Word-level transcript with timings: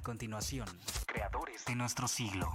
A 0.00 0.02
continuación, 0.02 0.66
creadores 1.04 1.66
de 1.66 1.74
nuestro 1.74 2.08
siglo. 2.08 2.50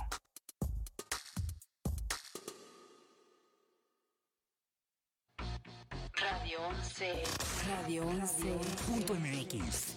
Radio 6.15 6.59
11. 6.69 7.23
Radio 7.67 8.07
11. 8.07 8.59
Punto 8.87 9.13
MX. 9.13 9.95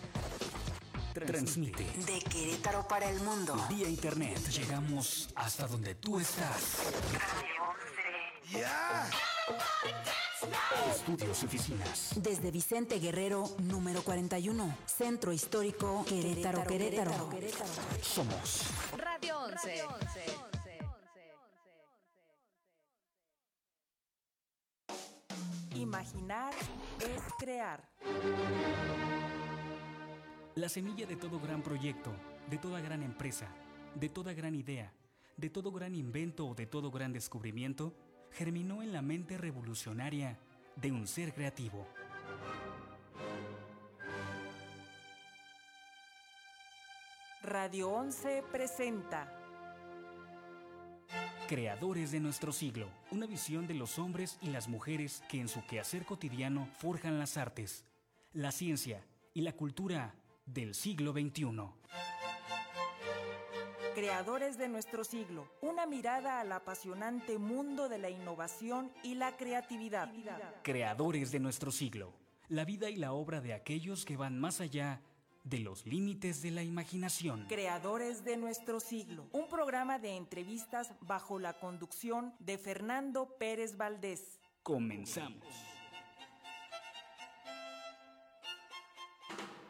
Transmite 1.14 1.84
De 2.04 2.20
Querétaro 2.20 2.86
para 2.86 3.08
el 3.08 3.18
mundo. 3.22 3.56
vía 3.70 3.88
internet. 3.88 4.38
Llegamos 4.50 5.30
hasta 5.34 5.66
donde 5.66 5.94
tú 5.94 6.20
estás. 6.20 6.92
Radio 7.14 7.62
11. 8.52 10.27
Estudios 10.94 11.42
y 11.42 11.46
oficinas. 11.46 12.12
Desde 12.16 12.50
Vicente 12.50 13.00
Guerrero, 13.00 13.44
número 13.58 14.02
41. 14.02 14.76
Centro 14.86 15.32
Histórico 15.32 16.04
Querétaro, 16.08 16.64
Querétaro. 16.64 17.30
Somos 18.00 18.62
Radio 18.96 19.38
11. 19.40 19.84
Imaginar 25.74 26.54
es 27.00 27.22
crear. 27.38 27.88
la 30.54 30.68
semilla 30.68 31.06
de 31.06 31.16
todo 31.16 31.38
gran 31.40 31.62
proyecto, 31.62 32.12
de 32.50 32.58
toda 32.58 32.80
gran 32.80 33.02
empresa, 33.02 33.48
de 33.94 34.08
toda 34.08 34.32
gran 34.34 34.54
idea, 34.54 34.92
de 35.36 35.50
todo 35.50 35.70
gran 35.70 35.94
invento 35.94 36.46
o 36.48 36.54
de 36.54 36.66
todo 36.66 36.90
gran 36.90 37.12
descubrimiento, 37.12 37.94
germinó 38.32 38.82
en 38.82 38.92
la 38.92 39.02
mente 39.02 39.38
revolucionaria 39.38 40.38
de 40.76 40.92
un 40.92 41.06
ser 41.06 41.32
creativo. 41.32 41.86
Radio 47.42 47.90
11 47.90 48.44
presenta 48.52 49.34
Creadores 51.48 52.10
de 52.10 52.20
nuestro 52.20 52.52
siglo, 52.52 52.90
una 53.10 53.26
visión 53.26 53.66
de 53.66 53.72
los 53.72 53.98
hombres 53.98 54.38
y 54.42 54.50
las 54.50 54.68
mujeres 54.68 55.22
que 55.30 55.40
en 55.40 55.48
su 55.48 55.64
quehacer 55.64 56.04
cotidiano 56.04 56.68
forjan 56.76 57.18
las 57.18 57.38
artes, 57.38 57.86
la 58.34 58.52
ciencia 58.52 59.02
y 59.32 59.40
la 59.40 59.52
cultura 59.52 60.14
del 60.44 60.74
siglo 60.74 61.12
XXI. 61.12 61.46
Creadores 63.98 64.56
de 64.56 64.68
nuestro 64.68 65.02
siglo. 65.02 65.48
Una 65.60 65.84
mirada 65.84 66.38
al 66.38 66.52
apasionante 66.52 67.36
mundo 67.36 67.88
de 67.88 67.98
la 67.98 68.08
innovación 68.08 68.92
y 69.02 69.16
la 69.16 69.36
creatividad. 69.36 70.08
Creadores 70.62 71.32
de 71.32 71.40
nuestro 71.40 71.72
siglo, 71.72 72.12
la 72.48 72.64
vida 72.64 72.90
y 72.90 72.94
la 72.94 73.12
obra 73.12 73.40
de 73.40 73.54
aquellos 73.54 74.04
que 74.04 74.16
van 74.16 74.38
más 74.38 74.60
allá 74.60 75.00
de 75.42 75.58
los 75.58 75.84
límites 75.84 76.42
de 76.42 76.52
la 76.52 76.62
imaginación. 76.62 77.46
Creadores 77.48 78.22
de 78.22 78.36
nuestro 78.36 78.78
siglo. 78.78 79.26
Un 79.32 79.48
programa 79.48 79.98
de 79.98 80.14
entrevistas 80.14 80.92
bajo 81.00 81.40
la 81.40 81.58
conducción 81.58 82.32
de 82.38 82.56
Fernando 82.56 83.36
Pérez 83.36 83.76
Valdés. 83.76 84.38
Comenzamos. 84.62 85.44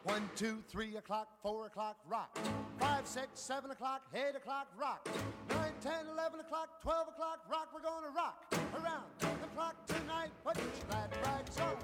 One, 0.09 0.27
two, 0.35 0.63
three 0.67 0.97
o'clock, 0.97 1.27
four 1.43 1.67
o'clock, 1.67 1.97
rock. 2.09 2.35
Five, 2.79 3.05
six, 3.05 3.27
seven 3.35 3.69
o'clock, 3.69 4.01
eight 4.15 4.35
o'clock, 4.35 4.67
rock. 4.75 5.07
Nine, 5.49 5.73
ten, 5.81 6.07
eleven 6.11 6.39
o'clock, 6.39 6.81
twelve 6.81 7.09
o'clock, 7.09 7.45
rock. 7.47 7.69
We're 7.71 7.81
gonna 7.81 8.09
rock 8.15 8.43
around 8.73 9.05
the 9.19 9.47
clock 9.55 9.75
tonight. 9.85 10.31
Put 10.43 10.57
your 10.57 10.65
glad 10.89 11.09
rags 11.23 11.57
on. 11.59 11.75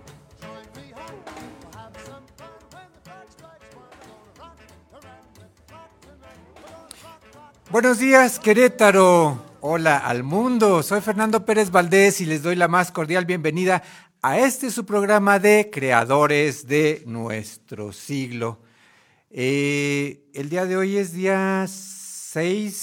Join 0.41 0.65
me 0.75 0.91
home. 0.91 1.21
We'll 1.61 1.79
have 1.79 1.95
some 2.03 2.25
fun 2.35 2.49
when 2.73 2.87
the 2.95 3.01
clock 3.07 3.27
strikes 3.29 3.75
one. 3.75 3.93
We're 4.01 4.41
gonna 4.41 4.41
rock 4.41 4.57
around 4.93 5.27
the 5.35 5.47
clock 5.71 5.91
tonight. 6.01 6.41
We're 6.55 6.61
gonna 6.63 7.03
rock, 7.03 7.21
rock. 7.35 7.71
Buenos 7.71 7.99
días, 7.99 8.39
Querétaro. 8.39 9.39
Hola 9.61 9.97
al 9.97 10.23
mundo. 10.23 10.83
Soy 10.83 11.01
Fernando 11.01 11.43
Pérez 11.43 11.71
Valdés 11.71 12.21
y 12.21 12.25
les 12.25 12.43
doy 12.43 12.55
la 12.55 12.67
más 12.67 12.91
cordial 12.91 13.25
bienvenida 13.25 13.81
a 14.27 14.39
este 14.39 14.71
su 14.71 14.87
programa 14.87 15.37
de 15.37 15.69
Creadores 15.71 16.65
de 16.65 17.03
nuestro 17.05 17.93
siglo. 17.93 18.59
Eh, 19.29 20.23
el 20.33 20.49
día 20.49 20.65
de 20.65 20.77
hoy 20.77 20.97
es 20.97 21.13
día 21.13 21.63
6, 21.67 22.75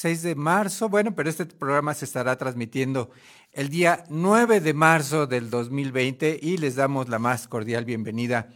6 0.00 0.22
de 0.22 0.34
marzo, 0.34 0.88
bueno, 0.88 1.14
pero 1.14 1.30
este 1.30 1.46
programa 1.46 1.94
se 1.94 2.04
estará 2.04 2.36
transmitiendo 2.36 3.12
el 3.52 3.68
día 3.68 4.02
9 4.08 4.60
de 4.60 4.74
marzo 4.74 5.28
del 5.28 5.50
2020 5.50 6.40
y 6.42 6.56
les 6.56 6.74
damos 6.74 7.08
la 7.08 7.20
más 7.20 7.46
cordial 7.46 7.84
bienvenida 7.84 8.48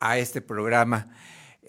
a 0.00 0.18
este 0.18 0.40
programa. 0.40 1.06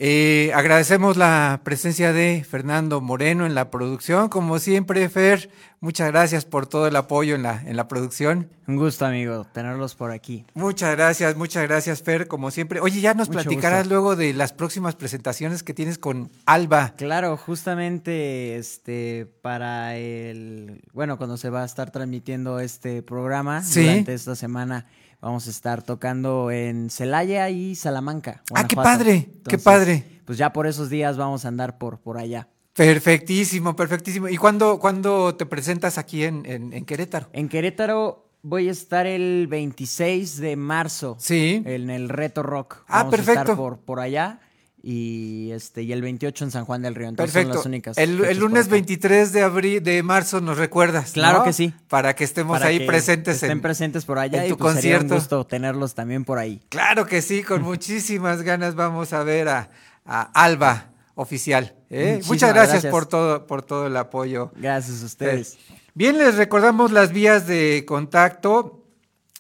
Eh, 0.02 0.54
agradecemos 0.56 1.18
la 1.18 1.60
presencia 1.66 2.14
de 2.14 2.46
Fernando 2.50 3.02
Moreno 3.02 3.46
en 3.46 3.54
la 3.54 3.70
producción. 3.70 4.30
Como 4.30 4.58
siempre, 4.60 5.10
Fer, 5.10 5.50
muchas 5.82 6.08
gracias 6.10 6.46
por 6.46 6.68
todo 6.68 6.88
el 6.88 6.96
apoyo 6.96 7.36
en 7.36 7.44
la, 7.44 7.62
en 7.66 7.76
la 7.76 7.90
producción. 7.90 8.50
Un 8.66 8.78
gusto, 8.78 9.06
amigo, 9.06 9.46
tenerlos 9.52 9.96
por 9.96 10.12
aquí. 10.12 10.46
Muchas 10.54 10.96
gracias, 10.96 11.36
muchas 11.36 11.68
gracias, 11.68 12.02
Fer, 12.02 12.30
como 12.30 12.50
siempre. 12.50 12.80
Oye, 12.80 13.02
ya 13.02 13.14
nos 13.14 13.28
Mucho 13.28 13.42
platicarás 13.42 13.80
gusto. 13.80 13.94
luego 13.94 14.16
de 14.16 14.34
las 14.34 14.54
próximas 14.54 14.96
presentaciones 14.96 15.64
que 15.64 15.74
tienes 15.74 15.98
con 15.98 16.32
Alba. 16.46 16.94
Claro, 16.96 17.36
justamente 17.36 18.56
este 18.56 19.28
para 19.42 19.98
el 19.98 20.82
bueno, 20.94 21.18
cuando 21.18 21.36
se 21.36 21.50
va 21.50 21.64
a 21.64 21.66
estar 21.66 21.92
transmitiendo 21.92 22.62
este 22.62 23.04
programa 23.04 23.64
Sí. 23.64 23.84
durante 23.84 24.14
esta 24.14 24.38
semana 24.38 24.86
vamos 25.22 25.48
a 25.48 25.50
estar 25.50 25.84
tocando 25.84 26.52
en 26.52 26.90
Celaya 26.90 27.50
y 27.50 27.76
Salamanca. 27.76 28.44
Ah, 28.54 28.68
qué 28.68 28.76
padre, 28.76 29.30
qué 29.48 29.58
padre. 29.58 30.22
Pues 30.26 30.38
ya 30.38 30.54
por 30.54 30.68
esos 30.68 30.90
días 30.90 31.18
vamos 31.18 31.46
a 31.46 31.48
andar 31.48 31.78
por 31.78 32.00
por 32.00 32.18
allá. 32.18 32.48
Perfectísimo, 32.74 33.76
perfectísimo. 33.76 34.30
¿Y 34.30 34.38
cuándo, 34.38 34.80
cuándo 34.80 35.36
te 35.36 35.46
presentas 35.46 35.98
aquí 35.98 36.24
en, 36.24 36.46
en- 36.46 36.72
en 36.74 36.86
Querétaro? 36.86 37.28
En 37.34 37.50
Querétaro 37.50 38.30
voy 38.42 38.70
a 38.70 38.72
estar 38.72 39.06
el 39.06 39.48
26 39.48 40.38
de 40.38 40.56
marzo. 40.56 41.18
Sí. 41.20 41.62
En 41.66 41.90
el 41.90 42.10
Reto 42.10 42.42
Rock. 42.42 42.78
Ah, 42.88 43.00
Vamos 43.00 43.14
a 43.14 43.18
perfecto. 43.18 43.42
estar 43.42 43.56
por 43.58 43.80
por 43.80 44.00
allá 44.00 44.40
y 44.82 45.52
este 45.52 45.84
y 45.84 45.92
el 45.92 46.02
28 46.02 46.46
en 46.46 46.52
San 46.52 46.66
Juan 46.66 46.82
del 46.82 46.96
Río. 46.96 47.10
Entonces 47.10 47.44
son 47.44 47.54
las 47.54 47.66
únicas. 47.66 47.98
El, 47.98 48.24
el 48.24 48.38
lunes 48.38 48.66
acá. 48.66 48.72
23 48.72 49.34
de 49.34 49.42
abril 49.42 49.84
de 49.84 50.02
marzo 50.04 50.42
nos 50.42 50.58
recuerdas. 50.58 51.12
Claro 51.12 51.40
¿no? 51.40 51.44
que 51.44 51.54
sí. 51.54 51.74
Para 51.88 52.16
que 52.16 52.24
estemos 52.24 52.58
para 52.58 52.70
ahí 52.70 52.80
que 52.80 52.86
presentes 52.86 53.36
estén 53.36 53.52
en, 53.52 53.62
presentes 53.62 54.06
por 54.06 54.20
allá 54.20 54.42
en 54.42 54.48
y 54.48 54.50
tu 54.50 54.58
pues 54.58 54.76
sería 54.76 54.96
un 54.96 55.02
concierto. 55.02 55.16
gusto 55.16 55.46
tenerlos 55.46 55.96
también 55.96 56.24
por 56.26 56.38
ahí. 56.38 56.62
Claro 56.70 57.06
que 57.06 57.22
sí, 57.22 57.44
con 57.44 57.62
muchísimas 57.64 58.42
ganas 58.42 58.76
vamos 58.76 59.14
a 59.14 59.24
ver 59.24 59.50
a, 59.50 59.70
a 60.06 60.22
Alba 60.44 60.90
oficial. 61.16 61.76
¿eh? 61.90 62.22
Muchas 62.28 62.54
gracias, 62.54 62.84
gracias. 62.84 62.92
por 62.92 63.06
todo 63.06 63.46
por 63.48 63.62
todo 63.62 63.88
el 63.88 63.98
apoyo. 63.98 64.52
Gracias 64.56 65.04
a 65.04 65.06
ustedes. 65.06 65.58
Bien, 65.94 66.18
les 66.18 66.36
recordamos 66.36 66.92
las 66.92 67.12
vías 67.12 67.46
de 67.48 67.84
contacto. 67.86 68.86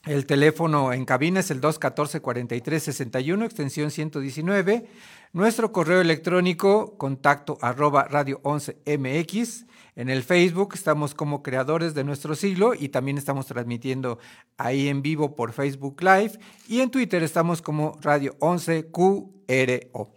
El 0.05 0.25
teléfono 0.25 0.91
en 0.91 1.05
cabina 1.05 1.41
es 1.41 1.51
el 1.51 1.61
214-4361, 1.61 3.45
extensión 3.45 3.91
119. 3.91 4.87
Nuestro 5.31 5.71
correo 5.71 6.01
electrónico, 6.01 6.97
contacto 6.97 7.59
arroba 7.61 8.05
radio 8.05 8.39
11 8.41 8.79
mx. 8.97 9.67
En 9.95 10.09
el 10.09 10.23
Facebook 10.23 10.71
estamos 10.73 11.13
como 11.13 11.43
creadores 11.43 11.93
de 11.93 12.03
nuestro 12.03 12.33
siglo 12.33 12.73
y 12.73 12.89
también 12.89 13.19
estamos 13.19 13.45
transmitiendo 13.45 14.17
ahí 14.57 14.87
en 14.87 15.03
vivo 15.03 15.35
por 15.35 15.53
Facebook 15.53 16.01
Live. 16.01 16.39
Y 16.67 16.79
en 16.79 16.89
Twitter 16.89 17.21
estamos 17.21 17.61
como 17.61 17.95
radio 18.01 18.35
11 18.39 18.89
QRO. 18.89 20.09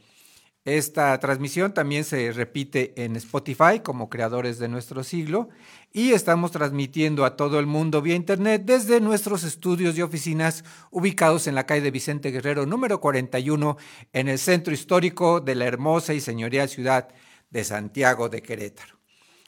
Esta 0.65 1.19
transmisión 1.19 1.75
también 1.75 2.05
se 2.05 2.31
repite 2.31 2.93
en 2.95 3.17
Spotify 3.17 3.81
como 3.83 4.09
creadores 4.09 4.61
de 4.61 4.69
nuestro 4.69 5.03
siglo 5.03 5.49
y 5.93 6.13
estamos 6.13 6.53
transmitiendo 6.53 7.25
a 7.25 7.35
todo 7.35 7.59
el 7.59 7.67
mundo 7.67 8.01
vía 8.01 8.15
internet 8.15 8.63
desde 8.65 9.01
nuestros 9.01 9.43
estudios 9.43 9.99
y 9.99 10.03
oficinas 10.03 10.63
ubicados 10.93 11.49
en 11.49 11.57
la 11.57 11.67
calle 11.67 11.81
de 11.81 11.91
Vicente 11.91 12.31
Guerrero 12.31 12.65
número 12.65 13.01
41 13.01 13.77
en 14.13 14.29
el 14.29 14.39
centro 14.39 14.73
histórico 14.73 15.41
de 15.41 15.57
la 15.57 15.65
hermosa 15.65 16.15
y 16.15 16.21
señorial 16.21 16.69
ciudad 16.69 17.09
de 17.51 17.65
Santiago 17.65 18.29
de 18.29 18.41
Querétaro. 18.41 18.95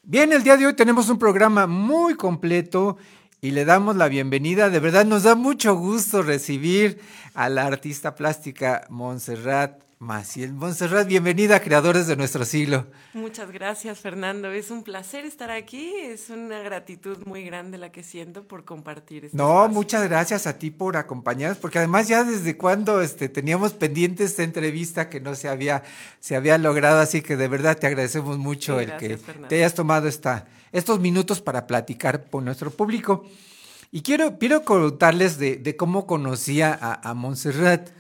Bien, 0.03 0.33
el 0.33 0.43
día 0.43 0.56
de 0.56 0.67
hoy 0.67 0.75
tenemos 0.75 1.09
un 1.11 1.21
programa 1.21 1.69
muy 1.69 2.17
completo 2.17 2.97
y 3.41 3.53
le 3.53 3.65
damos 3.65 3.94
la 3.94 4.09
bienvenida. 4.09 4.69
De 4.69 4.81
verdad 4.81 5.06
nos 5.06 5.23
da 5.23 5.37
mucho 5.37 5.77
gusto 5.77 6.23
recibir 6.23 7.00
a 7.35 7.49
la 7.49 7.67
artista 7.67 8.17
plástica 8.17 8.85
Montserrat 8.91 9.85
Maciel. 9.99 10.52
Montserrat, 10.52 11.06
bienvenida 11.06 11.56
a 11.56 11.61
Creadores 11.61 12.06
de 12.06 12.17
nuestro 12.17 12.44
siglo. 12.44 12.87
Muchas 13.14 13.50
gracias, 13.50 13.99
Fernando. 14.00 14.50
Es 14.50 14.70
un 14.70 14.82
placer 14.82 15.25
estar 15.25 15.50
aquí. 15.50 15.93
Es 16.00 16.29
una 16.31 16.58
gratitud 16.58 17.19
muy 17.25 17.44
grande 17.44 17.79
la 17.79 17.91
que 17.91 18.02
siento 18.02 18.46
por 18.46 18.64
compartir 18.64 19.25
este 19.26 19.37
No, 19.37 19.50
espacio. 19.62 19.75
muchas 19.75 20.08
gracias 20.08 20.46
a 20.46 20.58
ti 20.58 20.70
por 20.70 20.96
acompañarnos, 20.96 21.58
porque 21.58 21.79
además 21.79 22.08
ya 22.08 22.23
desde 22.25 22.56
cuando 22.56 23.00
este, 23.00 23.29
teníamos 23.29 23.73
pendiente 23.73 24.25
esta 24.25 24.43
entrevista 24.43 25.08
que 25.08 25.20
no 25.20 25.35
se 25.35 25.49
había, 25.49 25.82
se 26.20 26.37
había 26.37 26.58
logrado, 26.58 27.00
así 27.00 27.23
que 27.23 27.37
de 27.37 27.49
verdad 27.49 27.79
te 27.79 27.87
agradecemos 27.87 28.37
mucho 28.37 28.76
Sí, 28.76 28.85
el 28.85 28.91
gracias, 28.91 29.11
que 29.12 29.17
Fernando. 29.19 29.49
te 29.49 29.56
hayas 29.56 29.75
tomado 29.75 30.08
esta, 30.08 30.46
estos 30.73 31.00
minutos 31.00 31.41
para 31.41 31.67
platicar 31.67 32.29
con 32.31 32.44
nuestro 32.44 32.70
público. 32.70 33.25
Y 33.91 34.02
quiero, 34.02 34.38
quiero 34.38 34.64
contarles 34.64 35.38
de, 35.38 35.56
de 35.56 35.76
cómo 35.76 36.06
conocía 36.06 36.76
a, 36.79 37.08
a 37.08 37.14
Montserrat. 37.14 37.91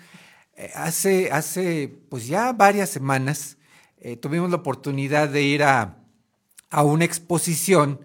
Eh, 0.56 0.70
hace, 0.74 1.32
hace 1.32 1.92
pues 2.08 2.28
ya 2.28 2.52
varias 2.52 2.88
semanas 2.88 3.56
eh, 3.98 4.16
tuvimos 4.16 4.50
la 4.50 4.56
oportunidad 4.56 5.28
de 5.28 5.42
ir 5.42 5.64
a, 5.64 5.96
a 6.70 6.84
una 6.84 7.04
exposición, 7.04 8.00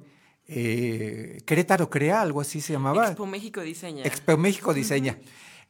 eh, 0.47 1.41
Querétaro 1.45 1.89
Crea, 1.89 2.21
algo 2.21 2.41
así 2.41 2.59
se 2.59 2.73
llamaba. 2.73 3.07
Expo 3.07 3.27
México 3.27 3.61
Diseña. 3.61 4.03
Expo 4.03 4.35
México 4.37 4.73
Diseña. 4.73 5.19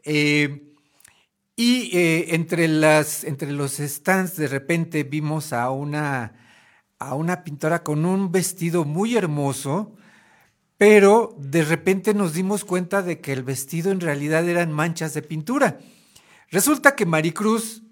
Eh, 0.04 0.68
y 1.58 1.90
entre, 2.34 2.70
las, 2.70 3.26
entre 3.26 3.52
los 3.52 3.80
stands 3.80 4.38
de 4.38 4.48
repente 4.48 5.04
vimos 5.04 5.52
a 5.52 5.72
una, 5.72 6.34
a 7.00 7.16
una 7.16 7.44
pintora 7.44 7.84
con 7.84 8.06
un 8.06 8.31
vestido 8.31 8.86
muy 8.86 9.18
hermoso, 9.18 9.98
pero 10.78 11.36
de 11.38 11.66
repente 11.66 12.14
nos 12.14 12.34
dimos 12.34 12.64
cuenta 12.64 13.02
de 13.02 13.20
que 13.20 13.34
el 13.34 13.44
vestido 13.44 13.92
en 13.92 14.00
realidad 14.00 14.48
eran 14.48 14.72
manchas 14.72 15.14
de 15.14 15.22
pintura. 15.22 15.80
Resulta 16.51 16.96
que 16.96 17.06
Maricruz, 17.06 17.84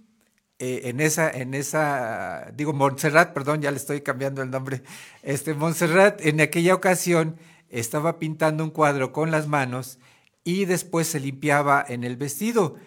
eh, 0.59 0.81
en 0.85 0.99
esa, 0.99 1.29
en 1.29 1.53
esa, 1.53 2.51
digo, 2.55 2.73
Montserrat, 2.73 3.33
perdón, 3.33 3.61
ya 3.61 3.69
le 3.69 3.77
estoy 3.77 4.01
cambiando 4.01 4.41
el 4.41 4.49
nombre, 4.49 4.81
este, 5.21 5.53
Montserrat 5.53 6.25
en 6.25 6.41
aquella 6.41 6.73
ocasión 6.73 7.37
estaba 7.69 8.17
pintando 8.17 8.63
un 8.63 8.71
cuadro 8.71 9.11
con 9.11 9.29
las 9.29 9.47
manos 9.47 9.99
y 10.43 10.65
después 10.65 11.07
se 11.07 11.19
limpiaba 11.19 11.85
en 11.87 12.03
el 12.03 12.15
vestido. 12.17 12.77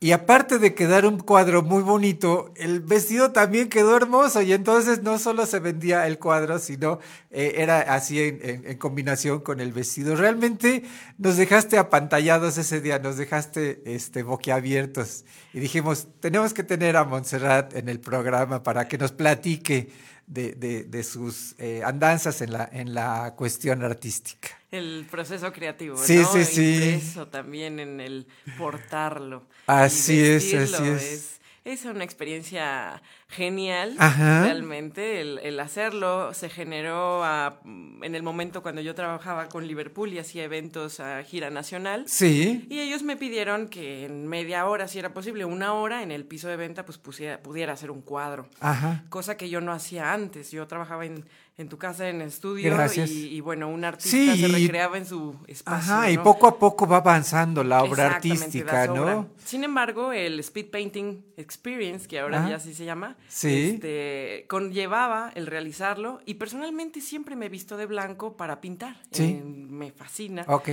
Y 0.00 0.12
aparte 0.12 0.60
de 0.60 0.74
quedar 0.74 1.06
un 1.06 1.18
cuadro 1.18 1.62
muy 1.62 1.82
bonito, 1.82 2.52
el 2.54 2.78
vestido 2.78 3.32
también 3.32 3.68
quedó 3.68 3.96
hermoso 3.96 4.40
y 4.42 4.52
entonces 4.52 5.02
no 5.02 5.18
solo 5.18 5.44
se 5.44 5.58
vendía 5.58 6.06
el 6.06 6.20
cuadro, 6.20 6.60
sino 6.60 7.00
eh, 7.32 7.54
era 7.56 7.80
así 7.80 8.20
en, 8.22 8.38
en- 8.44 8.64
en 8.68 8.78
combinación 8.78 9.40
con 9.40 9.58
el 9.58 9.72
vestido. 9.72 10.14
Realmente 10.14 10.84
nos 11.18 11.36
dejaste 11.36 11.78
apantallados 11.78 12.58
ese 12.58 12.80
día, 12.80 13.00
nos 13.00 13.16
dejaste 13.16 13.82
este, 13.86 14.22
boquiabiertos 14.22 15.24
y 15.52 15.58
dijimos, 15.58 16.06
tenemos 16.20 16.54
que 16.54 16.62
tener 16.62 16.96
a 16.96 17.02
Montserrat 17.02 17.74
en 17.74 17.88
el 17.88 17.98
programa 17.98 18.62
para 18.62 18.86
que 18.86 18.98
nos 18.98 19.10
platique 19.10 19.90
de, 20.28 20.52
de- 20.52 20.84
de 20.84 21.02
sus 21.02 21.54
eh, 21.58 21.82
andanzas 21.84 22.40
en 22.42 22.52
la, 22.52 22.68
en 22.72 22.94
la 22.94 23.34
cuestión 23.36 23.82
artística. 23.82 24.48
El 24.70 25.06
proceso 25.10 25.52
creativo, 25.52 25.96
Sí, 25.96 26.18
¿no? 26.18 26.32
sí, 26.32 26.44
sí. 26.44 26.74
Impreso 26.94 27.26
también 27.28 27.80
en 27.80 28.00
el 28.00 28.26
portarlo. 28.58 29.46
Así 29.66 30.20
es, 30.20 30.52
así 30.54 30.86
es. 30.88 31.40
Es 31.64 31.84
una 31.84 32.04
experiencia 32.04 33.02
genial, 33.30 33.94
Ajá. 33.98 34.44
realmente, 34.44 35.20
el, 35.20 35.38
el 35.40 35.60
hacerlo. 35.60 36.32
Se 36.34 36.48
generó 36.48 37.22
a- 37.24 37.60
en 37.64 38.14
el 38.14 38.22
momento 38.22 38.62
cuando 38.62 38.80
yo 38.80 38.94
trabajaba 38.94 39.48
con 39.48 39.66
Liverpool 39.66 40.12
y 40.12 40.18
hacía 40.18 40.44
eventos 40.44 40.98
a 41.00 41.22
gira 41.22 41.50
nacional. 41.50 42.04
Sí, 42.06 42.66
Y 42.70 42.80
ellos 42.80 43.02
me 43.02 43.16
pidieron 43.16 43.68
que 43.68 44.06
en 44.06 44.26
media 44.26 44.66
hora, 44.66 44.88
si 44.88 44.98
era 44.98 45.12
posible, 45.12 45.44
una 45.44 45.74
hora 45.74 46.02
en 46.02 46.10
el 46.10 46.24
piso 46.24 46.48
de 46.48 46.56
venta, 46.56 46.84
pues 46.86 46.98
pusiera- 46.98 47.40
pudiera 47.42 47.74
hacer 47.74 47.90
un 47.90 48.00
cuadro. 48.02 48.48
ajá. 48.60 49.04
Cosa 49.10 49.36
que 49.36 49.48
yo 49.50 49.60
no 49.60 49.72
hacía 49.72 50.12
antes. 50.12 50.50
Yo 50.50 50.66
trabajaba 50.66 51.04
en, 51.04 51.24
en 51.58 51.68
tu 51.68 51.76
casa, 51.76 52.08
en 52.08 52.22
estudio, 52.22 52.72
Gracias. 52.74 53.10
y, 53.10 53.28
y, 53.34 53.40
bueno, 53.40 53.68
un 53.68 53.84
artista 53.84 54.10
Sí, 54.16 54.40
se 54.40 54.48
recreaba 54.48 54.96
en 54.96 55.04
su 55.06 55.36
espacio. 55.46 55.92
Ajá, 55.94 56.10
y 56.10 56.16
poco 56.18 56.46
a 56.46 56.58
poco 56.58 56.86
va 56.86 56.98
avanzando 56.98 57.62
la 57.62 57.82
obra 57.82 58.06
artística. 58.06 58.86
¿no? 58.86 59.28
Sin 59.44 59.64
embargo, 59.64 60.12
el 60.12 60.38
Speed 60.40 60.70
Painting 60.70 61.24
Experience, 61.36 62.06
que 62.08 62.20
ahora 62.20 62.38
Ajá. 62.40 62.50
ya 62.50 62.56
así 62.56 62.72
se 62.74 62.84
llama, 62.84 63.16
Sí. 63.28 63.70
este, 63.74 64.46
conllevaba 64.48 65.32
el 65.34 65.46
realizarlo 65.46 66.20
y 66.26 66.34
personalmente 66.34 67.00
siempre 67.00 67.36
me 67.36 67.46
he 67.46 67.48
visto 67.48 67.76
de 67.76 67.86
blanco 67.86 68.36
para 68.36 68.60
pintar. 68.60 68.96
Sí. 69.10 69.40
Eh, 69.40 69.42
me 69.44 69.90
fascina. 69.92 70.44
Ok. 70.48 70.70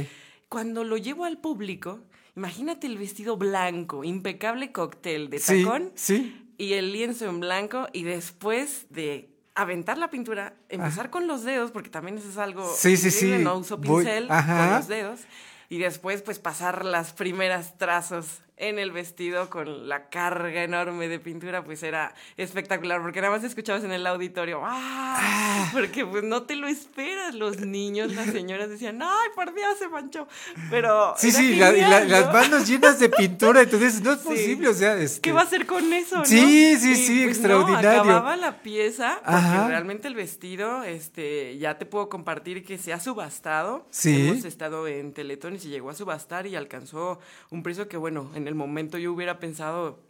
Cuando 0.50 0.84
lo 0.84 0.98
llevo 0.98 1.26
al 1.26 1.38
público, 1.40 2.00
imagínate 2.36 2.88
el 2.88 2.98
vestido 2.98 3.38
blanco, 3.38 4.04
impecable 4.04 4.72
cóctel 4.72 5.30
de 5.30 5.40
tacón 5.40 5.92
sí. 5.96 6.50
y 6.58 6.74
el 6.74 6.92
lienzo 6.94 7.26
en 7.30 7.40
blanco 7.40 7.88
y 7.94 8.04
después 8.04 8.86
de 8.90 9.30
aventar 9.56 9.98
la 9.98 10.10
pintura, 10.10 10.54
empezar 10.70 11.10
con 11.10 11.28
los 11.28 11.44
dedos, 11.44 11.72
porque 11.72 11.90
también 11.90 12.18
eso 12.18 12.30
es 12.30 12.38
algo 12.38 12.70
Sí, 12.76 12.98
sí, 12.98 13.10
sí. 13.10 13.38
no 13.40 13.58
uso 13.58 13.78
Voy- 13.78 14.04
pincel 14.04 14.30
ajá. 14.30 14.68
con 14.68 14.76
los 14.78 14.88
dedos 14.88 15.22
y 15.70 15.78
después 15.80 16.22
pues 16.22 16.40
pasar 16.40 16.86
las 16.86 17.14
primeras 17.14 17.78
trazos 17.78 18.42
en 18.58 18.80
el 18.80 18.92
vestido 18.92 19.50
con 19.50 19.90
la 19.90 20.10
carga 20.10 20.64
enorme 20.64 21.08
de 21.10 21.20
pintura, 21.20 21.64
pues 21.64 21.84
era 21.84 22.14
espectacular, 22.38 23.02
porque 23.02 23.20
nada 23.22 23.34
más 23.36 23.44
escuchabas 23.44 23.84
en 23.84 23.92
el 23.92 24.08
auditorio, 24.08 24.62
¡ah! 24.64 25.70
Porque 25.74 26.06
pues 26.06 26.24
no 26.24 26.44
te 26.44 26.56
lo 26.56 26.68
esperas, 26.68 27.36
los 27.36 27.60
niños, 27.60 28.14
las 28.16 28.28
señoras 28.28 28.70
decían, 28.70 29.02
¡ay, 29.02 29.30
por 29.36 29.54
Dios, 29.54 29.78
se 29.78 29.90
manchó! 29.90 30.28
Pero 30.70 31.14
Sí, 31.18 31.32
sí, 31.32 31.56
la- 31.56 31.72
la- 31.72 32.06
las 32.06 32.28
¿no? 32.28 32.34
manos 32.34 32.68
llenas 32.68 33.00
de 33.00 33.10
pintura, 33.10 33.62
entonces 33.62 34.02
no 34.02 34.14
es 34.14 34.20
Sí. 34.22 34.28
posible, 34.28 34.68
o 34.70 34.74
sea, 34.74 34.96
este, 34.98 35.22
¿Qué 35.22 35.32
va 35.34 35.42
a 35.42 35.44
hacer 35.44 35.66
con 35.66 35.92
eso? 35.94 36.18
no? 36.20 36.26
Sí, 36.26 36.78
sí, 36.80 36.92
Y, 36.92 36.96
sí, 36.96 37.24
pues, 37.26 37.38
extraordinario. 37.38 38.04
No, 38.06 38.12
acababa 38.12 38.36
la 38.38 38.62
pieza, 38.62 39.16
porque 39.24 39.32
Ajá. 39.38 39.68
realmente 39.68 40.08
el 40.08 40.16
vestido, 40.16 40.84
este, 40.84 41.58
ya 41.58 41.78
te 41.78 41.86
puedo 41.86 42.08
compartir 42.10 42.64
que 42.64 42.78
se 42.78 42.94
ha 42.94 43.00
subastado. 43.00 43.86
Sí. 43.90 44.30
Hemos 44.30 44.46
estado 44.46 44.88
en 44.88 45.14
Teletón 45.14 45.56
y 45.56 45.60
se 45.60 45.68
llegó 45.70 45.90
a 45.90 45.94
subastar 45.96 46.48
y 46.48 46.56
alcanzó 46.56 47.20
un 47.50 47.64
precio 47.64 47.88
que, 47.90 47.98
bueno, 47.98 48.32
en 48.36 48.45
el 48.48 48.56
momento 48.56 48.98
yo 48.98 49.14
hubiera 49.14 49.40
pensado 49.40 50.04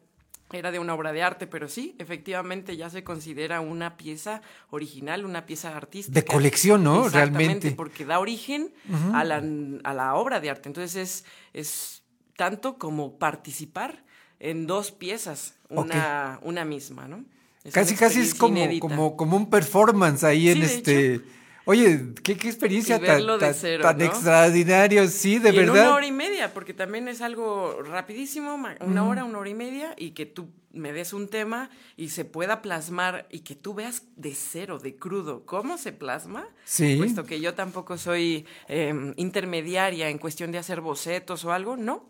era 0.51 0.71
de 0.71 0.79
una 0.79 0.93
obra 0.93 1.11
de 1.11 1.23
arte, 1.23 1.47
pero 1.47 1.67
sí, 1.67 1.95
efectivamente 1.97 2.77
ya 2.77 2.89
se 2.89 3.03
considera 3.03 3.61
una 3.61 3.97
pieza 3.97 4.41
original, 4.69 5.25
una 5.25 5.45
pieza 5.45 5.75
artística. 5.75 6.13
De 6.13 6.23
colección, 6.25 6.83
¿no? 6.83 7.05
Exactamente, 7.07 7.37
Realmente. 7.39 7.71
porque 7.71 8.05
da 8.05 8.19
origen 8.19 8.71
a, 9.13 9.23
la, 9.23 9.43
a 9.83 9.93
la 9.93 10.15
obra 10.15 10.39
de 10.39 10.51
arte. 10.51 10.69
Entonces 10.69 10.95
es, 10.95 11.25
es 11.53 12.03
tanto 12.37 12.77
como 12.77 13.17
participar 13.17 14.03
en 14.39 14.67
dos 14.67 14.91
piezas, 14.91 15.55
una, 15.69 16.39
una 16.43 16.63
misma, 16.63 17.07
¿no? 17.07 17.25
Es 17.63 17.73
casi, 17.73 17.95
casi 17.95 18.19
es 18.19 18.35
como, 18.35 18.61
como, 18.79 19.17
como 19.17 19.37
un 19.37 19.49
performance 19.49 20.23
ahí 20.23 20.49
en 20.49 20.57
Sí, 20.57 20.63
este. 20.63 21.21
Oye, 21.65 22.13
qué, 22.23 22.37
qué 22.37 22.47
experiencia 22.47 22.99
tan, 23.01 23.25
tan- 23.39 23.53
cero, 23.53 23.81
tan 23.83 23.97
¿no? 23.97 24.05
extraordinario, 24.05 25.07
sí, 25.07 25.39
de 25.39 25.49
y 25.49 25.57
en 25.59 25.65
verdad. 25.65 25.87
una 25.87 25.95
hora 25.95 26.05
y 26.05 26.11
media, 26.11 26.53
porque 26.53 26.73
también 26.73 27.07
es 27.07 27.21
algo 27.21 27.81
rapidísimo, 27.83 28.53
una 28.81 29.03
hora, 29.07 29.23
una 29.23 29.39
hora 29.39 29.49
y 29.49 29.55
media, 29.55 29.93
y 29.97 30.11
que 30.11 30.25
tú 30.27 30.49
me 30.71 30.91
des 30.91 31.13
un 31.13 31.27
tema 31.29 31.69
y 31.97 32.09
se 32.09 32.25
pueda 32.25 32.61
plasmar 32.61 33.27
y 33.31 33.39
que 33.39 33.55
tú 33.55 33.73
veas 33.73 34.03
de 34.15 34.35
cero, 34.35 34.77
de 34.77 34.95
crudo, 34.95 35.45
cómo 35.45 35.77
se 35.77 35.91
plasma. 35.93 36.47
Sí. 36.65 36.97
Puesto 36.97 37.25
que 37.25 37.39
yo 37.39 37.53
tampoco 37.55 37.97
soy 37.97 38.45
eh, 38.67 38.93
intermediaria 39.15 40.09
en 40.09 40.17
cuestión 40.17 40.51
de 40.51 40.57
hacer 40.59 40.81
bocetos 40.81 41.45
o 41.45 41.51
algo, 41.53 41.77
no. 41.77 42.09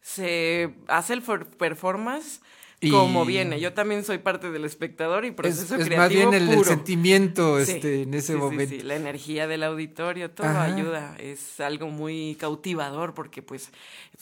Se 0.00 0.74
hace 0.88 1.14
el 1.14 1.22
for- 1.22 1.46
performance 1.48 2.40
Y- 2.80 2.90
como 2.90 3.24
viene. 3.24 3.60
Yo 3.60 3.72
también 3.72 4.04
soy 4.04 4.18
parte 4.18 4.50
del 4.50 4.64
espectador 4.64 5.24
y 5.24 5.28
es, 5.28 5.34
proceso 5.34 5.76
es 5.76 5.84
creativo 5.86 5.96
más 5.96 6.08
bien 6.10 6.34
el, 6.34 6.64
sentimiento 6.64 7.64
Sí, 7.64 7.72
este, 7.72 8.02
en 8.02 8.14
ese 8.14 8.26
sí, 8.28 8.32
sí, 8.34 8.38
momento. 8.38 8.74
sí, 8.76 8.82
La 8.82 8.96
energía 8.96 9.46
del 9.46 9.62
auditorio, 9.62 10.30
todo 10.30 10.46
Ajá. 10.48 10.64
ayuda. 10.64 11.16
Es 11.18 11.60
algo 11.60 11.88
muy 11.88 12.36
cautivador 12.38 13.14
porque, 13.14 13.42
pues, 13.42 13.70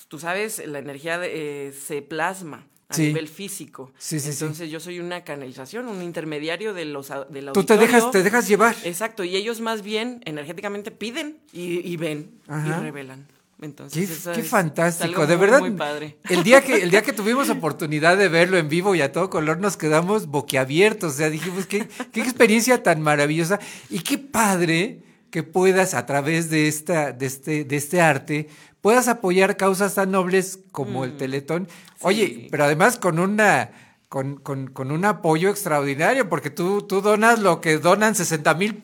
tú 0.08 0.18
sabes, 0.18 0.62
la 0.66 0.78
energía 0.78 1.18
de- 1.18 1.68
eh, 1.68 1.72
se 1.72 2.02
plasma 2.02 2.66
a 2.88 2.94
Sí. 2.94 3.06
nivel 3.06 3.26
físico. 3.26 3.90
Sí, 3.98 4.20
sí, 4.20 4.32
sí. 4.32 4.44
Entonces 4.44 4.70
yo 4.70 4.78
soy 4.78 5.00
una 5.00 5.24
canalización, 5.24 5.88
un 5.88 6.02
intermediario 6.02 6.74
de 6.74 6.84
los, 6.84 7.08
del 7.08 7.46
Tú 7.46 7.60
auditorio. 7.60 7.64
te 7.64 7.78
dejas, 7.78 8.10
te 8.10 8.22
dejas 8.22 8.46
llevar. 8.48 8.76
Exacto, 8.84 9.24
y 9.24 9.34
ellos 9.34 9.60
más 9.60 9.82
bien 9.82 10.20
energéticamente 10.26 10.90
piden 10.90 11.38
y, 11.52 11.80
y 11.90 11.96
ven 11.96 12.30
Ajá. 12.48 12.68
y 12.68 12.82
revelan. 12.82 13.26
Entonces, 13.62 14.08
Qué, 14.08 14.12
eso 14.14 14.32
qué 14.32 14.40
es- 14.40 14.44
es 14.46 14.50
fantástico, 14.50 15.22
algo 15.22 15.26
de 15.26 15.36
muy, 15.36 15.46
verdad. 15.46 15.60
Muy 15.60 15.70
padre. 15.70 16.16
El 16.28 16.42
día 16.42 16.60
que 16.62 16.82
el 16.82 16.90
día 16.90 17.02
que 17.02 17.12
tuvimos 17.22 17.48
oportunidad 17.50 18.16
de 18.16 18.28
verlo 18.28 18.58
en 18.58 18.68
vivo 18.68 18.94
y 18.94 19.00
a 19.00 19.12
todo 19.12 19.30
color 19.30 19.58
nos 19.58 19.76
quedamos 19.76 20.26
boquiabiertos, 20.26 21.14
o 21.14 21.16
sea, 21.16 21.30
dijimos 21.30 21.66
qué 21.66 21.88
qué 22.12 22.20
experiencia 22.20 22.82
tan 22.82 23.00
maravillosa 23.00 23.58
y 23.88 24.00
qué 24.00 24.18
padre 24.18 25.00
que 25.30 25.42
puedas 25.42 25.94
a 25.94 26.04
través 26.06 26.50
de 26.50 26.68
esta 26.68 27.12
de 27.12 27.26
este 27.26 27.64
de 27.64 27.76
este 27.76 28.00
arte 28.00 28.48
puedas 28.80 29.06
apoyar 29.08 29.56
causas 29.56 29.94
tan 29.94 30.10
nobles 30.10 30.58
como 30.72 31.04
el 31.04 31.16
Teletón. 31.16 31.68
Oye, 32.00 32.24
Mm. 32.24 32.28
Sí. 32.42 32.48
pero 32.50 32.64
además 32.64 32.98
con 32.98 33.18
una 33.20 33.70
con, 34.12 34.36
con, 34.36 34.66
con 34.66 34.90
un 34.92 35.06
apoyo 35.06 35.48
extraordinario, 35.48 36.28
porque 36.28 36.50
tú, 36.50 36.82
tú 36.82 37.00
donas 37.00 37.38
lo 37.38 37.62
que 37.62 37.78
donan 37.78 38.14
60 38.14 38.52
mil 38.56 38.74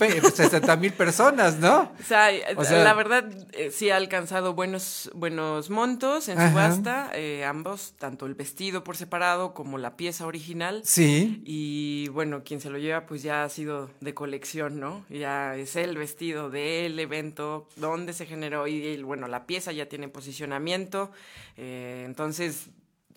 personas, 0.94 1.58
¿no? 1.58 1.92
O 2.00 2.02
sea, 2.02 2.30
O 2.56 2.64
sea- 2.64 2.82
la 2.82 2.94
verdad 2.94 3.26
eh, 3.52 3.70
sí 3.70 3.90
ha 3.90 3.96
alcanzado 3.96 4.54
buenos, 4.54 5.10
buenos 5.14 5.68
montos 5.68 6.30
en 6.30 6.38
Ajá. 6.38 6.48
subasta, 6.48 7.10
eh, 7.12 7.44
ambos, 7.44 7.92
tanto 7.98 8.24
el 8.24 8.36
vestido 8.36 8.82
por 8.84 8.96
separado 8.96 9.52
como 9.52 9.76
la 9.76 9.98
pieza 9.98 10.26
original. 10.26 10.80
Sí. 10.86 11.42
Y 11.44 12.08
bueno, 12.08 12.40
quien 12.42 12.62
se 12.62 12.70
lo 12.70 12.78
lleva 12.78 13.04
pues 13.04 13.22
ya 13.22 13.44
ha 13.44 13.50
sido 13.50 13.90
de 14.00 14.14
colección, 14.14 14.80
¿no? 14.80 15.04
Ya 15.10 15.56
es 15.56 15.76
el 15.76 15.98
vestido 15.98 16.48
del 16.48 16.98
evento, 16.98 17.68
donde 17.76 18.14
se 18.14 18.24
generó 18.24 18.66
y, 18.66 18.76
y, 18.82 19.02
bueno, 19.02 19.28
la 19.28 19.44
pieza 19.44 19.72
ya 19.72 19.90
tiene 19.90 20.08
posicionamiento, 20.08 21.10
eh, 21.58 22.04
entonces 22.06 22.70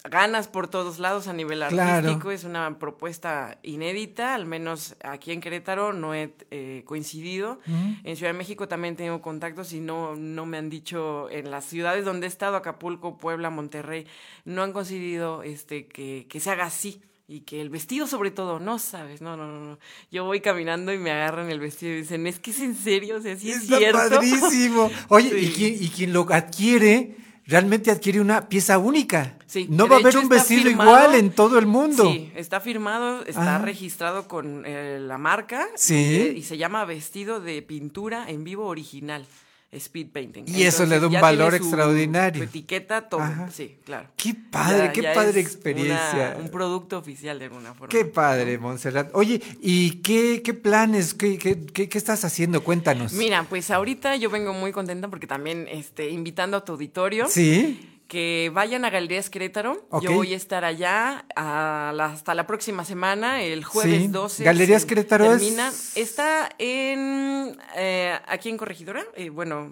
ganas 0.10 0.48
por 0.48 0.68
todos 0.68 0.98
lados 1.00 1.28
a 1.28 1.34
nivel 1.34 1.60
Claro. 1.70 2.08
artístico, 2.08 2.32
es 2.32 2.44
una 2.44 2.80
propuesta 2.80 3.60
inédita, 3.62 4.34
al 4.34 4.46
menos 4.48 4.96
aquí 5.04 5.32
en 5.32 5.42
Querétaro 5.42 5.94
no 5.94 6.16
he 6.16 6.34
eh, 6.50 6.82
coincidido. 6.86 7.60
En 8.04 8.16
Ciudad 8.16 8.32
de 8.34 8.38
México 8.38 8.68
también 8.68 8.96
tengo 8.96 9.22
contactos 9.22 9.74
y 9.74 9.80
no, 9.80 10.16
no 10.16 10.46
me 10.46 10.58
han 10.58 10.70
dicho 10.70 11.30
en 11.30 11.52
las 11.52 11.66
ciudades 11.66 12.04
donde 12.06 12.26
he 12.26 12.30
estado, 12.30 12.56
Acapulco, 12.56 13.18
Puebla, 13.18 13.50
Monterrey, 13.52 14.08
no 14.46 14.64
han 14.64 14.74
coincidido 14.74 15.44
este, 15.44 15.86
que, 15.88 16.26
que 16.30 16.40
se 16.40 16.50
haga 16.50 16.66
así. 16.66 17.02
y 17.28 17.42
que 17.42 17.62
el 17.62 17.70
vestido 17.70 18.08
sobre 18.08 18.30
todo, 18.32 18.60
no 18.60 18.78
sabes, 18.80 19.22
no, 19.22 19.38
no, 19.38 19.48
no, 19.48 19.60
no. 19.64 19.80
Yo 20.12 20.26
voy 20.26 20.42
caminando 20.42 20.92
y 20.92 20.98
me 20.98 21.12
agarran 21.12 21.50
el 21.50 21.62
vestido 21.62 21.94
y 21.94 21.98
dicen, 21.98 22.28
es 22.28 22.40
que 22.40 22.52
es 22.52 22.60
en 22.60 22.76
serio, 22.76 23.16
o 23.18 23.22
sea, 23.22 23.38
sí 23.38 23.52
es 23.52 23.62
Está 23.64 23.78
cierto. 23.78 23.98
padrísimo. 24.10 24.92
Oye, 25.08 25.30
Sí. 25.40 25.46
y, 25.46 25.52
quien, 25.52 25.84
y 25.84 25.90
quien 25.90 26.12
lo 26.12 26.26
adquiere, 26.30 27.16
realmente 27.46 27.92
adquiere 27.92 28.22
una 28.22 28.48
pieza 28.48 28.78
única. 28.78 29.38
Sí, 29.48 29.68
No 29.70 29.88
va 29.88 29.98
a 29.98 30.00
haber 30.00 30.18
un 30.18 30.30
vestido 30.30 30.64
firmado. 30.64 30.90
igual 30.90 31.16
en 31.16 31.32
todo 31.32 31.60
el 31.60 31.66
mundo. 31.66 32.06
Sí, 32.12 32.32
está 32.36 32.60
firmado, 32.62 33.26
está 33.26 33.56
Ah. 33.58 33.60
registrado 33.60 34.28
con 34.28 34.64
eh, 34.66 35.00
la 35.02 35.18
marca 35.18 35.68
Sí. 35.76 36.32
y, 36.36 36.38
y 36.40 36.44
se 36.44 36.58
llama 36.58 36.86
vestido 36.86 37.42
de 37.42 37.62
pintura 37.62 38.30
en 38.30 38.44
vivo 38.44 38.66
original, 38.68 39.26
speed 39.74 40.10
painting. 40.12 40.44
Y 40.48 40.64
eso 40.64 40.86
le 40.86 41.00
da 41.00 41.08
un 41.08 41.14
valor 41.14 41.56
extraordinario. 41.56 42.44
Su 42.44 42.50
etiqueta, 42.50 43.08
todo, 43.08 43.22
Ajá. 43.22 43.50
sí, 43.52 43.78
claro. 43.86 44.10
Qué 44.18 44.34
padre, 44.36 44.86
Ya- 44.88 44.92
qué 44.92 45.02
ya 45.02 45.14
padre 45.14 45.40
experiencia. 45.40 46.34
una- 46.36 46.44
un 46.46 46.50
producto 46.50 46.98
oficial 46.98 47.40
de 47.40 47.46
alguna 47.46 47.74
forma. 47.74 47.88
Qué 47.90 48.04
padre, 48.06 48.58
Montserrat. 48.58 49.10
Oye, 49.14 49.42
¿y 49.62 50.02
qué, 50.02 50.42
qué 50.44 50.54
planes, 50.54 51.14
qué, 51.14 51.38
qué, 51.38 51.66
qué- 51.66 51.88
qué 51.88 51.98
estás 51.98 52.26
haciendo? 52.26 52.64
Cuéntanos. 52.64 53.14
Mira, 53.14 53.44
pues 53.50 53.72
ahorita 53.72 54.16
yo 54.18 54.30
vengo 54.30 54.54
muy 54.54 54.72
contenta 54.72 55.08
porque 55.08 55.28
también 55.28 55.68
este, 55.70 56.10
invitando 56.10 56.58
a 56.58 56.66
tu 56.66 56.74
auditorio. 56.74 57.28
Sí, 57.30 57.91
Que 58.12 58.52
vayan 58.54 58.84
a 58.84 58.90
Galerías 58.90 59.30
Querétaro. 59.30 59.88
Yo 60.02 60.12
voy 60.12 60.34
a 60.34 60.36
estar 60.36 60.66
allá 60.66 61.24
a 61.34 61.94
la- 61.96 62.08
hasta 62.08 62.36
la 62.36 62.46
próxima 62.46 62.84
semana, 62.84 63.42
el 63.42 63.64
jueves 63.64 64.02
Sí. 64.02 64.08
12. 64.10 64.44
Galerías 64.44 64.84
Querétaro 64.84 65.34
es-. 65.34 65.96
Está 65.96 66.50
en 66.58 67.58
eh, 67.78 68.20
aquí 68.28 68.50
en 68.50 68.58
Corregidora, 68.58 69.02
eh, 69.16 69.30
bueno, 69.30 69.72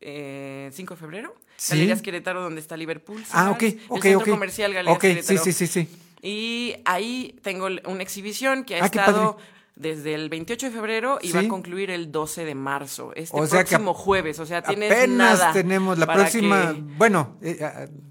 eh, 0.00 0.68
5 0.72 0.94
de 0.94 1.00
febrero. 1.00 1.36
Sí. 1.56 1.74
Galerías 1.76 2.02
Querétaro, 2.02 2.42
donde 2.42 2.60
está 2.60 2.76
Liverpool. 2.76 3.22
Ah, 3.30 3.52
ok, 3.52 3.60
¿sabes? 3.60 3.76
ok, 3.86 4.04
el 4.04 4.12
centro 4.14 4.32
comercial 4.32 4.74
Galerías 4.74 4.96
Ok, 4.96 5.02
sí, 5.04 5.08
Querétaro. 5.14 5.44
sí, 5.44 5.52
sí, 5.52 5.66
sí. 5.68 5.88
Y 6.22 6.74
ahí 6.86 7.38
tengo 7.44 7.66
una 7.66 8.02
exhibición 8.02 8.64
que 8.64 8.80
ha 8.80 8.82
Ah, 8.82 8.86
estado. 8.86 9.38
Desde 9.76 10.14
el 10.14 10.28
28 10.30 10.66
de 10.66 10.72
febrero 10.72 11.18
y 11.22 11.32
va 11.32 11.40
a 11.40 11.48
concluir 11.48 11.90
el 11.90 12.10
12 12.10 12.44
de 12.46 12.54
marzo. 12.54 13.12
Este 13.14 13.38
O 13.38 13.46
sea 13.46 13.62
que 13.62 13.68
próximo 13.70 13.92
jueves. 13.94 14.38
O 14.40 14.46
sea, 14.46 14.62
tienes 14.62 14.90
Apenas 14.90 15.38
nada 15.38 15.52
tenemos 15.52 15.98
la 15.98 16.06
próxima, 16.06 16.72
que- 16.74 16.80
bueno, 16.96 17.36
eh, 17.42 17.56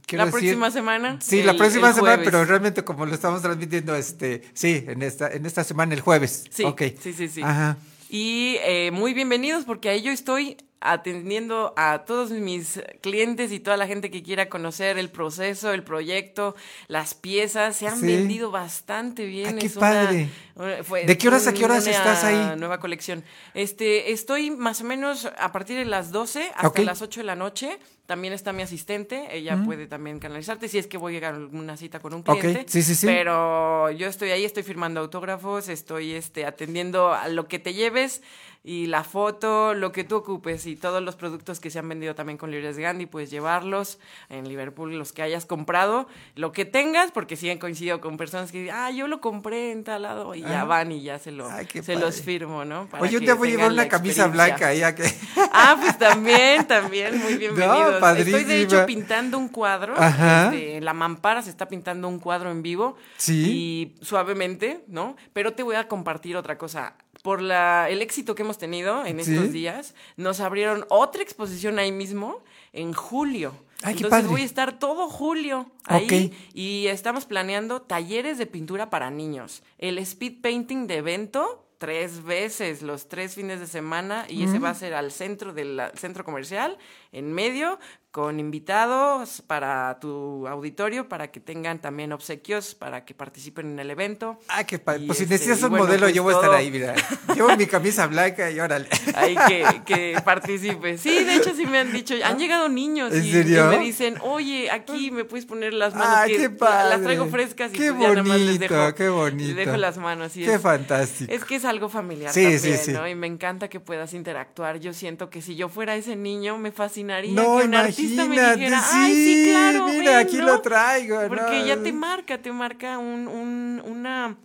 quiero 0.05 0.25
la 0.25 0.31
decir- 0.31 0.31
próxima 0.31 0.72
semana. 0.72 1.17
Sí, 1.22 1.41
la 1.43 1.55
próxima 1.57 1.91
semana, 1.91 2.22
pero 2.24 2.45
realmente 2.45 2.84
como 2.84 3.05
lo 3.07 3.13
estamos 3.15 3.41
transmitiendo, 3.41 3.95
este, 3.95 4.43
sí, 4.53 4.86
en 4.88 5.01
esta, 5.01 5.27
en 5.31 5.45
esta 5.45 5.63
semana 5.63 5.93
el 5.95 6.01
jueves. 6.01 6.45
Sí, 6.51 6.63
Ok. 6.63 6.84
sí, 7.01 7.13
sí, 7.13 7.27
sí. 7.27 7.41
Ajá. 7.41 7.77
Y 8.10 8.57
eh, 8.62 8.91
muy 8.91 9.13
bienvenidos 9.15 9.65
porque 9.65 9.89
ahí 9.89 10.03
yo 10.03 10.12
estoy 10.12 10.57
atendiendo 10.91 11.73
a 11.77 12.03
todos 12.05 12.31
mis 12.31 12.79
clientes 13.01 13.51
y 13.51 13.59
toda 13.59 13.77
la 13.77 13.87
gente 13.87 14.09
que 14.11 14.23
quiera 14.23 14.49
conocer 14.49 14.97
el 14.97 15.09
proceso, 15.09 15.71
el 15.73 15.83
proyecto, 15.83 16.55
las 16.87 17.13
piezas. 17.13 17.75
Se 17.75 17.87
han 17.87 17.99
Sí. 17.99 18.05
vendido 18.07 18.51
bastante 18.51 19.25
bien. 19.25 19.55
Ah, 19.55 19.59
qué 19.59 19.65
es 19.67 19.75
una- 19.75 19.81
padre. 19.87 20.29
una- 20.55 20.83
fue 20.83 21.05
¿De 21.05 21.17
qué 21.17 21.27
horas 21.27 21.47
a 21.47 21.53
qué 21.53 21.65
horas 21.65 21.83
una 21.87 21.91
estás 21.97 22.23
ahí? 22.23 22.57
Nueva 22.57 22.79
colección. 22.79 23.23
Este, 23.53 24.11
estoy 24.11 24.51
más 24.51 24.81
o 24.81 24.83
menos 24.85 25.25
a 25.37 25.51
partir 25.51 25.77
de 25.77 25.85
las 25.85 26.11
12 26.11 26.51
hasta 26.55 26.81
las 26.83 27.01
8 27.01 27.19
de 27.19 27.25
la 27.25 27.35
noche. 27.35 27.77
También 28.05 28.33
está 28.33 28.53
mi 28.53 28.61
asistente, 28.61 29.25
ella 29.35 29.59
puede 29.65 29.87
también 29.87 30.19
canalizarte 30.19 30.67
si 30.67 30.77
es 30.77 30.85
que 30.85 30.95
voy 30.97 31.13
a 31.13 31.15
llegar 31.15 31.33
a 31.33 31.37
alguna 31.37 31.75
cita 31.75 31.99
con 31.99 32.13
un 32.13 32.21
cliente. 32.21 32.63
sí, 32.67 32.83
sí, 32.83 32.93
sí. 32.93 33.07
Pero 33.07 33.89
yo 33.89 34.07
estoy 34.07 34.29
ahí, 34.29 34.45
estoy 34.45 34.61
firmando 34.61 34.99
autógrafos, 34.99 35.69
estoy 35.69 36.13
este, 36.13 36.45
atendiendo 36.45 37.11
a 37.13 37.27
lo 37.29 37.47
que 37.47 37.57
te 37.57 37.73
lleves 37.73 38.21
y 38.67 38.88
la 38.88 39.03
foto, 39.03 39.75
lo 39.75 39.91
que 39.91 40.03
tú 40.03 40.15
ocupes 40.15 40.65
y 40.65 40.75
todos 40.75 41.01
los 41.03 41.15
productos 41.15 41.60
que 41.60 41.69
se 41.69 41.77
han 41.77 41.88
vendido 41.88 42.15
también 42.15 42.38
con 42.39 42.50
Libres 42.50 42.79
Gandhi, 42.79 43.05
puedes 43.05 43.29
llevarlos 43.29 44.00
en 44.29 44.48
Liverpool, 44.50 44.95
los 44.98 45.13
que 45.13 45.22
hayas 45.22 45.45
comprado, 45.45 46.07
lo 46.34 46.51
que 46.51 46.65
tengas, 46.65 47.12
porque 47.12 47.36
sí 47.36 47.48
han 47.50 47.60
coincidido 47.60 48.01
con 48.01 48.17
personas 48.17 48.51
que 48.51 48.62
dicen, 48.63 48.75
ah, 48.75 48.89
yo 48.89 49.07
lo 49.07 49.22
compré 49.22 49.72
en 49.72 49.84
tal 49.84 50.01
lado 50.01 50.34
y 50.34 50.41
ya 50.41 50.62
Ah. 50.62 50.65
van 50.65 50.91
y 50.91 51.03
ya 51.03 51.19
se, 51.19 51.31
lo, 51.31 51.48
Ay, 51.48 51.67
se 51.72 51.81
padre. 51.84 52.00
los 52.00 52.22
firmo, 52.22 52.65
¿no? 52.65 52.88
Para 52.88 53.03
Oye, 53.03 53.19
que 53.19 53.25
día 53.25 53.36
voy 53.36 53.50
a 53.50 53.51
llevar 53.51 53.72
una 53.72 53.88
camisa 53.88 54.27
blanca 54.27 54.74
ya 54.74 54.95
que. 54.95 55.03
Ah, 55.57 55.77
pues 55.79 55.98
también, 56.00 56.65
también, 56.67 57.17
muy 57.22 57.36
bienvenidos. 57.38 57.86
Estoy 57.88 58.01
padrísima. 58.01 58.38
de 58.39 58.62
hecho 58.62 58.86
pintando 58.88 59.38
un 59.38 59.48
cuadro. 59.50 59.93
Este, 59.95 60.81
la 60.81 60.93
mampara 60.93 61.41
se 61.43 61.50
está 61.51 61.67
pintando 61.67 62.07
un 62.07 62.19
cuadro 62.19 62.50
en 62.51 62.62
vivo. 62.63 62.95
Sí. 63.17 63.93
Y 64.01 64.03
suavemente, 64.03 64.84
¿no? 64.88 65.15
Pero 65.34 65.53
te 65.53 65.62
voy 65.63 65.75
a 65.75 65.88
compartir 65.88 66.36
otra 66.36 66.57
cosa. 66.57 66.95
Por 67.25 67.41
la, 67.41 67.88
el 67.89 68.03
éxito 68.03 68.36
que 68.36 68.44
hemos 68.44 68.60
tenido 68.60 69.03
en 69.03 69.20
Sí. 69.24 69.34
estos 69.34 69.51
días, 69.51 69.96
nos 70.15 70.39
abrieron 70.41 70.86
otra 70.89 71.24
exposición 71.24 71.79
ahí 71.79 71.91
mismo 71.91 72.44
en 72.72 72.94
julio. 72.94 73.51
Ay, 73.82 73.96
qué 73.96 74.03
Entonces 74.03 74.10
padre. 74.10 74.27
voy 74.27 74.41
a 74.41 74.46
estar 74.46 74.77
todo 74.77 75.10
julio 75.10 75.65
ahí 75.86 76.32
y 76.53 76.86
estamos 76.86 77.25
planeando 77.25 77.82
talleres 77.82 78.38
de 78.38 78.46
pintura 78.46 78.91
para 78.91 79.10
niños. 79.10 79.63
El 79.79 79.98
speed 79.98 80.41
painting 80.41 80.86
de 80.86 80.98
evento 80.98 81.63
tres 81.79 82.24
veces 82.24 82.82
los 82.84 83.10
tres 83.10 83.34
fines 83.36 83.60
de 83.60 83.67
semana 83.67 84.25
y 84.29 84.44
ese 84.44 84.60
va 84.60 84.70
a 84.70 84.75
ser 84.75 84.94
al 84.94 85.12
centro 85.12 85.51
del 85.51 85.82
centro 85.96 86.24
comercial 86.24 86.77
en 87.12 87.34
medio 87.34 87.79
con 88.15 88.39
invitados 88.39 89.43
para 89.45 90.00
tu 90.00 90.48
auditorio 90.48 91.10
para 91.10 91.31
que 91.31 91.41
tengan 91.41 91.79
también 91.79 92.13
obsequios 92.13 92.74
para 92.74 93.03
que 93.03 93.13
participen 93.13 93.72
en 93.72 93.79
el 93.79 93.89
evento. 93.89 94.39
Ah, 94.48 94.63
qué 94.63 94.79
padre. 94.79 95.03
Y 95.03 95.07
Pues 95.07 95.17
si 95.17 95.24
este, 95.25 95.34
necesitas 95.36 95.63
un 95.63 95.72
bueno, 95.72 95.86
modelo, 95.86 96.03
pues 96.05 96.13
yo 96.15 96.24
voy 96.24 96.34
a 96.34 96.38
estar 96.38 96.53
ahí, 96.53 96.72
mira. 96.72 96.95
Llevo 97.36 97.53
mi 97.57 97.65
camisa 97.67 98.07
blanca 98.07 98.50
y 98.51 98.60
órale. 98.62 98.88
Ahí 99.15 99.36
que, 99.50 99.81
que 99.86 100.22
participe. 100.24 100.98
Sí, 100.98 101.25
de 101.25 101.36
hecho 101.36 101.53
sí 101.53 101.65
me 101.65 101.79
han 101.79 101.91
dicho, 101.91 102.15
han 102.24 102.39
llegado 102.39 102.69
niños 102.69 103.13
¿En 103.13 103.25
y, 103.25 103.31
serio? 103.34 103.65
y 103.65 103.77
me 103.77 103.84
dicen, 103.84 104.15
oye, 104.22 104.72
aquí 104.72 105.12
me 105.12 105.25
puedes 105.25 105.45
poner 105.45 105.74
las 105.74 105.93
manos 105.93 106.07
Ah, 106.10 106.24
que 106.25 106.38
qué 106.38 106.48
las 106.48 106.57
padre. 106.57 107.03
traigo 107.03 107.25
frescas 107.25 107.74
y 107.74 107.77
Qué 107.77 107.91
pues 107.91 108.01
ya 108.01 108.10
nada 108.13 108.24
más 108.24 108.39
les 108.39 108.55
bonito, 108.60 108.74
dejo, 108.75 108.95
qué 108.95 109.10
bonito. 109.10 109.48
les 109.48 109.65
dejo 109.65 109.75
las 109.77 109.98
manos. 109.98 110.38
y 110.38 110.45
Qué 110.45 110.53
es- 110.53 110.62
fantástico. 110.62 111.34
Es 111.34 111.43
que 111.43 111.55
es 111.55 111.65
algo 111.65 111.89
familiar 111.89 112.31
Sí, 112.31 112.43
también, 112.43 112.60
sí, 112.62 112.77
sí. 112.77 112.91
¿no? 112.93 113.05
Y 113.10 113.13
me 113.13 113.27
encanta 113.27 113.67
que 113.67 113.81
puedas 113.81 114.13
interactuar. 114.13 114.79
Yo 114.79 114.93
siento 114.93 115.29
que 115.29 115.41
si 115.41 115.57
yo 115.57 115.67
fuera 115.67 115.98
ese 115.98 116.15
niño, 116.15 116.57
me 116.57 116.72
fascinaría 116.72 117.34
No, 117.34 117.57
que 117.57 117.65
un 117.65 117.75
me 118.09 118.35
ay, 118.75 119.13
sí, 119.15 119.43
sí, 119.43 119.50
claro, 119.51 119.88
mira, 119.88 120.17
ven", 120.17 120.27
aquí 120.27 120.38
¿no? 120.38 120.45
lo 120.45 120.62
traigo, 120.62 121.19
Porque 121.27 121.59
¿no? 121.62 121.65
ya 121.67 121.81
te 121.81 121.91
marca, 121.93 122.41
te 122.41 122.51
marca 122.51 122.97
un, 122.97 123.27
un- 123.27 123.81
una 123.85 124.38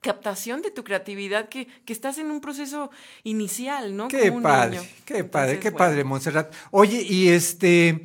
captación 0.00 0.62
de 0.62 0.70
tu 0.70 0.84
creatividad 0.84 1.48
que, 1.48 1.66
que 1.84 1.92
estás 1.92 2.18
en 2.18 2.30
un 2.30 2.40
proceso 2.40 2.90
inicial, 3.24 3.96
¿no? 3.96 4.08
Qué 4.08 4.26
Como 4.26 4.36
un 4.36 4.42
padre, 4.42 4.78
niño. 4.78 4.88
qué 5.04 5.24
padre, 5.24 5.52
Entonces, 5.52 5.58
qué 5.60 5.70
bueno. 5.72 5.78
padre, 5.78 6.04
Montserrat. 6.04 6.54
Oye, 6.70 7.02
y 7.02 7.28
este, 7.28 8.04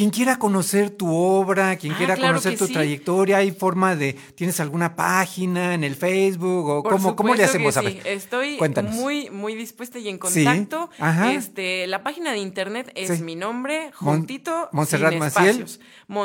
quien 0.00 0.08
quiera 0.08 0.38
conocer 0.38 0.88
tu 0.88 1.14
obra, 1.14 1.76
quien 1.76 1.92
Ah, 1.92 1.96
quiera 1.98 2.14
claro 2.14 2.30
conocer 2.32 2.56
tu 2.56 2.66
sí. 2.66 2.72
trayectoria, 2.72 3.36
¿hay 3.36 3.50
forma 3.50 3.96
de, 3.96 4.14
tienes 4.34 4.58
alguna 4.58 4.96
página 4.96 5.74
en 5.74 5.84
el 5.84 5.94
Facebook 5.94 6.66
o 6.70 6.82
Por 6.82 6.92
cómo, 6.92 7.14
cómo 7.16 7.34
le 7.34 7.46
supuesto 7.46 7.58
que 7.58 7.68
hacemos? 7.68 7.76
A 7.76 7.80
sí. 7.82 8.00
ver, 8.02 8.06
Estoy 8.16 8.56
cuéntanos. 8.56 8.94
muy, 8.94 9.28
muy 9.28 9.54
dispuesta 9.54 9.98
y 9.98 10.08
en 10.08 10.14
Sí, 10.14 10.42
contacto. 10.42 10.88
ajá. 10.98 11.34
Este, 11.34 11.86
la 11.86 12.02
página 12.02 12.32
de 12.32 12.38
internet 12.38 12.90
es 12.94 13.18
Sí. 13.18 13.22
mi 13.22 13.36
nombre, 13.36 13.90
Mon- 14.00 14.16
juntito, 14.20 14.70
Montserrat 14.72 15.10
sin 15.10 15.18
Maciel. 15.18 15.48
espacios. 15.48 15.76
Punto 15.76 15.86
com. 15.90 16.18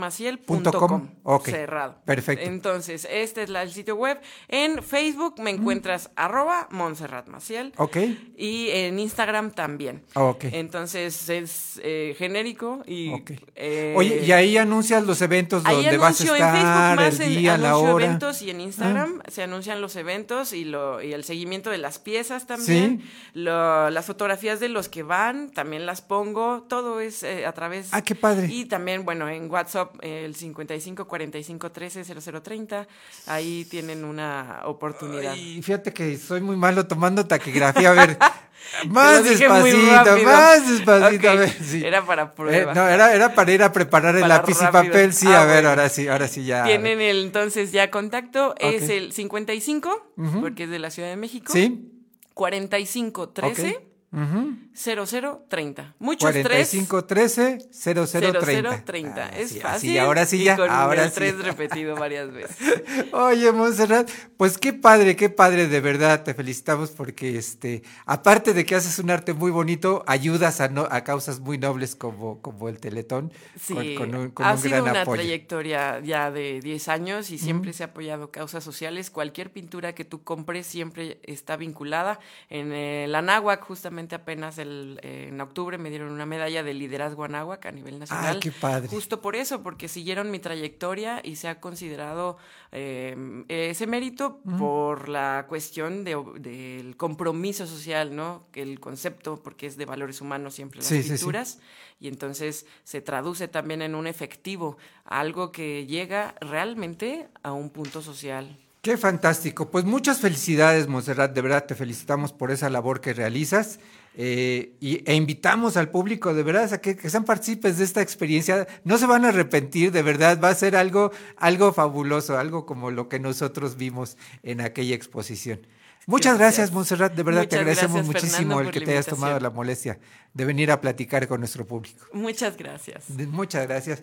Montserratmaciel.com. 0.00 1.40
Cerrado. 1.44 1.98
Perfecto. 2.04 2.44
Entonces, 2.46 3.06
este 3.08 3.44
es 3.44 3.48
la- 3.50 3.62
el 3.62 3.70
sitio 3.70 3.94
web. 3.94 4.20
En 4.48 4.82
Facebook 4.82 5.36
me 5.40 5.50
encuentras 5.50 6.10
arroba 6.16 6.66
Montserrat 6.72 7.28
Maciel. 7.28 7.72
Ok. 7.76 7.96
Y 8.36 8.70
en 8.70 8.98
Instagram 8.98 9.52
también. 9.52 10.02
Ok. 10.14 10.46
Entonces 10.50 11.28
es 11.28 11.80
eh, 11.84 12.16
genérico 12.18 12.82
y. 12.86 13.19
Ok. 13.20 13.32
eh, 13.56 13.94
Oye, 13.96 14.22
y 14.24 14.32
ahí 14.32 14.56
anuncias 14.58 15.04
los 15.04 15.20
eventos 15.22 15.62
donde 15.62 15.96
vas 15.98 16.20
a 16.20 16.24
anuncio 16.24 16.36
en 16.36 16.42
estar, 16.42 16.96
Facebook 16.98 17.04
más 17.10 17.20
el 17.20 17.32
en- 17.32 17.38
día, 17.38 17.58
la 17.58 17.68
anuncio 17.70 17.94
hora. 17.94 18.04
Ah. 18.04 18.06
eventos 18.08 18.42
y 18.42 18.50
en 18.50 18.60
Instagram 18.60 19.22
se 19.28 19.42
anuncian 19.42 19.80
los 19.80 19.96
eventos 19.96 20.52
y 20.52 20.64
lo 20.64 21.02
y 21.02 21.12
el 21.12 21.24
seguimiento 21.24 21.70
de 21.70 21.78
las 21.78 21.98
piezas 21.98 22.46
también. 22.46 23.00
Sí. 23.02 23.10
Lo- 23.34 23.90
las 23.90 24.06
fotografías 24.06 24.60
de 24.60 24.68
los 24.68 24.88
que 24.88 25.02
van 25.02 25.50
también 25.50 25.86
las 25.86 26.02
pongo. 26.02 26.62
Todo 26.68 27.00
es 27.00 27.22
eh, 27.22 27.46
a 27.46 27.52
través. 27.52 27.88
Ah, 27.92 28.02
qué 28.02 28.14
padre. 28.14 28.46
Y 28.50 28.64
también, 28.66 29.04
bueno, 29.04 29.28
en 29.28 29.50
WhatsApp 29.50 29.94
eh, 30.02 30.24
el 30.24 30.34
55 30.34 31.06
45 31.06 31.70
13 31.70 32.04
0030. 32.04 32.86
Ahí 33.26 33.64
tienen 33.70 34.04
una 34.04 34.62
oportunidad. 34.64 35.34
Y 35.34 35.62
fíjate 35.62 35.92
que 35.92 36.16
soy 36.18 36.40
muy 36.40 36.56
malo 36.56 36.86
tomando 36.86 37.26
taquigrafía. 37.26 37.90
A 37.90 37.94
ver, 37.94 38.18
más 38.88 39.24
despacito, 39.24 40.18
más 40.24 40.68
despacito. 40.68 41.28
A 41.28 41.32
Ok, 41.32 41.38
ver, 41.38 41.50
sí. 41.62 41.84
Era 41.84 42.04
para 42.04 42.34
prueba. 42.34 42.72
Eh, 42.72 42.74
no, 42.74 42.88
era, 42.88 43.14
era 43.14 43.34
para 43.34 43.52
ir 43.52 43.62
a 43.62 43.72
preparar 43.72 44.14
el 44.14 44.22
Para 44.22 44.36
lápiz 44.38 44.56
y 44.60 44.66
papel. 44.66 45.12
Sí, 45.12 45.26
Ah, 45.28 45.42
a 45.42 45.44
ver, 45.44 45.54
bueno. 45.56 45.68
ahora 45.70 45.88
sí, 45.88 46.08
ahora 46.08 46.28
sí 46.28 46.44
ya. 46.44 46.64
Tienen 46.64 47.00
el 47.00 47.24
entonces 47.24 47.72
ya 47.72 47.90
contacto. 47.90 48.54
Es 48.58 48.88
el 48.88 49.12
55, 49.12 50.12
porque 50.40 50.64
es 50.64 50.70
de 50.70 50.78
la 50.78 50.90
Ciudad 50.90 51.08
de 51.08 51.16
México. 51.16 51.52
Sí, 51.52 51.90
45 52.34 53.28
13 53.30 53.89
0030. 54.12 55.94
Muchos 55.98 56.30
4513 56.32 57.58
tres. 57.58 57.68
0030. 57.70 58.82
0030. 58.84 59.24
Ah, 59.24 59.38
es 59.38 59.50
sí, 59.50 59.60
fácil. 59.60 59.98
ahora 60.00 60.26
sí 60.26 60.40
y 60.40 60.44
ya, 60.44 60.56
con 60.56 60.68
ahora 60.68 61.04
el 61.04 61.10
sí. 61.10 61.14
3 61.16 61.44
repetido 61.44 61.94
varias 61.94 62.32
veces. 62.32 62.56
Oye, 63.12 63.52
Montserrat, 63.52 64.10
pues 64.36 64.58
qué 64.58 64.72
padre, 64.72 65.14
qué 65.14 65.30
padre, 65.30 65.68
de 65.68 65.80
verdad, 65.80 66.24
te 66.24 66.34
felicitamos 66.34 66.90
porque, 66.90 67.36
este, 67.38 67.82
aparte 68.04 68.52
de 68.52 68.64
que 68.64 68.74
haces 68.74 68.98
un 68.98 69.10
arte 69.10 69.32
muy 69.32 69.50
bonito, 69.52 70.02
ayudas 70.06 70.60
a, 70.60 70.68
no, 70.68 70.88
a 70.90 71.04
causas 71.04 71.38
muy 71.38 71.58
nobles 71.58 71.94
como, 71.94 72.40
como 72.42 72.68
el 72.68 72.80
Teletón, 72.80 73.32
Sí, 73.60 73.74
con, 73.94 74.10
con 74.10 74.14
un, 74.14 74.30
con 74.30 74.46
ha 74.46 74.52
un 74.52 74.58
sido 74.58 74.82
gran 74.82 74.90
una 74.90 75.02
apoyo. 75.02 75.20
trayectoria 75.22 76.00
ya 76.00 76.30
de 76.32 76.60
10 76.60 76.88
años 76.88 77.30
y 77.30 77.38
siempre 77.38 77.72
se 77.72 77.84
ha 77.84 77.86
apoyado 77.86 78.30
causas 78.32 78.64
sociales. 78.64 79.10
Cualquier 79.10 79.52
pintura 79.52 79.94
que 79.94 80.04
tú 80.04 80.24
compres 80.24 80.66
siempre 80.66 81.20
está 81.22 81.56
vinculada. 81.56 82.18
En 82.48 82.72
el 82.72 83.14
Anáhuac, 83.14 83.62
justamente 83.64 83.99
apenas 84.14 84.58
el, 84.58 84.98
eh, 85.02 85.26
en 85.28 85.40
octubre, 85.40 85.78
me 85.78 85.90
dieron 85.90 86.10
una 86.10 86.26
medalla 86.26 86.62
de 86.62 86.74
liderazgo 86.74 87.24
Anáhuac 87.24 87.66
a 87.66 87.72
nivel 87.72 87.98
nacional. 87.98 88.40
qué 88.40 88.50
padre. 88.52 88.88
Justo 88.88 89.20
por 89.20 89.36
eso, 89.36 89.62
porque 89.62 89.88
siguieron 89.88 90.30
mi 90.30 90.38
trayectoria 90.38 91.20
y 91.24 91.36
se 91.36 91.48
ha 91.48 91.60
considerado 91.60 92.36
eh, 92.72 93.44
ese 93.48 93.86
mérito 93.86 94.38
por 94.58 95.08
la 95.08 95.46
cuestión 95.48 96.04
de- 96.04 96.16
del 96.38 96.96
compromiso 96.96 97.66
social, 97.66 98.14
¿no? 98.14 98.46
Que 98.52 98.62
el 98.62 98.80
concepto, 98.80 99.42
porque 99.42 99.66
es 99.66 99.76
de 99.76 99.84
valores 99.86 100.20
humanos 100.20 100.54
siempre 100.54 100.78
las 100.78 100.86
Sí, 100.86 101.02
sí, 101.02 101.08
sí. 101.08 101.14
pinturas 101.14 101.58
y 101.98 102.08
entonces 102.08 102.66
se 102.84 103.00
traduce 103.00 103.48
también 103.48 103.82
en 103.82 103.94
un 103.94 104.06
efectivo, 104.06 104.78
algo 105.04 105.52
que 105.52 105.86
llega 105.86 106.34
realmente 106.40 107.28
a 107.42 107.52
un 107.52 107.70
punto 107.70 108.00
social. 108.02 108.56
Qué 108.82 108.96
fantástico. 108.96 109.70
Pues 109.70 109.84
muchas 109.84 110.20
felicidades, 110.20 110.88
Monserrat. 110.88 111.34
De 111.34 111.42
verdad 111.42 111.66
te 111.66 111.74
felicitamos 111.74 112.32
por 112.32 112.50
esa 112.50 112.70
labor 112.70 113.00
que 113.00 113.12
realizas. 113.12 113.78
eh, 114.14 114.72
y, 114.80 115.02
e 115.08 115.14
invitamos 115.14 115.76
al 115.76 115.90
público, 115.90 116.32
de 116.34 116.42
verdad, 116.42 116.72
a 116.72 116.78
que, 116.80 116.96
que 116.96 117.10
sean 117.10 117.24
partícipes 117.24 117.76
de 117.78 117.84
esta 117.84 118.00
experiencia. 118.00 118.66
No 118.84 118.96
se 118.98 119.06
van 119.06 119.24
a 119.24 119.28
arrepentir, 119.28 119.92
de 119.92 120.02
verdad. 120.02 120.40
Va 120.42 120.48
a 120.48 120.54
ser 120.54 120.76
algo, 120.76 121.12
algo 121.36 121.72
fabuloso, 121.72 122.38
algo 122.38 122.64
como 122.64 122.90
lo 122.90 123.08
que 123.08 123.20
nosotros 123.20 123.76
vimos 123.76 124.16
en 124.42 124.60
aquella 124.62 124.94
exposición. 124.94 125.60
Muchas 126.06 126.38
gracias, 126.38 126.70
Gracias. 126.70 126.72
Monserrat. 126.72 127.14
De 127.14 127.22
verdad 127.22 127.46
te 127.46 127.56
agradecemos 127.56 127.96
gracias, 127.96 128.06
muchísimo 128.06 128.38
Fernando, 128.56 128.60
el 128.60 128.70
que 128.70 128.80
te 128.80 128.92
hayas 128.92 129.06
tomado 129.06 129.38
la 129.38 129.50
molestia 129.50 129.98
de 130.32 130.44
venir 130.46 130.70
a 130.70 130.80
platicar 130.80 131.28
con 131.28 131.40
nuestro 131.40 131.66
público. 131.66 132.06
Muchas 132.14 132.56
gracias. 132.56 133.10
Muchas 133.10 133.68
gracias. 133.68 134.02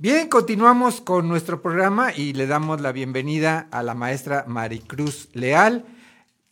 Bien, 0.00 0.28
continuamos 0.28 1.00
con 1.00 1.26
nuestro 1.26 1.60
programa 1.60 2.14
y 2.14 2.32
le 2.32 2.46
damos 2.46 2.80
la 2.80 2.92
bienvenida 2.92 3.66
a 3.72 3.82
la 3.82 3.94
maestra 3.94 4.44
Maricruz 4.46 5.28
Leal, 5.32 5.86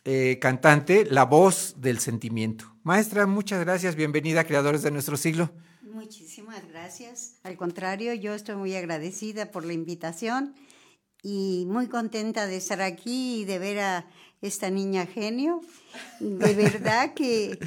eh, 0.05 0.41
cantante, 0.41 1.07
la 1.09 1.27
voz 1.27 1.77
del 1.77 2.01
sentimiento. 2.01 2.75
Maestra, 2.83 3.25
muchas 3.29 3.61
gracias, 3.61 3.95
bienvenida 3.95 4.41
a 4.41 4.45
Creadores 4.45 4.83
de 4.83 4.91
Nuestro 4.91 5.17
Siglo. 5.17 5.53
Muchísimas 5.81 6.67
gracias. 6.73 7.37
Al 7.45 7.57
contrario, 7.57 8.15
yo 8.15 8.35
estoy 8.35 8.57
muy 8.57 8.75
agradecida 8.75 9.53
por 9.53 9.65
la 9.65 9.75
invitación 9.75 10.57
y 11.23 11.67
muy 11.69 11.87
contenta 11.87 12.49
de 12.49 12.57
estar 12.57 12.83
aquí 12.83 13.43
y 13.43 13.45
de 13.45 13.61
ver 13.61 13.79
a 13.79 14.07
esta 14.43 14.71
niña 14.71 15.07
genio. 15.07 15.61
De 16.19 16.53
verdad 16.53 17.15
que 17.15 17.61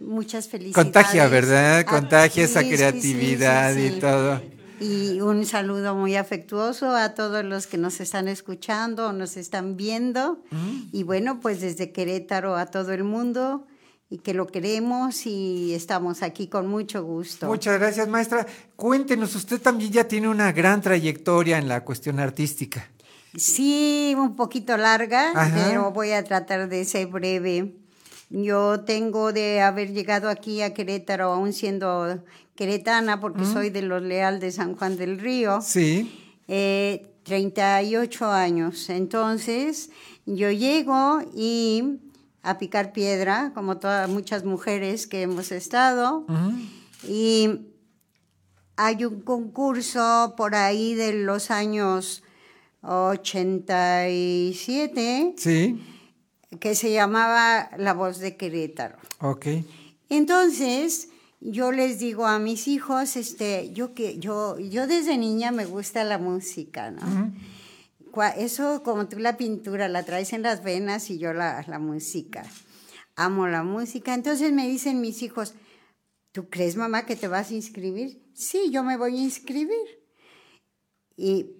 muchas 0.00 0.48
felicidades. 0.48 0.82
Contagia, 0.82 1.28
¿verdad? 1.28 1.80
Ah, 1.80 1.84
Contagia 1.84 2.44
esa 2.44 2.60
sí, 2.60 2.64
sí, 2.64 2.70
sí, 2.70 2.76
creatividad 2.78 3.74
sí, 3.74 3.84
y 3.84 4.00
todo. 4.00 4.59
Y 4.80 5.20
un 5.20 5.44
saludo 5.44 5.94
muy 5.94 6.16
afectuoso 6.16 6.96
a 6.96 7.14
todos 7.14 7.44
los 7.44 7.66
que 7.66 7.76
nos 7.76 8.00
están 8.00 8.28
escuchando 8.28 9.08
o 9.08 9.12
nos 9.12 9.36
están 9.36 9.76
viendo. 9.76 10.42
Y 10.90 11.02
bueno, 11.02 11.38
pues 11.40 11.60
desde 11.60 11.92
Querétaro 11.92 12.56
a 12.56 12.66
todo 12.66 12.92
el 12.92 13.04
mundo 13.04 13.66
y 14.08 14.18
que 14.18 14.34
lo 14.34 14.46
queremos 14.46 15.26
y 15.26 15.74
estamos 15.74 16.22
aquí 16.22 16.48
con 16.48 16.66
mucho 16.66 17.04
gusto. 17.04 17.46
Muchas 17.46 17.78
gracias, 17.78 18.08
maestra. 18.08 18.46
Cuéntenos, 18.74 19.34
usted 19.36 19.60
también 19.60 19.92
ya 19.92 20.08
tiene 20.08 20.28
una 20.28 20.50
gran 20.50 20.80
trayectoria 20.80 21.58
en 21.58 21.68
la 21.68 21.84
cuestión 21.84 22.18
artística. 22.18 22.90
Sí, 23.36 24.14
un 24.18 24.34
poquito 24.34 24.76
larga, 24.76 25.30
Ajá. 25.34 25.66
pero 25.68 25.92
voy 25.92 26.10
a 26.12 26.24
tratar 26.24 26.68
de 26.68 26.84
ser 26.84 27.06
breve. 27.06 27.76
Yo 28.30 28.80
tengo 28.80 29.32
de 29.32 29.60
haber 29.60 29.92
llegado 29.92 30.28
aquí 30.28 30.62
a 30.62 30.72
Querétaro, 30.72 31.32
aún 31.32 31.52
siendo 31.52 32.22
queretana, 32.54 33.20
porque 33.20 33.44
soy 33.44 33.70
de 33.70 33.82
los 33.82 34.02
Leal 34.02 34.38
de 34.38 34.52
San 34.52 34.76
Juan 34.76 34.96
del 34.96 35.18
Río. 35.18 35.60
Sí, 35.60 36.16
eh, 36.46 37.10
38 37.24 38.30
años. 38.30 38.88
Entonces, 38.88 39.90
yo 40.26 40.50
llego 40.50 41.20
y 41.34 41.98
a 42.42 42.58
picar 42.58 42.92
piedra, 42.92 43.52
como 43.54 43.78
todas 43.78 44.08
muchas 44.08 44.44
mujeres 44.44 45.06
que 45.06 45.22
hemos 45.22 45.52
estado, 45.52 46.26
y 47.06 47.66
hay 48.76 49.04
un 49.04 49.20
concurso 49.20 50.34
por 50.36 50.54
ahí 50.54 50.94
de 50.94 51.12
los 51.12 51.50
años 51.50 52.22
87 52.82 55.34
sí, 55.36 55.78
que 56.58 56.74
se 56.74 56.92
llamaba 56.92 57.70
La 57.78 57.94
Voz 57.94 58.18
de 58.18 58.36
Querétaro. 58.36 58.96
ok. 59.20 59.46
Entonces, 60.08 61.08
yo 61.40 61.70
les 61.72 61.98
digo 62.00 62.26
a 62.26 62.38
mis 62.40 62.66
hijos, 62.66 63.16
este, 63.16 63.72
yo 63.72 63.94
que 63.94 64.18
yo 64.18 64.58
yo 64.58 64.86
desde 64.88 65.16
niña 65.16 65.52
me 65.52 65.64
gusta 65.64 66.02
la 66.04 66.18
música, 66.18 66.90
¿no? 66.90 67.32
Cua- 68.10 68.34
Eso 68.36 68.82
como 68.82 69.06
tú 69.08 69.20
la 69.20 69.36
pintura 69.36 69.88
la 69.88 70.02
traes 70.02 70.32
en 70.32 70.42
las 70.42 70.64
venas 70.64 71.10
y 71.10 71.18
yo 71.18 71.32
la, 71.32 71.64
la 71.68 71.78
música. 71.78 72.44
Amo 73.14 73.46
la 73.46 73.62
música. 73.62 74.12
Entonces 74.14 74.52
me 74.52 74.66
dicen 74.66 75.00
mis 75.00 75.22
hijos, 75.22 75.54
¿tú 76.32 76.48
crees 76.50 76.74
mamá 76.74 77.06
que 77.06 77.14
te 77.14 77.28
vas 77.28 77.50
a 77.50 77.54
inscribir? 77.54 78.20
Sí, 78.34 78.70
yo 78.72 78.82
me 78.82 78.96
voy 78.96 79.16
a 79.16 79.22
inscribir. 79.22 79.78
Y 81.16 81.52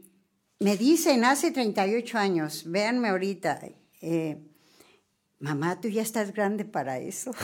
me 0.58 0.76
dicen 0.76 1.24
hace 1.24 1.52
38 1.52 2.18
años, 2.18 2.64
véanme 2.66 3.10
ahorita, 3.10 3.60
eh, 4.00 4.38
mamá, 5.40 5.80
tú 5.80 5.88
ya 5.88 6.02
estás 6.02 6.32
grande 6.32 6.64
para 6.64 6.98
eso. 6.98 7.32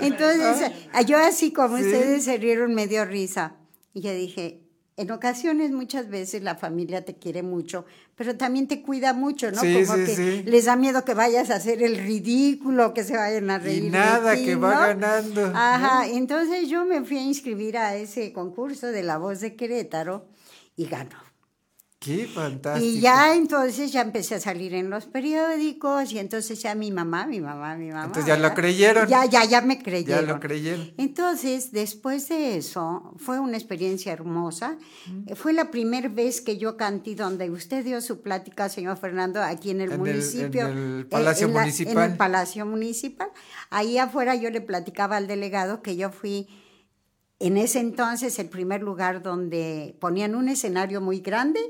Entonces, 0.00 0.70
yo 1.06 1.18
así 1.18 1.52
como 1.52 1.74
ustedes 1.74 2.24
se 2.24 2.38
rieron, 2.38 2.74
me 2.74 2.86
dio 2.86 3.04
risa. 3.04 3.56
Y 3.92 4.00
yo 4.02 4.12
dije, 4.12 4.62
en 4.96 5.10
ocasiones, 5.10 5.72
muchas 5.72 6.08
veces 6.08 6.42
la 6.42 6.54
familia 6.54 7.04
te 7.04 7.16
quiere 7.16 7.42
mucho, 7.42 7.84
pero 8.14 8.36
también 8.36 8.68
te 8.68 8.82
cuida 8.82 9.14
mucho, 9.14 9.50
¿no? 9.50 9.60
Sí, 9.60 9.84
como 9.84 9.96
sí, 9.96 10.04
que 10.04 10.16
sí. 10.16 10.42
les 10.44 10.64
da 10.64 10.76
miedo 10.76 11.04
que 11.04 11.14
vayas 11.14 11.50
a 11.50 11.56
hacer 11.56 11.82
el 11.82 11.98
ridículo, 11.98 12.94
que 12.94 13.04
se 13.04 13.16
vayan 13.16 13.50
a 13.50 13.58
reír. 13.58 13.84
de 13.84 13.90
nada, 13.90 14.34
ti, 14.34 14.44
que 14.44 14.56
va 14.56 14.88
ganando. 14.88 15.52
Ajá, 15.54 16.08
entonces 16.08 16.68
yo 16.68 16.84
me 16.84 17.02
fui 17.02 17.18
a 17.18 17.22
inscribir 17.22 17.78
a 17.78 17.96
ese 17.96 18.32
concurso 18.32 18.88
de 18.88 19.02
La 19.02 19.18
Voz 19.18 19.40
de 19.40 19.56
Querétaro 19.56 20.26
y 20.76 20.86
ganó. 20.86 21.27
Qué 22.00 22.28
fantástico. 22.28 22.86
Y 22.86 23.00
ya 23.00 23.34
entonces 23.34 23.90
ya 23.90 24.02
empecé 24.02 24.36
a 24.36 24.40
salir 24.40 24.72
en 24.74 24.88
los 24.88 25.06
periódicos 25.06 26.12
y 26.12 26.20
entonces 26.20 26.62
ya 26.62 26.76
mi 26.76 26.92
mamá, 26.92 27.26
mi 27.26 27.40
mamá, 27.40 27.74
mi 27.74 27.88
mamá. 27.88 28.04
Entonces 28.04 28.26
ya 28.26 28.36
lo 28.38 28.54
creyeron. 28.54 29.08
Ya, 29.08 29.24
ya, 29.24 29.44
ya 29.44 29.60
me 29.62 29.76
Ya 29.78 29.82
creyeron. 29.82 30.26
lo 30.28 30.38
creyeron. 30.38 30.92
Entonces, 30.96 31.72
después 31.72 32.28
de 32.28 32.56
eso, 32.56 33.12
fue 33.16 33.40
una 33.40 33.56
experiencia 33.56 34.12
hermosa. 34.12 34.78
Fue 35.34 35.52
la 35.52 35.72
primera 35.72 36.08
vez 36.08 36.40
que 36.40 36.56
yo 36.56 36.76
canté 36.76 37.16
donde 37.16 37.50
usted 37.50 37.84
dio 37.84 38.00
su 38.00 38.22
plática, 38.22 38.68
señor 38.68 38.96
Fernando, 38.96 39.42
aquí 39.42 39.70
en 39.70 39.80
el 39.80 39.88
En 39.88 39.92
el- 39.94 39.98
municipio. 39.98 40.68
en 40.68 40.78
el 40.78 41.00
eh, 41.00 41.04
Palacio 41.04 41.48
en 41.48 41.52
Municipal. 41.54 41.96
En 42.04 42.10
el 42.12 42.16
Palacio 42.16 42.64
Municipal. 42.64 43.28
Ahí 43.70 43.98
afuera 43.98 44.36
yo 44.36 44.50
le 44.50 44.60
platicaba 44.60 45.16
al 45.16 45.26
delegado 45.26 45.82
que 45.82 45.96
yo 45.96 46.10
fui 46.12 46.46
en 47.40 47.56
ese 47.56 47.80
entonces 47.80 48.38
el 48.38 48.48
primer 48.48 48.82
lugar 48.82 49.22
donde 49.22 49.96
ponían 50.00 50.34
un 50.36 50.48
escenario 50.48 51.00
muy 51.00 51.20
grande 51.20 51.60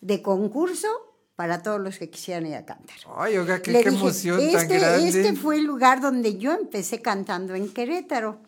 de 0.00 0.22
concurso 0.22 0.88
para 1.36 1.62
todos 1.62 1.80
los 1.80 1.98
que 1.98 2.10
quisieran 2.10 2.46
ir 2.46 2.54
a 2.54 2.66
cantar. 2.66 2.96
Ay, 3.16 3.38
oiga, 3.38 3.62
qué, 3.62 3.72
Le 3.72 3.82
qué 3.82 3.90
dije, 3.90 4.02
emoción 4.02 4.38
tan 4.38 4.48
este, 4.62 4.78
grande. 4.78 5.08
Este 5.08 5.32
fue 5.34 5.56
el 5.56 5.64
lugar 5.64 6.00
donde 6.00 6.36
yo 6.36 6.52
empecé 6.52 7.00
cantando 7.00 7.54
en 7.54 7.68
Querétaro. 7.72 8.40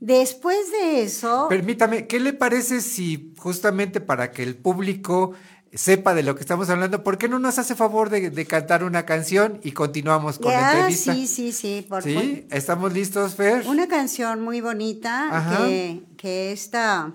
Después 0.00 0.70
de 0.70 1.02
eso, 1.02 1.46
Permítame, 1.48 2.06
¿qué 2.06 2.20
le 2.20 2.32
parece 2.32 2.80
si 2.82 3.34
justamente 3.38 4.00
para 4.00 4.30
que 4.30 4.42
el 4.44 4.56
público 4.56 5.32
sepa 5.72 6.14
de 6.14 6.22
lo 6.22 6.34
que 6.34 6.40
estamos 6.40 6.70
hablando, 6.70 7.02
¿por 7.02 7.18
qué 7.18 7.28
no 7.28 7.38
nos 7.38 7.58
hace 7.58 7.74
favor 7.74 8.08
de, 8.08 8.30
de 8.30 8.46
cantar 8.46 8.84
una 8.84 9.04
canción 9.04 9.60
y 9.62 9.72
continuamos 9.72 10.38
con 10.38 10.52
la 10.52 10.60
Ya, 10.60 10.72
entrevista? 10.72 11.14
sí, 11.14 11.26
sí, 11.26 11.52
sí, 11.52 11.86
por 11.88 12.02
¿Sí? 12.02 12.46
¿Estamos 12.50 12.92
listos, 12.92 13.34
Fer? 13.34 13.66
Una 13.66 13.86
canción 13.88 14.40
muy 14.40 14.60
bonita 14.60 15.28
Ajá. 15.36 15.66
que, 15.66 16.02
que 16.16 16.52
esta... 16.52 17.12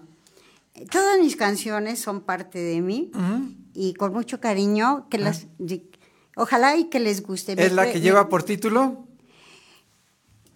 Todas 0.91 1.19
mis 1.19 1.35
canciones 1.35 1.99
son 1.99 2.21
parte 2.21 2.59
de 2.59 2.81
mí 2.81 3.11
y 3.73 3.93
con 3.93 4.13
mucho 4.13 4.39
cariño, 4.39 5.07
que 5.09 5.17
las... 5.17 5.47
Ojalá 6.35 6.75
y 6.77 6.85
que 6.85 6.99
les 6.99 7.21
guste. 7.21 7.53
¿Es 7.63 7.73
la 7.73 7.91
que 7.91 8.01
lleva 8.01 8.29
por 8.29 8.43
título? 8.43 9.05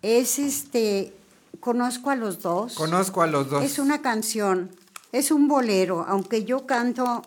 Es 0.02 0.40
este... 0.40 1.14
Conozco 1.60 2.12
a 2.12 2.16
los 2.16 2.42
dos. 2.42 2.76
Conozco 2.76 3.22
a 3.22 3.28
los 3.28 3.50
dos. 3.50 3.64
Es 3.64 3.80
una 3.80 4.02
canción, 4.02 4.70
es 5.12 5.32
un 5.32 5.48
bolero, 5.48 6.06
aunque 6.08 6.46
yo 6.46 6.66
canto, 6.68 7.24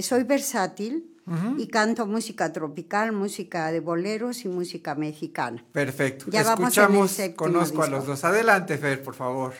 soy 0.00 0.24
versátil, 0.24 1.14
y 1.58 1.66
canto 1.66 2.06
música 2.06 2.52
tropical, 2.52 3.12
música 3.12 3.70
de 3.70 3.80
boleros 3.80 4.46
y 4.46 4.48
música 4.48 4.94
mexicana. 4.94 5.62
Perfecto. 5.72 6.26
Ya 6.30 6.42
vamos 6.42 6.58
en 6.58 6.84
el 6.84 6.88
Escuchamos, 6.88 7.10
séptimo 7.10 7.36
conozco 7.36 7.82
a 7.82 7.88
los 7.88 8.06
dos. 8.06 8.24
Adelante, 8.24 8.78
Fer, 8.78 9.02
por 9.02 9.14
favor. 9.14 9.52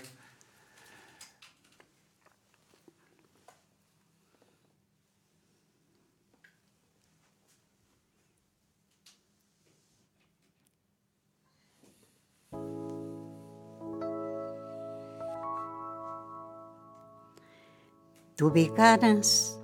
Tuve 18.39 18.71
ganas 18.73 19.59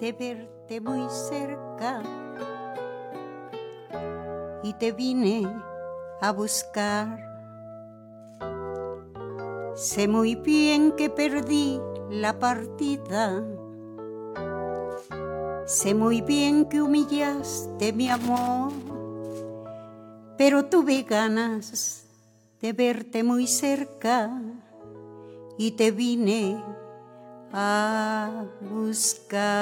de 0.00 0.12
verte 0.12 0.80
muy 0.80 1.06
cerca 1.10 2.02
y 4.62 4.72
te 4.72 4.92
vine 4.92 5.46
a 6.22 6.32
buscar. 6.32 7.20
Sé 9.74 10.08
muy 10.08 10.36
bien 10.36 10.92
que 10.92 11.10
perdí 11.10 11.78
la 12.08 12.38
partida. 12.38 13.44
Sé 15.66 15.94
muy 15.94 16.22
bien 16.22 16.64
que 16.70 16.80
humillaste 16.80 17.92
mi 17.92 18.08
amor, 18.08 18.72
pero 20.38 20.64
tuve 20.64 21.02
ganas 21.02 22.06
de 22.62 22.72
verte 22.72 23.22
muy 23.22 23.46
cerca 23.46 24.30
y 25.58 25.72
te 25.72 25.90
vine 25.90 26.75
a 27.58 28.44
buscar. 28.60 29.56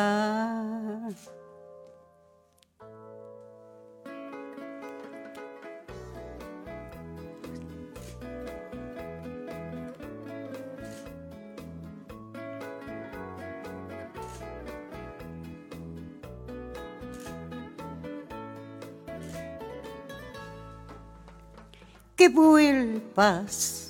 Que 22.16 22.28
vuelvas 22.28 23.84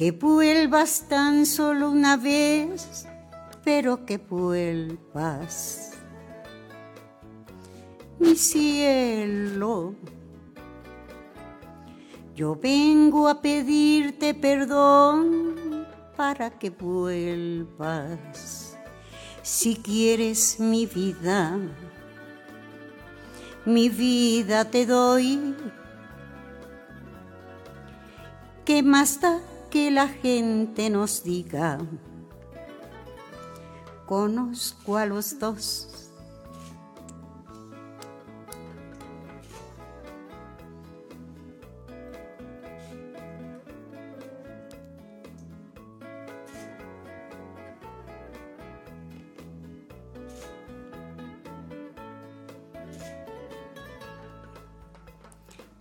que 0.00 0.12
vuelvas 0.12 1.04
tan 1.10 1.44
solo 1.44 1.90
una 1.90 2.16
vez, 2.16 3.06
pero 3.62 4.06
que 4.06 4.16
vuelvas. 4.16 5.92
Mi 8.18 8.34
cielo, 8.34 9.94
yo 12.34 12.56
vengo 12.56 13.28
a 13.28 13.42
pedirte 13.42 14.32
perdón 14.32 15.86
para 16.16 16.48
que 16.48 16.70
vuelvas. 16.70 18.78
Si 19.42 19.76
quieres 19.76 20.58
mi 20.58 20.86
vida, 20.86 21.58
mi 23.66 23.90
vida 23.90 24.64
te 24.64 24.86
doy. 24.86 25.54
¿Qué 28.64 28.82
más 28.82 29.20
da 29.20 29.49
que 29.70 29.90
la 29.90 30.08
gente 30.08 30.90
nos 30.90 31.22
diga? 31.22 31.78
Conozco 34.06 34.96
a 34.96 35.06
los 35.06 35.38
dos. 35.38 35.86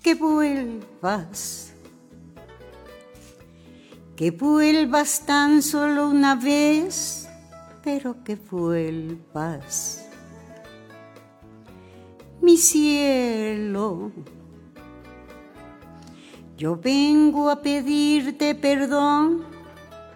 Que 0.04 0.14
vuelvas 0.16 1.69
que 4.20 4.32
vuelvas 4.32 5.26
tan 5.26 5.62
solo 5.62 6.10
una 6.10 6.36
vez, 6.36 7.30
pero 7.82 8.22
que 8.22 8.36
vuelvas. 8.36 10.06
Mi 12.42 12.58
cielo, 12.58 14.12
yo 16.58 16.76
vengo 16.76 17.50
a 17.50 17.62
pedirte 17.62 18.56
perdón 18.56 19.46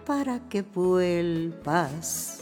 para 0.04 0.38
que 0.50 0.60
vuelvas. 0.60 2.40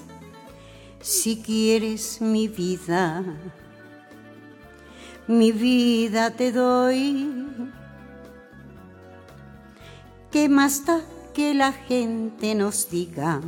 Si 1.01 1.43
quieres 1.43 2.21
mi 2.21 2.49
vida, 2.49 3.23
mi 5.29 5.53
vida 5.53 6.33
te 6.33 6.51
doy. 6.51 7.31
¿Qué 10.33 10.49
más 10.49 10.85
da 10.85 11.01
que 11.33 11.55
la 11.55 11.73
gente 11.73 12.55
nos 12.55 12.91
diga? 12.91 13.41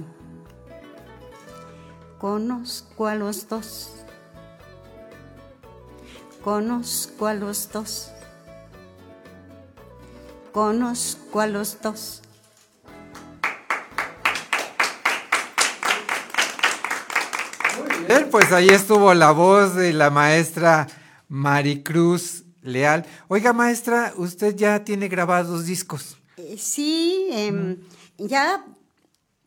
Conozco 2.18 3.06
a 3.06 3.14
los 3.14 3.48
dos. 3.48 3.90
Conozco 6.42 7.26
a 7.26 7.34
los 7.34 7.70
dos. 7.70 8.10
Conozco 10.52 11.40
a 11.40 11.46
los 11.46 11.80
dos. 11.82 12.22
Bien, 18.08 18.28
pues 18.30 18.52
ahí 18.52 18.68
estuvo 18.68 19.12
la 19.14 19.30
voz 19.30 19.74
de 19.74 19.92
la 19.92 20.10
maestra 20.10 20.86
Maricruz 21.28 22.44
Leal. 22.62 23.04
Oiga, 23.28 23.52
maestra, 23.52 24.12
usted 24.16 24.54
ya 24.54 24.84
tiene 24.84 25.08
grabados 25.08 25.66
discos. 25.66 26.16
Eh, 26.36 26.56
sí, 26.58 27.28
em, 27.30 27.78
ya, 28.18 28.64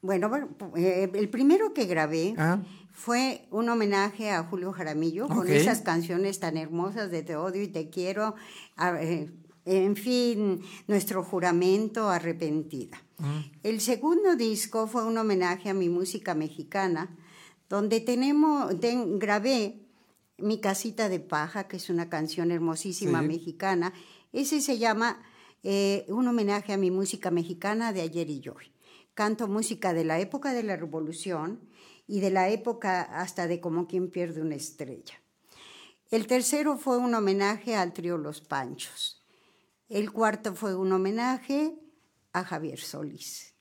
bueno, 0.01 0.29
bueno, 0.29 0.49
eh, 0.75 1.09
el 1.13 1.29
primero 1.29 1.73
que 1.73 1.85
grabé 1.85 2.33
Ah. 2.37 2.59
fue 2.93 3.45
un 3.51 3.67
homenaje 3.69 4.31
a 4.31 4.43
Julio 4.43 4.71
Jaramillo 4.71 5.27
con 5.27 5.47
esas 5.47 5.81
canciones 5.81 6.39
tan 6.39 6.55
hermosas 6.57 7.11
de 7.11 7.23
Te 7.23 7.35
odio 7.35 7.61
y 7.61 7.67
te 7.67 7.89
quiero, 7.89 8.35
a- 8.77 9.01
eh, 9.01 9.29
en 9.65 9.95
fin, 9.97 10.61
nuestro 10.87 11.23
juramento 11.23 12.09
arrepentida. 12.09 13.01
El 13.63 13.81
segundo 13.81 14.35
disco 14.35 14.87
fue 14.87 15.03
un 15.05 15.17
homenaje 15.17 15.69
a 15.69 15.73
mi 15.73 15.89
música 15.89 16.35
mexicana, 16.35 17.17
donde 17.67 17.99
tenemos, 17.99 18.79
ten- 18.79 19.19
grabé 19.19 19.83
Mi 20.39 20.61
casita 20.61 21.09
de 21.09 21.19
paja, 21.19 21.67
que 21.67 21.77
es 21.77 21.89
una 21.89 22.09
canción 22.09 22.51
hermosísima 22.51 23.21
Sí. 23.21 23.27
mexicana. 23.27 23.91
Ese 24.33 24.61
se 24.61 24.77
llama 24.77 25.19
eh, 25.63 26.05
un 26.07 26.27
homenaje 26.27 26.73
a 26.73 26.77
mi 26.77 26.91
música 26.91 27.31
mexicana 27.31 27.93
de 27.93 28.01
ayer 28.01 28.29
y 28.29 28.47
hoy. 28.49 28.71
Canto 29.13 29.47
música 29.47 29.93
de 29.93 30.05
la 30.05 30.19
época 30.19 30.53
de 30.53 30.63
la 30.63 30.75
Revolución 30.77 31.59
y 32.07 32.19
de 32.19 32.31
la 32.31 32.49
época 32.49 33.01
hasta 33.01 33.47
de 33.47 33.59
como 33.59 33.87
quien 33.87 34.09
pierde 34.09 34.41
una 34.41 34.55
estrella. 34.55 35.15
El 36.09 36.27
tercero 36.27 36.77
fue 36.77 36.97
un 36.97 37.13
homenaje 37.13 37.75
al 37.75 37.91
trío 37.93 38.17
Los 38.17 38.41
Panchos. 38.41 39.25
El 39.89 40.11
cuarto 40.11 40.55
fue 40.55 40.75
un 40.75 40.91
homenaje 40.91 41.77
a 42.31 42.43
Javier 42.43 42.79
Solís. 42.79 43.53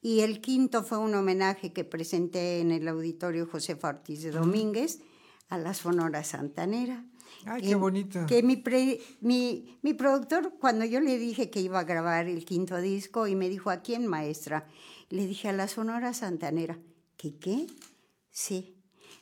Y 0.00 0.20
el 0.20 0.40
quinto 0.40 0.84
fue 0.84 0.98
un 0.98 1.14
homenaje 1.14 1.72
que 1.72 1.84
presenté 1.84 2.60
en 2.60 2.70
el 2.70 2.86
auditorio 2.88 3.46
Josefa 3.46 3.88
Ortiz 3.88 4.22
de 4.22 4.30
Domínguez 4.30 5.00
a 5.48 5.58
la 5.58 5.74
Sonora 5.74 6.22
Santanera. 6.24 7.04
Ay, 7.50 7.62
Que- 7.62 7.68
qué 7.68 7.74
bonito. 7.74 8.26
Que 8.26 8.42
mi, 8.42 8.56
pre- 8.56 9.00
mi, 9.20 9.78
mi 9.82 9.94
productor, 9.94 10.54
cuando 10.60 10.84
yo 10.84 11.00
le 11.00 11.18
dije 11.18 11.50
que 11.50 11.60
iba 11.60 11.80
a 11.80 11.84
grabar 11.84 12.26
el 12.26 12.44
quinto 12.44 12.76
disco, 12.80 13.26
y 13.26 13.34
me 13.34 13.48
dijo, 13.48 13.70
¿a 13.70 13.82
quién, 13.82 14.06
maestra? 14.06 14.66
Le 15.10 15.26
dije, 15.26 15.48
a 15.48 15.52
la 15.52 15.68
Sonora 15.68 16.12
Santanera. 16.14 16.78
¿Qué 17.16 17.36
qué? 17.38 17.66
Sí. 18.30 18.76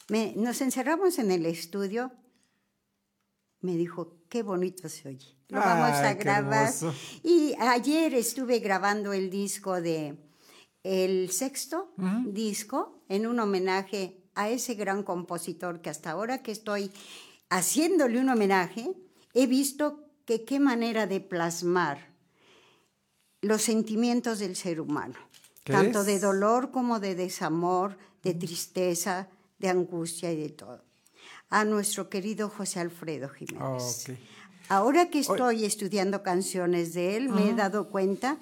Me- 0.08 0.34
nos 0.36 0.60
encerramos 0.60 1.18
en 1.18 1.30
el 1.30 1.46
estudio. 1.46 2.12
Me 3.60 3.76
dijo, 3.76 4.18
qué 4.28 4.42
bonito 4.42 4.88
se 4.88 5.08
oye. 5.08 5.34
Lo 5.48 5.60
vamos 5.60 5.90
Ay, 5.92 6.06
a 6.08 6.14
grabar. 6.14 6.72
Y 7.22 7.54
ayer 7.60 8.14
estuve 8.14 8.58
grabando 8.58 9.12
el 9.12 9.30
disco 9.30 9.80
de 9.80 10.16
el 10.82 11.30
sexto 11.30 11.92
disco 12.26 13.02
en 13.08 13.26
un 13.26 13.38
homenaje 13.40 14.22
a 14.34 14.50
ese 14.50 14.74
gran 14.74 15.02
compositor 15.02 15.80
que 15.80 15.90
hasta 15.90 16.10
ahora 16.10 16.42
que 16.42 16.52
estoy 16.52 16.90
haciéndole 17.50 18.18
un 18.18 18.28
homenaje, 18.28 18.92
he 19.35 19.46
visto 19.46 20.04
que 20.24 20.44
qué 20.44 20.61
manera 20.61 21.06
de 21.06 21.20
plasmar 21.20 22.14
los 23.42 23.62
sentimientos 23.62 24.38
del 24.38 24.56
ser 24.56 24.80
humano, 24.80 25.14
¿Qué 25.64 25.72
tanto 25.72 26.00
es? 26.00 26.06
de 26.06 26.18
dolor 26.18 26.70
como 26.70 26.98
de 27.00 27.14
desamor, 27.14 27.96
de 28.22 28.35
tristeza, 28.35 29.28
de 29.59 29.68
angustia 29.68 30.32
y 30.32 30.37
de 30.37 30.50
todo. 30.50 30.85
A 31.48 31.64
nuestro 31.64 32.09
querido 32.09 32.48
José 32.48 32.80
Alfredo 32.80 33.28
Jiménez. 33.28 34.09
Ok. 34.09 34.16
Ahora 34.68 35.11
que 35.11 35.20
estoy 35.20 35.64
estudiando 35.64 36.24
canciones 36.24 36.92
de 36.92 37.16
él, 37.16 37.28
me 37.28 37.50
he 37.50 37.54
dado 37.54 37.88
cuenta 37.88 38.38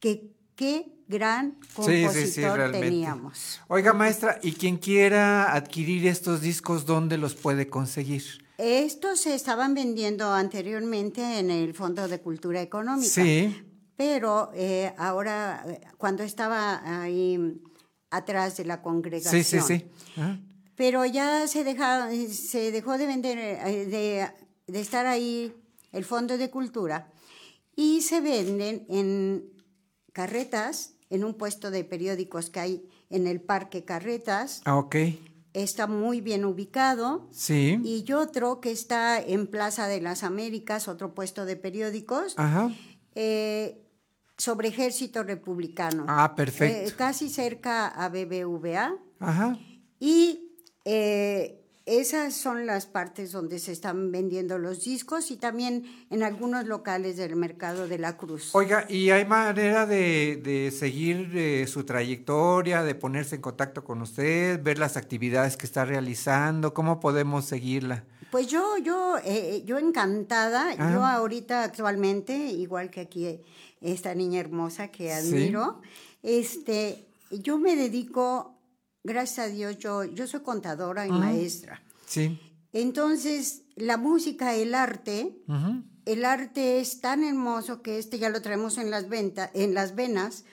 que 0.00 0.34
qué 0.56 0.95
gran 1.08 1.56
Sí, 1.62 1.68
compositor 1.74 2.12
sí, 2.12 2.72
sí, 2.72 2.80
teníamos. 2.80 3.60
Oiga, 3.68 3.92
maestra, 3.92 4.38
y 4.42 4.52
quien 4.52 4.76
quiera 4.78 5.52
adquirir 5.54 6.06
estos 6.06 6.40
discos, 6.40 6.84
¿dónde 6.86 7.16
los 7.18 7.34
puede 7.34 7.68
conseguir? 7.68 8.24
Estos 8.58 9.20
se 9.20 9.34
estaban 9.34 9.74
vendiendo 9.74 10.32
anteriormente 10.32 11.38
en 11.38 11.50
el 11.50 11.74
Fondo 11.74 12.08
de 12.08 12.20
Cultura 12.20 12.62
Económica. 12.62 13.08
Sí. 13.10 13.62
Pero 13.96 14.50
eh, 14.54 14.92
ahora, 14.98 15.64
cuando 15.98 16.22
estaba 16.22 17.02
ahí 17.02 17.60
atrás 18.10 18.56
de 18.56 18.64
la 18.64 18.76
Sí, 18.76 18.82
congregación. 18.82 19.44
sí, 19.44 19.60
sí. 19.60 19.84
Ajá. 20.16 20.40
Pero 20.74 21.04
ya 21.06 21.46
se, 21.48 21.64
deja- 21.64 22.10
se 22.30 22.70
dejó 22.72 22.98
de 22.98 23.06
vender, 23.06 23.38
eh, 23.38 23.86
de, 23.86 24.28
de 24.72 24.80
estar 24.80 25.06
ahí 25.06 25.54
el 25.92 26.04
Fondo 26.04 26.36
de 26.36 26.50
Cultura 26.50 27.10
y 27.74 28.02
se 28.02 28.20
venden 28.20 28.84
en 28.90 29.44
carretas, 30.12 30.94
en 31.10 31.24
un 31.24 31.34
puesto 31.34 31.70
de 31.70 31.84
periódicos 31.84 32.50
que 32.50 32.60
hay 32.60 32.88
en 33.10 33.26
el 33.26 33.40
Parque 33.40 33.84
Carretas. 33.84 34.62
Ah, 34.64 34.76
ok. 34.76 34.96
Está 35.52 35.86
muy 35.86 36.20
bien 36.20 36.44
ubicado. 36.44 37.28
Sí. 37.30 37.80
Y 37.82 38.12
otro 38.12 38.60
que 38.60 38.70
está 38.70 39.20
en 39.20 39.46
Plaza 39.46 39.88
de 39.88 40.00
las 40.00 40.22
Américas, 40.22 40.88
otro 40.88 41.14
puesto 41.14 41.44
de 41.46 41.56
periódicos, 41.56 42.34
Ajá. 42.36 42.70
eh, 43.14 43.82
sobre 44.36 44.68
Ejército 44.68 45.22
Republicano. 45.22 46.04
Ah, 46.08 46.34
perfecto. 46.34 46.90
Eh, 46.90 46.94
casi 46.96 47.30
cerca 47.30 47.88
a 47.88 48.08
BBVA. 48.10 48.96
Ajá. 49.18 49.58
Y 49.98 50.52
eh, 50.84 51.65
esas 51.86 52.34
son 52.34 52.66
las 52.66 52.86
partes 52.86 53.30
donde 53.30 53.60
se 53.60 53.70
están 53.70 54.10
vendiendo 54.10 54.58
los 54.58 54.84
discos 54.84 55.30
y 55.30 55.36
también 55.36 55.84
en 56.10 56.24
algunos 56.24 56.66
locales 56.66 57.16
del 57.16 57.36
mercado 57.36 57.86
de 57.86 57.98
la 57.98 58.16
Cruz. 58.16 58.50
Oiga, 58.54 58.86
¿y 58.88 59.10
hay 59.10 59.24
manera 59.24 59.86
de, 59.86 60.40
de 60.42 60.72
seguir 60.72 61.30
eh, 61.36 61.66
su 61.68 61.84
trayectoria, 61.84 62.82
de 62.82 62.96
ponerse 62.96 63.36
en 63.36 63.40
contacto 63.40 63.84
con 63.84 64.02
usted, 64.02 64.60
ver 64.62 64.78
las 64.80 64.96
actividades 64.96 65.56
que 65.56 65.64
está 65.66 65.84
realizando? 65.84 66.74
¿Cómo 66.74 66.98
podemos 66.98 67.44
seguirla? 67.44 68.04
Pues 68.32 68.48
yo, 68.48 68.76
yo, 68.78 69.16
eh, 69.24 69.62
yo 69.64 69.78
encantada, 69.78 70.72
Ajá. 70.72 70.92
yo 70.92 71.04
ahorita 71.04 71.62
actualmente, 71.62 72.36
igual 72.36 72.90
que 72.90 73.00
aquí 73.02 73.26
eh, 73.26 73.44
esta 73.80 74.12
niña 74.16 74.40
hermosa 74.40 74.88
que 74.88 75.04
Sí. 75.04 75.28
admiro, 75.28 75.80
este, 76.24 77.06
yo 77.30 77.58
me 77.58 77.76
dedico, 77.76 78.55
gracias 79.06 79.46
a 79.46 79.48
Dios, 79.50 79.78
yo, 79.78 80.04
yo 80.04 80.26
soy 80.26 80.40
contadora 80.40 81.06
y 81.06 81.10
maestra. 81.10 81.82
Sí. 82.06 82.38
Entonces, 82.72 83.62
la 83.76 83.96
música, 83.96 84.54
el 84.54 84.74
arte, 84.74 85.38
el 86.04 86.24
arte 86.24 86.78
es 86.80 87.00
tan 87.00 87.24
hermoso 87.24 87.80
que 87.82 87.98
este 87.98 88.18
ya 88.18 88.28
lo 88.28 88.42
traemos 88.42 88.76
en 88.78 88.90
las 88.90 89.08
ventas, 89.08 89.50
en 89.54 89.72
las 89.74 89.94
venas, 89.94 90.44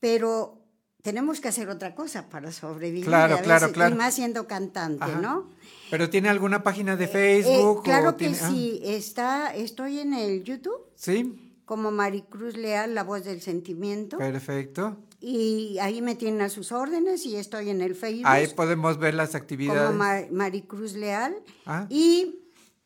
pero 0.00 0.60
tenemos 1.02 1.40
que 1.40 1.48
hacer 1.48 1.68
otra 1.68 1.94
cosa 1.94 2.28
para 2.30 2.52
sobrevivir. 2.52 3.04
Claro, 3.04 3.34
a 3.36 3.40
claro, 3.42 3.66
veces, 3.66 3.74
claro. 3.74 3.94
Y 3.94 3.98
más 3.98 4.14
siendo 4.14 4.46
cantante, 4.46 5.04
Ajá. 5.04 5.20
¿no? 5.20 5.50
¿Pero 5.90 6.08
tiene 6.08 6.28
alguna 6.28 6.62
página 6.62 6.96
de 6.96 7.04
Eh, 7.04 7.08
Facebook? 7.08 7.82
claro 7.82 8.10
o 8.10 8.12
que 8.12 8.18
tiene- 8.28 8.38
ah, 8.40 8.50
sí, 8.50 8.80
está, 8.84 9.54
estoy 9.54 9.98
en 9.98 10.14
el 10.14 10.44
YouTube 10.44 10.80
Sí, 10.94 11.60
como 11.66 11.90
Maricruz 11.90 12.56
Leal, 12.56 12.94
la 12.94 13.02
voz 13.04 13.24
del 13.24 13.40
sentimiento, 13.42 14.16
perfecto. 14.18 14.96
Y 15.26 15.78
ahí 15.78 16.02
me 16.02 16.14
tienen 16.14 16.42
a 16.42 16.48
sus 16.48 16.70
órdenes 16.72 17.24
y 17.24 17.36
estoy 17.36 17.70
en 17.70 17.80
el 17.80 17.94
Facebook 17.94 18.26
Ahí 18.26 18.46
podemos 18.48 18.98
ver 18.98 19.14
las 19.14 19.30
como 19.30 19.42
actividades. 19.42 19.94
Mar- 19.96 20.28
Maricruz 20.30 20.92
Leal. 20.94 21.34
Ah. 21.64 21.86
Y 21.88 22.40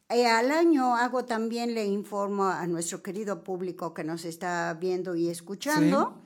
eh, 0.08 0.26
al 0.26 0.50
año 0.52 0.94
hago 0.94 1.24
también, 1.24 1.74
le 1.74 1.84
informo 1.86 2.44
a 2.46 2.66
nuestro 2.66 3.02
querido 3.02 3.42
público 3.42 3.92
que 3.92 4.04
nos 4.04 4.24
está 4.24 4.76
viendo 4.80 5.14
y 5.16 5.28
escuchando, 5.28 6.20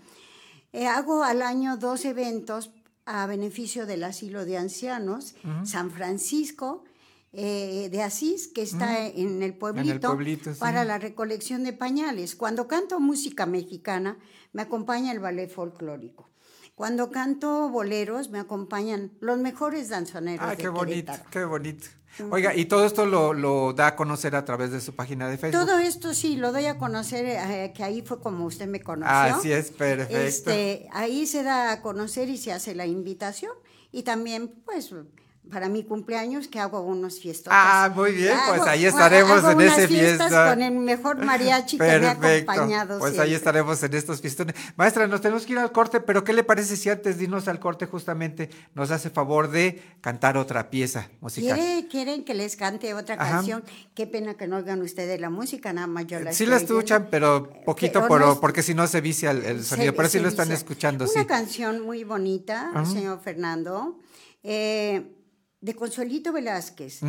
eh, 0.73 0.87
hago 0.87 1.25
al 1.25 1.41
año 1.43 1.77
dos 1.79 2.05
eventos 2.05 2.71
a 3.07 3.27
beneficio 3.27 3.87
del 3.87 4.05
asilo 4.05 4.45
de 4.45 4.59
ancianos, 4.59 5.35
San 5.65 5.91
Francisco. 5.91 6.85
Eh, 7.33 7.89
de 7.91 8.03
Asís, 8.03 8.49
que 8.49 8.63
está 8.63 9.07
en 9.07 9.43
el 9.43 9.55
pueblito, 9.55 10.09
pueblito, 10.09 10.53
sí. 10.53 10.61
para 10.61 10.85
la 10.85 10.99
recolección 10.99 11.65
de 11.65 11.73
pañales. 11.73 12.37
Cuando 12.37 12.69
canto 12.69 13.01
música 13.01 13.47
mexicana, 13.47 14.19
me 14.53 14.63
acompaña 14.63 15.13
el 15.13 15.21
ballet 15.21 15.49
folclórico. 15.49 16.31
Cuando 16.75 17.11
canto 17.11 17.69
boleros, 17.69 18.31
me 18.31 18.39
acompañan 18.39 19.13
los 19.21 19.39
mejores 19.39 19.89
danzoneros 19.89 20.45
Ah, 20.47 20.51
de 20.51 20.57
qué 20.57 20.69
bonito, 20.69 21.13
qué 21.31 21.45
bonito. 21.45 21.87
Oiga, 22.31 22.55
y 22.55 22.67
todo 22.67 22.85
esto 22.85 23.07
lo, 23.07 23.33
lo 23.33 23.73
da 23.73 23.89
a 23.89 23.97
conocer 23.97 24.37
a 24.37 24.45
través 24.45 24.71
de 24.71 24.81
su 24.83 24.95
página 24.95 25.29
de 25.29 25.39
Facebook. 25.39 25.65
Todo 25.65 25.79
esto 25.79 26.13
sí, 26.13 26.37
lo 26.37 26.53
doy 26.53 26.67
a 26.67 26.77
conocer, 26.77 27.25
eh, 27.25 27.73
que 27.75 27.83
ahí 27.83 28.03
fue 28.03 28.21
como 28.21 28.45
usted 28.45 28.67
me 28.67 28.83
conoció. 28.83 29.37
Así 29.37 29.51
es, 29.51 29.71
perfecto. 29.71 30.19
Este, 30.19 30.89
ahí 30.93 31.27
se 31.27 31.43
da 31.43 31.73
a 31.73 31.81
conocer 31.81 32.29
y 32.29 32.37
se 32.37 32.53
hace 32.53 32.75
la 32.75 32.87
invitación. 32.87 33.53
Y 33.93 34.03
también, 34.03 34.49
pues, 34.65 34.95
para 35.51 35.69
mi 35.69 35.83
cumpleaños, 35.85 36.47
que 36.47 36.61
hago 36.61 36.81
unos 36.83 37.19
fiestos. 37.19 37.53
Ah, 37.55 37.91
muy 37.95 38.13
bien, 38.13 38.35
pues 38.49 38.63
ahí 38.63 38.87
estaremos 38.87 39.43
en 39.45 39.61
ese 39.61 39.89
fiesta. 39.89 40.51
con 40.51 40.63
el 40.63 40.73
mejor 40.73 41.23
mariachi 41.25 41.77
que 41.79 41.83
me 41.99 42.07
ha 42.07 42.11
acompañado 42.13 42.99
Pues 43.01 43.13
ahí 43.13 43.17
siempre. 43.31 43.35
estaremos 43.37 43.83
en 43.83 43.93
estos 43.95 44.21
fiestones. 44.21 44.55
Maestra, 44.77 45.07
nos 45.09 45.21
tenemos 45.21 45.45
que 45.45 45.53
ir 45.53 45.59
al 45.59 45.73
corte, 45.73 46.01
pero 46.01 46.23
¿qué 46.23 46.33
le 46.33 46.45
parece 46.45 46.77
si 46.77 46.89
antes 46.91 47.19
de 47.19 47.25
irnos 47.25 47.49
al 47.49 47.59
corte 47.59 47.87
justamente 47.87 48.51
nos 48.75 48.91
hace 48.93 49.11
favor 49.11 49.51
de 49.51 49.83
cantar 50.01 50.37
otra 50.37 50.71
pieza 50.71 51.11
musical? 51.21 51.59
¿Quiere- 51.59 51.89
¿Quieren 51.89 52.25
que 52.25 52.35
les 52.35 52.57
cante 52.57 52.95
otra 52.95 53.17
Ajá. 53.17 53.33
canción? 53.33 53.65
Qué 53.95 54.07
pena 54.07 54.35
que 54.35 54.47
no 54.47 54.57
oigan 54.59 54.81
ustedes 54.81 55.21
la 55.21 55.29
música, 55.29 55.73
nada 55.73 55.89
más 55.89 56.07
yo 56.07 56.21
la 56.21 56.33
Sí 56.33 56.47
la 56.47 56.57
escuchan, 56.57 57.09
pero 57.11 57.51
poquito, 57.67 57.95
Pero 57.99 58.09
por, 58.09 58.21
no 58.21 58.33
es- 58.35 58.39
porque 58.39 58.63
si 58.63 58.75
no 58.75 58.87
se 58.87 59.01
vicia 59.01 59.33
el, 59.33 59.45
el 59.45 59.65
sonido. 59.65 59.93
pero 59.95 60.09
sí 60.09 60.21
lo 60.21 60.29
están 60.29 60.47
dice. 60.49 60.59
escuchando, 60.59 61.05
Una 61.05 61.21
sí. 61.23 61.27
canción 61.27 61.81
muy 61.81 62.05
bonita, 62.05 62.71
Ajá. 62.73 62.87
señor 62.87 63.21
Fernando, 63.21 63.99
eh, 64.45 65.17
de 65.63 65.75
Consuelito 65.75 66.33
Velázquez, 66.33 67.01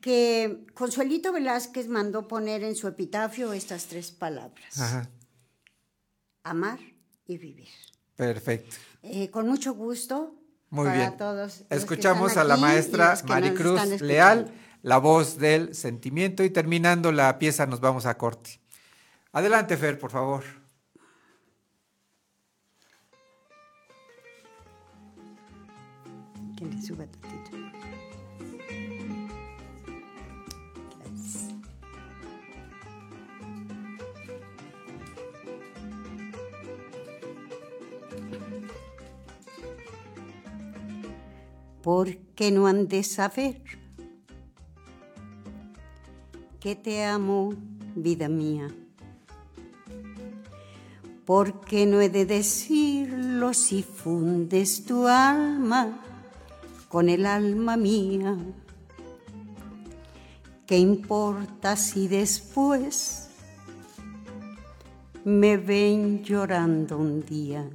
que 0.00 0.66
Consuelito 0.74 1.32
Velázquez 1.32 1.88
mandó 1.88 2.28
poner 2.28 2.62
en 2.62 2.76
su 2.76 2.86
epitafio 2.86 3.52
estas 3.52 3.86
tres 3.86 4.10
palabras, 4.12 4.78
Ajá, 4.78 5.10
amar 6.44 6.78
y 7.26 7.38
vivir. 7.38 7.70
perfecto. 8.14 8.76
Eh, 9.02 9.30
con 9.30 9.48
mucho 9.48 9.74
gusto. 9.74 10.36
Muy 10.70 10.86
para 10.86 10.96
bien. 10.98 11.16
todos 11.16 11.64
Escuchamos 11.70 12.36
a 12.36 12.44
la 12.44 12.56
maestra 12.56 13.16
Maricruz. 13.28 14.00
Leal, 14.00 14.52
la 14.82 14.98
voz 14.98 15.38
del 15.38 15.74
sentimiento, 15.74 16.42
y 16.44 16.50
terminando 16.50 17.10
la 17.12 17.38
pieza 17.38 17.66
nos 17.66 17.80
vamos 17.80 18.06
a 18.06 18.18
corte. 18.18 18.60
Adelante, 19.32 19.76
Fer, 19.76 19.98
por 19.98 20.10
favor. 20.10 20.42
Que 26.56 26.64
le 26.66 26.80
suba 26.82 27.04
¿Por 41.84 42.16
qué 42.34 42.50
no 42.50 42.66
han 42.66 42.88
de 42.88 43.02
saber 43.02 43.60
que 46.58 46.76
te 46.76 47.04
amo, 47.04 47.52
vida 47.94 48.26
mía? 48.26 48.74
¿Por 51.26 51.60
qué 51.60 51.84
no 51.84 52.00
he 52.00 52.08
de 52.08 52.24
decirlo 52.24 53.52
si 53.52 53.82
fundes 53.82 54.86
tu 54.86 55.06
alma 55.06 56.00
con 56.88 57.10
el 57.10 57.26
alma 57.26 57.76
mía? 57.76 58.34
¿Qué 60.66 60.78
importa 60.78 61.76
si 61.76 62.08
después 62.08 63.28
me 65.22 65.58
ven 65.58 66.24
llorando 66.24 66.96
un 66.96 67.22
día? 67.26 67.68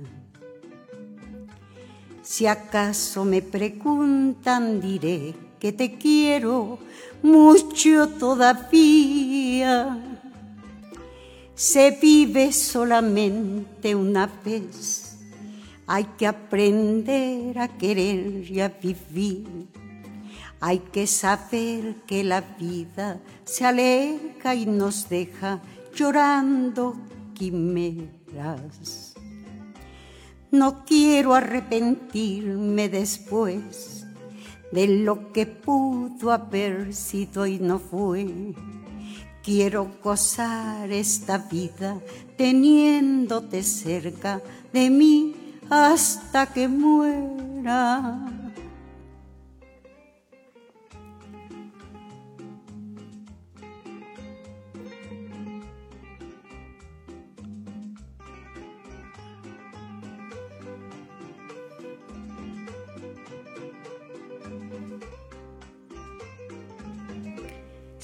Si 2.29 2.45
acaso 2.45 3.25
me 3.25 3.41
preguntan, 3.41 4.79
diré 4.79 5.33
que 5.59 5.71
te 5.71 5.97
quiero 5.97 6.77
mucho 7.23 8.07
todavía. 8.07 9.97
Se 11.55 11.89
vive 11.99 12.51
solamente 12.51 13.95
una 13.95 14.27
vez, 14.45 15.17
hay 15.87 16.03
que 16.19 16.27
aprender 16.27 17.57
a 17.57 17.67
querer 17.67 18.47
y 18.47 18.61
a 18.61 18.69
vivir. 18.69 19.65
Hay 20.59 20.77
que 20.93 21.07
saber 21.07 21.95
que 22.05 22.23
la 22.23 22.41
vida 22.41 23.19
se 23.43 23.65
aleja 23.65 24.53
y 24.53 24.67
nos 24.67 25.09
deja 25.09 25.61
llorando 25.95 26.95
quimeras. 27.33 29.08
No 30.51 30.83
quiero 30.83 31.35
arrepentirme 31.35 32.89
después 32.89 34.07
de 34.71 34.87
lo 34.87 35.31
que 35.31 35.45
pudo 35.45 36.31
haber 36.31 36.93
sido 36.95 37.45
y 37.45 37.59
no 37.59 37.77
fue. 37.77 38.55
Quiero 39.43 39.91
gozar 40.03 40.91
esta 40.91 41.37
vida 41.37 41.99
teniéndote 42.35 43.61
cerca 43.61 44.41
de 44.73 44.89
mí 44.89 45.35
hasta 45.69 46.47
que 46.47 46.67
muera. 46.67 48.38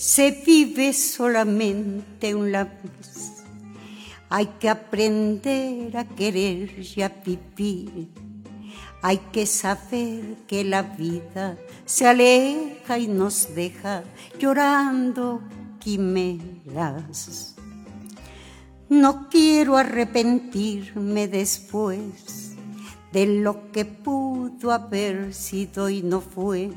Se 0.06 0.30
vive 0.30 0.94
solamente 0.94 2.36
una 2.36 2.64
vez. 2.66 3.44
Hay 4.30 4.46
que 4.60 4.70
aprender 4.70 5.98
a 5.98 6.06
querer 6.06 6.70
y 6.96 7.02
a 7.02 7.10
vivir. 7.10 8.10
Hay 9.02 9.18
que 9.34 9.48
saber 9.48 10.36
que 10.48 10.64
la 10.64 10.84
vida 10.84 11.58
se 11.86 12.06
aleja 12.06 13.00
y 13.00 13.08
nos 13.08 13.56
deja 13.56 14.04
llorando 14.38 15.42
quimeras. 15.80 17.56
No 18.88 19.28
quiero 19.28 19.76
arrepentirme 19.76 21.28
después 21.28 22.54
de 23.12 23.26
lo 23.26 23.72
que 23.72 23.86
pudo 23.86 24.72
haber 24.72 25.34
sido 25.34 25.90
y 25.90 26.04
no 26.04 26.22
fue. 26.22 26.70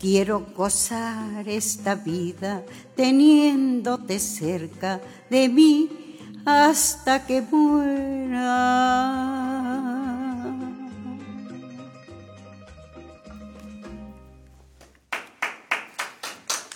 Quiero 0.00 0.46
gozar 0.56 1.46
esta 1.46 1.94
vida 1.94 2.64
teniéndote 2.96 4.18
cerca 4.18 4.98
de 5.28 5.46
mí 5.46 6.16
hasta 6.46 7.26
que 7.26 7.42
muera. 7.42 8.40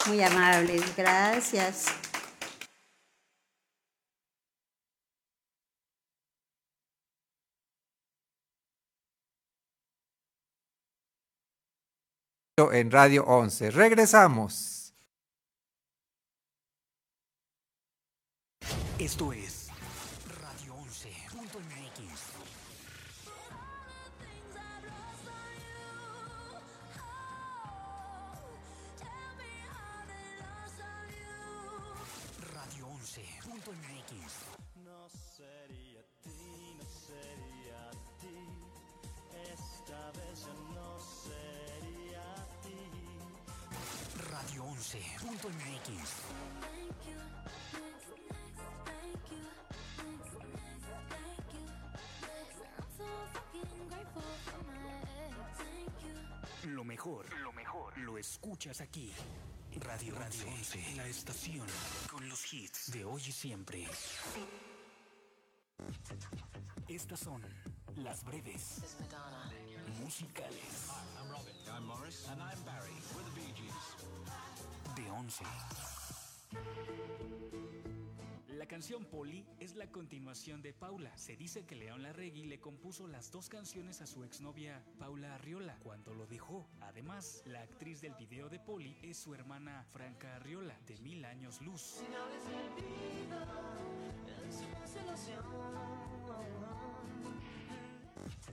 Muy 0.06 0.22
amables, 0.22 0.82
gracias. 0.94 2.03
En 12.56 12.92
Radio 12.92 13.24
11. 13.24 13.72
Regresamos. 13.72 14.94
Esto 18.96 19.32
es 19.32 19.63
mejor, 57.04 57.38
lo 57.40 57.52
mejor, 57.52 57.98
lo 57.98 58.16
escuchas 58.16 58.80
aquí. 58.80 59.12
Radio 59.80 60.14
Radio 60.14 60.46
11, 60.46 60.94
la 60.96 61.06
estación 61.06 61.66
con 62.10 62.26
los 62.30 62.50
hits 62.50 62.92
de 62.92 63.04
hoy 63.04 63.20
y 63.26 63.32
siempre. 63.32 63.86
Estas 66.88 67.20
son 67.20 67.42
las 67.96 68.24
breves 68.24 68.96
musicales. 70.00 70.92
De 74.96 75.10
11. 75.10 75.44
La 78.64 78.68
canción 78.68 79.04
Polly 79.04 79.44
es 79.60 79.74
la 79.74 79.88
continuación 79.88 80.62
de 80.62 80.72
Paula. 80.72 81.14
Se 81.18 81.36
dice 81.36 81.66
que 81.66 81.74
León 81.74 82.02
Larregui 82.02 82.46
le 82.46 82.60
compuso 82.60 83.06
las 83.06 83.30
dos 83.30 83.50
canciones 83.50 84.00
a 84.00 84.06
su 84.06 84.24
exnovia 84.24 84.82
Paula 84.98 85.34
Arriola 85.34 85.76
cuando 85.82 86.14
lo 86.14 86.26
dejó. 86.26 86.66
Además, 86.80 87.42
la 87.44 87.60
actriz 87.60 88.00
del 88.00 88.14
video 88.14 88.48
de 88.48 88.58
Polly 88.58 88.96
es 89.02 89.18
su 89.18 89.34
hermana 89.34 89.84
Franca 89.92 90.36
Arriola, 90.36 90.74
de 90.86 90.96
Mil 90.96 91.26
Años 91.26 91.60
Luz. 91.60 91.96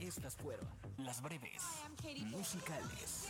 Estas 0.02 0.36
fueron 0.36 0.68
las 0.98 1.22
breves 1.22 1.64
musicales. 2.26 3.30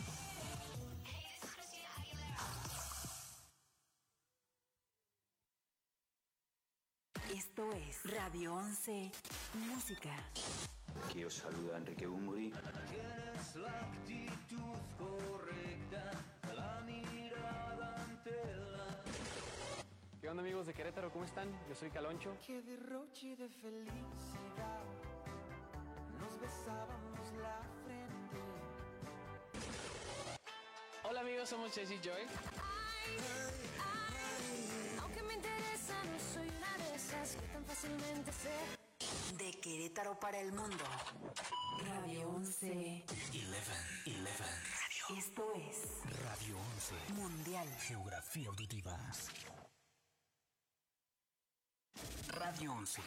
Radio 8.05 8.55
11 8.55 9.11
Música. 9.69 10.09
Aquí 11.05 11.23
os 11.23 11.35
saluda 11.35 11.77
Enrique 11.77 12.07
Bumburi. 12.07 12.51
¿Qué 20.19 20.29
onda 20.29 20.41
amigos 20.41 20.65
de 20.65 20.73
Querétaro? 20.73 21.11
¿Cómo 21.11 21.25
están? 21.25 21.47
Yo 21.69 21.75
soy 21.75 21.91
Caloncho. 21.91 22.35
Qué 22.45 22.61
derroche 22.63 23.35
de 23.35 23.47
felicidad. 23.49 24.81
Nos 26.19 26.39
besábamos 26.39 27.31
la 27.39 27.61
frente. 27.83 28.37
Hola 31.03 31.19
amigos, 31.21 31.49
somos 31.49 31.71
Jesse 31.73 32.01
Joy. 32.01 32.21
Me 32.23 33.13
interesa, 33.13 34.00
no 36.05 36.19
soy 36.33 36.47
una 36.49 36.77
de 36.77 36.95
esas 36.95 37.35
que 37.35 37.47
tan 37.47 37.65
fácilmente 37.65 38.31
se. 38.31 38.81
De 39.37 39.51
Querétaro 39.59 40.19
para 40.19 40.39
el 40.39 40.51
mundo. 40.51 40.83
Radio 41.87 42.29
11. 42.29 43.05
11, 43.09 43.45
11. 43.47 45.17
Esto 45.17 45.53
es 45.55 45.77
Radio 46.23 46.55
11. 46.75 47.13
Mundial. 47.13 47.67
Geografía 47.79 48.47
auditiva. 48.49 48.97
Radio 52.27 52.73
11. 52.73 53.01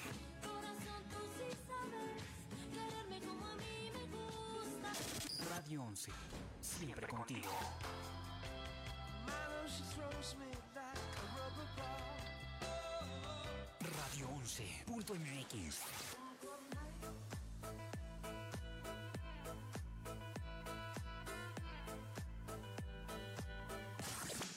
Radio 5.50 5.82
11. 5.82 6.12
Siempre 6.60 7.06
contigo. 7.06 7.50
Radio 13.96 14.28
11.mx. 14.28 15.80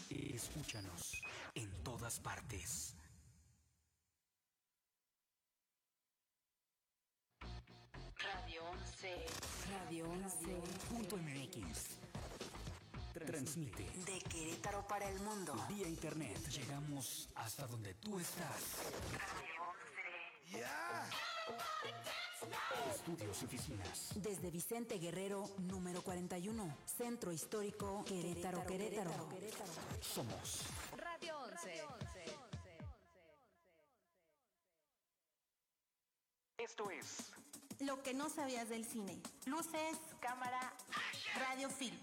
Escúchanos 0.10 1.21
en 1.56 1.69
todas 1.84 2.19
partes. 2.19 2.95
Radio 8.17 8.63
11. 8.65 9.26
Radio 9.71 10.10
11. 10.10 10.77
Transmite 13.28 13.84
De 14.06 14.20
Querétaro 14.30 14.88
para 14.88 15.10
el 15.10 15.20
mundo. 15.20 15.54
vía 15.68 15.86
internet. 15.86 16.38
Llegamos 16.48 17.28
hasta 17.36 17.68
donde 17.68 17.94
tú 17.96 18.18
estás. 18.20 18.63
Estudios 22.96 23.42
y 23.42 23.46
oficinas. 23.46 24.12
Desde 24.15 24.50
Vicente 24.50 24.98
Guerrero, 24.98 25.50
número 25.58 26.02
41. 26.04 26.78
Centro 26.86 27.34
Histórico 27.34 28.06
Querétaro, 28.06 28.65
Querétaro. 28.65 29.12
Somos 30.00 30.62
Radio 30.96 31.38
11. 31.38 31.84
Esto 36.60 36.90
es 36.92 37.32
Lo 37.82 38.02
que 38.02 38.13
no 38.13 38.30
sabías 38.30 38.69
del 38.69 38.86
cine. 38.86 39.21
Luces, 39.46 39.98
cámara, 40.21 40.73
radio 41.38 41.69
films. 41.69 42.00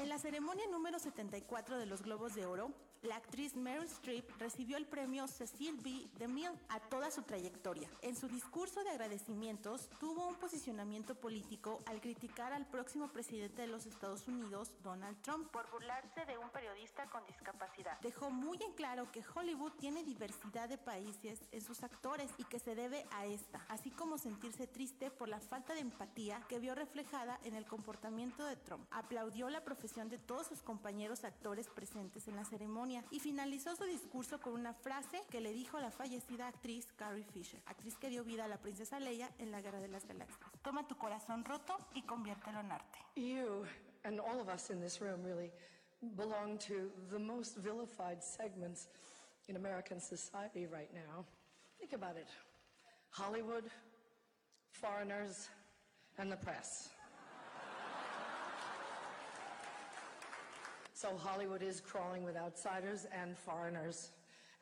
En 0.00 0.08
la 0.08 0.18
ceremonia 0.18 0.66
número 0.66 0.98
74 0.98 1.78
de 1.78 1.86
los 1.86 2.02
Globos 2.02 2.34
de 2.34 2.46
Oro, 2.46 2.72
la 3.04 3.16
actriz 3.16 3.54
Meryl 3.54 3.84
Streep 3.84 4.28
recibió 4.38 4.76
el 4.76 4.86
premio 4.86 5.28
Cecil 5.28 5.76
B. 5.82 6.08
DeMille 6.18 6.58
a 6.68 6.80
toda 6.80 7.10
su 7.10 7.22
trayectoria. 7.22 7.88
En 8.02 8.16
su 8.16 8.28
discurso 8.28 8.82
de 8.82 8.90
agradecimientos, 8.90 9.88
tuvo 10.00 10.26
un 10.26 10.36
posicionamiento 10.36 11.14
político 11.14 11.82
al 11.86 12.00
criticar 12.00 12.52
al 12.52 12.66
próximo 12.66 13.08
presidente 13.08 13.62
de 13.62 13.68
los 13.68 13.86
Estados 13.86 14.26
Unidos, 14.26 14.70
Donald 14.82 15.20
Trump, 15.22 15.50
por 15.50 15.70
burlarse 15.70 16.24
de 16.24 16.38
un 16.38 16.48
periodista 16.50 17.08
con 17.10 17.24
discapacidad. 17.26 18.00
Dejó 18.00 18.30
muy 18.30 18.62
en 18.62 18.72
claro 18.72 19.10
que 19.12 19.22
Hollywood 19.34 19.72
tiene 19.72 20.02
diversidad 20.02 20.68
de 20.68 20.78
países 20.78 21.40
en 21.52 21.60
sus 21.60 21.82
actores 21.82 22.30
y 22.38 22.44
que 22.44 22.58
se 22.58 22.74
debe 22.74 23.04
a 23.12 23.26
esta, 23.26 23.64
así 23.68 23.90
como 23.90 24.18
sentirse 24.18 24.66
triste 24.66 25.10
por 25.10 25.28
la 25.28 25.40
falta 25.40 25.74
de 25.74 25.80
empatía 25.80 26.40
que 26.48 26.58
vio 26.58 26.74
reflejada 26.74 27.38
en 27.44 27.54
el 27.54 27.66
comportamiento 27.66 28.44
de 28.44 28.56
Trump. 28.56 28.86
Aplaudió 28.90 29.50
la 29.50 29.64
profesión 29.64 30.08
de 30.08 30.18
todos 30.18 30.46
sus 30.46 30.62
compañeros 30.62 31.24
actores 31.24 31.68
presentes 31.68 32.28
en 32.28 32.36
la 32.36 32.44
ceremonia 32.44 32.93
y 33.10 33.18
finalizó 33.18 33.74
su 33.74 33.84
discurso 33.84 34.40
con 34.40 34.52
una 34.52 34.74
frase 34.74 35.22
que 35.30 35.40
le 35.40 35.52
dijo 35.52 35.80
la 35.80 35.90
fallecida 35.90 36.48
actriz 36.48 36.86
Carrie 36.96 37.24
Fisher, 37.24 37.60
actriz 37.66 37.96
que 37.96 38.08
dio 38.08 38.24
vida 38.24 38.44
a 38.44 38.48
la 38.48 38.58
princesa 38.58 39.00
Leia 39.00 39.30
en 39.38 39.50
la 39.50 39.60
Guerra 39.60 39.80
de 39.80 39.88
las 39.88 40.04
Galaxias. 40.06 40.38
Toma 40.62 40.86
tu 40.86 40.96
corazón 40.96 41.44
roto 41.44 41.76
y 41.94 42.02
conviértelo 42.02 42.60
en 42.60 42.70
arte. 42.70 42.98
You 43.16 43.64
and 44.04 44.20
all 44.20 44.40
of 44.40 44.48
us 44.48 44.70
in 44.70 44.80
this 44.80 45.00
room 45.00 45.22
really 45.24 45.50
belong 46.16 46.58
to 46.58 46.90
the 47.10 47.18
most 47.18 47.56
vilified 47.56 48.22
segments 48.22 48.88
in 49.48 49.56
American 49.56 50.00
society 50.00 50.66
right 50.66 50.92
now. 50.92 51.24
Think 51.78 51.92
about 51.92 52.16
it 52.16 52.28
Hollywood, 53.10 53.64
foreigners, 54.72 55.48
and 56.18 56.30
the 56.30 56.36
press. 56.36 56.93
So 61.04 61.10
Hollywood 61.22 61.62
is 61.62 61.82
crawling 61.82 62.24
with 62.24 62.34
outsiders 62.34 63.06
and 63.12 63.36
foreigners. 63.36 64.12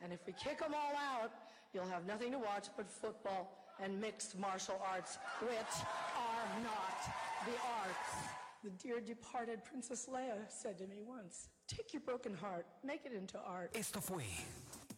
And 0.01 0.11
if 0.11 0.27
we 0.27 0.33
kick 0.33 0.59
them 0.59 0.73
all 0.73 0.93
out, 0.93 1.31
you'll 1.73 1.87
have 1.87 2.05
nothing 2.05 2.33
to 2.33 2.37
watch 2.37 2.67
but 2.75 2.91
football 2.91 3.71
and 3.81 3.97
mixed 4.01 4.37
martial 4.37 4.75
arts, 4.91 5.19
which 5.39 5.73
are 6.19 6.61
not 6.61 6.99
the 7.45 7.53
arts. 7.79 8.27
The 8.61 8.71
dear 8.71 8.99
departed 8.99 9.63
Princess 9.63 10.09
Leia 10.11 10.35
said 10.49 10.77
to 10.79 10.83
me 10.87 10.97
once, 11.07 11.47
take 11.65 11.93
your 11.93 12.01
broken 12.01 12.33
heart, 12.33 12.65
make 12.83 13.05
it 13.05 13.13
into 13.13 13.39
art. 13.47 13.71
Esto 13.73 14.01
fue 14.01 14.25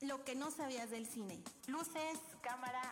Lo 0.01 0.17
que 0.25 0.33
no 0.33 0.47
sabías 0.49 0.89
del 0.89 1.05
cine. 1.05 1.43
Luces, 1.67 2.19
cámara, 2.41 2.91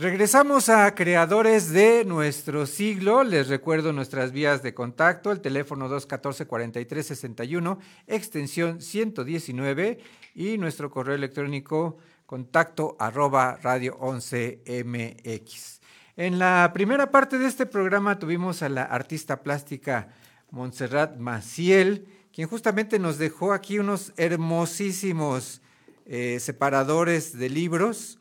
Regresamos 0.00 0.68
a 0.68 0.94
Creadores 0.94 1.70
de 1.72 2.04
nuestro 2.04 2.66
siglo. 2.66 3.24
Les 3.24 3.48
recuerdo 3.48 3.92
nuestras 3.92 4.30
vías 4.30 4.62
de 4.62 4.72
contacto, 4.72 5.32
el 5.32 5.40
teléfono 5.40 5.88
214-4361, 5.88 7.78
extensión 8.06 8.80
119 8.80 9.98
y 10.36 10.56
nuestro 10.56 10.88
correo 10.88 11.16
electrónico 11.16 11.96
contacto 12.26 12.94
arroba 13.00 13.58
radio 13.60 13.96
11 13.98 14.84
mx. 14.84 15.80
En 16.16 16.38
la 16.38 16.70
primera 16.72 17.10
parte 17.10 17.36
de 17.36 17.48
este 17.48 17.66
programa 17.66 18.20
tuvimos 18.20 18.62
a 18.62 18.68
la 18.68 18.84
artista 18.84 19.42
plástica 19.42 20.14
Montserrat 20.52 21.16
Maciel, 21.16 22.06
quien 22.32 22.46
justamente 22.46 23.00
nos 23.00 23.18
dejó 23.18 23.52
aquí 23.52 23.80
unos 23.80 24.12
hermosísimos 24.16 25.60
eh, 26.06 26.38
separadores 26.38 27.36
de 27.36 27.50
libros 27.50 28.17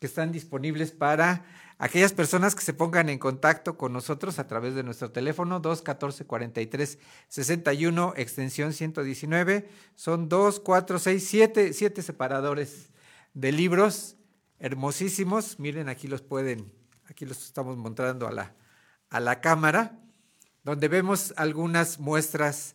que 0.00 0.06
están 0.06 0.32
disponibles 0.32 0.92
para 0.92 1.44
aquellas 1.78 2.14
personas 2.14 2.54
que 2.54 2.62
se 2.62 2.72
pongan 2.72 3.10
en 3.10 3.18
contacto 3.18 3.76
con 3.76 3.92
nosotros 3.92 4.38
a 4.38 4.46
través 4.46 4.74
de 4.74 4.82
nuestro 4.82 5.12
teléfono 5.12 5.60
214 5.60 6.24
43 6.24 6.98
61 7.28 8.14
extensión 8.16 8.72
119. 8.72 9.68
Son 9.94 10.28
2, 10.28 10.60
4, 10.60 10.98
6, 10.98 11.28
7, 11.28 11.72
7 11.74 12.02
separadores 12.02 12.90
de 13.34 13.52
libros 13.52 14.16
hermosísimos. 14.58 15.58
Miren, 15.58 15.90
aquí 15.90 16.08
los 16.08 16.22
pueden, 16.22 16.72
aquí 17.08 17.26
los 17.26 17.44
estamos 17.44 17.76
mostrando 17.76 18.26
a 18.26 18.32
la, 18.32 18.54
a 19.10 19.20
la 19.20 19.42
cámara, 19.42 20.00
donde 20.64 20.88
vemos 20.88 21.34
algunas 21.36 21.98
muestras 21.98 22.74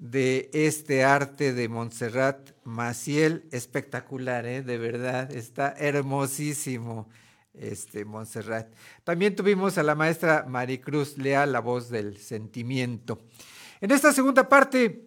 de 0.00 0.48
este 0.54 1.04
arte 1.04 1.52
de 1.52 1.68
Montserrat 1.68 2.52
Maciel, 2.64 3.46
espectacular, 3.52 4.46
¿eh? 4.46 4.62
de 4.62 4.78
verdad, 4.78 5.30
está 5.30 5.74
hermosísimo 5.78 7.06
este 7.52 8.06
Montserrat. 8.06 8.72
También 9.04 9.36
tuvimos 9.36 9.76
a 9.76 9.82
la 9.82 9.94
maestra 9.94 10.46
Maricruz 10.48 11.18
Leal, 11.18 11.52
la 11.52 11.60
voz 11.60 11.90
del 11.90 12.16
sentimiento. 12.16 13.20
En 13.82 13.90
esta 13.90 14.12
segunda 14.12 14.48
parte 14.48 15.04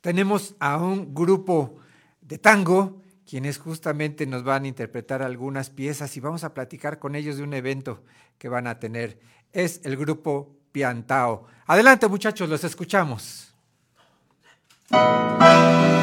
tenemos 0.00 0.54
a 0.60 0.76
un 0.76 1.12
grupo 1.12 1.80
de 2.20 2.38
tango, 2.38 3.02
quienes 3.28 3.58
justamente 3.58 4.24
nos 4.26 4.44
van 4.44 4.64
a 4.64 4.68
interpretar 4.68 5.22
algunas 5.22 5.68
piezas 5.70 6.16
y 6.16 6.20
vamos 6.20 6.44
a 6.44 6.54
platicar 6.54 7.00
con 7.00 7.16
ellos 7.16 7.38
de 7.38 7.42
un 7.42 7.54
evento 7.54 8.04
que 8.38 8.48
van 8.48 8.68
a 8.68 8.78
tener. 8.78 9.18
Es 9.52 9.80
el 9.82 9.96
grupo 9.96 10.54
Piantao. 10.70 11.46
Adelante 11.66 12.06
muchachos, 12.06 12.48
los 12.48 12.62
escuchamos. 12.62 13.51
Música 14.92 16.01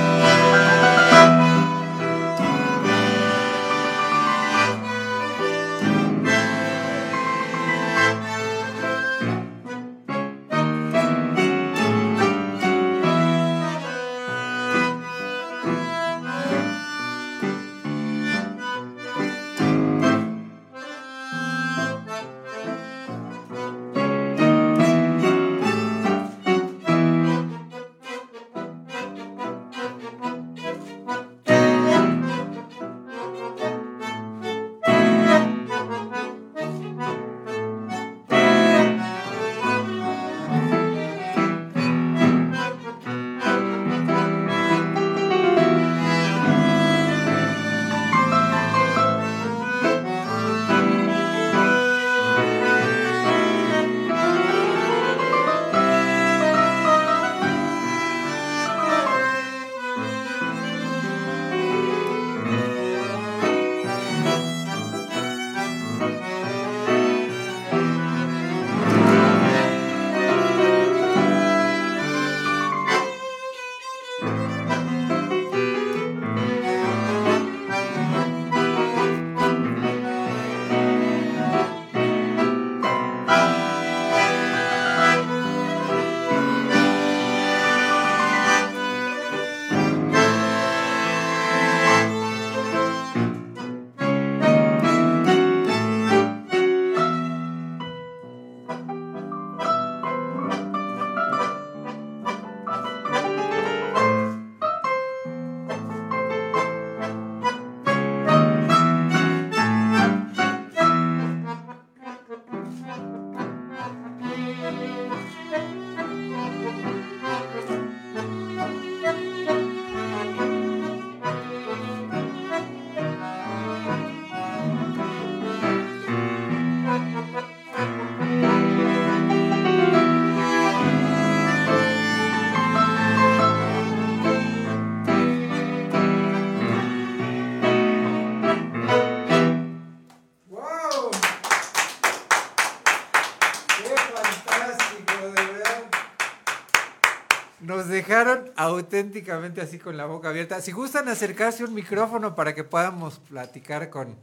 auténticamente 148.90 149.62
así 149.62 149.78
con 149.78 149.98
la 149.98 150.08
boca 150.08 150.30
abierta. 150.30 150.60
Si 150.62 150.72
gustan 150.72 151.08
acercarse 151.10 151.64
un 151.64 151.76
micrófono 151.76 152.34
para 152.34 152.56
que 152.56 152.64
podamos 152.64 153.20
platicar 153.20 153.92
con 153.92 154.16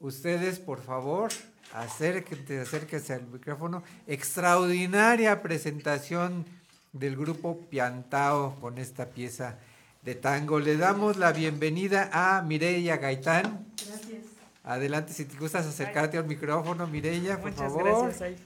ustedes, 0.00 0.58
por 0.58 0.82
favor, 0.82 1.30
acérquense, 1.74 2.58
acérquense 2.58 3.12
al 3.12 3.26
micrófono. 3.26 3.82
Extraordinaria 4.06 5.42
presentación 5.42 6.46
del 6.94 7.16
grupo 7.16 7.60
Piantao 7.68 8.58
con 8.62 8.78
esta 8.78 9.10
pieza 9.10 9.58
de 10.00 10.14
tango. 10.14 10.58
Le 10.58 10.78
damos 10.78 11.18
la 11.18 11.32
bienvenida 11.32 12.08
a 12.10 12.40
Mireya 12.40 12.96
Gaitán. 12.96 13.66
Gracias. 13.86 14.24
Adelante, 14.64 15.12
si 15.12 15.26
te 15.26 15.36
gustas 15.36 15.66
acercarte 15.66 16.16
al 16.16 16.24
micrófono, 16.24 16.86
Mireya, 16.86 17.42
por 17.42 17.50
Muchas 17.50 17.72
favor. 17.72 18.04
gracias, 18.04 18.22
ahí. 18.22 18.36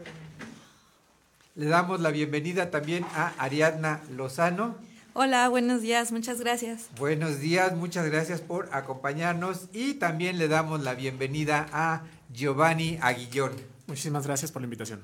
Le 1.54 1.66
damos 1.66 2.00
la 2.00 2.10
bienvenida 2.10 2.72
también 2.72 3.04
a 3.14 3.32
Ariadna 3.38 4.00
Lozano. 4.10 4.74
Hola, 5.14 5.46
buenos 5.50 5.82
días, 5.82 6.10
muchas 6.10 6.40
gracias. 6.40 6.86
Buenos 6.98 7.38
días, 7.38 7.76
muchas 7.76 8.06
gracias 8.06 8.40
por 8.40 8.70
acompañarnos 8.72 9.68
y 9.74 9.92
también 9.94 10.38
le 10.38 10.48
damos 10.48 10.82
la 10.82 10.94
bienvenida 10.94 11.66
a 11.70 12.04
Giovanni 12.32 12.98
Aguillón. 13.02 13.52
Muchísimas 13.86 14.26
gracias 14.26 14.50
por 14.50 14.62
la 14.62 14.64
invitación. 14.64 15.02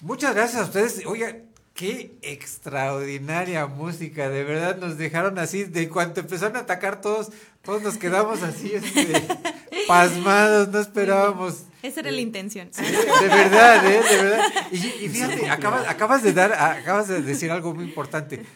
Muchas 0.00 0.34
gracias 0.34 0.62
a 0.62 0.64
ustedes. 0.64 1.04
Oiga, 1.04 1.36
qué 1.74 2.16
extraordinaria 2.22 3.66
música, 3.66 4.30
de 4.30 4.42
verdad 4.42 4.78
nos 4.78 4.96
dejaron 4.96 5.38
así, 5.38 5.64
de 5.64 5.86
cuanto 5.90 6.20
empezaron 6.20 6.56
a 6.56 6.60
atacar 6.60 7.02
todos, 7.02 7.28
todos 7.60 7.82
nos 7.82 7.98
quedamos 7.98 8.42
así, 8.42 8.72
este, 8.72 9.20
pasmados, 9.86 10.68
no 10.68 10.78
esperábamos. 10.78 11.64
Esa 11.82 12.00
era 12.00 12.10
la 12.10 12.22
intención. 12.22 12.70
De 12.70 13.28
verdad, 13.28 13.86
¿eh? 13.86 14.02
De 14.08 14.16
verdad. 14.16 14.44
Y, 14.72 14.76
y 15.04 15.08
fíjate, 15.10 15.50
acabas, 15.50 15.86
acabas 15.86 16.22
de 16.22 16.32
dar, 16.32 16.54
acabas 16.54 17.08
de 17.08 17.20
decir 17.20 17.50
algo 17.50 17.74
muy 17.74 17.84
importante. 17.84 18.46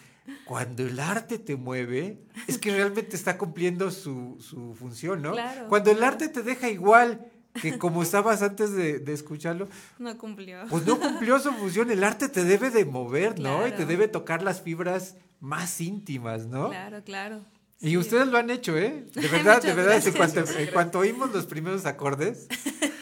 Cuando 0.45 0.83
el 0.87 0.99
arte 1.01 1.39
te 1.39 1.57
mueve, 1.57 2.19
es 2.47 2.59
que 2.59 2.71
realmente 2.75 3.17
está 3.17 3.37
cumpliendo 3.39 3.91
su, 3.91 4.37
su 4.41 4.75
función, 4.75 5.23
¿no? 5.23 5.33
Claro. 5.33 5.69
Cuando 5.69 5.91
el 5.91 6.03
arte 6.03 6.29
te 6.29 6.43
deja 6.43 6.69
igual 6.69 7.27
que 7.61 7.79
como 7.79 8.03
estabas 8.03 8.43
antes 8.43 8.73
de, 8.73 8.99
de 8.99 9.13
escucharlo, 9.15 9.69
No 9.99 10.17
cumplió. 10.19 10.59
pues 10.69 10.85
no 10.87 10.99
cumplió 11.01 11.39
su 11.39 11.53
función. 11.53 11.91
El 11.91 12.05
arte 12.05 12.29
te 12.29 12.45
debe 12.45 12.71
de 12.71 12.85
mover, 12.85 13.39
¿no? 13.41 13.61
Y 13.67 13.71
te 13.71 13.77
Claro. 13.77 13.87
debe 13.91 14.09
tocar 14.09 14.43
las 14.43 14.61
fibras 14.61 15.17
más 15.41 15.81
íntimas, 15.81 16.47
¿no? 16.47 16.69
Claro, 16.69 17.03
claro. 17.03 17.41
Y 17.79 17.97
ustedes 17.99 18.27
lo 18.29 18.39
han 18.39 18.49
hecho, 18.51 18.77
¿eh? 18.79 19.07
De 19.15 19.29
verdad, 19.29 19.61
de 19.63 19.75
verdad. 19.75 20.01
En 20.07 20.13
cuanto, 20.15 20.41
en 20.59 20.67
cuanto 20.73 20.99
oímos 20.99 21.31
los 21.33 21.45
primeros 21.47 21.85
acordes, 21.85 22.47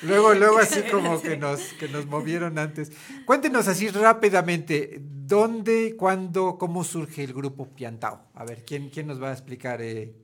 luego, 0.03 0.35
luego 0.35 0.59
así 0.59 0.83
como 0.91 1.23
que 1.23 1.37
nos, 1.37 1.61
que 1.79 1.89
nos 1.89 2.07
movieron 2.07 2.59
antes. 2.59 2.91
Cuéntenos 3.25 3.69
así 3.69 3.89
rápidamente, 3.89 5.01
¿dónde, 5.27 5.97
cuándo, 5.97 6.59
cómo 6.59 6.85
surge 6.85 7.25
el 7.25 7.33
grupo 7.33 7.67
Piantao? 7.67 8.27
A 8.35 8.45
ver, 8.45 8.65
¿quién, 8.65 8.91
quién 8.91 9.07
nos 9.07 9.23
va 9.23 9.31
a 9.31 9.33
explicar? 9.33 9.81
Eh, 9.83 10.15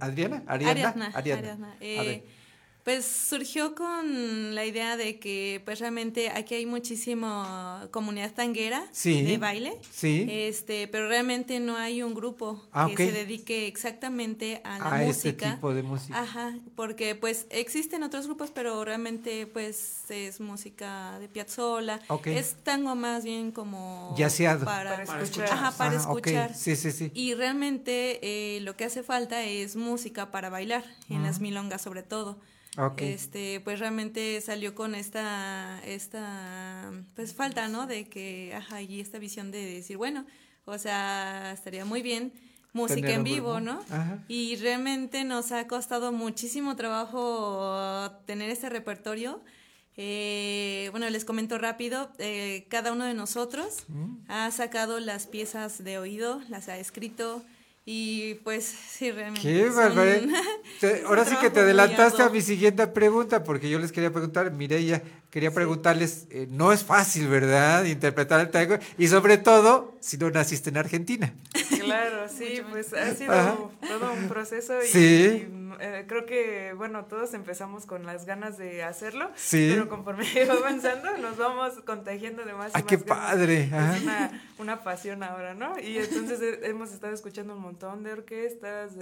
¿Adriana? 0.00 0.42
¿Ariadna? 0.46 1.06
Ariadna. 1.14 1.16
Ariadna. 1.16 1.72
A 1.72 1.76
Eh, 1.80 2.06
ver. 2.06 2.41
Pues 2.84 3.04
surgió 3.04 3.74
con 3.76 4.54
la 4.56 4.64
idea 4.66 4.96
de 4.96 5.20
que 5.20 5.62
pues 5.64 5.78
realmente 5.78 6.30
aquí 6.30 6.54
hay 6.56 6.66
muchísima 6.66 7.86
comunidad 7.92 8.32
tanguera 8.34 8.84
Sí, 8.90 9.22
de 9.22 9.38
baile. 9.38 9.78
sí. 9.92 10.26
Este, 10.28 10.88
pero 10.88 11.08
realmente 11.08 11.60
no 11.60 11.76
hay 11.76 12.02
un 12.02 12.12
grupo 12.14 12.60
Ah, 12.72 12.88
que 12.94 12.96
se 13.06 13.12
dedique 13.12 13.66
exactamente 13.68 14.60
a 14.64 14.78
la 14.78 14.92
A 14.94 15.04
este 15.04 15.28
música. 15.28 15.54
tipo 15.54 15.72
de 15.74 15.82
música. 15.84 16.20
Ajá, 16.20 16.54
porque 16.74 17.14
pues 17.14 17.46
existen 17.50 18.02
otros 18.02 18.26
grupos, 18.26 18.50
pero 18.50 18.84
realmente 18.84 19.46
pues 19.46 20.10
es 20.10 20.40
música 20.40 21.18
de 21.20 21.28
Piazzolla, 21.28 22.00
Ok. 22.08 22.26
es 22.28 22.56
tango 22.64 22.96
más 22.96 23.22
bien 23.24 23.52
como 23.52 24.14
Yaceado. 24.18 24.64
para, 24.64 24.90
Para 24.90 25.02
escuchar. 25.04 25.22
escuchar. 25.22 25.52
Ajá, 25.52 25.70
para 25.78 25.92
Ah, 25.92 26.00
escuchar. 26.00 26.54
Sí, 26.54 26.74
sí, 26.74 26.90
sí. 26.90 27.12
Y 27.14 27.34
realmente 27.34 28.18
eh, 28.22 28.60
lo 28.62 28.76
que 28.76 28.84
hace 28.84 29.02
falta 29.04 29.44
es 29.44 29.76
música 29.76 30.32
para 30.32 30.50
bailar, 30.50 30.84
en 31.08 31.22
las 31.22 31.36
Ujú. 31.36 31.42
milongas 31.44 31.80
sobre 31.82 32.02
todo. 32.02 32.38
Este, 33.12 33.60
pues 33.60 33.78
realmente 33.80 34.40
salió 34.40 34.74
con 34.74 34.94
esta, 34.94 35.80
esta, 35.84 36.90
pues 37.14 37.34
falta, 37.34 37.68
¿no? 37.68 37.86
De 37.86 38.08
que, 38.08 38.54
ajá, 38.54 38.80
y 38.80 39.00
esta 39.00 39.18
visión 39.18 39.50
de 39.50 39.62
decir, 39.74 39.96
bueno, 39.98 40.24
o 40.64 40.78
sea, 40.78 41.52
estaría 41.52 41.84
muy 41.84 42.02
bien 42.02 42.32
música 42.72 43.10
en 43.12 43.24
vivo. 43.24 43.60
¿no? 43.60 43.82
Ajá. 43.90 44.24
Y 44.28 44.56
realmente 44.56 45.24
nos 45.24 45.52
ha 45.52 45.66
costado 45.66 46.12
muchísimo 46.12 46.74
trabajo 46.74 48.10
tener 48.26 48.48
este 48.50 48.70
repertorio. 48.70 49.42
Eh, 49.98 50.88
bueno, 50.90 51.08
les 51.10 51.26
comento 51.26 51.58
rápido, 51.58 52.10
eh, 52.18 52.64
cada 52.70 52.92
uno 52.92 53.04
de 53.04 53.12
nosotros 53.12 53.84
Mm. 53.88 54.16
ha 54.28 54.50
sacado 54.50 55.00
las 55.00 55.26
piezas 55.26 55.84
de 55.84 55.98
oído, 55.98 56.40
las 56.48 56.68
ha 56.68 56.78
escrito 56.78 57.42
y 57.84 58.34
pues 58.36 58.64
sí, 58.64 59.10
realmente. 59.10 59.40
Qué 59.40 59.68
barbaridad. 59.68 60.40
Ahora 61.06 61.24
sí 61.24 61.36
que 61.40 61.50
te 61.50 61.60
adelantaste 61.60 62.22
a 62.22 62.28
mi 62.28 62.40
siguiente 62.40 62.86
pregunta, 62.86 63.42
porque 63.42 63.68
yo 63.68 63.78
les 63.78 63.90
quería 63.90 64.12
preguntar, 64.12 64.52
Mireya, 64.52 65.02
quería 65.32 65.50
preguntarles, 65.50 66.26
eh, 66.30 66.46
no 66.50 66.72
es 66.72 66.84
fácil, 66.84 67.26
¿verdad? 67.26 67.84
Interpretar 67.84 68.38
el 68.40 68.50
tango, 68.50 68.76
y 68.98 69.08
sobre 69.08 69.38
todo, 69.38 69.96
si 69.98 70.18
no 70.18 70.30
naciste 70.30 70.68
en 70.68 70.76
Argentina. 70.76 71.32
Claro, 71.80 72.28
sí, 72.38 72.60
pues 72.70 72.92
ha 72.92 73.14
sido 73.14 73.32
Ajá. 73.32 73.56
todo 73.88 74.12
un 74.12 74.28
proceso 74.28 74.74
y, 74.82 74.86
Sí. 74.86 75.48
y, 75.48 75.72
eh, 75.80 76.04
creo 76.06 76.26
que, 76.26 76.74
bueno, 76.76 77.06
todos 77.06 77.32
empezamos 77.32 77.86
con 77.86 78.04
las 78.04 78.26
ganas 78.26 78.58
de 78.58 78.82
hacerlo, 78.84 79.30
Sí. 79.34 79.70
pero 79.72 79.88
conforme 79.88 80.24
va 80.48 80.52
avanzando 80.52 81.16
nos 81.16 81.38
vamos 81.38 81.72
contagiando 81.86 82.44
de 82.44 82.52
más 82.52 82.68
y 82.68 82.72
Ah, 82.74 82.78
más 82.80 82.84
qué 82.84 82.96
ganas. 82.98 83.08
padre, 83.08 83.70
ajá. 83.72 83.96
Es 83.96 84.02
una, 84.02 84.42
una 84.58 84.84
pasión 84.84 85.22
ahora, 85.22 85.54
¿no? 85.54 85.78
Y 85.80 85.96
entonces 85.96 86.42
eh, 86.42 86.60
hemos 86.64 86.92
estado 86.92 87.14
escuchando 87.14 87.54
un 87.56 87.62
montón 87.62 88.02
de 88.04 88.12
orquestas, 88.12 88.98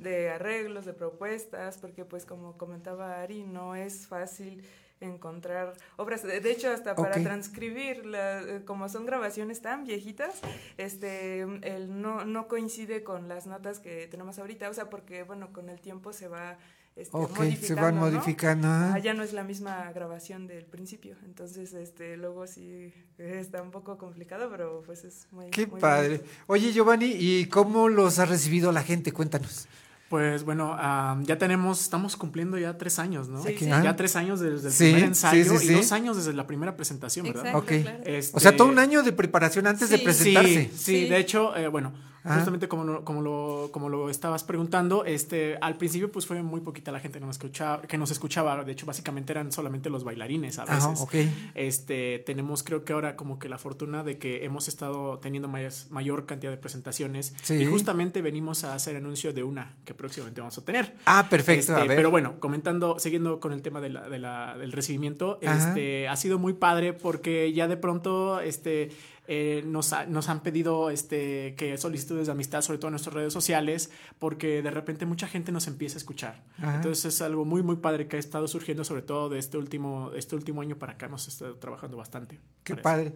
de 0.00 0.30
arreglos, 0.30 0.84
de 0.84 0.94
propuestas, 0.94 1.78
porque 1.78 2.04
pues 2.04 2.26
como 2.26 2.58
comentaba 2.58 3.20
Ari, 3.22 3.44
no 3.44 3.76
es 3.76 4.08
fácil 4.08 4.64
encontrar 5.00 5.74
obras, 5.96 6.22
de 6.22 6.50
hecho 6.50 6.70
hasta 6.70 6.94
para 6.94 7.14
transcribir, 7.22 8.04
la- 8.06 8.40
eh, 8.42 8.62
como 8.64 8.88
son 8.88 9.06
grabaciones 9.06 9.62
tan 9.62 9.84
viejitas, 9.84 10.40
este, 10.78 11.40
el 11.62 12.00
no, 12.00 12.24
no 12.24 12.48
coincide 12.48 13.02
con 13.02 13.28
las 13.28 13.46
notas 13.46 13.78
que 13.80 14.06
tenemos 14.08 14.38
ahorita, 14.38 14.68
o 14.68 14.74
sea, 14.74 14.90
porque 14.90 15.22
bueno, 15.22 15.52
con 15.52 15.68
el 15.68 15.80
tiempo 15.80 16.12
se 16.12 16.28
va 16.28 16.58
este, 16.96 17.16
Ok, 17.16 17.30
se 17.30 17.38
modificando, 17.38 17.82
van 17.82 17.94
¿no? 17.94 18.00
modificando, 18.00 18.68
ah. 18.68 18.92
Ah, 18.94 18.98
ya 18.98 19.14
no 19.14 19.22
es 19.22 19.32
la 19.32 19.44
misma 19.44 19.90
grabación 19.92 20.46
del 20.46 20.64
principio, 20.66 21.16
entonces 21.24 21.72
este, 21.72 22.16
luego 22.16 22.46
sí 22.46 22.92
está 23.16 23.62
un 23.62 23.70
poco 23.70 23.96
complicado, 23.96 24.50
pero 24.50 24.82
pues 24.84 25.04
es 25.04 25.26
muy 25.30 25.46
Qué 25.50 25.66
muy 25.66 25.80
padre. 25.80 26.16
bonito. 26.18 26.34
Oye, 26.48 26.72
Giovanni, 26.72 27.14
¿y 27.18 27.46
cómo 27.46 27.88
los 27.88 28.18
ha 28.18 28.26
recibido 28.26 28.70
la 28.72 28.82
gente? 28.82 29.12
Cuéntanos. 29.12 29.66
Pues 30.10 30.42
bueno, 30.42 30.74
ah, 30.76 31.16
ya 31.22 31.38
tenemos, 31.38 31.80
estamos 31.80 32.16
cumpliendo 32.16 32.58
ya 32.58 32.76
tres 32.76 32.98
años, 32.98 33.28
¿no? 33.28 33.44
Sí, 33.44 33.54
sí. 33.56 33.66
Ya 33.66 33.94
tres 33.94 34.16
años 34.16 34.40
desde 34.40 34.66
el 34.66 34.72
Sí, 34.72 34.84
primer 34.86 35.00
sí, 35.02 35.06
ensayo 35.06 35.56
sí, 35.56 35.66
y 35.68 35.72
dos 35.74 35.92
años 35.92 36.16
desde 36.16 36.32
la 36.32 36.48
primera 36.48 36.74
presentación, 36.74 37.26
¿verdad? 37.26 37.46
Exacto, 37.46 37.66
claro. 37.82 37.98
Este- 38.04 38.36
O 38.36 38.40
sea, 38.40 38.56
todo 38.56 38.66
un 38.66 38.80
año 38.80 39.04
de 39.04 39.12
preparación 39.12 39.68
antes 39.68 39.88
de 39.88 39.98
presentarse. 39.98 40.68
Sí, 40.74 40.76
sí, 40.76 41.08
de 41.08 41.16
hecho, 41.16 41.56
eh, 41.56 41.68
bueno, 41.68 41.92
Justamente 42.22 42.68
como 42.68 42.84
lo, 42.84 43.04
como, 43.04 43.22
lo, 43.22 43.68
como 43.72 43.88
lo 43.88 44.10
estabas 44.10 44.44
preguntando, 44.44 45.04
este, 45.04 45.56
al 45.60 45.76
principio 45.76 46.12
pues 46.12 46.26
fue 46.26 46.42
muy 46.42 46.60
poquita 46.60 46.92
la 46.92 47.00
gente 47.00 47.18
que 47.18 47.24
nos 47.26 47.36
escuchaba, 47.36 47.82
que 47.82 47.96
nos 47.96 48.10
escuchaba, 48.10 48.62
de 48.62 48.72
hecho 48.72 48.84
básicamente 48.86 49.32
eran 49.32 49.52
solamente 49.52 49.88
los 49.90 50.04
bailarines 50.04 50.58
a 50.58 50.64
veces. 50.66 51.06
Este, 51.54 52.18
tenemos 52.20 52.62
creo 52.62 52.84
que 52.84 52.92
ahora 52.92 53.16
como 53.16 53.38
que 53.38 53.48
la 53.48 53.58
fortuna 53.58 54.02
de 54.04 54.18
que 54.18 54.44
hemos 54.44 54.68
estado 54.68 55.18
teniendo 55.18 55.48
mayor, 55.48 55.72
mayor 55.90 56.26
cantidad 56.26 56.50
de 56.50 56.58
presentaciones 56.58 57.34
Sí. 57.42 57.54
y 57.54 57.66
justamente 57.66 58.22
venimos 58.22 58.64
a 58.64 58.74
hacer 58.74 58.96
anuncio 58.96 59.32
de 59.32 59.42
una 59.42 59.74
que 59.84 59.94
próximamente 59.94 60.40
vamos 60.40 60.58
a 60.58 60.64
tener. 60.64 60.94
Ah, 61.06 61.26
perfecto, 61.30 61.60
Este, 61.60 61.72
a 61.72 61.84
ver. 61.84 61.96
Pero 61.96 62.10
bueno, 62.10 62.38
comentando, 62.40 62.98
siguiendo 62.98 63.40
con 63.40 63.52
el 63.52 63.62
tema 63.62 63.80
de 63.80 63.90
la- 63.90 64.08
de 64.08 64.18
la- 64.18 64.56
del 64.58 64.72
recibimiento, 64.72 65.38
Ajá. 65.44 65.68
este, 65.68 66.08
ha 66.08 66.16
sido 66.16 66.38
muy 66.38 66.52
padre 66.52 66.92
porque 66.92 67.52
ya 67.52 67.66
de 67.68 67.76
pronto 67.76 68.40
este, 68.40 68.90
eh, 69.32 69.62
nos, 69.64 69.92
ha- 69.92 70.06
nos 70.06 70.28
han 70.28 70.40
pedido 70.42 70.90
este, 70.90 71.54
que 71.56 71.78
solicitudes 71.78 72.26
de 72.26 72.32
amistad, 72.32 72.62
sobre 72.62 72.78
todo 72.78 72.88
en 72.88 72.94
nuestras 72.94 73.14
redes 73.14 73.32
sociales, 73.32 73.90
porque 74.18 74.60
de 74.60 74.70
repente 74.72 75.06
mucha 75.06 75.28
gente 75.28 75.52
nos 75.52 75.68
empieza 75.68 75.94
a 75.96 75.98
escuchar. 75.98 76.42
Ajá. 76.58 76.74
Entonces 76.76 77.04
es 77.14 77.22
algo 77.22 77.44
muy, 77.44 77.62
muy 77.62 77.76
padre 77.76 78.08
que 78.08 78.16
ha 78.16 78.18
estado 78.18 78.48
surgiendo, 78.48 78.82
sobre 78.84 79.02
todo 79.02 79.28
de 79.28 79.38
este 79.38 79.56
último, 79.56 80.10
este 80.16 80.34
último 80.34 80.62
año 80.62 80.76
para 80.76 80.94
acá. 80.94 81.06
Hemos 81.06 81.28
estado 81.28 81.54
trabajando 81.56 81.96
bastante. 81.96 82.40
Qué 82.64 82.74
padre. 82.74 83.12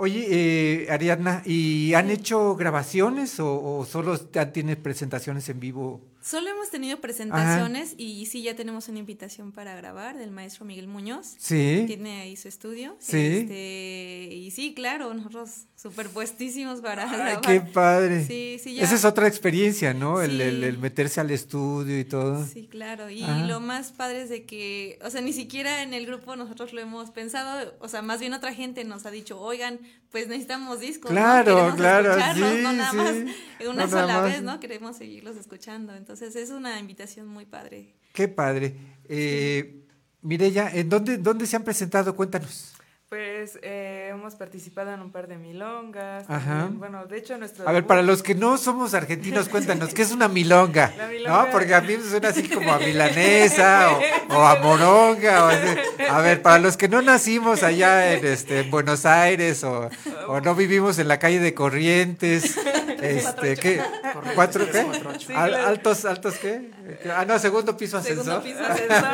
Oye, 0.00 0.26
eh, 0.30 0.90
Ariadna, 0.90 1.42
¿y 1.44 1.92
han 1.94 2.08
hecho 2.08 2.54
grabaciones 2.54 3.38
o, 3.40 3.78
o 3.78 3.84
solo 3.84 4.16
tienes 4.18 4.76
presentaciones 4.76 5.48
en 5.48 5.58
vivo? 5.60 6.00
Solo 6.28 6.50
hemos 6.50 6.68
tenido 6.68 7.00
presentaciones 7.00 7.94
y 7.96 8.26
sí 8.26 8.42
ya 8.42 8.54
tenemos 8.54 8.88
una 8.88 8.98
invitación 8.98 9.50
para 9.50 9.74
grabar 9.76 10.18
del 10.18 10.30
maestro 10.30 10.66
Miguel 10.66 10.86
Muñoz. 10.86 11.36
Sí. 11.38 11.84
Tiene 11.86 12.20
ahí 12.20 12.36
su 12.36 12.48
estudio. 12.48 12.96
Sí. 12.98 13.16
Este, 13.16 14.28
y 14.34 14.50
sí, 14.50 14.74
claro, 14.74 15.14
nosotros 15.14 15.66
superpuestísimos 15.74 16.80
para 16.82 17.10
Ay, 17.10 17.16
grabar. 17.16 17.40
qué 17.40 17.60
padre. 17.62 18.24
Sí, 18.26 18.58
sí, 18.62 18.74
ya. 18.74 18.84
Esa 18.84 18.96
es 18.96 19.04
otra 19.06 19.26
experiencia, 19.26 19.94
¿no? 19.94 20.20
El, 20.20 20.38
el- 20.40 20.64
el 20.64 20.76
meterse 20.76 21.20
al 21.20 21.30
estudio 21.30 21.98
y 21.98 22.04
todo. 22.04 22.44
Sí, 22.46 22.66
claro. 22.70 23.08
Y 23.08 23.22
Ajá. 23.22 23.46
lo 23.46 23.60
más 23.60 23.92
padre 23.92 24.22
es 24.22 24.28
de 24.28 24.44
que, 24.44 24.98
o 25.02 25.10
sea, 25.10 25.20
ni 25.22 25.32
siquiera 25.32 25.82
en 25.82 25.94
el 25.94 26.04
grupo 26.04 26.36
nosotros 26.36 26.72
lo 26.74 26.80
hemos 26.82 27.10
pensado, 27.10 27.74
o 27.80 27.88
sea, 27.88 28.02
más 28.02 28.20
bien 28.20 28.34
otra 28.34 28.52
gente 28.52 28.84
nos 28.84 29.06
ha 29.06 29.10
dicho, 29.10 29.40
oigan, 29.40 29.80
pues 30.10 30.26
necesitamos 30.28 30.80
discos. 30.80 31.10
Claro, 31.10 31.52
¿no? 31.52 31.76
Queremos 31.76 31.76
claro, 31.76 32.34
sí, 32.34 32.40
no 32.62 32.72
nada 32.72 32.90
sí. 32.90 32.96
más 32.96 33.14
No 33.60 33.70
una 33.70 33.86
nada 33.86 33.88
sola 34.02 34.20
más. 34.20 34.24
vez, 34.24 34.42
¿no? 34.42 34.60
Queremos 34.60 34.96
seguirlos 34.96 35.36
escuchando. 35.36 35.94
Entonces 35.94 36.34
es 36.36 36.50
una 36.50 36.78
invitación 36.78 37.26
muy 37.26 37.44
padre. 37.44 37.94
Qué 38.12 38.28
padre. 38.28 38.74
Eh, 39.08 39.84
Mireya, 40.22 40.70
¿en 40.70 40.88
dónde, 40.88 41.18
dónde 41.18 41.46
se 41.46 41.56
han 41.56 41.64
presentado? 41.64 42.16
Cuéntanos. 42.16 42.74
Pues 43.08 43.58
eh, 43.62 44.08
hemos 44.10 44.34
participado 44.34 44.92
en 44.92 45.00
un 45.00 45.10
par 45.10 45.28
de 45.28 45.38
milongas. 45.38 46.28
Ajá. 46.28 46.44
también. 46.44 46.78
Bueno, 46.78 47.06
de 47.06 47.16
hecho 47.16 47.38
nuestro... 47.38 47.66
A 47.66 47.72
ver, 47.72 47.86
para 47.86 48.02
los 48.02 48.22
que 48.22 48.34
no 48.34 48.58
somos 48.58 48.92
argentinos, 48.92 49.48
cuéntanos, 49.50 49.94
¿qué 49.94 50.02
es 50.02 50.12
una 50.12 50.28
milonga? 50.28 50.92
La 50.98 51.08
milonga- 51.08 51.46
¿No? 51.46 51.50
Porque 51.50 51.74
a 51.74 51.80
mí 51.80 51.96
me 51.96 52.02
suena 52.06 52.28
así 52.28 52.46
como 52.50 52.70
a 52.70 52.78
milanesa 52.84 53.92
o, 54.28 54.34
o 54.36 54.46
a 54.46 54.56
moronga. 54.56 55.44
o 55.46 55.48
así. 55.48 55.66
a 56.06 56.20
ver, 56.20 56.42
para 56.42 56.58
los 56.58 56.76
que 56.76 56.88
no 56.88 57.00
nacimos 57.00 57.62
allá 57.62 58.12
en, 58.12 58.26
este, 58.26 58.60
en 58.60 58.70
Buenos 58.70 59.06
Aires 59.06 59.64
o, 59.64 59.88
o 60.26 60.40
no 60.42 60.54
vivimos 60.54 60.98
en 60.98 61.08
la 61.08 61.18
calle 61.18 61.40
de 61.40 61.54
Corrientes, 61.54 62.58
este, 63.00 63.56
¿qué? 63.56 63.78
Corrientes, 64.12 64.34
¿Cuatro 64.34 64.66
qué? 64.70 64.82
cuatro 64.84 65.10
ocho. 65.14 65.20
Sí, 65.28 65.32
Al- 65.34 65.48
claro. 65.52 65.66
¿Altos, 65.68 66.04
altos 66.04 66.34
qué? 66.34 66.70
Ah, 67.16 67.24
no, 67.26 67.38
segundo 67.38 67.74
piso 67.74 67.96
ascensor. 67.96 68.42
Segundo 68.42 68.42
piso 68.42 68.66
ascensor. 68.70 69.08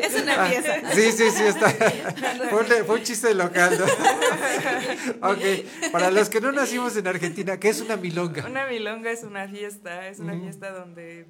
Es 0.00 0.22
una 0.22 0.48
pieza. 0.48 0.74
Ah, 0.84 0.90
Sí, 0.94 1.12
sí, 1.12 1.30
sí, 1.30 1.42
está. 1.44 1.70
Fue 2.50 2.60
un, 2.60 2.66
fue 2.86 2.94
un 2.96 3.02
chiste 3.02 3.34
local, 3.34 3.78
¿no? 3.78 3.84
ok, 5.30 5.90
para 5.92 6.10
los 6.10 6.28
que 6.28 6.40
no 6.40 6.52
nacimos 6.52 6.96
en 6.96 7.06
Argentina, 7.06 7.58
¿qué 7.58 7.68
es 7.70 7.80
una 7.80 7.96
milonga? 7.96 8.46
Una 8.46 8.66
milonga 8.66 9.10
es 9.10 9.22
una 9.22 9.48
fiesta, 9.48 10.08
es 10.08 10.18
una 10.20 10.34
Ujú. 10.34 10.42
fiesta 10.44 10.70
donde 10.72 11.26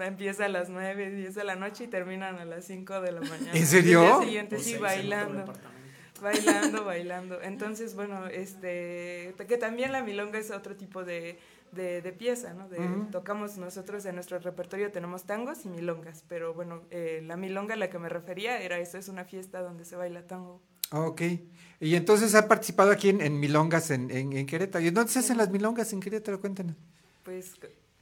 empieza 0.00 0.44
a 0.46 0.48
las 0.48 0.68
9, 0.68 1.10
10 1.10 1.34
de 1.34 1.44
la 1.44 1.56
noche 1.56 1.84
y 1.84 1.86
terminan 1.88 2.36
a 2.38 2.44
las 2.44 2.64
5 2.66 3.00
de 3.00 3.12
la 3.12 3.20
mañana. 3.20 3.52
¿En 3.52 3.66
serio? 3.66 4.02
Y 4.02 4.06
día 4.06 4.18
siguiente 4.20 4.56
Pues 4.56 4.66
sí, 4.66 4.76
bailando. 4.76 5.52
Bailando, 6.20 6.84
bailando. 6.84 7.40
Entonces, 7.42 7.94
bueno, 7.94 8.26
este, 8.26 9.34
que 9.48 9.56
también 9.56 9.92
la 9.92 10.02
milonga 10.02 10.38
es 10.38 10.50
otro 10.50 10.74
tipo 10.76 11.04
de, 11.04 11.38
de, 11.72 12.02
de 12.02 12.12
pieza, 12.12 12.54
¿no? 12.54 12.68
De. 12.68 12.78
Tocamos 13.10 13.58
nosotros 13.58 14.04
en 14.06 14.14
nuestro 14.14 14.38
repertorio, 14.38 14.90
tenemos 14.90 15.24
tangos 15.24 15.64
y 15.64 15.68
milongas, 15.68 16.24
pero 16.28 16.54
bueno, 16.54 16.82
eh, 16.90 17.22
la 17.24 17.36
milonga 17.36 17.74
a 17.74 17.76
la 17.76 17.90
que 17.90 17.98
me 17.98 18.08
refería 18.08 18.60
era 18.60 18.78
eso, 18.78 18.98
es 18.98 19.08
una 19.08 19.24
fiesta 19.24 19.60
donde 19.60 19.84
se 19.84 19.96
baila 19.96 20.26
tango. 20.26 20.60
Ok, 20.90 21.22
y 21.80 21.94
entonces 21.94 22.34
ha 22.34 22.48
participado 22.48 22.90
aquí 22.90 23.10
en, 23.10 23.20
en 23.20 23.38
milongas 23.38 23.90
en, 23.90 24.10
en, 24.10 24.32
en 24.32 24.46
Querétaro. 24.46 24.84
¿Y 24.84 24.90
dónde 24.90 25.12
se 25.12 25.18
hacen 25.18 25.36
las 25.36 25.50
milongas 25.50 25.92
en 25.92 26.00
Querétaro? 26.00 26.40
Cuéntanos. 26.40 26.76
Pues 27.24 27.56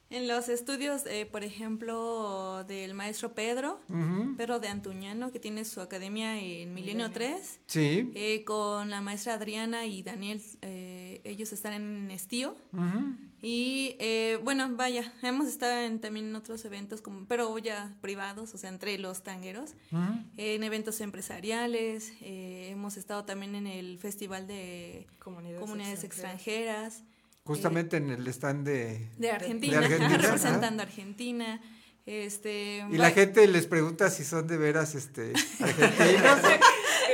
En 0.09 0.29
los 0.29 0.49
estudios, 0.49 1.05
eh, 1.07 1.27
por 1.27 1.43
ejemplo, 1.43 2.63
del 2.69 2.95
maestro 2.95 3.35
Pedro, 3.35 3.81
Ujú. 3.89 4.37
Pedro 4.37 4.61
de 4.61 4.69
Antuñano, 4.69 5.33
que 5.33 5.41
tiene 5.41 5.65
su 5.65 5.81
academia 5.81 6.39
en 6.41 6.73
Milenio 6.75 7.11
3, 7.11 7.59
Sí. 7.67 8.13
eh, 8.15 8.45
con 8.45 8.89
la 8.89 9.01
maestra 9.01 9.35
Adriana 9.35 9.85
y 9.87 10.05
Daniel, 10.05 10.41
eh, 10.63 11.21
ellos 11.25 11.53
están 11.53 11.73
en 11.73 12.11
Estío. 12.13 12.57
Ujú. 12.73 13.17
Y 13.43 13.97
eh, 13.99 14.39
bueno, 14.45 14.69
vaya, 14.77 15.13
hemos 15.23 15.49
estado 15.49 15.81
en, 15.83 16.01
también 16.01 16.27
en 16.29 16.37
otros 16.37 16.65
eventos, 16.65 17.01
como, 17.03 17.27
pero 17.27 17.59
ya 17.59 17.97
privados, 18.01 18.55
o 18.55 18.59
sea, 18.59 18.71
entre 18.71 18.99
los 18.99 19.25
tangueros, 19.25 19.75
Ujú. 19.91 20.21
en 20.37 20.63
eventos 20.63 21.01
empresariales, 21.01 22.13
eh, 22.21 22.69
hemos 22.71 22.97
estado 22.97 23.25
también 23.25 23.57
en 23.57 23.67
el 23.67 23.99
Festival 23.99 24.47
de 24.47 25.09
Comunidades, 25.19 25.61
Comunidades 25.61 26.05
extranjeras. 26.05 26.99
Extranjeras, 26.99 27.16
Justamente 27.47 27.97
en 27.99 28.11
el 28.11 28.27
stand 28.29 28.67
de... 28.67 29.09
de 29.17 29.31
Argentina, 29.31 29.79
De 29.81 29.85
Argentina, 29.87 30.19
representando 30.23 30.83
a 30.83 30.87
Argentina. 30.87 31.61
Este, 32.05 32.85
Y 32.91 32.97
la 32.99 33.11
gente 33.11 33.47
les 33.49 33.67
pregunta 33.67 34.11
si 34.11 34.25
son 34.25 34.47
de 34.47 34.57
veras 34.57 34.95
este, 34.95 35.33
argentinos. 35.61 36.39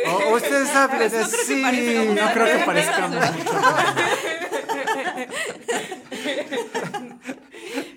o, 0.06 0.10
o 0.10 0.36
ustedes 0.36 0.68
hablan 0.70 1.10
Pues 1.10 1.12
no 1.12 1.28
que 1.30 1.62
parezca 1.62 2.02
como 2.02 2.14
No 2.14 2.32
creo 2.32 2.46
que 2.46 2.52
Pero- 2.52 2.66
parezcamos 2.66 3.32
mucho. 3.32 3.60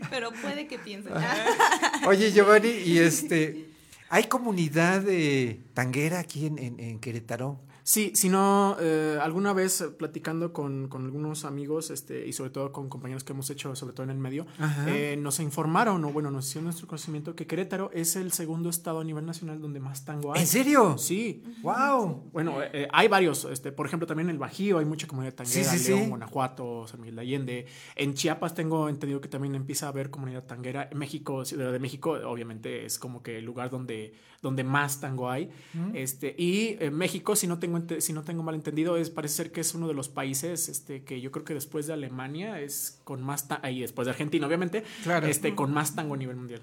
Pero 0.09 0.31
puede 0.41 0.67
que 0.67 0.77
piensen. 0.79 1.13
Oye, 2.07 2.31
Giovanni, 2.31 2.69
y 2.69 2.99
este, 2.99 3.65
¿hay 4.09 4.25
comunidad 4.25 5.01
de 5.01 5.59
tanguera 5.73 6.19
aquí 6.19 6.45
en, 6.45 6.57
en, 6.59 6.79
en 6.79 6.99
Querétaro? 6.99 7.59
Sí, 7.87 8.13
si 8.15 8.29
no, 8.29 8.77
eh, 8.79 9.19
alguna 9.21 9.53
vez 9.53 9.83
platicando 9.99 10.53
con, 10.53 10.87
con 10.87 11.05
algunos 11.05 11.45
amigos 11.45 11.91
este, 11.91 12.25
y 12.25 12.33
sobre 12.33 12.49
todo 12.49 12.71
con 12.71 12.89
compañeros 12.89 13.23
que 13.23 13.33
hemos 13.33 13.47
hecho, 13.51 13.75
sobre 13.75 13.93
todo 13.93 14.05
en 14.05 14.09
el 14.09 14.17
medio, 14.17 14.47
eh, 14.87 15.15
nos 15.21 15.39
informaron, 15.39 16.03
o 16.03 16.11
bueno, 16.11 16.31
nos 16.31 16.47
hicieron 16.47 16.63
nuestro 16.63 16.87
conocimiento 16.87 17.35
que 17.35 17.45
Querétaro 17.45 17.91
es 17.93 18.15
el 18.15 18.31
segundo 18.31 18.71
estado 18.71 19.01
a 19.01 19.03
nivel 19.03 19.23
nacional 19.23 19.61
donde 19.61 19.79
más 19.79 20.03
tango 20.03 20.33
hay. 20.33 20.41
¿En 20.41 20.47
serio? 20.47 20.97
Sí. 20.97 21.43
¡Wow! 21.61 22.31
Bueno, 22.33 22.59
eh, 22.63 22.69
eh, 22.73 22.87
hay 22.91 23.07
varios, 23.07 23.45
este, 23.45 23.71
por 23.71 23.85
ejemplo, 23.85 24.07
también 24.07 24.29
en 24.29 24.33
el 24.33 24.39
Bajío 24.39 24.79
hay 24.79 24.85
mucha 24.85 25.05
comunidad 25.05 25.35
tanguera, 25.35 25.69
Sí, 25.71 25.77
sí, 25.77 25.87
León, 25.89 26.03
sí. 26.05 26.09
Guanajuato, 26.09 26.87
San 26.87 27.01
Miguel 27.01 27.17
de 27.17 27.21
Allende. 27.21 27.65
En 27.95 28.15
Chiapas 28.15 28.55
tengo 28.55 28.89
entendido 28.89 29.21
que 29.21 29.27
también 29.27 29.53
empieza 29.53 29.85
a 29.85 29.89
haber 29.89 30.09
comunidad 30.09 30.43
tanguera. 30.45 30.89
En 30.91 30.97
México, 30.97 31.45
Ciudad 31.45 31.71
de 31.71 31.77
México, 31.77 32.17
obviamente 32.25 32.83
es 32.83 32.97
como 32.97 33.21
que 33.21 33.37
el 33.37 33.45
lugar 33.45 33.69
donde, 33.69 34.15
donde 34.41 34.63
más 34.63 34.99
tango 34.99 35.29
hay. 35.29 35.51
Este, 35.93 36.33
y 36.35 36.77
en 36.79 36.95
México, 36.95 37.35
si 37.35 37.45
no 37.45 37.59
tengo 37.59 37.74
si 37.99 38.13
no 38.13 38.23
tengo 38.23 38.43
mal 38.43 38.55
entendido, 38.55 38.97
es 38.97 39.09
parece 39.09 39.35
ser 39.35 39.51
que 39.51 39.61
es 39.61 39.73
uno 39.73 39.87
de 39.87 39.93
los 39.93 40.09
países 40.09 40.69
este, 40.69 41.03
que 41.03 41.21
yo 41.21 41.31
creo 41.31 41.45
que 41.45 41.53
después 41.53 41.87
de 41.87 41.93
Alemania 41.93 42.59
es 42.61 42.99
con 43.03 43.21
más 43.23 43.47
y 43.71 43.81
después 43.81 44.05
de 44.05 44.11
Argentina, 44.11 44.47
obviamente, 44.47 44.83
Claro. 45.03 45.27
este, 45.27 45.55
con 45.55 45.73
más 45.73 45.95
tango 45.95 46.13
a 46.13 46.17
nivel 46.17 46.35
mundial. 46.35 46.61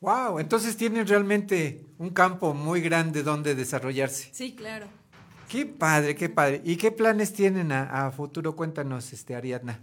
¡Wow! 0.00 0.38
Entonces 0.38 0.76
tienen 0.76 1.06
realmente 1.06 1.84
un 1.98 2.10
campo 2.10 2.54
muy 2.54 2.80
grande 2.80 3.22
donde 3.22 3.54
desarrollarse. 3.54 4.30
Sí, 4.32 4.54
claro. 4.54 4.86
¡Qué 5.48 5.66
padre, 5.66 6.14
qué 6.14 6.28
padre! 6.28 6.62
¿Y 6.64 6.76
qué 6.76 6.92
planes 6.92 7.32
tienen 7.32 7.72
a, 7.72 8.06
a 8.06 8.10
futuro? 8.12 8.54
Cuéntanos, 8.56 9.12
este, 9.12 9.34
Ariadna. 9.34 9.80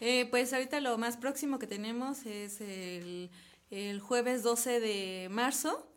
Eh, 0.00 0.26
pues 0.30 0.52
ahorita 0.52 0.80
lo 0.80 0.98
más 0.98 1.16
próximo 1.16 1.58
que 1.58 1.66
tenemos 1.66 2.26
es 2.26 2.60
el, 2.60 3.30
el 3.70 4.00
jueves 4.00 4.42
12 4.42 4.80
de 4.80 5.28
marzo. 5.30 5.88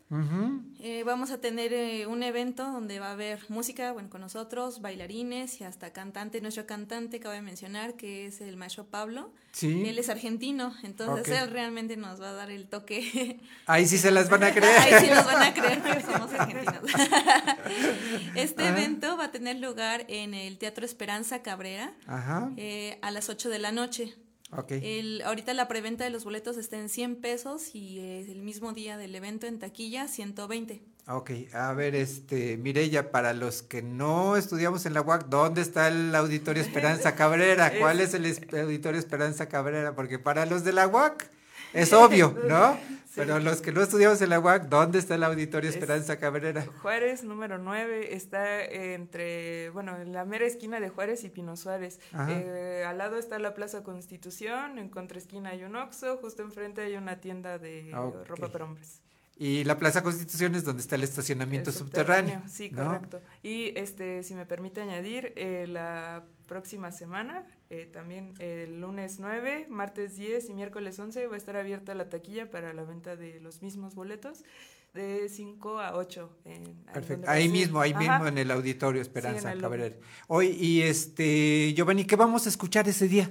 Eh, 0.80 1.04
vamos 1.04 1.30
a 1.30 1.38
tener 1.40 1.72
eh, 1.72 2.06
un 2.08 2.22
evento 2.24 2.64
donde 2.72 2.98
va 2.98 3.08
a 3.08 3.12
haber 3.12 3.38
música, 3.48 3.92
bueno, 3.92 4.10
con 4.10 4.20
nosotros, 4.20 4.80
bailarines 4.80 5.60
y 5.60 5.64
hasta 5.64 5.92
cantante. 5.92 6.40
Nuestro 6.40 6.66
cantante, 6.66 7.20
cabe 7.20 7.42
mencionar, 7.42 7.94
que 7.94 8.26
es 8.26 8.40
el 8.40 8.56
maestro 8.56 8.86
Pablo. 8.86 9.32
Sí. 9.52 9.84
Él 9.86 9.98
es 10.00 10.08
argentino, 10.08 10.74
entonces 10.82 11.28
él 11.40 11.50
realmente 11.50 11.96
nos 11.96 12.20
va 12.20 12.30
a 12.30 12.32
dar 12.32 12.50
el 12.50 12.66
toque. 12.66 13.38
Ahí 13.66 13.86
sí 13.86 13.98
se 13.98 14.10
las 14.10 14.28
van 14.28 14.42
a 14.42 14.50
creer. 14.54 14.78
Ahí 14.80 14.94
sí 15.04 15.10
nos 15.14 15.24
van 15.24 15.42
a 15.42 15.54
creer 15.54 15.80
que 15.80 16.00
somos 16.00 16.32
argentinos. 16.32 16.82
este 18.34 18.62
Ah. 18.64 18.68
evento 18.70 19.16
va 19.16 19.26
a 19.26 19.30
tener 19.30 19.56
lugar 19.60 20.04
en 20.08 20.34
el 20.34 20.58
Teatro 20.58 20.84
Esperanza 20.84 21.42
Cabrera 21.42 21.92
Ajá. 22.06 22.50
eh, 22.56 22.98
a 23.02 23.10
las 23.12 23.28
8 23.28 23.48
de 23.48 23.58
la 23.60 23.70
noche. 23.72 24.14
Ok. 24.52 24.72
El, 24.82 25.22
ahorita 25.22 25.54
la 25.54 25.68
preventa 25.68 26.04
de 26.04 26.10
los 26.10 26.24
boletos 26.24 26.56
está 26.56 26.76
en 26.78 26.88
100 26.88 27.16
pesos 27.16 27.74
y 27.74 28.00
eh, 28.00 28.20
el 28.30 28.42
mismo 28.42 28.72
día 28.72 28.96
del 28.96 29.14
evento 29.14 29.46
en 29.46 29.58
taquilla 29.58 30.08
120. 30.08 30.82
Ok, 31.06 31.30
a 31.52 31.72
ver, 31.72 31.94
este, 31.94 32.56
Mireya, 32.56 33.10
para 33.10 33.32
los 33.32 33.62
que 33.62 33.82
no 33.82 34.36
estudiamos 34.36 34.86
en 34.86 34.94
la 34.94 35.02
UAC, 35.02 35.26
¿dónde 35.26 35.60
está 35.60 35.88
el 35.88 36.14
Auditorio 36.14 36.62
Esperanza 36.62 37.14
Cabrera? 37.16 37.72
¿Cuál 37.78 38.00
es 38.00 38.14
el 38.14 38.26
Auditorio 38.52 38.98
Esperanza 38.98 39.48
Cabrera? 39.48 39.94
Porque 39.94 40.18
para 40.18 40.46
los 40.46 40.62
de 40.62 40.72
la 40.72 40.86
UAC 40.86 41.30
es 41.72 41.92
obvio, 41.94 42.36
¿no? 42.48 42.78
Pero 43.14 43.38
los 43.40 43.60
que 43.60 43.72
no 43.72 43.82
estudiamos 43.82 44.20
en 44.22 44.30
la 44.30 44.38
UAC, 44.40 44.68
¿dónde 44.68 44.98
está 44.98 45.14
el 45.16 45.24
Auditorio 45.24 45.68
Es- 45.70 45.76
Esperanza 45.76 46.18
Cabrera? 46.18 46.64
Juárez, 46.82 47.24
número 47.24 47.58
9, 47.58 48.14
está 48.14 48.62
entre, 48.64 49.70
bueno, 49.70 49.96
en 50.00 50.12
la 50.12 50.24
mera 50.24 50.46
esquina 50.46 50.78
de 50.80 50.88
Juárez 50.90 51.24
y 51.24 51.28
Pino 51.28 51.56
Suárez. 51.56 51.98
Eh, 52.28 52.84
al 52.86 52.98
lado 52.98 53.16
está 53.18 53.38
la 53.38 53.54
Plaza 53.54 53.82
Constitución, 53.82 54.78
en 54.78 54.88
contraesquina 54.88 55.50
hay 55.50 55.64
un 55.64 55.76
Oxxo, 55.76 56.18
justo 56.18 56.42
enfrente 56.42 56.82
hay 56.82 56.96
una 56.96 57.20
tienda 57.20 57.58
de 57.58 57.90
Ah, 57.94 58.10
ropa 58.26 58.48
para 58.48 58.64
hombres. 58.64 58.99
Y 59.40 59.64
la 59.64 59.78
Plaza 59.78 60.02
Constitución 60.02 60.54
es 60.54 60.64
donde 60.64 60.82
está 60.82 60.96
el 60.96 61.02
estacionamiento 61.02 61.70
El 61.70 61.76
subterráneo. 61.76 62.42
Sí, 62.46 62.68
¿no? 62.72 62.84
correcto. 62.84 63.22
Y 63.42 63.72
este, 63.74 64.22
si 64.22 64.34
me 64.34 64.44
permite 64.44 64.82
añadir, 64.82 65.32
eh, 65.34 65.64
la 65.66 66.24
próxima 66.44 66.92
semana, 66.92 67.46
eh, 67.70 67.88
también 67.90 68.34
el 68.38 68.82
lunes 68.82 69.18
9, 69.18 69.66
martes 69.70 70.18
10 70.18 70.50
y 70.50 70.52
miércoles 70.52 70.98
11 70.98 71.26
va 71.26 71.36
a 71.36 71.38
estar 71.38 71.56
abierta 71.56 71.94
la 71.94 72.10
taquilla 72.10 72.50
para 72.50 72.74
la 72.74 72.84
venta 72.84 73.16
de 73.16 73.40
los 73.40 73.62
mismos 73.62 73.94
boletos 73.94 74.44
de 74.92 75.26
5 75.30 75.80
a 75.80 75.96
8. 75.96 76.30
En, 76.44 76.66
ahí 76.66 76.92
Perfecto. 76.92 77.30
Ahí 77.30 77.48
mismo, 77.48 77.80
ahí 77.80 77.92
Ajá. 77.92 78.00
mismo 78.00 78.26
en 78.26 78.36
el 78.36 78.50
Auditorio 78.50 79.02
Sí, 79.02 79.08
Esperanza 79.08 79.52
el 79.52 79.60
Cabrera. 79.62 79.96
Hoy, 80.28 80.48
y 80.48 80.82
este, 80.82 81.72
Giovanni, 81.72 82.04
¿qué 82.04 82.16
vamos 82.16 82.44
a 82.44 82.50
escuchar 82.50 82.86
ese 82.90 83.08
día? 83.08 83.30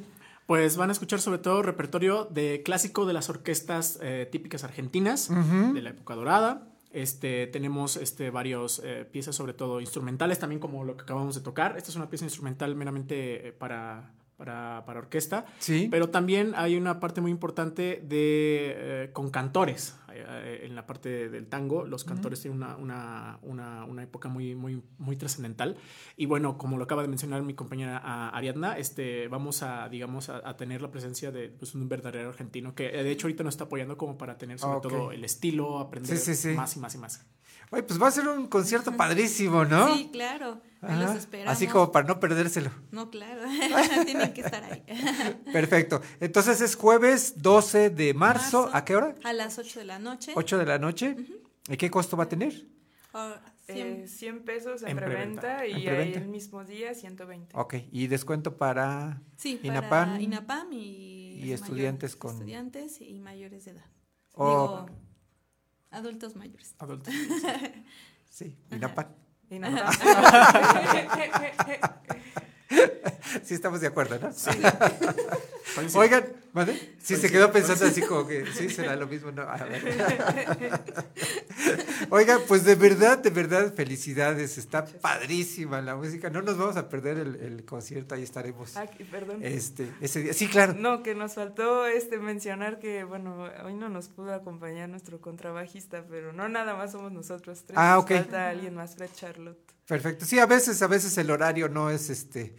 Pues 0.49 0.77
van 0.77 0.89
a 0.89 0.93
escuchar 0.93 1.21
sobre 1.21 1.37
todo 1.37 1.61
repertorio 1.61 2.25
de 2.25 2.63
clásico 2.65 3.05
de 3.05 3.13
las 3.13 3.29
orquestas 3.29 3.99
eh, 4.01 4.27
típicas 4.31 4.63
argentinas 4.63 5.29
de 5.29 5.79
la 5.79 5.91
época 5.91 6.15
dorada. 6.15 6.67
Este, 6.91 7.45
tenemos 7.45 7.97
este, 7.97 8.31
varios 8.31 8.81
eh, 8.83 9.05
piezas, 9.11 9.35
sobre 9.35 9.53
todo 9.53 9.79
instrumentales, 9.79 10.39
también 10.39 10.59
como 10.59 10.83
lo 10.83 10.97
que 10.97 11.03
acabamos 11.03 11.35
de 11.35 11.41
tocar. 11.41 11.77
Esta 11.77 11.91
es 11.91 11.97
una 11.97 12.09
pieza 12.09 12.25
instrumental 12.25 12.73
meramente 12.73 13.49
eh, 13.49 13.51
para, 13.51 14.11
para, 14.39 14.83
para 14.87 14.99
orquesta. 14.99 15.45
Sí. 15.59 15.87
Pero 15.91 16.09
también 16.09 16.53
hay 16.55 16.75
una 16.77 16.99
parte 16.99 17.21
muy 17.21 17.29
importante 17.29 18.01
de, 18.03 18.73
eh, 18.75 19.09
con 19.13 19.29
cantores. 19.29 19.95
eh, 20.11 20.61
en 20.63 20.73
la 20.75 20.87
parte 20.87 21.29
del 21.29 21.45
tango, 21.47 21.85
los 21.85 22.03
cantores 22.03 22.41
tienen 22.41 22.57
una, 22.63 22.75
una, 22.77 23.37
una, 23.43 23.85
una 23.85 24.01
época 24.03 24.27
muy, 24.29 24.55
muy, 24.55 24.81
muy 24.97 25.15
trascendental. 25.17 25.77
Y 26.17 26.25
bueno, 26.25 26.57
como 26.57 26.77
lo 26.77 26.85
acaba 26.85 27.03
de 27.03 27.07
mencionar 27.09 27.41
mi 27.43 27.53
compañera 27.53 27.97
Ariadna, 28.29 28.77
este, 28.79 29.27
vamos 29.27 29.61
a, 29.61 29.87
digamos, 29.89 30.29
a, 30.29 30.41
a 30.49 30.57
tener 30.57 30.81
la 30.81 30.89
presencia 30.89 31.31
de 31.31 31.49
pues, 31.49 31.75
un 31.75 31.87
verdadero 31.87 32.29
argentino 32.29 32.73
que 32.73 32.87
eh, 32.87 33.03
de 33.03 33.11
hecho 33.11 33.27
ahorita 33.27 33.43
nos 33.43 33.53
está 33.53 33.65
apoyando 33.65 33.97
como 33.97 34.17
para 34.17 34.37
tener 34.37 34.57
sobre 34.57 34.77
Ok. 34.77 34.83
todo 34.83 35.11
el 35.11 35.23
estilo, 35.25 35.79
aprender 35.79 36.17
Sí, 36.17 36.33
sí, 36.33 36.49
sí. 36.49 36.55
más 36.55 36.75
y 36.75 36.79
más 36.79 36.95
y 36.95 36.97
más. 36.97 37.25
Oye, 37.71 37.83
pues 37.83 38.01
va 38.01 38.07
a 38.07 38.11
ser 38.11 38.27
un 38.27 38.47
concierto 38.47 38.97
padrísimo, 38.97 39.63
¿no? 39.65 39.93
Sí, 39.93 40.09
claro. 40.11 40.59
Ahí 40.81 40.97
los 40.99 41.15
esperamos. 41.15 41.51
Así 41.53 41.67
como 41.67 41.91
para 41.91 42.07
no 42.07 42.19
perdérselo. 42.19 42.71
No, 42.91 43.09
claro. 43.09 43.41
Tienen 44.05 44.33
que 44.33 44.41
estar 44.41 44.63
ahí. 44.63 44.83
Perfecto. 45.53 46.01
Entonces 46.21 46.61
es 46.61 46.75
jueves 46.75 47.33
12 47.41 47.89
de 47.89 48.13
marzo. 48.13 48.63
Marzo. 48.63 48.77
¿A 48.77 48.85
qué 48.85 48.95
hora? 48.95 49.15
A 49.23 49.33
las 49.33 49.57
8 49.59 49.79
de 49.79 49.85
la 49.85 49.99
noche. 49.99 50.31
8 50.35 50.57
de 50.57 50.65
la 50.65 50.79
noche. 50.79 51.15
¿Y 51.67 51.75
qué 51.77 51.91
costo 51.91 52.15
va 52.15 52.23
a 52.25 52.29
tener? 52.29 52.65
Ah, 53.13 53.41
Eh, 53.67 54.05
100 54.07 54.45
pesos 54.45 54.81
en, 54.81 54.89
En 54.89 54.95
preventa. 54.97 55.41
preventa, 55.57 55.67
y 55.67 55.73
En 55.73 55.93
preventa. 55.93 56.19
el 56.19 56.27
mismo 56.27 56.63
día 56.63 56.93
120. 56.95 57.55
Ok. 57.55 57.75
¿Y 57.91 58.07
descuento 58.07 58.57
para 58.57 59.21
Sí, 59.37 59.59
INAPAM? 59.61 59.89
para 60.09 60.21
INAPAM 60.21 60.71
y, 60.73 61.39
y 61.43 61.51
estudiantes 61.51 62.15
con- 62.15 62.31
estudiantes 62.33 62.99
y 63.01 63.19
mayores 63.19 63.65
de 63.65 63.71
edad. 63.71 63.85
Oh. 64.33 64.47
Digo, 64.49 64.99
adultos 65.91 66.35
mayores. 66.35 66.73
Adultos. 66.79 67.13
Sí, 68.29 68.57
INAPAM. 68.71 69.07
INAPAM. 69.51 69.89
sí, 73.49 73.55
estamos 73.55 73.81
de 73.81 73.87
acuerdo, 73.87 74.19
¿no? 74.19 74.31
Sí. 74.31 74.51
Oigan, 75.95 76.23
¿vale? 76.53 76.95
Sí, 77.01 77.15
se 77.15 77.31
quedó 77.31 77.51
pensando 77.51 77.85
así 77.85 78.01
como 78.01 78.27
que 78.27 78.45
sí, 78.51 78.69
será 78.69 78.95
lo 78.95 79.07
mismo, 79.07 79.31
¿no? 79.31 79.41
A 79.41 79.57
ver. 79.57 79.81
Oigan, 82.11 82.41
pues 82.47 82.63
de 82.63 82.75
verdad, 82.75 83.17
de 83.17 83.31
verdad, 83.31 83.73
felicidades. 83.73 84.57
Está 84.59 84.85
padrísima 84.85 85.81
la 85.81 85.95
música. 85.95 86.29
No 86.29 86.43
nos 86.43 86.57
vamos 86.57 86.77
a 86.77 86.89
perder 86.89 87.17
el, 87.17 87.35
el 87.37 87.65
concierto, 87.65 88.13
ahí 88.13 88.21
estaremos. 88.23 88.77
Ah, 88.77 88.85
que- 88.85 89.03
perdón. 89.05 89.39
Este, 89.43 89.89
ese 89.99 90.21
día. 90.21 90.33
Sí, 90.33 90.47
claro. 90.47 90.75
No, 90.75 91.01
que 91.01 91.15
nos 91.15 91.33
faltó 91.33 91.87
este 91.87 92.17
mencionar 92.19 92.79
que, 92.79 93.03
bueno, 93.03 93.49
hoy 93.65 93.73
no 93.73 93.89
nos 93.89 94.09
pudo 94.09 94.33
acompañar 94.33 94.89
nuestro 94.89 95.19
contrabajista, 95.21 96.05
pero 96.07 96.33
no 96.33 96.49
nada 96.49 96.75
más 96.75 96.91
somos 96.91 97.11
nosotros 97.11 97.63
tres. 97.65 97.77
Ah, 97.79 97.97
ok. 97.97 98.11
Falta 98.11 98.49
alguien 98.49 98.75
más, 98.75 98.95
Fred 98.95 99.09
Charlotte. 99.15 99.57
Perfecto. 99.87 100.25
Sí, 100.25 100.37
a 100.37 100.45
veces, 100.45 100.81
a 100.83 100.87
veces 100.87 101.17
el 101.17 101.31
horario 101.31 101.67
no 101.67 101.89
es 101.89 102.11
este, 102.11 102.53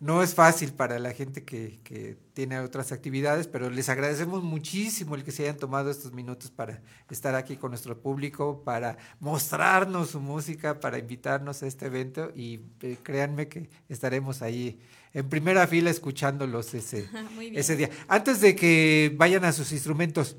no 0.00 0.22
es 0.22 0.34
fácil 0.34 0.72
para 0.72 0.98
la 0.98 1.12
gente 1.12 1.44
que, 1.44 1.80
que 1.84 2.16
tiene 2.34 2.58
otras 2.58 2.92
actividades, 2.92 3.46
pero 3.46 3.70
les 3.70 3.88
agradecemos 3.88 4.42
muchísimo 4.42 5.14
el 5.14 5.24
que 5.24 5.32
se 5.32 5.44
hayan 5.44 5.56
tomado 5.56 5.90
estos 5.90 6.12
minutos 6.12 6.50
para 6.50 6.82
estar 7.10 7.34
aquí 7.34 7.56
con 7.56 7.70
nuestro 7.70 8.00
público, 8.00 8.62
para 8.64 8.98
mostrarnos 9.20 10.10
su 10.10 10.20
música, 10.20 10.80
para 10.80 10.98
invitarnos 10.98 11.62
a 11.62 11.66
este 11.66 11.86
evento 11.86 12.32
y 12.34 12.60
eh, 12.82 12.96
créanme 13.02 13.48
que 13.48 13.68
estaremos 13.88 14.42
ahí 14.42 14.80
en 15.12 15.28
primera 15.28 15.66
fila 15.66 15.90
escuchándolos 15.90 16.74
ese, 16.74 17.08
ese 17.54 17.76
día. 17.76 17.90
Antes 18.08 18.40
de 18.40 18.54
que 18.56 19.14
vayan 19.16 19.44
a 19.44 19.52
sus 19.52 19.72
instrumentos, 19.72 20.36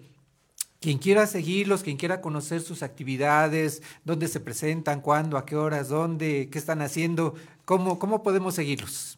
quien 0.82 0.99
quiera 0.99 1.26
seguirlos, 1.26 1.82
quien 1.82 1.97
quiera 1.97 2.22
conocer 2.22 2.62
sus 2.62 2.84
actividades, 2.84 3.82
dónde 4.03 4.28
se 4.28 4.39
presentan, 4.39 5.01
cuándo, 5.01 5.38
a 5.38 5.45
qué 5.45 5.56
horas, 5.56 5.89
dónde, 5.89 6.49
qué 6.51 6.60
están 6.60 6.82
haciendo, 6.82 7.34
cómo, 7.64 7.97
cómo 7.97 8.22
podemos 8.22 8.53
seguirlos. 8.53 9.18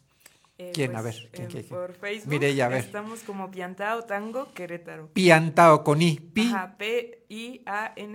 Eh, 0.60 0.72
¿Quién? 0.74 0.90
pues, 0.90 0.98
a 0.98 1.02
ver, 1.02 1.14
¿quién, 1.32 1.44
eh, 1.46 1.48
quién, 1.50 1.62
quién? 1.64 1.78
Por 1.80 1.92
Facebook. 1.94 2.34
A 2.34 2.68
ver. 2.68 2.78
Estamos 2.80 3.20
como 3.20 3.48
Piantao 3.50 4.02
Tango 4.02 4.52
Querétaro. 4.54 5.08
Piantao 5.12 5.84
con 5.84 6.02
I. 6.02 6.18
Pi. 6.18 6.48
Ajá, 6.48 6.76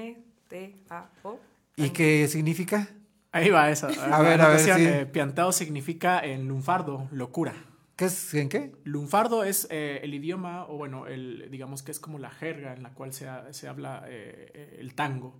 P-I-A-N-T-A-O. 0.03 1.39
¿Y 1.75 1.89
qué 1.91 2.27
significa? 2.27 2.87
Ahí 3.31 3.49
va 3.49 3.69
eso. 3.71 3.87
A 4.11 4.21
ver, 4.21 4.41
a 4.41 4.49
ver, 4.49 4.59
sí. 4.59 4.69
eh, 4.77 5.05
piantao 5.07 5.51
significa 5.51 6.19
en 6.19 6.47
lunfardo, 6.47 7.07
locura. 7.11 7.53
¿Qué 7.95 8.05
es, 8.05 8.33
en 8.33 8.49
qué? 8.49 8.73
Lunfardo 8.83 9.43
es 9.43 9.67
eh, 9.71 9.99
el 10.03 10.13
idioma, 10.13 10.65
o 10.67 10.77
bueno, 10.77 11.07
el, 11.07 11.47
digamos 11.49 11.81
que 11.83 11.91
es 11.91 11.99
como 11.99 12.19
la 12.19 12.29
jerga 12.29 12.73
en 12.73 12.83
la 12.83 12.93
cual 12.93 13.13
se, 13.13 13.27
ha- 13.27 13.51
se 13.53 13.67
habla 13.67 14.03
eh, 14.07 14.77
el 14.79 14.93
tango. 14.95 15.39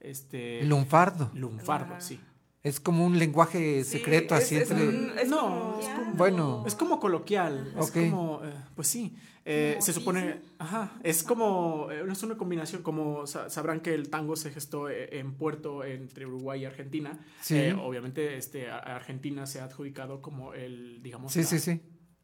Este, 0.00 0.62
Lunfardo. 0.64 1.30
Lunfardo, 1.34 1.92
Ajá. 1.94 2.00
sí. 2.00 2.18
Es 2.62 2.78
como 2.78 3.06
un 3.06 3.18
lenguaje 3.18 3.84
secreto 3.84 4.34
así 4.34 4.56
es 4.56 4.70
entre... 4.70 4.88
un- 4.88 5.18
es 5.18 5.28
no, 5.28 5.40
como- 5.40 5.78
es 5.80 5.86
como, 5.88 6.12
Bueno. 6.14 6.64
es 6.66 6.74
como 6.74 7.00
coloquial. 7.00 7.72
Ok. 7.76 7.96
Es 7.96 8.10
como, 8.10 8.40
eh, 8.44 8.52
pues 8.74 8.88
sí. 8.88 9.16
eh, 9.46 9.78
se 9.80 9.94
supone, 9.94 10.42
ajá, 10.58 10.92
es 11.02 11.22
como, 11.22 11.88
eh, 11.90 12.04
es 12.10 12.22
una 12.22 12.36
combinación, 12.36 12.82
como 12.82 13.26
sa- 13.26 13.48
sabrán 13.48 13.80
que 13.80 13.94
el 13.94 14.10
tango 14.10 14.36
se 14.36 14.50
gestó 14.50 14.90
eh, 14.90 15.18
en 15.18 15.32
Puerto 15.32 15.82
entre 15.84 16.26
Uruguay 16.26 16.60
y 16.60 16.64
Argentina. 16.66 17.18
Sí. 17.40 17.56
Eh, 17.56 17.72
obviamente, 17.72 18.36
este, 18.36 18.70
Argentina 18.70 19.46
se 19.46 19.60
ha 19.60 19.64
adjudicado 19.64 20.20
como 20.20 20.52
el, 20.52 21.02
digamos, 21.02 21.32
Sí, 21.32 21.40
la- 21.40 21.46
sí, 21.46 21.58
sí. 21.58 21.80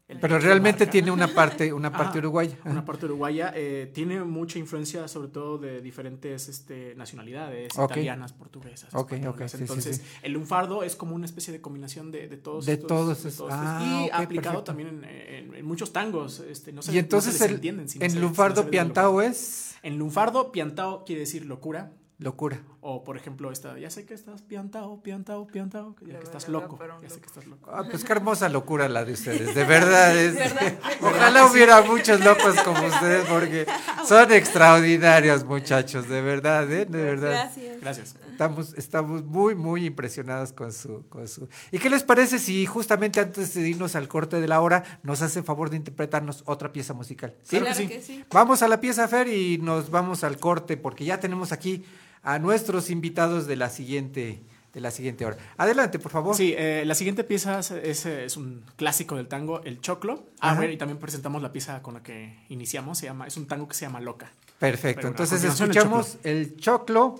El- 0.07 0.19
Pero 0.21 0.39
realmente 0.39 0.85
marca. 0.85 0.91
tiene 0.91 1.11
una 1.11 1.27
parte, 1.27 1.73
una 1.73 1.91
parte 1.91 2.11
Ajá, 2.11 2.19
uruguaya. 2.19 2.57
Una 2.63 2.85
parte 2.85 3.05
uruguaya. 3.05 3.51
eh, 3.55 3.91
tiene 3.93 4.23
mucha 4.23 4.57
influencia, 4.57 5.05
sobre 5.09 5.27
todo 5.27 5.57
de 5.57 5.81
diferentes 5.81 6.47
este, 6.47 6.95
nacionalidades, 6.95 7.73
italianas, 7.77 8.31
portuguesas. 8.31 8.89
Sí, 8.91 9.57
Entonces, 9.59 9.97
sí. 9.97 10.03
el 10.23 10.31
lunfardo 10.33 10.83
es 10.83 10.95
como 10.95 11.13
una 11.13 11.25
especie 11.25 11.51
de 11.51 11.59
combinación 11.59 12.11
de, 12.11 12.27
de 12.29 12.37
todos 12.37 12.65
De 12.65 12.73
estos- 12.73 12.87
todos 12.87 13.23
de 13.23 13.29
esos- 13.29 13.37
todos 13.37 13.51
ah, 13.53 13.79
estos- 13.81 14.07
y 14.19 14.23
aplicado 14.23 14.63
perfecto. 14.63 14.63
también 14.63 14.87
en, 14.89 15.03
en- 15.03 15.55
en 15.55 15.65
muchos 15.65 15.91
tangos. 15.91 16.39
Este, 16.39 16.71
no 16.71 16.81
se, 16.81 16.93
y 16.93 16.97
entonces 16.99 17.33
no 17.33 17.37
se 17.39 17.43
les 17.43 17.49
el, 17.49 17.55
entienden 17.55 17.89
si 17.89 17.99
en 18.01 18.13
no 18.15 18.21
lunfardo 18.21 18.69
piantao 18.69 19.21
es 19.21 19.75
En 19.83 19.97
lunfardo, 19.99 20.51
piantao 20.51 21.03
quiere 21.05 21.21
decir 21.21 21.45
locura. 21.45 21.91
Locura. 22.19 22.61
O, 22.81 23.03
por 23.03 23.17
ejemplo, 23.17 23.51
esta, 23.51 23.77
ya 23.77 23.89
sé 23.89 24.05
que 24.05 24.13
estás 24.13 24.41
piantao, 24.41 25.01
piantao, 25.03 25.45
piantao, 25.45 25.95
ya 26.01 26.17
que 26.17 26.23
estás 26.23 26.47
loco. 26.47 26.79
Ya 27.01 27.09
sé 27.09 27.19
que 27.19 27.27
estás 27.27 27.45
loco. 27.45 27.69
Ah, 27.71 27.83
pues 27.89 28.03
qué 28.03 28.11
hermosa 28.13 28.47
locura 28.49 28.87
la 28.89 29.03
de 29.05 29.13
ustedes, 29.13 29.53
de 29.53 29.63
verdad. 29.65 30.15
es- 30.17 30.33
¿Verdad? 30.35 30.73
Ojalá 31.01 31.45
hubiera 31.45 31.81
muchos 31.83 32.19
locos 32.23 32.55
como 32.63 32.85
ustedes, 32.87 33.25
porque 33.27 33.67
son 34.07 34.31
extraordinarios, 34.31 35.43
muchachos, 35.45 36.07
de 36.09 36.21
verdad, 36.21 36.71
¿eh? 36.71 36.85
De 36.85 37.03
verdad. 37.03 37.29
Gracias. 37.31 37.81
Gracias. 37.81 38.15
Estamos, 38.31 38.73
estamos 38.75 39.23
muy, 39.25 39.55
muy 39.55 39.85
impresionados 39.85 40.53
con 40.53 40.71
su, 40.71 41.05
con 41.09 41.27
su. 41.27 41.47
¿Y 41.71 41.79
qué 41.79 41.89
les 41.89 42.03
parece 42.03 42.39
si 42.39 42.65
justamente 42.65 43.19
antes 43.19 43.53
de 43.53 43.67
irnos 43.67 43.95
al 43.95 44.07
corte 44.07 44.39
de 44.39 44.47
la 44.47 44.61
hora 44.61 44.83
nos 45.03 45.21
hace 45.21 45.43
favor 45.43 45.69
de 45.69 45.77
interpretarnos 45.77 46.43
otra 46.45 46.71
pieza 46.71 46.93
musical? 46.93 47.35
¿Sí? 47.43 47.59
Claro 47.59 47.75
que 47.77 48.01
sí. 48.01 48.23
Vamos 48.31 48.61
a 48.61 48.67
la 48.67 48.79
pieza, 48.79 49.07
Fer, 49.07 49.27
y 49.27 49.57
nos 49.57 49.89
vamos 49.89 50.23
al 50.23 50.37
corte, 50.37 50.77
porque 50.77 51.03
ya 51.05 51.19
tenemos 51.19 51.51
aquí 51.51 51.83
a 52.27 52.39
nuestros 52.39 52.89
invitados 52.89 53.47
de 53.47 53.55
la 53.55 53.69
siguiente, 53.69 54.41
de 54.73 54.81
la 54.81 54.91
siguiente 54.91 55.25
hora. 55.25 55.37
Adelante, 55.55 55.97
por 55.97 56.11
favor. 56.11 56.35
Sí, 56.35 56.53
eh, 56.57 56.83
la 56.85 56.93
siguiente 56.93 57.23
pieza 57.23 57.59
es, 57.59 57.71
es, 57.71 58.05
eh, 58.05 58.25
es 58.25 58.35
un 58.35 58.65
clásico 58.75 59.15
del 59.15 59.29
tango, 59.29 59.63
el 59.63 59.79
choclo. 59.79 60.25
Ah, 60.41 60.53
bueno, 60.53 60.73
y 60.73 60.77
también 60.77 60.99
presentamos 60.99 61.41
la 61.41 61.53
pieza 61.53 61.81
con 61.81 61.93
la 61.93 62.03
que 62.03 62.37
iniciamos, 62.49 62.97
se 62.97 63.05
llama, 63.05 63.27
es 63.27 63.37
un 63.37 63.47
tango 63.47 63.65
que 63.69 63.75
se 63.75 63.85
llama 63.85 64.01
Loca. 64.01 64.29
Perfecto. 64.59 65.03
Pero, 65.03 65.07
Entonces 65.07 65.41
el 65.41 65.51
escuchamos 65.51 66.17
el 66.25 66.57
choclo 66.57 67.17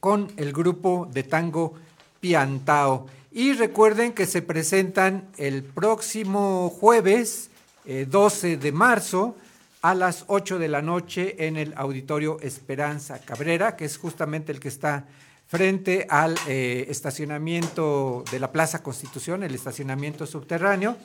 con 0.00 0.32
el 0.38 0.54
grupo 0.54 1.06
de 1.12 1.22
tango 1.22 1.74
Piantao. 2.20 3.08
Y 3.32 3.52
recuerden 3.52 4.14
que 4.14 4.24
se 4.24 4.40
presentan 4.40 5.28
el 5.36 5.64
próximo 5.64 6.70
jueves 6.70 7.50
eh, 7.84 8.06
12 8.08 8.56
de 8.56 8.72
marzo 8.72 9.36
a 9.82 9.94
las 9.94 10.24
8 10.28 10.58
de 10.58 10.68
la 10.68 10.82
noche 10.82 11.46
en 11.46 11.56
el 11.56 11.72
Auditorio 11.76 12.38
Esperanza 12.40 13.18
Cabrera, 13.20 13.76
que 13.76 13.84
es 13.84 13.96
justamente 13.96 14.52
el 14.52 14.60
que 14.60 14.68
está 14.68 15.06
frente 15.46 16.06
al 16.08 16.36
eh, 16.46 16.86
estacionamiento 16.88 18.24
de 18.30 18.38
la 18.38 18.52
Plaza 18.52 18.82
Constitución, 18.82 19.42
el 19.42 19.54
estacionamiento 19.54 20.26
subterráneo. 20.26 20.96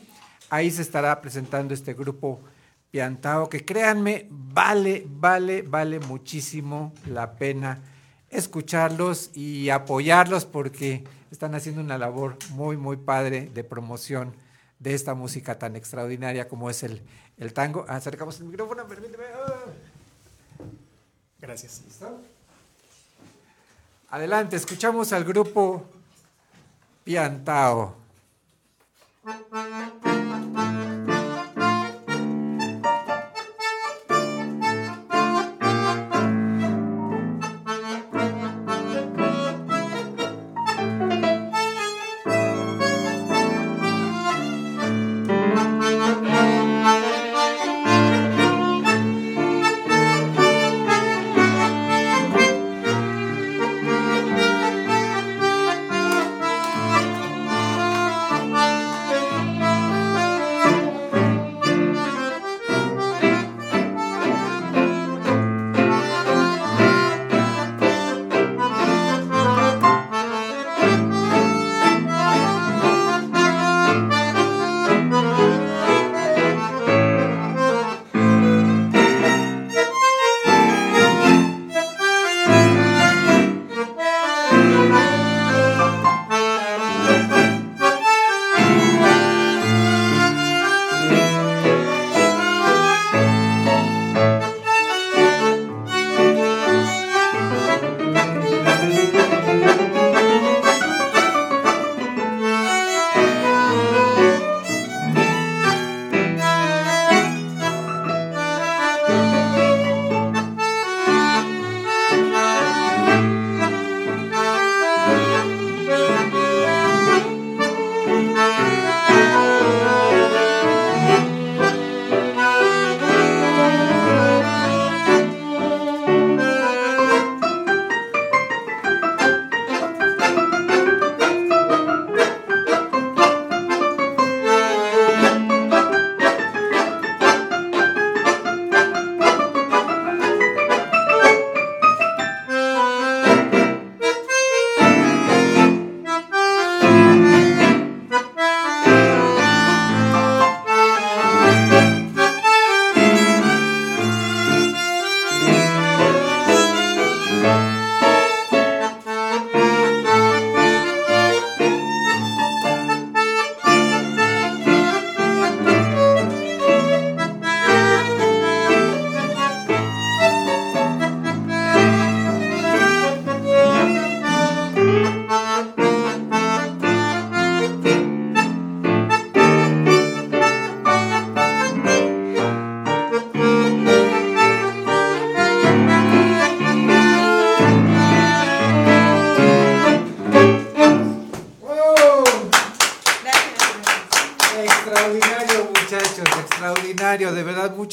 Ahí 0.50 0.70
se 0.70 0.82
estará 0.82 1.20
presentando 1.22 1.74
este 1.74 1.94
grupo 1.94 2.42
Piantao, 2.92 3.50
que 3.50 3.66
créanme, 3.66 4.28
vale, 4.30 5.06
vale, 5.08 5.62
vale 5.64 6.00
muchísimo 6.00 6.94
la 7.08 7.34
pena 7.36 7.80
escucharlos 8.30 9.32
y 9.34 9.70
apoyarlos 9.70 10.46
porque 10.46 11.04
están 11.32 11.56
haciendo 11.56 11.82
una 11.82 11.98
labor 11.98 12.38
muy, 12.52 12.78
muy 12.78 12.98
padre 12.98 13.50
de 13.54 13.64
promoción 13.64 14.36
de 14.80 14.94
esta 14.94 15.14
música 15.14 15.58
tan 15.58 15.76
extraordinaria 15.76 16.48
como 16.48 16.70
es 16.70 16.84
el, 16.84 17.02
el 17.38 17.54
tango. 17.54 17.86
Acercamos 17.88 18.40
el 18.40 18.46
micrófono, 18.46 18.88
permíteme. 18.88 19.24
Ah. 19.34 19.66
Gracias. 21.40 21.82
¿Listo? 21.86 22.22
Adelante, 24.10 24.56
escuchamos 24.56 25.12
al 25.14 25.24
grupo 25.24 25.86
Piantao. 27.04 27.96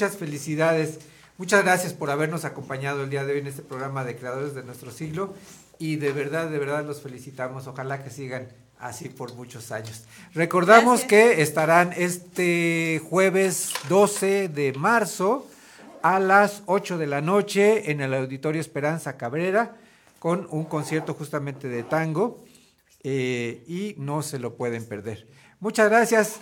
Muchas 0.03 0.19
felicidades. 0.19 0.99
Muchas 1.39 1.63
gracias 1.63 1.93
por 1.93 2.11
habernos 2.11 2.45
acompañado 2.45 3.05
el 3.05 3.11
día 3.11 3.25
de 3.25 3.35
hoy 3.35 3.39
en 3.39 3.47
este 3.47 3.63
programa 3.63 4.03
de 4.03 4.17
Creadores 4.17 4.53
de 4.53 4.65
nuestro 4.65 4.91
siglo 4.91 5.33
y 5.79 5.95
de 5.95 6.11
verdad, 6.11 6.51
de 6.51 6.59
verdad 6.59 6.85
los 6.85 7.01
felicitamos. 7.01 7.69
Ojalá 7.69 8.03
que 8.03 8.11
sigan 8.11 8.49
así 8.81 9.11
por 9.11 9.33
muchos 9.37 9.71
años. 9.71 10.03
Recordamos 10.35 11.05
que 11.05 11.41
estarán 11.41 11.93
este 11.97 13.01
jueves 13.09 13.75
12 13.89 14.49
de 14.49 14.73
marzo 14.73 15.47
a 16.03 16.19
las 16.19 16.65
8 16.67 16.99
de 16.99 17.07
la 17.07 17.21
noche 17.21 17.93
en 17.93 18.01
el 18.01 18.13
Auditorio 18.13 18.61
Esperanza 18.61 19.17
Cabrera 19.17 19.77
con 20.19 20.49
un 20.51 20.65
concierto 20.65 21.15
justamente 21.15 21.69
de 21.69 21.85
tango 21.85 22.43
eh, 23.05 23.63
y 23.69 23.95
no 23.99 24.23
se 24.23 24.41
lo 24.41 24.57
pueden 24.57 24.85
perder. 24.85 25.29
Muchas 25.61 25.89
gracias. 25.89 26.41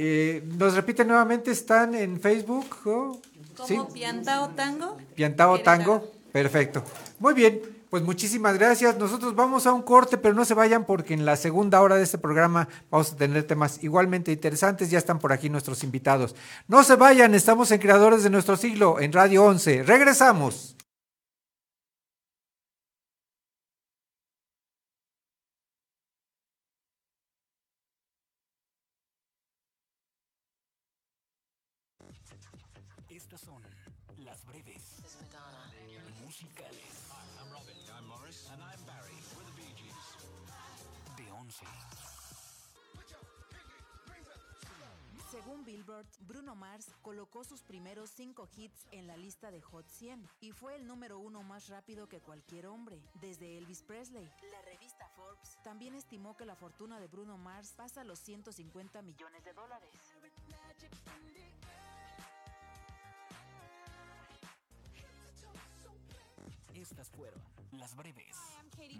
Eh, 0.00 0.44
nos 0.56 0.74
repiten 0.74 1.08
nuevamente, 1.08 1.50
están 1.50 1.94
en 1.96 2.20
Facebook. 2.20 2.76
¿oh? 2.86 3.20
¿Sí? 3.66 3.76
Como 3.76 3.92
Piantao 3.92 4.50
Tango. 4.50 4.96
Piantao 5.16 5.60
Tango, 5.60 6.12
perfecto. 6.32 6.84
Muy 7.18 7.34
bien, 7.34 7.60
pues 7.90 8.04
muchísimas 8.04 8.56
gracias. 8.56 8.96
Nosotros 8.96 9.34
vamos 9.34 9.66
a 9.66 9.72
un 9.72 9.82
corte, 9.82 10.16
pero 10.16 10.34
no 10.34 10.44
se 10.44 10.54
vayan 10.54 10.84
porque 10.84 11.14
en 11.14 11.26
la 11.26 11.36
segunda 11.36 11.80
hora 11.80 11.96
de 11.96 12.04
este 12.04 12.16
programa 12.16 12.68
vamos 12.90 13.12
a 13.12 13.16
tener 13.16 13.42
temas 13.42 13.82
igualmente 13.82 14.30
interesantes. 14.30 14.88
Ya 14.88 14.98
están 14.98 15.18
por 15.18 15.32
aquí 15.32 15.50
nuestros 15.50 15.82
invitados. 15.82 16.36
No 16.68 16.84
se 16.84 16.94
vayan, 16.94 17.34
estamos 17.34 17.72
en 17.72 17.80
Creadores 17.80 18.22
de 18.22 18.30
nuestro 18.30 18.56
siglo, 18.56 19.00
en 19.00 19.12
Radio 19.12 19.44
11. 19.46 19.82
Regresamos. 19.82 20.76
Estas 33.38 33.54
son 33.54 33.62
las 34.24 34.44
breves 34.46 34.82
musicales 36.24 37.08
de 41.16 41.30
11. 41.30 41.64
Según 45.30 45.64
Billboard, 45.64 46.06
Bruno 46.26 46.56
Mars 46.56 46.86
colocó 47.02 47.44
sus 47.44 47.62
primeros 47.62 48.10
cinco 48.10 48.48
hits 48.56 48.86
en 48.90 49.06
la 49.06 49.16
lista 49.16 49.50
de 49.50 49.60
Hot 49.60 49.86
100 49.86 50.26
y 50.40 50.52
fue 50.52 50.74
el 50.74 50.86
número 50.86 51.18
uno 51.18 51.42
más 51.42 51.68
rápido 51.68 52.08
que 52.08 52.20
cualquier 52.20 52.66
hombre, 52.66 53.00
desde 53.20 53.56
Elvis 53.58 53.82
Presley. 53.82 54.28
La 54.50 54.62
revista 54.62 55.06
Forbes 55.10 55.58
también 55.62 55.94
estimó 55.94 56.36
que 56.36 56.46
la 56.46 56.56
fortuna 56.56 56.98
de 56.98 57.06
Bruno 57.06 57.36
Mars 57.38 57.72
pasa 57.76 58.02
los 58.04 58.18
150 58.18 59.02
millones 59.02 59.44
de 59.44 59.52
dólares. 59.52 59.90
Estas 66.98 67.14
fueron 67.16 67.40
las 67.70 67.94
breves 67.94 68.36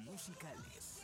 musicales. 0.04 1.00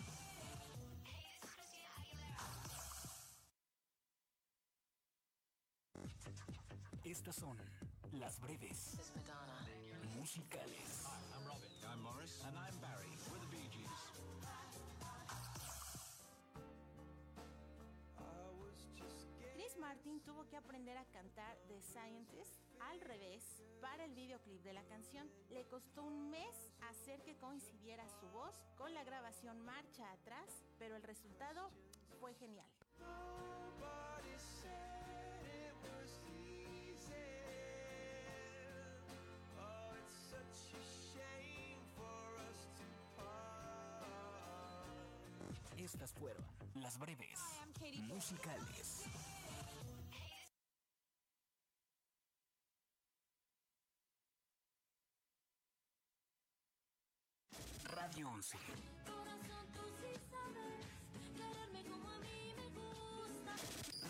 Estas 7.02 7.34
son 7.34 7.58
las 8.12 8.38
breves 8.38 8.96
musicales. 10.14 11.04
Chris 19.52 19.76
Martin 19.78 20.20
tuvo 20.20 20.48
que 20.48 20.56
aprender 20.56 20.96
a 20.96 21.04
cantar 21.06 21.58
The 21.66 21.82
Scientist 21.82 22.63
al 22.90 23.00
revés 23.00 23.62
para 23.80 24.04
el 24.04 24.14
videoclip 24.14 24.62
de 24.62 24.72
la 24.72 24.84
canción. 24.84 25.30
Le 25.50 25.66
costó 25.66 26.02
un 26.02 26.30
mes 26.30 26.70
hacer 26.90 27.22
que 27.22 27.36
coincidiera 27.36 28.06
su 28.08 28.28
voz 28.30 28.54
con 28.76 28.92
la 28.94 29.04
grabación 29.04 29.60
marcha 29.64 30.10
atrás, 30.12 30.64
pero 30.78 30.96
el 30.96 31.02
resultado 31.02 31.70
fue 32.20 32.34
genial. 32.34 32.66
Estas 45.76 46.12
fueron 46.14 46.44
las 46.74 46.98
breves 46.98 47.38
musicales. 48.08 49.04
11. 58.34 58.58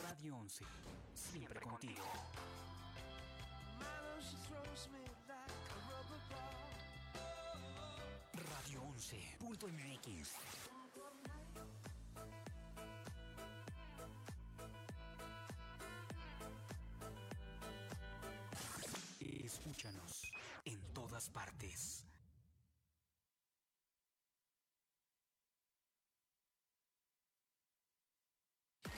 Radio 0.03 0.37
11. 0.37 0.65
Siempre 1.13 1.61
contigo. 1.61 2.03
Radio 8.35 8.83
11. 8.83 9.37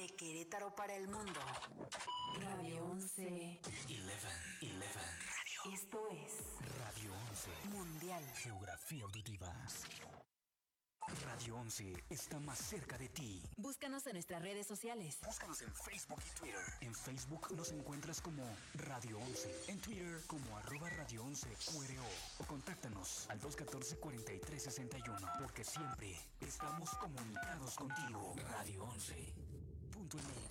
De 0.00 0.08
Querétaro 0.16 0.74
para 0.74 0.96
el 0.96 1.06
mundo. 1.08 1.38
Radio 2.40 2.86
11. 2.86 3.60
11. 3.66 4.00
11. 5.62 5.74
Esto 5.74 6.08
es 6.08 6.32
Radio 6.78 7.12
11. 7.28 7.50
Mundial. 7.76 8.24
Geografía 8.36 9.04
auditiva. 9.04 9.54
Radio 11.26 11.56
11 11.56 12.04
está 12.08 12.38
más 12.40 12.58
cerca 12.58 12.96
de 12.96 13.10
ti. 13.10 13.42
Búscanos 13.58 14.06
en 14.06 14.14
nuestras 14.14 14.40
redes 14.40 14.66
sociales. 14.66 15.18
Búscanos 15.26 15.60
en 15.60 15.74
Facebook 15.74 16.22
y 16.24 16.30
Twitter. 16.38 16.60
En 16.80 16.94
Facebook 16.94 17.48
nos 17.54 17.70
encuentras 17.72 18.22
como 18.22 18.42
Radio 18.74 19.18
11. 19.18 19.64
En 19.68 19.80
Twitter 19.80 20.22
como 20.28 20.56
arroba 20.56 20.88
Radio 20.88 21.24
11 21.24 21.46
QRO. 21.72 22.06
O 22.38 22.44
contáctanos 22.46 23.26
al 23.28 23.38
214-4361. 23.40 25.38
Porque 25.40 25.62
siempre 25.62 26.16
estamos 26.40 26.88
comunicados 26.94 27.74
contigo. 27.74 28.34
Radio 28.50 28.84
11. 28.84 29.49
Punto 30.10 30.49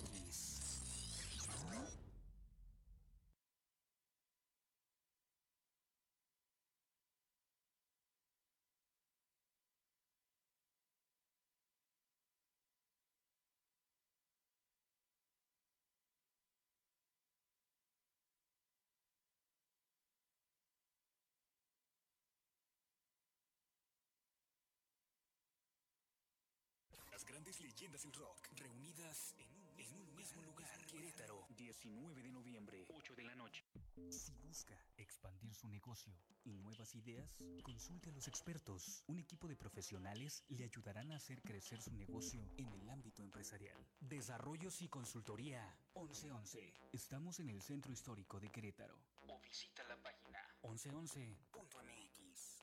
grandes 27.40 27.60
leyendas 27.62 28.02
del 28.02 28.12
rock 28.12 28.48
reunidas 28.56 29.34
en 29.38 29.50
un 29.54 29.70
En 29.80 29.94
un 29.94 30.14
mismo 30.14 30.42
lugar, 30.42 30.86
Querétaro, 30.86 31.46
19 31.56 32.22
de 32.22 32.32
noviembre, 32.32 32.84
8 32.90 33.14
de 33.16 33.24
la 33.24 33.34
noche. 33.34 33.64
Si 34.10 34.36
busca 34.42 34.76
expandir 34.98 35.54
su 35.54 35.66
negocio 35.66 36.12
y 36.44 36.52
nuevas 36.52 36.94
ideas, 36.94 37.42
consulte 37.62 38.10
a 38.10 38.12
los 38.12 38.28
expertos. 38.28 39.02
Un 39.06 39.20
equipo 39.20 39.48
de 39.48 39.56
profesionales 39.56 40.44
le 40.48 40.64
ayudarán 40.64 41.12
a 41.12 41.16
hacer 41.16 41.40
crecer 41.40 41.80
su 41.80 41.94
negocio 41.94 42.46
en 42.58 42.70
el 42.74 42.90
ámbito 42.90 43.22
empresarial. 43.22 43.82
Desarrollos 44.00 44.82
y 44.82 44.88
consultoría 44.88 45.64
1111. 45.94 46.74
Estamos 46.92 47.40
en 47.40 47.48
el 47.48 47.62
centro 47.62 47.90
histórico 47.90 48.38
de 48.38 48.50
Querétaro. 48.50 48.98
O 49.28 49.40
visita 49.40 49.82
la 49.84 49.96
página 49.96 50.46
1111.mx. 50.62 52.58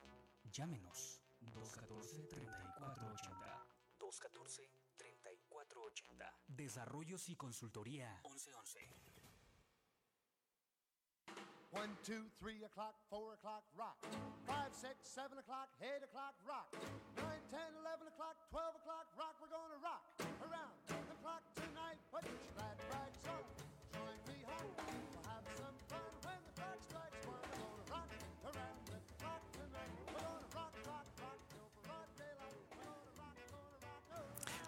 Llámenos 0.52 1.20
214-3480. 1.42 3.77
214-3480. 4.08 6.32
Desarrollos 6.48 7.28
y 7.30 7.36
consultoría 7.36 8.08
1111. 8.24 8.80
One, 11.72 11.90
two, 12.02 12.24
three 12.40 12.64
o'clock, 12.64 12.96
four 13.10 13.34
o'clock, 13.34 13.62
rock. 13.78 13.98
Five, 14.48 14.72
six, 14.72 14.96
seven 15.04 15.38
o'clock, 15.38 15.68
eight 15.82 16.02
o'clock, 16.02 16.34
rock. 16.48 16.72
Nine, 17.18 17.44
ten, 17.52 17.68
eleven 17.84 18.08
o'clock, 18.08 18.38
twelve 18.50 18.74
o'clock, 18.80 19.06
rock. 19.20 19.36
We're 19.42 19.52
gonna 19.52 19.78
rock 19.84 20.02
around 20.48 20.72
the 20.88 21.16
clock 21.22 21.44
tonight. 21.56 22.00
Put 22.10 22.24
your 22.24 22.40
glad 22.56 22.78
rags 22.90 23.20
on. 23.28 23.67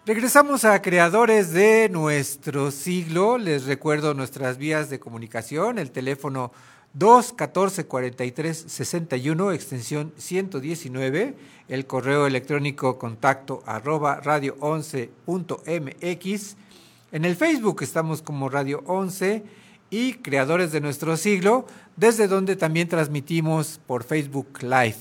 Regresamos 0.06 0.64
a 0.64 0.80
Creadores 0.80 1.52
de 1.52 1.90
nuestro 1.90 2.70
siglo. 2.70 3.36
Les 3.36 3.66
recuerdo 3.66 4.14
nuestras 4.14 4.56
vías 4.56 4.88
de 4.88 4.98
comunicación, 4.98 5.78
el 5.78 5.90
teléfono 5.90 6.52
214-4361, 6.98 9.52
extensión 9.52 10.14
119, 10.16 11.36
el 11.68 11.86
correo 11.86 12.26
electrónico 12.26 12.98
contacto 12.98 13.62
arroba 13.66 14.20
radio 14.20 14.56
11.mx. 14.60 16.56
En 17.12 17.26
el 17.26 17.36
Facebook 17.36 17.82
estamos 17.82 18.22
como 18.22 18.48
Radio 18.48 18.82
11 18.86 19.42
y 19.90 20.14
Creadores 20.14 20.72
de 20.72 20.80
nuestro 20.80 21.18
siglo, 21.18 21.66
desde 21.96 22.26
donde 22.26 22.56
también 22.56 22.88
transmitimos 22.88 23.78
por 23.86 24.04
Facebook 24.04 24.62
Live. 24.62 24.96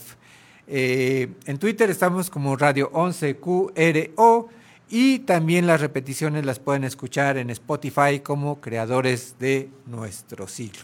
Eh, 0.68 1.30
en 1.46 1.58
Twitter 1.58 1.90
estamos 1.90 2.30
como 2.30 2.58
Radio 2.58 2.90
11 2.92 3.38
QRO 3.38 4.59
y 4.90 5.20
también 5.20 5.68
las 5.68 5.82
repeticiones 5.82 6.46
las 6.46 6.60
pueden 6.60 6.84
escuchar 6.84 7.38
en 7.38 7.50
Spotify 7.50 8.20
como 8.24 8.60
Creadores 8.60 9.36
de 9.40 9.70
nuestro 9.86 10.48
siglo. 10.48 10.82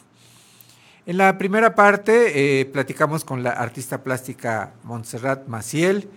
En 1.05 1.17
la 1.17 1.37
primera 1.37 1.75
parte 1.75 2.61
eh, 2.61 2.65
platicamos 2.65 3.25
con 3.25 3.43
la 3.43 3.51
artista 3.51 4.03
plástica 4.03 4.73
Montserrat 4.83 5.47
Maciel 5.47 6.09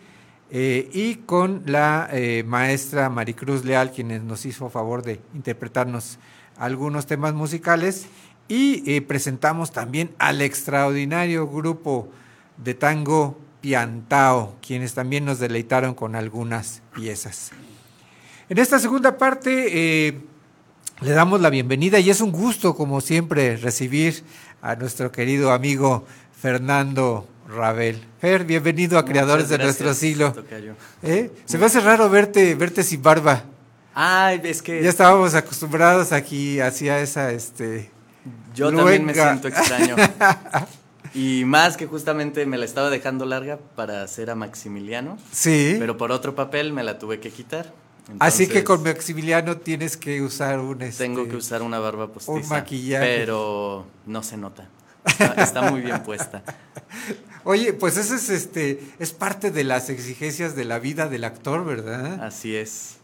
eh, 0.51 0.89
y 0.93 1.17
con 1.17 1.63
la 1.67 2.09
eh, 2.11 2.43
maestra 2.47 3.11
Maricruz 3.11 3.65
Leal, 3.65 3.93
quienes 3.93 4.23
nos 4.23 4.47
hizo 4.47 4.71
favor 4.71 5.03
de 5.03 5.21
interpretarnos 5.35 6.19
algunos 6.57 7.07
temas 7.07 7.35
musicales 7.35 8.07
y 8.49 8.83
eh, 8.91 9.03
presentamos 9.03 9.73
también 9.73 10.11
al 10.19 10.41
extraordinario 10.41 11.47
grupo 11.47 12.09
de 12.57 12.73
tango 12.75 13.39
Piantao, 13.61 14.57
quienes 14.67 14.95
también 14.95 15.27
nos 15.27 15.39
deleitaron 15.39 15.95
con 15.95 16.15
algunas 16.17 16.81
piezas. 16.95 17.53
En 18.51 18.57
esta 18.57 18.79
segunda 18.79 19.19
parte 19.19 20.07
eh, 20.09 20.21
le 21.03 21.11
damos 21.11 21.43
la 21.43 21.51
bienvenida 21.51 22.01
y 22.01 22.09
es 22.09 22.23
un 22.23 22.33
gusto, 22.33 22.75
como 22.75 23.03
siempre, 23.03 23.59
recibir 23.59 24.25
a 24.63 24.75
nuestro 24.75 25.13
querido 25.13 25.53
amigo 25.53 26.07
Fernando 26.41 27.29
Rabel. 27.47 28.03
Fer, 28.23 28.45
bienvenido 28.45 28.97
a 28.97 29.03
Muchas 29.03 29.13
Creadores 29.13 29.49
de 29.51 29.59
nuestro 29.59 29.93
siglo. 29.93 30.35
¿Eh? 31.03 31.31
Se 31.45 31.59
me 31.59 31.67
hace 31.67 31.81
raro 31.81 32.09
verte, 32.09 32.55
verte 32.55 32.83
sin 32.83 33.03
barba. 33.03 33.45
Ay, 33.93 34.41
es 34.45 34.63
que 34.63 34.83
Ya 34.83 34.89
estábamos 34.89 35.35
acostumbrados 35.35 36.13
aquí 36.13 36.59
hacia 36.61 37.01
esa, 37.01 37.33
este... 37.33 37.91
yo 38.55 38.73
también 38.73 39.05
me 39.05 39.13
siento 39.13 39.49
extraño. 39.49 39.95
Y 41.15 41.45
más 41.47 41.79
que 41.79 41.87
justamente 41.87 42.45
me 42.45 42.59
la 42.59 42.67
estaba 42.67 42.91
dejando 42.91 43.25
larga 43.25 43.59
para 43.75 44.03
hacer 44.03 44.29
a 44.31 44.35
Maximiliano. 44.35 45.17
Sí. 45.33 45.77
Pero 45.79 45.97
por 45.97 46.13
otro 46.13 46.35
papel 46.35 46.75
me 46.75 46.85
la 46.85 46.99
tuve 46.99 47.19
que 47.19 47.31
quitar. 47.31 47.73
Así 48.19 48.47
que 48.47 48.65
con 48.65 48.83
Maximiliano 48.83 49.59
tienes 49.59 49.97
que 49.97 50.23
usar 50.23 50.59
un... 50.61 50.83
Este, 50.83 51.05
Tengo 51.05 51.29
que 51.29 51.37
usar 51.37 51.63
una 51.63 51.79
barba 51.79 52.09
postiza. 52.13 52.55
maquillaje. 52.55 53.19
Pero 53.19 53.87
no 54.07 54.23
se 54.23 54.37
nota. 54.37 54.69
Está, 55.05 55.35
está 55.43 55.71
muy 55.71 55.81
bien 55.81 56.03
puesta. 56.03 56.43
Oye, 57.45 57.73
pues 57.73 57.97
eso 57.97 58.15
es, 58.15 58.29
este, 58.31 58.81
es 58.99 59.13
parte 59.13 59.51
de 59.51 59.65
las 59.65 59.91
exigencias 59.91 60.55
de 60.57 60.65
la 60.65 60.79
vida 60.79 61.09
del 61.09 61.25
actor, 61.25 61.65
¿verdad? 61.65 62.23
Así 62.23 62.57
es. 62.57 62.97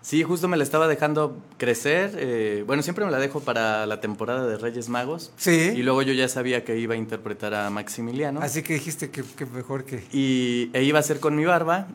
Sí, 0.00 0.24
justo 0.24 0.48
me 0.48 0.56
la 0.56 0.64
estaba 0.64 0.88
dejando 0.88 1.40
crecer. 1.58 2.16
eh, 2.16 2.64
bueno, 2.66 2.82
siempre 2.82 3.04
me 3.04 3.12
la 3.12 3.18
dejo 3.20 3.40
para 3.40 3.86
la 3.86 4.00
temporada 4.00 4.46
de 4.46 4.56
Reyes 4.58 4.88
Magos. 4.88 5.32
Sí. 5.36 5.72
Y 5.76 5.82
luego 5.84 6.02
yo 6.02 6.12
ya 6.12 6.28
sabía 6.28 6.64
que 6.64 6.76
iba 6.78 6.94
a 6.94 6.96
interpretar 6.96 7.54
a 7.54 7.70
Maximiliano. 7.70 8.40
Así 8.42 8.62
que 8.62 8.74
dijiste 8.74 9.10
que, 9.10 9.22
que 9.22 9.46
mejor 9.46 9.84
que... 9.84 10.04
Y 10.12 10.70
e 10.72 10.82
iba 10.82 10.98
a 10.98 11.02
ser 11.02 11.20
con 11.20 11.36
mi 11.36 11.44
barba. 11.44 11.86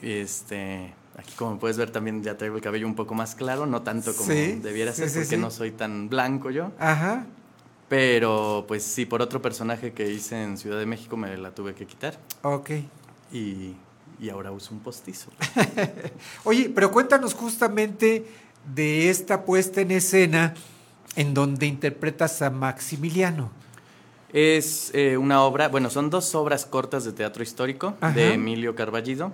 Este, 0.00 0.94
aquí 1.16 1.32
como 1.36 1.58
puedes 1.58 1.76
ver 1.76 1.90
también 1.90 2.22
ya 2.22 2.36
traigo 2.36 2.56
el 2.56 2.62
cabello 2.62 2.86
un 2.86 2.94
poco 2.94 3.14
más 3.14 3.34
claro, 3.34 3.66
no 3.66 3.82
tanto 3.82 4.14
como 4.14 4.30
Sí, 4.30 4.58
debiera 4.62 4.92
ser 4.92 5.08
sí, 5.08 5.16
porque 5.20 5.36
sí. 5.36 5.36
no 5.36 5.50
soy 5.50 5.70
tan 5.72 6.08
blanco 6.08 6.50
yo. 6.50 6.72
Ajá. 6.78 7.26
Pero 7.88 8.64
pues 8.66 8.82
sí, 8.82 9.06
por 9.06 9.22
otro 9.22 9.40
personaje 9.40 9.92
que 9.92 10.10
hice 10.10 10.42
en 10.42 10.58
Ciudad 10.58 10.78
de 10.78 10.86
México 10.86 11.16
me 11.16 11.36
la 11.36 11.52
tuve 11.54 11.74
que 11.74 11.86
quitar. 11.86 12.18
Ok. 12.42 12.70
Y, 13.32 13.74
y 14.18 14.28
ahora 14.30 14.50
uso 14.50 14.74
un 14.74 14.80
postizo. 14.80 15.30
Oye, 16.44 16.70
pero 16.74 16.90
cuéntanos 16.90 17.34
justamente 17.34 18.26
de 18.74 19.08
esta 19.08 19.44
puesta 19.44 19.80
en 19.80 19.92
escena 19.92 20.54
en 21.14 21.32
donde 21.32 21.66
interpretas 21.66 22.42
a 22.42 22.50
Maximiliano. 22.50 23.50
Es 24.36 24.90
eh, 24.92 25.16
una 25.16 25.40
obra, 25.44 25.68
bueno, 25.68 25.88
son 25.88 26.10
dos 26.10 26.34
obras 26.34 26.66
cortas 26.66 27.06
de 27.06 27.12
teatro 27.12 27.42
histórico 27.42 27.96
Ajá. 28.02 28.14
de 28.14 28.34
Emilio 28.34 28.74
Carballido, 28.74 29.32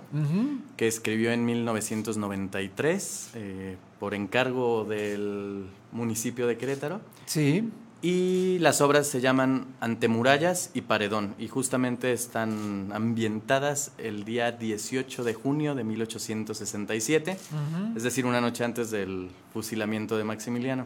que 0.77 0.87
escribió 0.87 1.33
en 1.33 1.43
1993 1.43 3.31
eh, 3.33 3.75
por 3.99 4.13
encargo 4.13 4.85
del 4.85 5.65
municipio 5.91 6.47
de 6.47 6.57
Querétaro. 6.57 7.01
Sí. 7.25 7.69
Y 8.01 8.59
las 8.59 8.79
obras 8.79 9.05
se 9.07 9.19
llaman 9.19 9.65
Antemurallas 9.81 10.71
y 10.73 10.79
Paredón, 10.83 11.35
y 11.37 11.49
justamente 11.49 12.13
están 12.13 12.89
ambientadas 12.93 13.91
el 13.97 14.23
día 14.23 14.53
18 14.53 15.25
de 15.25 15.33
junio 15.33 15.75
de 15.75 15.83
1867, 15.83 17.31
Ujú. 17.51 17.97
es 17.97 18.03
decir, 18.03 18.25
una 18.25 18.39
noche 18.39 18.63
antes 18.63 18.89
del 18.89 19.31
fusilamiento 19.51 20.17
de 20.17 20.23
Maximiliano. 20.23 20.85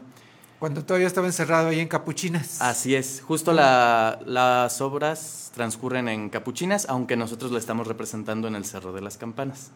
Cuando 0.60 0.84
todavía 0.84 1.08
estaba 1.08 1.28
encerrado 1.28 1.68
ahí 1.70 1.80
en 1.80 1.88
Capuchinas. 1.88 2.62
Así 2.62 2.96
es, 2.96 3.22
justo 3.26 3.54
la- 3.54 4.20
las 4.26 4.82
obras 4.82 5.52
transcurren 5.54 6.08
en 6.08 6.30
Capuchinas, 6.30 6.88
aunque 6.90 7.16
nosotros 7.16 7.52
la 7.52 7.60
estamos 7.60 7.88
representando 7.88 8.48
en 8.48 8.56
el 8.56 8.66
Cerro 8.66 8.92
de 8.92 9.02
las 9.02 9.18
Campanas. 9.18 9.70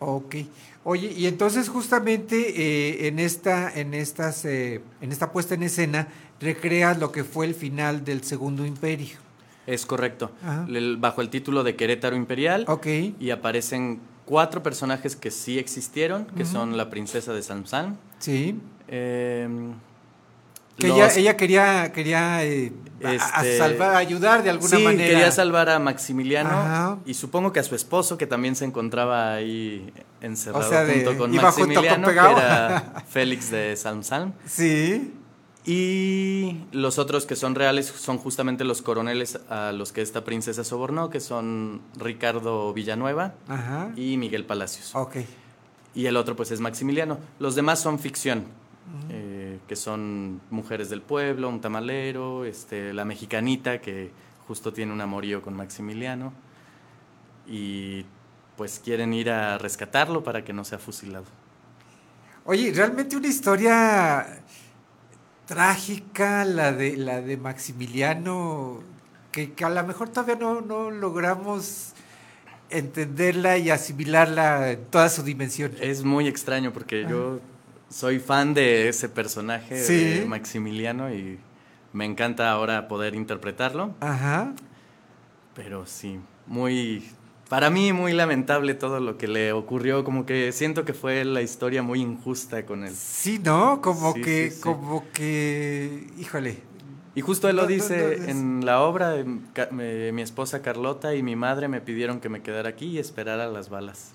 Ok. 0.00 0.36
Oye, 0.84 1.12
y 1.12 1.26
entonces 1.26 1.68
justamente 1.68 2.36
eh, 2.56 3.08
en 3.08 3.18
esta, 3.18 3.68
en 3.72 3.94
estas, 3.94 4.44
eh, 4.44 4.80
en 5.00 5.10
esta 5.10 5.32
puesta 5.32 5.54
en 5.54 5.64
escena 5.64 6.06
recreas 6.40 6.98
lo 7.00 7.10
que 7.10 7.24
fue 7.24 7.46
el 7.46 7.54
final 7.54 8.04
del 8.04 8.22
Segundo 8.22 8.64
Imperio. 8.64 9.16
Es 9.66 9.84
correcto. 9.86 10.30
El- 10.68 10.96
bajo 10.98 11.20
el 11.20 11.30
título 11.30 11.64
de 11.64 11.74
Querétaro 11.74 12.14
Imperial. 12.14 12.64
Ok. 12.68 12.86
Y 13.18 13.30
aparecen 13.30 14.00
cuatro 14.24 14.62
personajes 14.62 15.16
que 15.16 15.30
sí 15.32 15.58
existieron, 15.58 16.26
que 16.26 16.44
son 16.44 16.76
la 16.76 16.90
princesa 16.90 17.32
de 17.32 17.42
Samsán. 17.42 17.98
Sí. 18.20 18.58
em, 18.90 19.74
Que 20.78 20.88
los- 20.88 20.96
ella, 20.96 21.12
ella 21.16 21.36
quería, 21.36 21.92
quería 21.92 22.44
eh, 22.44 22.72
a, 23.04 23.14
Este, 23.14 23.58
salvar, 23.58 23.96
ayudar 23.96 24.42
de 24.42 24.50
alguna 24.50 24.76
sí, 24.76 24.82
manera. 24.82 25.08
quería 25.08 25.30
salvar 25.32 25.68
a 25.70 25.78
Maximiliano 25.78 26.50
Ajá. 26.50 26.98
y 27.04 27.14
supongo 27.14 27.52
que 27.52 27.60
a 27.60 27.64
su 27.64 27.74
esposo, 27.74 28.16
que 28.16 28.26
también 28.26 28.54
se 28.56 28.64
encontraba 28.64 29.34
ahí 29.34 29.92
encerrado 30.20 30.64
O 30.64 30.68
sea, 30.68 30.84
de- 30.84 30.94
junto 31.04 31.18
con 31.18 31.34
iba 31.34 31.50
junto 31.52 31.74
con 31.74 31.84
Maximiliano, 31.84 32.06
que 32.08 32.12
era 32.32 33.04
Félix 33.08 33.50
de 33.50 33.76
Salmsalm. 33.76 34.32
Sí. 34.46 35.14
Y 35.64 36.56
los 36.72 36.98
otros 36.98 37.26
que 37.26 37.36
son 37.36 37.54
reales 37.54 37.86
son 37.86 38.18
justamente 38.18 38.64
los 38.64 38.80
coroneles 38.82 39.38
a 39.50 39.72
los 39.72 39.92
que 39.92 40.00
esta 40.02 40.24
princesa 40.24 40.64
sobornó, 40.64 41.10
que 41.10 41.20
son 41.20 41.82
Ricardo 41.96 42.72
Villanueva 42.72 43.34
Ajá. 43.48 43.90
y 43.96 44.16
Miguel 44.16 44.44
Palacios. 44.44 44.92
Ok. 44.94 45.16
Y 45.94 46.06
el 46.06 46.16
otro 46.16 46.36
pues 46.36 46.50
es 46.52 46.60
Maximiliano. 46.60 47.18
Los 47.38 47.54
demás 47.54 47.80
son 47.80 47.98
ficción, 47.98 48.44
eh, 49.10 49.47
que 49.66 49.76
son 49.76 50.40
mujeres 50.50 50.90
del 50.90 51.02
pueblo, 51.02 51.48
un 51.48 51.60
tamalero, 51.60 52.44
este, 52.44 52.92
la 52.92 53.04
mexicanita 53.04 53.80
que 53.80 54.10
justo 54.46 54.72
tiene 54.72 54.92
un 54.92 55.00
amorío 55.00 55.42
con 55.42 55.54
Maximiliano 55.54 56.32
y 57.46 58.04
pues 58.56 58.80
quieren 58.82 59.12
ir 59.12 59.30
a 59.30 59.58
rescatarlo 59.58 60.22
para 60.22 60.44
que 60.44 60.52
no 60.52 60.64
sea 60.64 60.78
fusilado. 60.78 61.26
Oye, 62.44 62.72
realmente 62.74 63.16
una 63.16 63.28
historia 63.28 64.42
trágica, 65.46 66.44
la 66.44 66.72
de, 66.72 66.96
la 66.96 67.20
de 67.20 67.36
Maximiliano, 67.36 68.80
que, 69.32 69.52
que 69.52 69.64
a 69.64 69.70
lo 69.70 69.84
mejor 69.84 70.08
todavía 70.08 70.36
no, 70.36 70.60
no 70.60 70.90
logramos 70.90 71.92
entenderla 72.70 73.58
y 73.58 73.70
asimilarla 73.70 74.72
en 74.72 74.84
toda 74.86 75.08
su 75.08 75.22
dimensión. 75.22 75.72
Es 75.80 76.04
muy 76.04 76.26
extraño 76.26 76.72
porque 76.72 77.06
yo 77.08 77.40
soy 77.88 78.18
fan 78.18 78.54
de 78.54 78.88
ese 78.88 79.08
personaje 79.08 79.82
Sí. 79.82 80.04
de 80.20 80.26
Maximiliano 80.26 81.12
y 81.12 81.38
me 81.92 82.04
encanta 82.04 82.50
ahora 82.50 82.88
poder 82.88 83.14
interpretarlo. 83.14 83.94
Ajá. 84.00 84.52
Pero 85.54 85.86
sí, 85.86 86.18
muy 86.46 87.08
para 87.48 87.70
mí 87.70 87.94
muy 87.94 88.12
lamentable 88.12 88.74
todo 88.74 89.00
lo 89.00 89.16
que 89.16 89.26
le 89.26 89.52
ocurrió, 89.52 90.04
como 90.04 90.26
que 90.26 90.52
siento 90.52 90.84
que 90.84 90.92
fue 90.92 91.24
la 91.24 91.40
historia 91.40 91.82
muy 91.82 92.00
injusta 92.02 92.66
con 92.66 92.84
él. 92.84 92.94
Sí, 92.94 93.40
¿no? 93.42 93.80
Como 93.80 94.12
Sí, 94.12 94.20
que, 94.20 94.50
sí, 94.50 94.56
sí. 94.56 94.62
como 94.62 95.04
que, 95.14 96.06
híjole. 96.18 96.58
Y 97.14 97.22
justo 97.22 97.48
él 97.48 97.56
lo 97.56 97.62
No, 97.62 97.68
dice 97.68 98.18
no, 98.20 98.24
en 98.28 98.66
la 98.66 98.82
obra, 98.82 99.16
em, 99.16 99.40
mi 100.12 100.20
esposa 100.22 100.60
Carlota 100.60 101.14
y 101.14 101.22
mi 101.22 101.36
madre 101.36 101.66
me 101.68 101.80
pidieron 101.80 102.20
que 102.20 102.28
me 102.28 102.42
quedara 102.42 102.68
aquí 102.68 102.86
y 102.86 102.98
esperara 102.98 103.48
las 103.48 103.70
balas. 103.70 104.12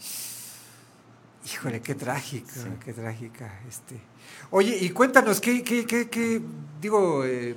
Híjole, 1.46 1.82
qué 1.82 1.96
trágica, 1.96 2.54
qué 2.84 2.94
trágica. 2.94 3.60
Este. 3.68 4.00
Oye, 4.50 4.78
y 4.80 4.89
cuéntanos, 4.91 5.41
¿qué, 5.41 5.64
qué, 5.64 5.86
qué, 5.86 6.10
qué- 6.10 6.41
digo, 6.82 7.26
eh, 7.26 7.56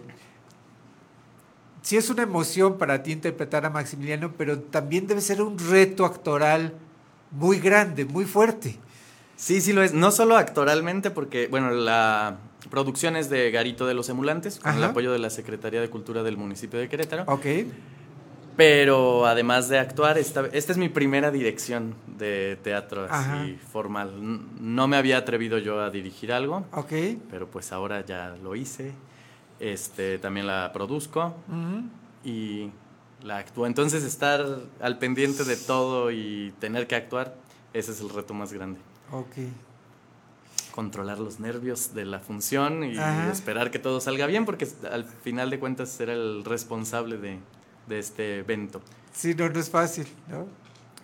sí 1.83 1.97
es 1.97 2.11
una 2.11 2.23
emoción 2.25 2.79
para 2.79 3.03
ti 3.03 3.13
interpretar 3.13 3.65
a 3.65 3.71
Maximiliano, 3.71 4.33
pero 4.37 4.59
también 4.59 5.07
debe 5.07 5.21
ser 5.21 5.41
un 5.41 5.59
reto 5.59 6.05
actoral 6.05 6.75
muy 7.31 7.61
grande, 7.61 8.05
muy 8.05 8.25
fuerte. 8.25 8.77
Sí, 9.37 9.61
sí 9.61 9.73
lo 9.73 9.83
es. 9.83 9.93
No 9.93 10.11
solo 10.11 10.37
actoralmente, 10.37 11.11
porque, 11.11 11.47
bueno, 11.47 11.71
la 11.71 12.39
producción 12.71 13.15
es 13.17 13.29
de 13.31 13.51
Garito 13.53 13.87
de 13.87 13.95
los 13.95 14.09
Emulantes, 14.09 14.59
con 14.59 14.75
el 14.75 14.83
apoyo 14.85 15.13
de 15.13 15.19
la 15.21 15.31
Secretaría 15.31 15.81
de 15.81 15.91
Cultura 15.91 16.23
del 16.25 16.37
municipio 16.37 16.79
de 16.81 16.89
Querétaro. 16.89 17.25
Ok. 17.29 17.45
Pero 18.57 19.27
además 19.27 19.69
de 19.69 19.79
actuar, 19.79 20.17
esta, 20.17 20.47
esta 20.53 20.73
es 20.73 20.79
mi 20.79 20.89
primera 20.89 21.31
dirección 21.31 21.95
de 22.17 22.59
teatro 22.63 23.07
así 23.11 23.59
formal. 23.71 24.13
No 24.61 24.89
me 24.89 24.97
había 24.97 25.19
atrevido 25.19 25.59
yo 25.59 25.81
a 25.81 25.91
dirigir 25.91 26.33
algo, 26.33 26.65
Ok. 26.73 26.93
pero 27.31 27.49
pues 27.51 27.71
ahora 27.73 28.05
ya 28.05 28.35
lo 28.43 28.57
hice. 28.57 28.93
Este, 29.61 30.19
también 30.19 30.47
la 30.47 30.71
produzco 30.73 31.35
y 32.25 32.71
la 33.23 33.39
actúo. 33.39 33.67
Entonces 33.67 34.03
estar 34.05 34.45
al 34.81 34.99
pendiente 34.99 35.45
de 35.45 35.57
todo 35.57 36.11
y 36.11 36.55
tener 36.59 36.87
que 36.87 36.95
actuar, 36.97 37.35
ese 37.75 37.93
es 37.93 38.01
el 38.01 38.09
reto 38.09 38.33
más 38.33 38.53
grande. 38.55 38.81
Ok. 39.13 39.37
Controlar 40.75 41.19
los 41.19 41.41
nervios 41.41 41.95
de 41.95 42.05
la 42.05 42.21
función 42.21 42.85
y 42.85 42.99
Ajá. 42.99 43.31
esperar 43.33 43.71
que 43.71 43.79
todo 43.79 44.01
salga 44.01 44.27
bien, 44.27 44.45
porque 44.45 44.67
al 44.91 45.05
final 45.05 45.49
de 45.51 45.59
cuentas 45.59 45.89
será 45.91 46.13
el 46.13 46.45
responsable 46.45 47.17
de, 47.17 47.39
de 47.87 47.99
este 47.99 48.39
evento. 48.39 48.81
Sí, 49.13 49.35
no, 49.35 49.49
no 49.49 49.59
es 49.61 49.71
fácil, 49.71 50.07
¿no? 50.29 50.47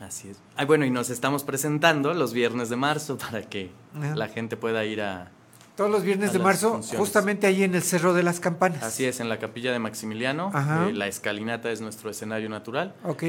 Así 0.04 0.28
es. 0.28 0.36
Ah, 0.56 0.64
bueno, 0.64 0.84
y 0.84 0.90
nos 0.90 1.10
estamos 1.10 1.44
presentando 1.44 2.12
los 2.14 2.32
viernes 2.32 2.68
de 2.68 2.76
marzo 2.76 3.16
para 3.18 3.42
que 3.42 3.70
Ajá. 3.96 4.16
la 4.16 4.28
gente 4.28 4.56
pueda 4.56 4.84
ir 4.84 5.00
a... 5.00 5.30
Todos 5.76 5.90
los 5.90 6.02
viernes 6.02 6.32
de 6.32 6.38
marzo, 6.38 6.72
funciones. 6.72 6.98
justamente 6.98 7.46
ahí 7.46 7.62
en 7.62 7.74
el 7.74 7.82
Cerro 7.82 8.12
de 8.12 8.22
las 8.22 8.40
Campanas. 8.40 8.82
Así 8.82 9.04
es, 9.06 9.20
en 9.20 9.28
la 9.30 9.38
capilla 9.38 9.72
de 9.72 9.78
Maximiliano. 9.78 10.52
Eh, 10.88 10.92
la 10.92 11.06
escalinata 11.06 11.70
es 11.70 11.80
nuestro 11.80 12.10
escenario 12.10 12.48
natural. 12.50 12.94
Ok. 13.04 13.22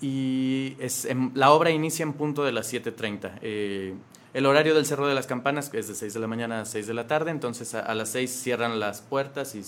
Y 0.00 0.76
es, 0.78 1.04
en- 1.04 1.32
la 1.34 1.50
obra 1.50 1.70
inicia 1.70 2.04
en 2.04 2.12
punto 2.12 2.44
de 2.44 2.52
las 2.52 2.72
7.30. 2.72 3.32
Eh, 3.42 3.94
el 4.34 4.46
horario 4.46 4.74
del 4.74 4.86
Cerro 4.86 5.06
de 5.08 5.14
las 5.14 5.26
Campanas 5.26 5.70
es 5.74 5.88
de 5.88 5.94
6 5.94 6.14
de 6.14 6.20
la 6.20 6.26
mañana 6.28 6.60
a 6.60 6.64
6 6.64 6.86
de 6.86 6.94
la 6.94 7.06
tarde, 7.06 7.30
entonces 7.32 7.74
a, 7.74 7.80
a 7.80 7.94
las 7.94 8.10
6 8.10 8.30
cierran 8.30 8.78
las 8.78 9.00
puertas 9.02 9.54
y 9.54 9.62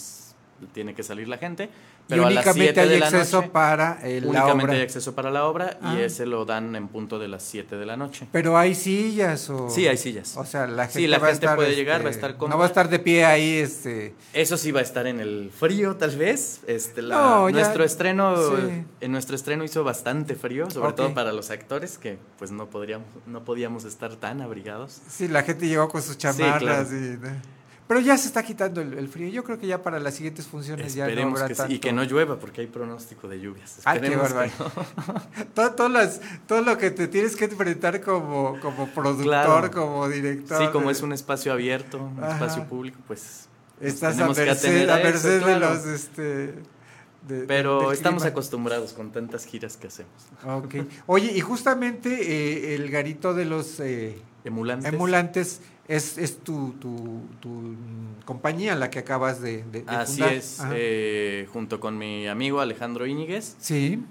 tiene 0.73 0.95
que 0.95 1.03
salir 1.03 1.27
la 1.29 1.39
gente. 1.39 1.69
Pero 2.11 2.23
y 2.23 2.27
a 2.27 2.31
las 2.31 2.45
únicamente 2.47 2.65
7 2.75 2.81
hay 2.81 2.89
de 2.91 2.99
la 2.99 3.07
acceso 3.07 3.37
noche, 3.39 3.49
para 3.51 3.99
eh, 4.03 4.21
la 4.21 4.29
únicamente 4.29 4.65
obra. 4.65 4.73
hay 4.75 4.83
acceso 4.83 5.15
para 5.15 5.31
la 5.31 5.45
obra 5.47 5.79
Ah. 5.83 5.95
y 5.97 6.03
ese 6.03 6.27
lo 6.27 6.45
dan 6.45 6.77
en 6.77 6.89
punto 6.89 7.19
de 7.19 7.29
las 7.29 7.43
7 7.43 7.77
de 7.77 7.87
la 7.87 7.97
noche. 7.97 8.27
Pero 8.33 8.59
hay 8.59 8.75
sillas 8.75 9.49
o... 9.49 9.71
Sí, 9.71 9.87
hay 9.87 9.97
sillas. 9.97 10.37
O 10.37 10.45
sea, 10.45 10.67
la 10.67 10.85
gente, 10.85 10.99
Sí, 11.01 11.07
la 11.07 11.19
va 11.19 11.29
a 11.29 11.31
gente 11.31 11.47
estar, 11.47 11.57
puede 11.57 11.75
llegar, 11.75 12.03
va 12.03 12.09
a 12.09 12.11
este, 12.11 12.19
estar 12.19 12.33
No 12.33 12.39
cómoda. 12.39 12.57
va 12.59 12.65
a 12.65 12.67
estar 12.69 12.89
de 12.89 12.99
pie 12.99 13.25
ahí, 13.25 13.57
este... 13.57 14.15
Eso 14.35 14.57
sí 14.57 14.71
va 14.73 14.81
a 14.81 14.83
estar 14.83 15.07
en 15.07 15.21
el 15.21 15.51
frío, 15.57 15.97
tal 15.97 16.17
vez. 16.17 16.61
Este, 16.67 17.01
la- 17.03 17.15
No, 17.17 17.49
ya- 17.49 17.57
nuestro 17.57 17.85
estreno, 17.85 18.37
sí. 18.37 18.85
en 19.01 19.13
nuestro 19.13 19.37
estreno 19.37 19.65
hizo 19.65 19.85
bastante 19.85 20.35
frío, 20.35 20.71
sobre 20.71 20.89
Ok. 20.91 20.97
todo 20.97 21.15
para 21.15 21.33
los 21.33 21.51
actores 21.51 21.97
que 21.99 22.19
pues 22.39 22.51
no 22.51 22.67
podríamos, 22.69 23.07
no 23.27 23.45
podíamos 23.45 23.85
estar 23.85 24.17
tan 24.17 24.41
abrigados. 24.41 25.01
Sí, 25.09 25.29
la 25.29 25.43
gente 25.43 25.69
llegó 25.69 25.89
con 25.89 26.03
sus 26.03 26.19
chamarras 26.19 26.89
claro. 26.89 26.89
y... 26.97 27.60
Pero 27.91 27.99
ya 28.03 28.17
se 28.17 28.29
está 28.29 28.45
quitando 28.45 28.81
el, 28.81 28.97
el 28.97 29.09
frío. 29.09 29.29
Yo 29.31 29.43
creo 29.43 29.59
que 29.59 29.67
ya 29.67 29.83
para 29.83 29.99
las 29.99 30.15
siguientes 30.15 30.47
funciones 30.47 30.95
ya 30.95 31.03
no 31.07 31.09
Esperemos 31.11 31.41
habrá 31.41 31.49
que 31.49 31.55
sí, 31.57 31.59
tanto... 31.59 31.75
y 31.75 31.79
que 31.81 31.93
no 31.93 32.05
llueva 32.05 32.39
porque 32.39 32.61
hay 32.61 32.69
pronóstico 32.69 33.27
de 33.27 33.41
lluvias. 33.41 33.81
Ay, 33.85 33.99
qué 33.99 34.07
Esperemos 34.07 34.29
que 34.29 34.35
barbaridad. 34.35 34.73
no. 35.09 35.45
todo, 35.55 35.71
todo 35.73 35.89
las- 35.89 36.21
todo 36.47 36.63
lo 36.63 36.79
que 36.79 36.93
te 36.93 37.09
tienes 37.09 37.35
que 37.35 37.47
enfrentar 37.47 38.01
como, 38.01 38.61
como 38.61 38.87
productor, 38.91 39.25
Claro. 39.25 39.71
como 39.73 40.09
director. 40.09 40.63
Sí, 40.63 40.69
como 40.71 40.87
de- 40.87 40.93
es 40.93 41.03
un 41.03 41.13
espacio 41.13 41.53
abierto, 41.53 41.99
un 41.99 42.23
Ajá. 42.23 42.35
espacio 42.35 42.63
público, 42.69 43.01
pues 43.09 43.49
nos 43.81 43.93
Estás 43.93 44.21
a 44.21 44.27
merced, 44.29 44.89
a 44.89 44.95
eso, 45.01 45.05
merced 45.05 45.39
de 45.41 45.45
claro. 45.57 45.75
los... 45.75 45.87
Este, 45.87 46.55
de- 47.27 47.45
Pero 47.47 47.93
estamos 47.93 48.23
clima. 48.23 48.33
acostumbrados 48.33 48.93
con 48.93 49.13
tantas 49.13 49.45
giras 49.47 49.77
que 49.77 49.87
hacemos. 49.89 50.13
Ok. 50.47 50.75
Oye, 51.07 51.33
y 51.37 51.41
justamente 51.41 52.11
eh, 52.11 52.75
el 52.75 52.91
garito 52.91 53.35
de 53.35 53.45
los 53.45 53.79
eh, 53.81 54.19
Emulantes. 54.45 54.93
emulantes 54.93 55.61
es, 55.87 56.17
es 56.19 56.39
tu, 56.39 56.73
tu, 56.81 57.21
tu, 57.41 57.75
compañía 58.25 58.75
la 58.77 58.91
que 58.91 59.01
acabas 59.01 59.41
de, 59.43 59.65
de- 59.65 59.83
de 59.83 59.91
Así 59.91 60.13
fundar. 60.19 60.33
es, 60.33 60.59
eh, 60.73 61.49
junto 61.53 61.81
con 61.81 61.99
mi 61.99 62.27
amigo 62.29 62.61
Alejandro 62.61 63.07
Íñiguez. 63.07 63.57
Sí. 63.59 64.03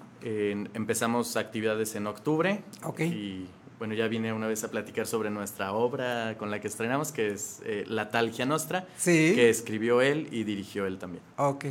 Empezamos 0.73 1.37
actividades 1.37 1.95
en 1.95 2.05
octubre. 2.07 2.61
Ok. 2.83 2.99
Y 3.01 3.47
bueno, 3.77 3.93
ya 3.93 4.07
vine 4.09 4.33
una 4.33 4.47
vez 4.47 4.63
a 4.65 4.69
platicar 4.69 5.07
sobre 5.07 5.29
nuestra 5.29 5.71
obra 5.71 6.35
con 6.37 6.51
la 6.51 6.59
que 6.59 6.67
estrenamos, 6.67 7.11
que 7.13 7.29
es 7.29 7.61
eh, 7.63 7.85
La 7.87 8.09
Talgia 8.09 8.45
Nostra, 8.45 8.85
Sí. 8.97 9.31
que 9.35 9.49
escribió 9.49 10.01
él 10.01 10.27
y 10.31 10.43
dirigió 10.43 10.85
él 10.85 10.97
también. 10.97 11.23
Ok. 11.37 11.65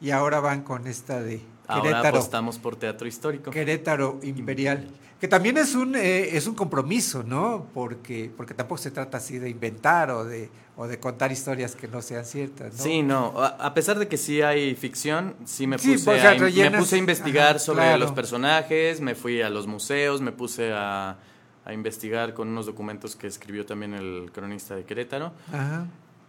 Y 0.00 0.10
ahora 0.10 0.40
van 0.40 0.62
con 0.62 0.86
esta 0.86 1.22
de 1.22 1.40
Ahora 1.66 1.82
Querétaro. 1.82 2.16
apostamos 2.18 2.58
por 2.58 2.76
teatro 2.76 3.06
histórico. 3.08 3.50
Querétaro 3.50 4.20
Imperial. 4.22 4.86
Que 5.18 5.28
también 5.28 5.56
es 5.56 5.74
un, 5.74 5.94
eh, 5.96 6.36
es 6.36 6.46
un 6.46 6.54
compromiso, 6.54 7.22
¿no? 7.22 7.66
Porque, 7.72 8.30
porque 8.36 8.52
tampoco 8.52 8.78
se 8.82 8.90
trata 8.90 9.16
así 9.16 9.38
de 9.38 9.48
inventar 9.48 10.10
o 10.10 10.24
de, 10.26 10.50
o 10.76 10.86
de 10.86 11.00
contar 11.00 11.32
historias 11.32 11.74
que 11.74 11.88
no 11.88 12.02
sean 12.02 12.26
ciertas, 12.26 12.76
¿no? 12.76 12.82
Sí, 12.82 13.02
no, 13.02 13.32
a, 13.42 13.72
pesar 13.72 13.98
de 13.98 14.06
que 14.08 14.18
sí 14.18 14.42
hay 14.42 14.74
ficción, 14.74 15.34
sí 15.46 15.66
me 15.66 15.78
puse, 15.78 16.10
a, 16.10 16.34
in- 16.34 16.40
me 16.42 16.48
rellenas- 16.50 16.78
puse 16.80 16.96
a 16.96 16.98
investigar 16.98 17.50
ajá, 17.50 17.58
sobre 17.60 17.84
claro. 17.84 17.98
los 17.98 18.12
personajes, 18.12 19.00
me 19.00 19.14
fui 19.14 19.40
a 19.40 19.48
los 19.48 19.66
museos, 19.66 20.20
me 20.20 20.32
puse 20.32 20.72
a, 20.74 21.16
a 21.64 21.72
investigar 21.72 22.34
con 22.34 22.48
unos 22.48 22.66
documentos 22.66 23.16
que 23.16 23.26
escribió 23.26 23.64
también 23.64 23.94
el 23.94 24.30
cronista 24.34 24.76
de 24.76 24.84
Querétaro. 24.84 25.32
Ajá. 25.50 25.86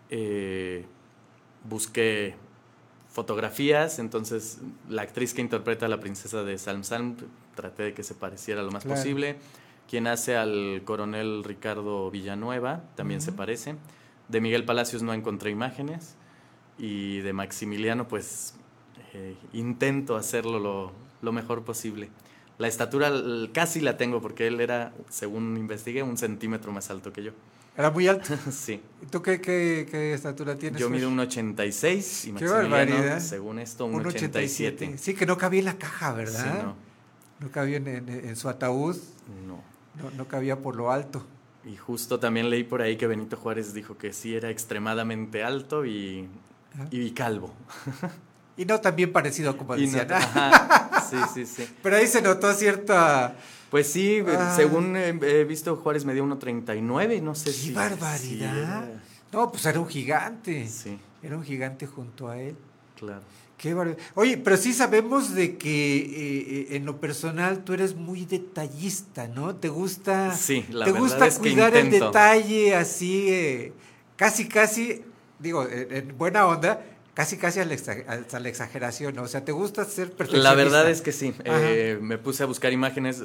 Eh, 0.09 0.85
busqué 1.67 2.35
fotografías, 3.15 3.97
entonces 3.97 4.59
la 4.89 5.01
actriz 5.03 5.33
que 5.33 5.39
interpreta 5.41 5.85
a 5.85 5.89
la 5.89 6.01
princesa 6.01 6.43
de 6.43 6.57
Salm 6.57 6.83
Salm, 6.83 7.15
traté 7.55 7.83
de 7.83 7.93
que 7.93 8.03
se 8.03 8.13
pareciera 8.13 8.61
lo 8.61 8.71
más 8.71 8.83
Claro. 8.83 8.99
posible. 8.99 9.37
Quien 9.89 10.05
hace 10.05 10.35
al 10.35 10.81
coronel 10.83 11.43
Ricardo 11.45 12.11
Villanueva 12.11 12.83
también 12.95 13.21
se 13.21 13.31
parece. 13.31 13.75
De 14.27 14.41
Miguel 14.41 14.65
Palacios 14.65 15.01
no 15.01 15.13
encontré 15.13 15.49
imágenes. 15.49 16.15
Y 16.77 17.19
de 17.19 17.31
Maximiliano, 17.31 18.05
pues 18.09 18.55
eh, 19.13 19.37
intento 19.53 20.17
hacerlo 20.17 20.59
lo, 20.59 20.91
lo 21.21 21.31
mejor 21.31 21.63
posible. 21.63 22.09
La 22.57 22.67
estatura 22.67 23.09
casi 23.53 23.79
la 23.79 23.95
tengo 23.95 24.21
porque 24.21 24.47
él 24.47 24.59
era, 24.59 24.93
según 25.09 25.55
investigué, 25.55 26.03
un 26.03 26.17
centímetro 26.17 26.73
más 26.73 26.89
alto 26.89 27.13
que 27.13 27.23
yo. 27.23 27.31
Era 27.77 27.91
muy 27.91 28.07
alto. 28.07 28.33
sí. 28.51 28.81
¿Y 29.01 29.05
¿Tú 29.07 29.21
qué, 29.21 29.41
qué, 29.41 29.87
qué 29.89 30.13
estatura 30.13 30.55
tienes? 30.55 30.79
Yo 30.79 30.89
mido 30.89 31.09
un 31.09 31.19
86 31.19 32.25
y 32.27 32.31
Qué 32.33 32.45
barbaridad. 32.47 33.19
según 33.19 33.59
esto, 33.59 33.85
un, 33.85 33.95
Un 33.95 34.05
87. 34.07 34.97
Sí, 34.97 35.13
que 35.13 35.25
no 35.25 35.37
cabía 35.37 35.59
en 35.59 35.65
la 35.65 35.77
caja, 35.77 36.13
¿verdad? 36.13 36.43
Sí, 36.43 36.59
no. 36.63 36.75
No 37.41 37.51
cabía 37.51 37.77
en, 37.77 37.87
en- 37.87 38.09
en 38.09 38.35
su 38.37 38.47
ataúd. 38.49 38.95
No. 39.45 39.61
No, 40.01 40.11
no 40.15 40.27
cabía 40.27 40.57
por 40.61 40.75
lo 40.75 40.91
alto. 40.91 41.25
Y 41.65 41.75
justo 41.75 42.19
también 42.19 42.49
leí 42.49 42.63
por 42.63 42.81
ahí 42.81 42.95
que 42.95 43.07
Benito 43.07 43.35
Juárez 43.37 43.73
dijo 43.73 43.97
que 43.97 44.13
sí 44.13 44.35
era 44.35 44.49
extremadamente 44.49 45.43
alto 45.43 45.85
y, 45.85 46.29
Ajá. 46.75 46.87
y 46.91 47.11
calvo. 47.11 47.53
Y 48.57 48.65
no 48.65 48.79
tan 48.79 48.95
bien 48.95 49.11
parecido 49.11 49.57
como 49.57 49.75
no- 49.75 49.81
decían. 49.81 50.11
ajá, 50.13 51.01
sí, 51.09 51.17
sí, 51.33 51.45
sí. 51.45 51.67
Pero 51.83 51.97
ahí 51.97 52.07
se 52.07 52.21
notó 52.21 52.53
cierta... 52.53 53.35
Pues 53.71 53.87
sí, 53.87 54.21
Ah. 54.27 54.53
según 54.55 54.95
he, 54.95 55.09
he 55.09 55.43
visto, 55.43 55.75
Juárez 55.75 56.05
medía 56.05 56.23
1.39, 56.23 57.21
no 57.21 57.35
sé 57.35 57.45
¡Qué 57.45 57.51
si... 57.53 57.71
barbaridad! 57.73 58.19
si 58.19 58.41
era- 58.43 59.03
No, 59.33 59.51
pues 59.51 59.65
era 59.65 59.79
un 59.79 59.87
gigante. 59.87 60.67
Sí. 60.67 60.97
Era 61.23 61.35
un 61.37 61.43
gigante 61.43 61.87
junto 61.87 62.29
a 62.29 62.39
él. 62.39 62.55
Claro. 62.97 63.21
Qué 63.57 63.73
barbaridad. 63.73 64.01
Oye, 64.15 64.37
pero 64.37 64.55
sí 64.57 64.73
sabemos 64.73 65.33
de 65.33 65.57
que 65.57 65.97
eh, 65.97 66.05
eh, 66.71 66.75
en 66.75 66.85
lo 66.85 66.99
personal 67.01 67.63
tú 67.63 67.73
eres 67.73 67.95
muy 67.95 68.25
detallista, 68.25 69.27
¿no? 69.27 69.55
Te 69.55 69.69
gusta, 69.69 70.33
Sí, 70.35 70.65
la 70.69 70.85
te 70.85 70.91
verdad 70.91 71.03
gusta 71.07 71.27
es 71.27 71.35
que 71.35 71.41
cuidar 71.51 71.75
el 71.75 71.89
detalle 71.89 72.75
así, 72.75 73.27
eh, 73.29 73.73
casi, 74.15 74.47
casi, 74.47 75.01
digo, 75.39 75.65
en 75.69 76.17
buena 76.17 76.45
onda, 76.47 76.81
casi, 77.15 77.37
casi 77.37 77.59
a 77.61 77.65
la, 77.65 77.73
exa- 77.73 78.05
hasta 78.07 78.39
la 78.39 78.49
exageración, 78.49 79.15
¿no? 79.15 79.23
O 79.23 79.27
sea, 79.27 79.43
te 79.43 79.51
gusta 79.51 79.83
ser 79.85 80.09
perfeccionista. 80.11 80.49
La 80.49 80.53
verdad 80.55 80.87
es 80.89 81.01
que 81.01 81.11
sí. 81.11 81.33
Eh, 81.43 81.97
me 81.99 82.19
puse 82.19 82.43
a 82.43 82.45
buscar 82.45 82.71
imágenes. 82.71 83.23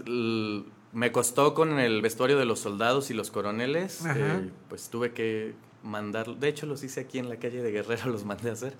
me 0.92 1.12
costó 1.12 1.52
con 1.54 1.78
el 1.78 2.00
vestuario 2.00 2.38
de 2.38 2.46
los 2.46 2.60
soldados 2.60 3.10
y 3.10 3.14
los 3.14 3.30
coroneles. 3.30 4.00
Eh, 4.16 4.48
pues 4.70 4.88
tuve 4.88 5.12
que 5.12 5.52
mandar. 5.82 6.26
De 6.36 6.48
hecho, 6.48 6.64
los 6.66 6.82
hice 6.82 7.00
aquí 7.00 7.18
en 7.18 7.28
la 7.28 7.36
calle 7.36 7.62
de 7.62 7.70
Guerrero, 7.70 8.06
los 8.10 8.24
mandé 8.24 8.48
a 8.50 8.54
hacer. 8.54 8.74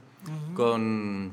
Con 0.54 1.32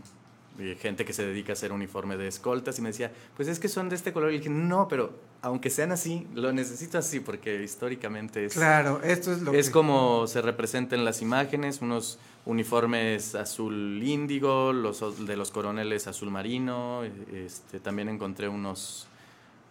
eh, 0.60 0.78
gente 0.80 1.06
que 1.06 1.14
se 1.14 1.26
dedica 1.26 1.52
a 1.52 1.54
hacer 1.54 1.72
uniforme 1.72 2.18
de 2.18 2.28
escoltas. 2.28 2.78
Y 2.80 2.82
me 2.82 2.90
decía, 2.90 3.12
pues 3.36 3.48
es 3.48 3.60
que 3.60 3.68
son 3.68 3.90
de 3.90 3.96
este 3.96 4.14
color. 4.14 4.32
Y 4.32 4.38
dije, 4.38 4.50
no, 4.50 4.88
pero 4.88 5.12
aunque 5.42 5.70
sean 5.70 5.92
así, 5.92 6.28
lo 6.34 6.52
necesito 6.52 6.98
así 6.98 7.20
porque 7.20 7.64
históricamente 7.64 8.46
es. 8.46 8.54
Claro, 8.54 9.02
esto 9.04 9.32
es 9.34 9.42
lo 9.42 9.54
Es 9.54 9.68
que- 9.68 9.72
como 9.74 10.26
se 10.28 10.42
representa 10.42 10.96
en 10.96 11.06
las 11.06 11.22
imágenes, 11.22 11.82
unos 11.82 12.18
uniformes 12.48 13.36
azul 13.36 14.02
índigo, 14.02 14.74
los 14.74 15.26
de 15.26 15.38
los 15.38 15.52
coroneles 15.52 16.08
azul 16.08 16.32
marino, 16.32 17.04
este, 17.34 17.80
también 17.80 18.10
encontré 18.10 18.48
unos 18.48 19.08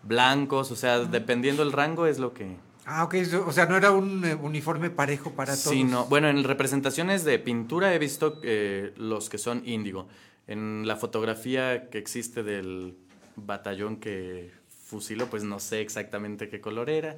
blancos, 0.03 0.70
o 0.70 0.77
sea, 0.77 1.01
dependiendo 1.01 1.62
el 1.62 1.73
rango 1.73 2.07
es 2.07 2.19
lo 2.19 2.32
que... 2.32 2.57
Ah, 2.85 3.03
ok, 3.03 3.16
o 3.47 3.53
sea, 3.53 3.66
no 3.66 3.77
era 3.77 3.90
un 3.90 4.24
eh, 4.24 4.35
uniforme 4.35 4.90
parejo 4.90 5.32
para 5.32 5.55
todos. 5.55 5.74
Sí, 5.74 5.82
no. 5.82 6.05
Bueno, 6.05 6.28
en 6.28 6.44
representaciones 6.44 7.24
de 7.24 7.40
pintura 7.40 7.93
he 7.93 7.98
visto 7.98 8.39
eh, 8.44 8.93
los 8.97 9.28
que 9.28 9.39
son 9.39 9.62
índigo. 9.66 10.07
En 10.47 10.86
la 10.86 10.94
fotografía 10.94 11.90
que 11.90 11.98
existe 11.98 12.44
del 12.44 12.97
batallón 13.35 13.97
que 13.97 14.53
fusiló, 14.69 15.27
pues 15.27 15.43
no 15.43 15.59
sé 15.59 15.81
exactamente 15.81 16.48
qué 16.48 16.61
color 16.61 16.89
era, 16.89 17.16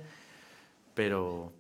pero 0.95 1.53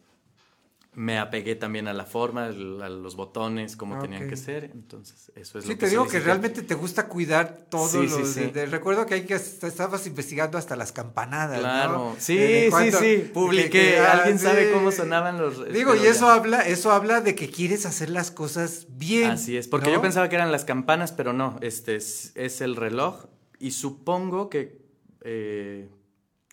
me 0.94 1.19
apegué 1.19 1.55
también 1.55 1.86
a 1.86 1.93
la 1.93 2.05
forma, 2.05 2.47
a 2.47 2.51
los 2.51 3.15
botones, 3.15 3.77
como 3.77 3.97
Ah, 3.97 3.98
tenían 4.01 4.28
que 4.28 4.36
ser. 4.36 4.65
Entonces, 4.65 5.31
eso 5.36 5.59
es 5.59 5.65
Sí, 5.65 5.73
lo 5.73 5.78
te 5.78 5.89
digo 5.89 6.09
que 6.09 6.19
realmente 6.19 6.62
te 6.62 6.74
gusta 6.74 7.06
cuidar 7.06 7.66
todo. 7.70 7.86
Sí, 7.86 8.09
sí, 8.09 8.20
lo 8.20 8.27
sí. 8.27 8.40
de- 8.40 8.48
de- 8.52 8.66
recuerdo 8.66 9.06
que 9.06 9.15
ahí 9.15 9.24
que 9.24 9.35
estabas 9.35 10.06
investigando 10.09 10.59
hasta 10.59 10.74
las 10.74 10.90
campanadas. 10.90 11.60
Claro, 11.60 11.93
¿no? 11.93 12.16
sí, 12.19 12.36
Eh, 12.36 12.70
sí, 12.77 12.90
sí, 12.93 13.31
publiqué, 13.32 13.70
que- 13.70 13.81
que- 13.93 13.98
ah, 14.01 14.12
alguien 14.15 14.39
sabe 14.40 14.66
sí. 14.66 14.73
cómo 14.73 14.90
sonaban 14.90 15.39
los... 15.39 15.73
Digo, 15.73 15.94
y 15.94 16.01
eso 16.06 16.27
ya. 16.27 16.35
habla, 16.35 16.62
eso 16.66 16.90
habla 16.90 17.20
de 17.20 17.35
que 17.36 17.48
quieres 17.48 17.86
hacer 17.86 18.10
las 18.10 18.31
cosas 18.32 18.86
bien. 18.90 19.31
Así 19.32 19.56
es, 19.56 19.69
porque 19.69 19.89
¿no? 19.90 19.93
yo 19.97 20.02
pensaba 20.02 20.28
que 20.28 20.35
eran 20.35 20.51
las 20.51 20.65
campanas, 20.65 21.12
pero 21.12 21.32
no, 21.32 21.59
este 21.60 21.94
es, 21.97 22.32
es 22.35 22.60
el 22.60 22.74
reloj 22.74 23.27
y 23.60 23.70
supongo 23.73 24.48
que 24.48 24.82
eh, 25.20 25.89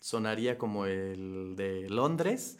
sonaría 0.00 0.56
como 0.58 0.86
el 0.86 1.54
de 1.56 1.88
Londres, 1.88 2.58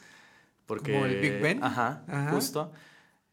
porque... 0.66 0.92
¿Como 0.92 1.06
el 1.06 1.20
Big 1.20 1.40
Ben? 1.40 1.62
Ajá, 1.64 2.04
Ajá. 2.08 2.30
justo. 2.32 2.72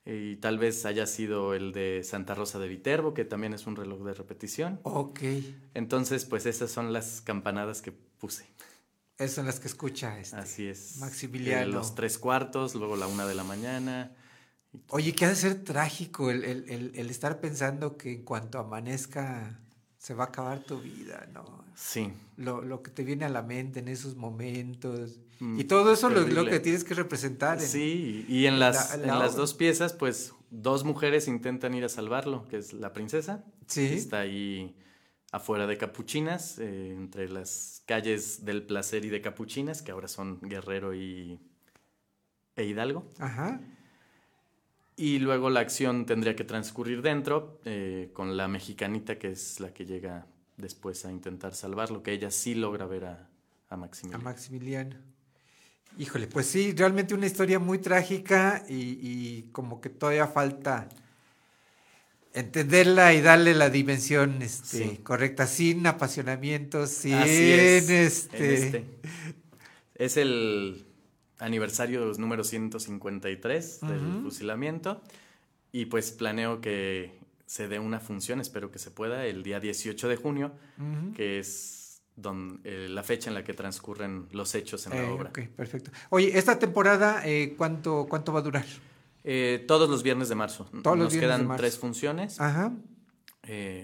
Y 0.06 0.36
tal 0.38 0.58
vez 0.58 0.86
haya 0.86 1.08
sido 1.08 1.54
el 1.54 1.72
de 1.72 2.02
Santa 2.04 2.36
Rosa 2.36 2.60
de 2.60 2.68
Viterbo, 2.68 3.14
que 3.14 3.24
también 3.26 3.54
es 3.54 3.66
un 3.68 3.76
reloj 3.76 4.04
de 4.04 4.14
repetición. 4.14 4.80
Ok. 4.84 5.22
Entonces, 5.74 6.26
pues 6.26 6.46
esas 6.46 6.72
son 6.72 6.92
las 6.92 7.22
campanadas 7.22 7.82
que 7.82 7.92
puse. 7.94 8.46
Esas 9.18 9.36
son 9.36 9.46
las 9.46 9.60
que 9.62 9.68
escucha 9.68 10.20
este. 10.20 10.36
Así 10.36 10.68
es. 10.68 10.98
Maximiliano. 11.00 11.64
Eh, 11.64 11.68
los 11.68 11.96
tres 11.96 12.18
cuartos, 12.18 12.76
luego 12.76 12.98
la 12.98 13.08
una 13.08 13.26
de 13.26 13.36
la 13.36 13.44
mañana. 13.46 14.12
Oye, 14.90 15.14
que 15.14 15.24
ha 15.26 15.30
de 15.30 15.36
ser 15.36 15.64
trágico 15.64 16.32
el, 16.32 16.44
el- 16.44 16.70
el- 16.70 16.92
el 16.96 17.10
estar 17.10 17.40
pensando 17.40 17.96
que 17.96 18.12
en 18.12 18.24
cuanto 18.24 18.60
amanezca 18.60 19.60
se 20.04 20.14
va 20.14 20.26
a 20.26 20.28
acabar 20.28 20.60
tu 20.60 20.82
vida, 20.82 21.30
¿no? 21.34 21.64
Sí. 21.76 22.12
Lo, 22.36 22.62
lo 22.62 22.82
que 22.84 22.92
te 22.92 23.06
viene 23.06 23.24
a 23.24 23.30
la 23.30 23.42
mente 23.42 23.80
en 23.80 23.88
esos 23.88 24.18
momentos. 24.18 25.18
Mm, 25.40 25.62
y 25.62 25.64
todo 25.64 25.94
eso 25.94 26.10
lo, 26.10 26.28
lo 26.28 26.44
que 26.46 26.60
tienes 26.60 26.84
que 26.84 26.94
representar. 26.94 27.62
en- 27.62 27.66
Sí, 27.66 28.26
y 28.28 28.46
en 28.48 28.60
las, 28.60 28.98
la- 28.98 29.04
en 29.04 29.08
la 29.08 29.20
las 29.20 29.38
dos 29.38 29.54
piezas, 29.54 29.94
pues 29.94 30.34
dos 30.52 30.84
mujeres 30.84 31.30
intentan 31.30 31.74
ir 31.74 31.86
a 31.86 31.90
salvarlo, 31.90 32.46
que 32.50 32.58
es 32.58 32.74
la 32.74 32.92
princesa. 32.92 33.46
Sí. 33.68 33.88
que 33.88 33.96
Está 33.96 34.20
ahí 34.20 34.76
afuera 35.32 35.68
de 35.68 35.78
Capuchinas, 35.78 36.60
eh, 36.60 36.92
entre 36.92 37.30
las 37.30 37.82
calles 37.88 38.44
del 38.44 38.62
Placer 38.64 39.06
y 39.06 39.10
de 39.10 39.22
Capuchinas, 39.22 39.82
que 39.82 39.94
ahora 39.94 40.10
son 40.10 40.42
Guerrero 40.42 40.94
y 40.94 41.40
e 42.58 42.66
Hidalgo. 42.66 43.06
Ajá. 43.20 43.62
Y 44.96 45.20
luego 45.20 45.50
la 45.50 45.62
acción 45.62 46.06
tendría 46.06 46.36
que 46.36 46.44
transcurrir 46.44 47.02
dentro, 47.02 47.60
eh, 47.66 48.10
con 48.14 48.38
la 48.38 48.48
mexicanita, 48.48 49.18
que 49.18 49.32
es 49.32 49.60
la 49.60 49.74
que 49.74 49.86
llega 49.86 50.28
después 50.58 51.04
a 51.06 51.12
intentar 51.12 51.56
salvarlo, 51.56 52.04
que 52.04 52.12
ella 52.12 52.30
sí 52.30 52.54
logra 52.54 52.86
ver 52.86 53.06
a, 53.06 53.30
a 53.70 53.74
A 53.74 53.78
Maximiliano. 53.78 54.24
Maximiliano. 54.24 54.96
Híjole, 55.98 56.28
pues 56.28 56.46
sí, 56.48 56.74
realmente 56.74 57.14
una 57.14 57.26
historia 57.26 57.60
muy 57.60 57.80
trágica 57.80 58.64
y, 58.70 58.76
y 59.02 59.50
como 59.52 59.80
que 59.82 59.90
todavía 59.90 60.28
falta 60.28 60.90
entenderla 62.34 63.14
y 63.14 63.22
darle 63.22 63.54
la 63.54 63.70
dimensión 63.70 64.42
este, 64.42 64.78
Sí. 64.90 64.98
correcta, 65.04 65.46
sin 65.48 65.86
apasionamientos, 65.86 66.90
sin 66.90 67.14
Así 67.16 67.52
es, 67.52 67.90
en 67.90 67.96
este, 67.96 68.54
este. 68.54 68.86
Es 69.96 70.18
el 70.18 70.86
aniversario 71.44 72.12
número 72.18 72.44
153 72.44 73.82
del 73.82 74.06
Ujú. 74.08 74.22
fusilamiento 74.24 75.02
y 75.72 75.86
pues 75.86 76.12
planeo 76.12 76.62
que 76.62 77.20
se 77.46 77.68
dé 77.68 77.80
una 77.80 78.00
función, 78.00 78.40
espero 78.40 78.72
que 78.72 78.80
se 78.80 78.92
pueda, 78.92 79.26
el 79.26 79.44
día 79.44 79.60
18 79.60 80.08
de 80.08 80.16
junio, 80.16 80.52
que 81.16 81.40
es 81.40 82.02
don- 82.16 82.62
eh, 82.64 82.88
la 82.90 83.04
fecha 83.04 83.30
en 83.30 83.34
la 83.36 83.44
que 83.44 83.54
transcurren 83.54 84.28
los 84.32 84.56
hechos 84.56 84.86
en 84.88 84.94
la 84.94 85.04
Eh, 85.04 85.10
obra. 85.12 85.30
ok, 85.30 85.40
perfecto. 85.56 85.92
Oye, 86.10 86.38
esta 86.38 86.58
temporada, 86.60 87.22
eh, 87.26 87.54
¿cuánto, 87.58 88.06
¿cuánto 88.10 88.32
va 88.34 88.40
a 88.40 88.44
durar? 88.44 88.66
Todos 89.68 89.90
los 89.90 90.04
viernes 90.04 90.30
de 90.30 90.36
marzo. 90.36 90.66
Todos 90.84 90.98
los 90.98 91.06
Nos 91.06 91.14
viernes 91.14 91.14
de 91.14 91.20
quedan 91.20 91.48
marzo. 91.48 91.62
tres 91.62 91.78
funciones 91.80 92.40
Ajá. 92.42 92.72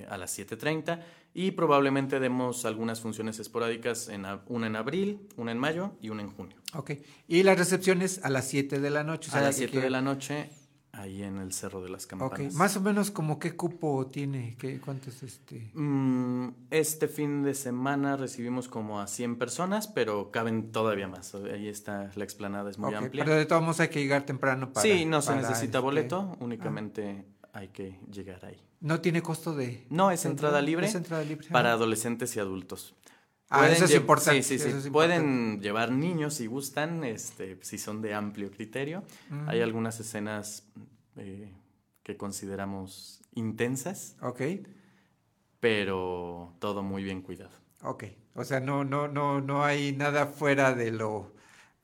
a 0.10 0.18
las 0.18 0.38
7.30 0.38 1.00
y 1.34 1.52
probablemente 1.52 2.20
demos 2.20 2.66
algunas 2.66 3.02
funciones 3.02 3.40
esporádicas, 3.40 4.10
en, 4.10 4.26
una 4.48 4.68
en 4.68 4.76
abril, 4.76 5.28
una 5.38 5.52
en 5.52 5.58
mayo 5.58 5.92
y 6.02 6.10
una 6.10 6.24
en 6.24 6.32
junio. 6.32 6.58
Ok. 6.74 6.92
Y 7.28 7.44
las 7.44 7.58
recepciones 7.58 8.22
a 8.24 8.30
las 8.30 8.48
7 8.48 8.80
de 8.80 8.90
la 8.90 9.04
noche. 9.04 9.30
o 9.30 9.32
sea, 9.32 9.42
a 9.42 9.44
las 9.44 9.56
que 9.56 9.60
7 9.60 9.72
quiera- 9.72 9.84
de 9.86 9.90
la 9.92 10.02
noche, 10.02 10.50
ahí 10.92 11.24
en 11.24 11.38
el 11.38 11.54
Cerro 11.54 11.82
de 11.82 11.90
las 11.90 12.08
Campanas. 12.08 12.54
Ok, 12.54 12.54
más 12.54 12.76
o 12.78 12.82
menos 12.82 13.12
como 13.12 13.40
qué 13.40 13.56
cupo 13.56 14.08
tiene, 14.08 14.56
qué, 14.58 14.80
cuántos 14.80 15.24
este... 15.24 15.72
Mm, 15.74 16.50
este 16.72 17.08
fin 17.08 17.44
de 17.44 17.54
semana 17.54 18.18
recibimos 18.18 18.68
como 18.68 19.00
a 19.00 19.08
100 19.08 19.38
personas, 19.38 19.88
pero 19.88 20.32
caben 20.32 20.72
todavía 20.72 21.08
más. 21.08 21.36
Ahí 21.36 21.68
está, 21.68 22.12
la 22.16 22.24
explanada 22.24 22.70
es 22.70 22.78
muy 22.78 22.94
amplia. 22.94 23.24
Pero 23.24 23.38
de 23.38 23.46
todos 23.46 23.62
modos 23.62 23.80
hay 23.80 23.90
que 23.90 24.00
llegar 24.00 24.26
temprano 24.26 24.74
para... 24.74 24.84
sí, 24.84 25.06
no 25.06 25.22
se 25.22 25.36
necesita 25.36 25.64
este, 25.64 25.80
boleto, 25.80 26.36
únicamente 26.40 27.26
hay 27.54 27.70
que 27.70 28.00
llegar 28.12 28.44
ahí. 28.46 28.62
No 28.82 29.02
tiene 29.02 29.22
costo 29.22 29.54
de... 29.56 29.86
No, 29.90 30.10
es 30.12 30.26
entrada 30.26 30.62
libre, 30.62 30.88
Es 30.88 30.96
entrada 30.96 31.24
libre. 31.24 31.48
para 31.52 31.74
adolescentes 31.74 32.36
y 32.36 32.40
adultos. 32.40 32.96
Ah, 33.50 33.68
eso 33.68 33.86
es 33.86 33.96
importante, 33.96 34.44
Sí, 34.44 34.60
sí, 34.60 34.72
sí. 34.82 34.90
Pueden 34.92 35.60
llevar 35.60 35.92
niños 35.92 36.36
si 36.36 36.46
gustan, 36.46 37.04
este, 37.04 37.58
si 37.62 37.78
son 37.80 38.02
de 38.02 38.14
amplio 38.14 38.52
criterio. 38.52 39.04
Mm. 39.30 39.50
Hay 39.50 39.62
algunas 39.62 40.00
escenas 40.00 40.68
eh, 41.18 41.52
que 42.04 42.16
consideramos 42.16 43.22
intensas, 43.34 44.16
Ok, 44.22 44.42
pero 45.60 46.54
todo 46.60 46.84
muy 46.84 47.04
bien 47.04 47.22
cuidado. 47.22 47.52
ok. 47.82 48.04
O 48.36 48.46
sea, 48.46 48.60
no, 48.62 48.86
no, 48.86 49.08
no, 49.10 49.42
no 49.42 49.66
hay 49.66 49.92
nada 49.94 50.28
fuera 50.28 50.74
de 50.74 50.92
lo, 50.92 51.34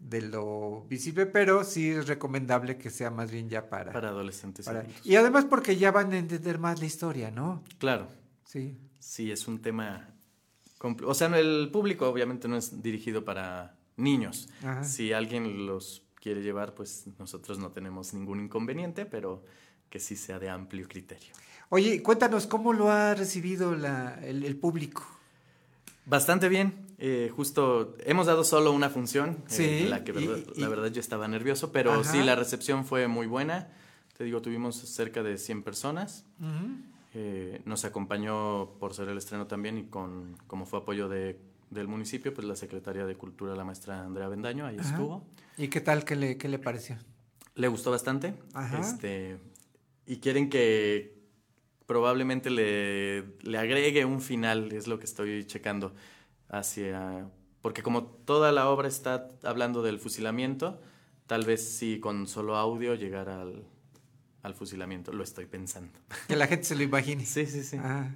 de 0.07 0.21
lo 0.21 0.85
visible, 0.87 1.25
pero 1.25 1.63
sí 1.63 1.89
es 1.89 2.07
recomendable 2.07 2.77
que 2.77 2.89
sea 2.89 3.09
más 3.09 3.31
bien 3.31 3.49
ya 3.49 3.69
para... 3.69 3.91
Para 3.91 4.09
adolescentes 4.09 4.65
y 4.65 4.67
para- 4.67 4.79
adultos. 4.81 5.05
Y 5.05 5.15
además 5.15 5.45
porque 5.45 5.77
ya 5.77 5.91
van 5.91 6.13
a 6.13 6.17
entender 6.17 6.59
más 6.59 6.79
la 6.79 6.85
historia, 6.85 7.31
¿no? 7.31 7.63
Claro. 7.79 8.07
Sí. 8.45 8.77
Sí, 8.99 9.31
es 9.31 9.47
un 9.47 9.61
tema... 9.61 10.09
O 11.03 11.13
sea, 11.15 11.27
el 11.39 11.69
público 11.71 12.07
obviamente 12.07 12.47
no 12.47 12.55
es 12.57 12.83
dirigido 12.83 13.25
para 13.25 13.75
niños. 13.97 14.49
Ajá. 14.61 14.83
Si 14.83 15.11
alguien 15.13 15.65
los 15.65 16.03
quiere 16.21 16.43
llevar, 16.43 16.75
pues 16.75 17.05
nosotros 17.17 17.57
no 17.57 17.71
tenemos 17.71 18.13
ningún 18.13 18.41
inconveniente, 18.41 19.05
pero 19.07 19.43
que 19.89 19.99
sí 19.99 20.15
sea 20.15 20.37
de 20.37 20.49
amplio 20.49 20.87
criterio. 20.87 21.33
Oye, 21.69 22.03
cuéntanos, 22.03 22.45
¿cómo 22.45 22.73
lo 22.73 22.91
ha 22.91 23.15
recibido 23.15 23.73
la, 23.75 24.19
el, 24.23 24.43
el 24.43 24.55
público? 24.57 25.03
Bastante 26.05 26.49
bien. 26.49 26.83
eh, 26.97 27.29
justo 27.35 27.95
hemos 28.05 28.25
dado 28.27 28.45
solo 28.45 28.71
una 28.71 28.89
función, 28.89 29.31
eh, 29.31 29.43
Sí, 29.47 29.87
la 29.89 30.05
que 30.05 30.13
verdad- 30.13 30.37
y- 30.55 30.61
la 30.61 30.69
verdad 30.69 30.87
yo 30.91 31.01
estaba 31.01 31.27
nervioso, 31.27 31.73
pero 31.73 31.91
Ajá. 31.91 32.03
sí, 32.09 32.23
la 32.23 32.35
recepción 32.35 32.85
fue 32.85 33.07
muy 33.09 33.27
buena. 33.27 33.67
Te 34.17 34.23
digo, 34.23 34.41
tuvimos 34.41 34.77
cerca 34.77 35.21
de 35.21 35.37
100 35.37 35.61
personas. 35.61 36.23
Eh, 37.13 37.61
nos 37.65 37.83
acompañó 37.83 38.69
por 38.79 38.93
ser 38.93 39.09
el 39.09 39.17
estreno 39.17 39.45
también 39.47 39.77
y 39.77 39.83
con 39.83 40.37
como 40.47 40.65
fue 40.65 40.79
apoyo 40.79 41.09
de, 41.09 41.37
del 41.69 41.87
municipio, 41.89 42.33
pues 42.33 42.47
la 42.47 42.55
Secretaría 42.55 43.05
de 43.05 43.15
Cultura, 43.15 43.55
la 43.55 43.65
maestra 43.65 44.01
Andrea 44.05 44.29
Bendaño, 44.29 44.65
ahí 44.65 44.77
Ajá. 44.79 44.89
estuvo. 44.91 45.21
¿Y 45.57 45.67
qué 45.67 45.81
tal? 45.81 46.05
¿Qué 46.05 46.15
le, 46.15 46.37
qué 46.37 46.47
le 46.47 46.59
pareció? 46.59 46.97
Le 47.55 47.67
gustó 47.67 47.91
bastante. 47.91 48.35
Ajá. 48.53 48.79
Este, 48.79 49.37
y 50.07 50.17
quieren 50.17 50.49
que 50.49 51.14
probablemente 51.85 52.49
le, 52.49 53.23
le 53.41 53.57
agregue 53.57 54.05
un 54.05 54.21
final, 54.21 54.71
es 54.71 54.87
lo 54.87 54.99
que 54.99 55.05
estoy 55.05 55.45
checando 55.45 55.93
hacia... 56.49 57.29
Porque 57.61 57.81
como 57.81 58.03
toda 58.03 58.51
la 58.51 58.69
obra 58.69 58.87
está 58.87 59.31
hablando 59.43 59.81
del 59.81 59.99
fusilamiento, 59.99 60.79
tal 61.25 61.45
vez 61.45 61.67
sí 61.77 61.99
con 61.99 62.27
solo 62.27 62.55
audio 62.57 62.93
llegar 62.93 63.29
al, 63.29 63.65
al 64.43 64.53
fusilamiento, 64.53 65.11
lo 65.11 65.23
estoy 65.23 65.45
pensando. 65.45 65.99
Que 66.27 66.35
la 66.35 66.47
gente 66.47 66.65
se 66.65 66.75
lo 66.75 66.83
imagine. 66.83 67.25
Sí, 67.25 67.45
sí, 67.47 67.63
sí. 67.63 67.77
Ah, 67.79 68.11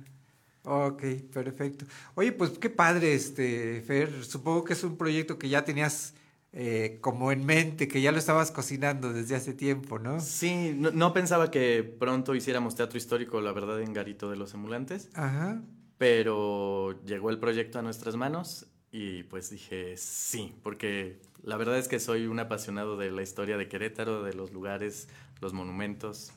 ok, 0.64 1.04
perfecto. 1.34 1.86
Oye, 2.16 2.32
pues 2.32 2.52
qué 2.60 2.70
padre, 2.70 3.14
este, 3.14 3.82
Fer. 3.82 4.24
Supongo 4.24 4.64
que 4.64 4.74
es 4.74 4.84
un 4.84 4.98
proyecto 4.98 5.40
que 5.40 5.50
ya 5.50 5.66
tenías 5.66 6.14
eh, 6.52 6.98
como 7.02 7.32
en 7.32 7.46
mente, 7.46 7.88
que 7.88 8.02
ya 8.02 8.12
lo 8.12 8.18
estabas 8.18 8.52
cocinando 8.52 9.14
desde 9.14 9.36
hace 9.36 9.54
tiempo, 9.54 10.00
¿no? 10.00 10.20
Sí, 10.20 10.74
no, 10.76 10.92
no 10.92 11.14
pensaba 11.14 11.52
que 11.52 11.84
pronto 11.84 12.34
hiciéramos 12.34 12.76
teatro 12.76 12.98
histórico, 12.98 13.40
la 13.42 13.52
verdad, 13.52 13.82
en 13.82 13.94
Garito 13.94 14.30
de 14.30 14.38
los 14.38 14.54
Emulantes. 14.54 15.10
Ajá. 15.14 15.62
Pero 15.98 17.00
llegó 17.06 17.30
el 17.30 17.40
proyecto 17.40 17.78
a 17.78 17.82
nuestras 17.82 18.16
manos 18.16 18.66
y 18.92 19.24
pues 19.24 19.50
dije 19.52 19.96
sí, 19.98 20.56
porque 20.64 21.22
la 21.44 21.58
verdad 21.58 21.78
es 21.78 21.88
que 21.88 22.00
soy 22.00 22.26
un 22.26 22.40
apasionado 22.40 22.98
de 22.98 23.12
la 23.12 23.22
historia 23.22 23.58
de 23.58 23.68
Querétaro, 23.68 24.24
de 24.24 24.34
los 24.34 24.52
lugares, 24.52 25.08
los 25.42 25.54
monumentos. 25.54 26.32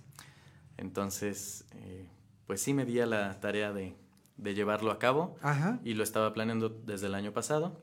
Entonces, 0.76 1.64
eh, 1.76 2.06
pues 2.46 2.60
sí 2.60 2.74
me 2.74 2.84
di 2.84 3.00
a 3.00 3.06
la 3.06 3.40
tarea 3.40 3.72
de, 3.72 3.94
de 4.36 4.54
llevarlo 4.54 4.90
a 4.90 4.98
cabo 4.98 5.36
Ajá. 5.42 5.80
y 5.84 5.94
lo 5.94 6.02
estaba 6.02 6.32
planeando 6.32 6.68
desde 6.68 7.06
el 7.06 7.14
año 7.14 7.32
pasado. 7.32 7.80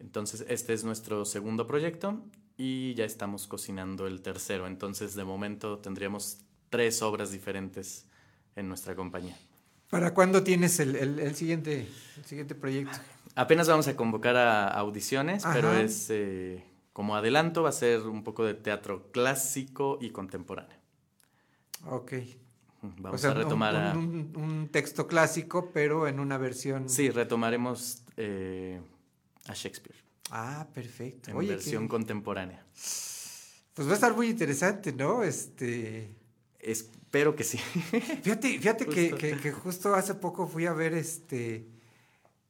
Entonces, 0.00 0.44
este 0.48 0.72
es 0.72 0.84
nuestro 0.84 1.24
segundo 1.24 1.66
proyecto 1.66 2.22
y 2.56 2.94
ya 2.94 3.04
estamos 3.04 3.46
cocinando 3.46 4.06
el 4.06 4.22
tercero. 4.22 4.66
Entonces, 4.66 5.14
de 5.14 5.24
momento 5.24 5.78
tendríamos 5.78 6.38
tres 6.70 7.02
obras 7.02 7.30
diferentes 7.30 8.06
en 8.56 8.68
nuestra 8.68 8.94
compañía. 8.94 9.36
¿Para 9.90 10.12
cuándo 10.14 10.42
tienes 10.42 10.80
el, 10.80 10.96
el- 10.96 11.18
el 11.20 11.34
siguiente, 11.36 11.88
el 12.16 12.24
siguiente 12.24 12.54
proyecto? 12.54 12.96
Apenas 13.36 13.68
vamos 13.68 13.86
a 13.88 13.96
convocar 13.96 14.36
a 14.36 14.68
audiciones, 14.68 15.44
pero 15.52 15.72
es 15.74 16.08
eh, 16.10 16.64
como 16.92 17.16
adelanto, 17.16 17.62
va 17.62 17.68
a 17.70 17.72
ser 17.72 18.00
un 18.02 18.22
poco 18.24 18.44
de 18.44 18.54
teatro 18.54 19.10
clásico 19.12 19.98
y 20.00 20.10
contemporáneo. 20.10 20.76
Ok. 21.86 22.12
Vamos 22.82 23.14
O 23.14 23.18
sea, 23.18 23.30
a 23.30 23.34
retomar 23.34 23.74
un, 23.74 23.80
a... 23.80 23.92
un- 23.98 24.32
un 24.36 24.68
texto 24.68 25.06
clásico, 25.06 25.70
pero 25.72 26.06
en 26.06 26.20
una 26.20 26.38
versión... 26.38 26.88
Sí, 26.88 27.10
retomaremos 27.10 28.02
eh, 28.16 28.80
a 29.46 29.52
Shakespeare. 29.54 29.98
Ah, 30.30 30.66
perfecto. 30.72 31.30
En 31.30 31.36
Oye, 31.36 31.48
qué- 31.48 31.54
versión 31.56 31.88
contemporánea. 31.88 32.64
Pues 33.74 33.88
va 33.88 33.92
a 33.92 33.94
estar 33.94 34.14
muy 34.14 34.28
interesante, 34.28 34.92
¿no? 34.92 35.22
Este... 35.24 36.14
Espero 36.58 37.36
que 37.36 37.44
sí. 37.44 37.58
Fíjate, 38.22 38.58
fíjate 38.58 38.86
que- 38.86 39.36
que 39.42 39.52
justo 39.52 39.94
hace 39.94 40.14
poco 40.14 40.46
fui 40.46 40.64
a 40.66 40.72
ver 40.72 40.94
este 40.94 41.66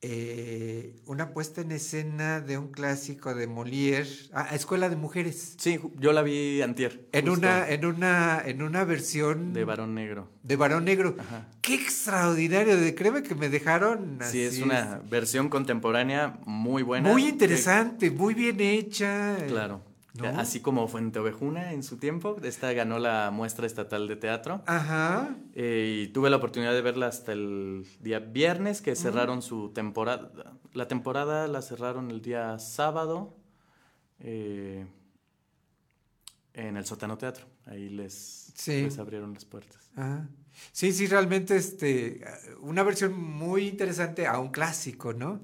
eh, 0.07 0.97
una 1.07 1.31
puesta 1.31 1.63
en 1.63 1.73
escena 1.73 2.41
de 2.43 2.59
un 2.59 2.69
clásico 2.69 3.35
de 3.35 3.47
Molière, 3.49 4.07
ah, 4.35 4.49
Escuela 4.53 4.91
de 4.91 4.97
Mujeres. 4.97 5.55
Sí, 5.59 5.79
yo 5.99 6.13
la 6.13 6.21
vi 6.23 6.61
antier. 6.61 7.07
En 7.13 7.27
justo, 7.27 7.39
una, 7.47 7.69
en 7.71 7.87
una, 7.87 8.43
en 8.45 8.63
una 8.63 8.85
versión 8.85 9.55
De 9.55 9.65
varón 9.65 9.95
negro. 9.95 10.29
de 10.43 10.57
varón 10.57 10.85
negro. 10.85 11.17
Qué 11.63 11.75
extraordinario, 11.75 12.77
de, 12.77 12.95
créeme 12.95 13.23
que 13.23 13.35
me 13.35 13.49
dejaron 13.49 14.19
Sí, 14.31 14.43
es 14.43 14.53
así, 14.55 14.63
una 14.63 15.01
versión 15.09 15.49
contemporánea 15.49 16.39
muy 16.45 16.83
buena. 16.83 17.11
muy 17.11 17.23
que- 17.23 17.29
interesante, 17.31 18.11
muy 18.11 18.35
bien 18.35 18.61
hecha. 18.61 19.37
Claro. 19.49 19.81
¿No? 20.15 20.29
Así 20.39 20.61
como 20.61 20.87
Fuente 20.87 21.19
Ovejuna 21.19 21.73
en 21.73 21.83
su 21.83 21.97
tiempo. 21.97 22.37
Esta 22.45 22.73
ganó 22.73 22.99
la 23.01 23.31
muestra 23.33 23.67
estatal 23.67 24.07
de 24.07 24.15
teatro. 24.17 24.63
Ajá. 24.67 25.35
Eh, 25.55 26.05
y 26.05 26.13
tuve 26.13 26.31
la 26.31 26.37
oportunidad 26.37 26.73
de 26.73 26.83
verla 26.83 27.09
hasta 27.09 27.33
el 27.33 27.85
día 28.01 28.21
viernes, 28.21 28.81
que 28.81 28.95
cerraron 28.95 29.43
su 29.43 29.71
temporada. 29.71 30.31
La 30.73 30.87
temporada 30.87 31.49
la 31.49 31.63
cerraron 31.63 32.11
el 32.13 32.23
día 32.23 32.59
sábado 32.61 33.37
eh, 34.21 34.87
en 36.53 36.77
el 36.77 36.85
Sótano 36.87 37.19
Teatro. 37.19 37.47
Ahí 37.67 37.89
les, 37.89 38.53
Sí. 38.55 38.83
les 38.83 38.99
abrieron 38.99 39.35
las 39.35 39.45
puertas. 39.45 39.91
Ajá. 39.97 40.29
Sí, 40.71 40.93
sí, 40.93 41.09
realmente 41.09 41.57
este, 41.57 42.21
una 42.61 42.85
versión 42.85 43.21
muy 43.21 43.67
interesante 43.67 44.29
a 44.29 44.39
un 44.39 44.51
clásico, 44.51 45.13
¿no? 45.13 45.41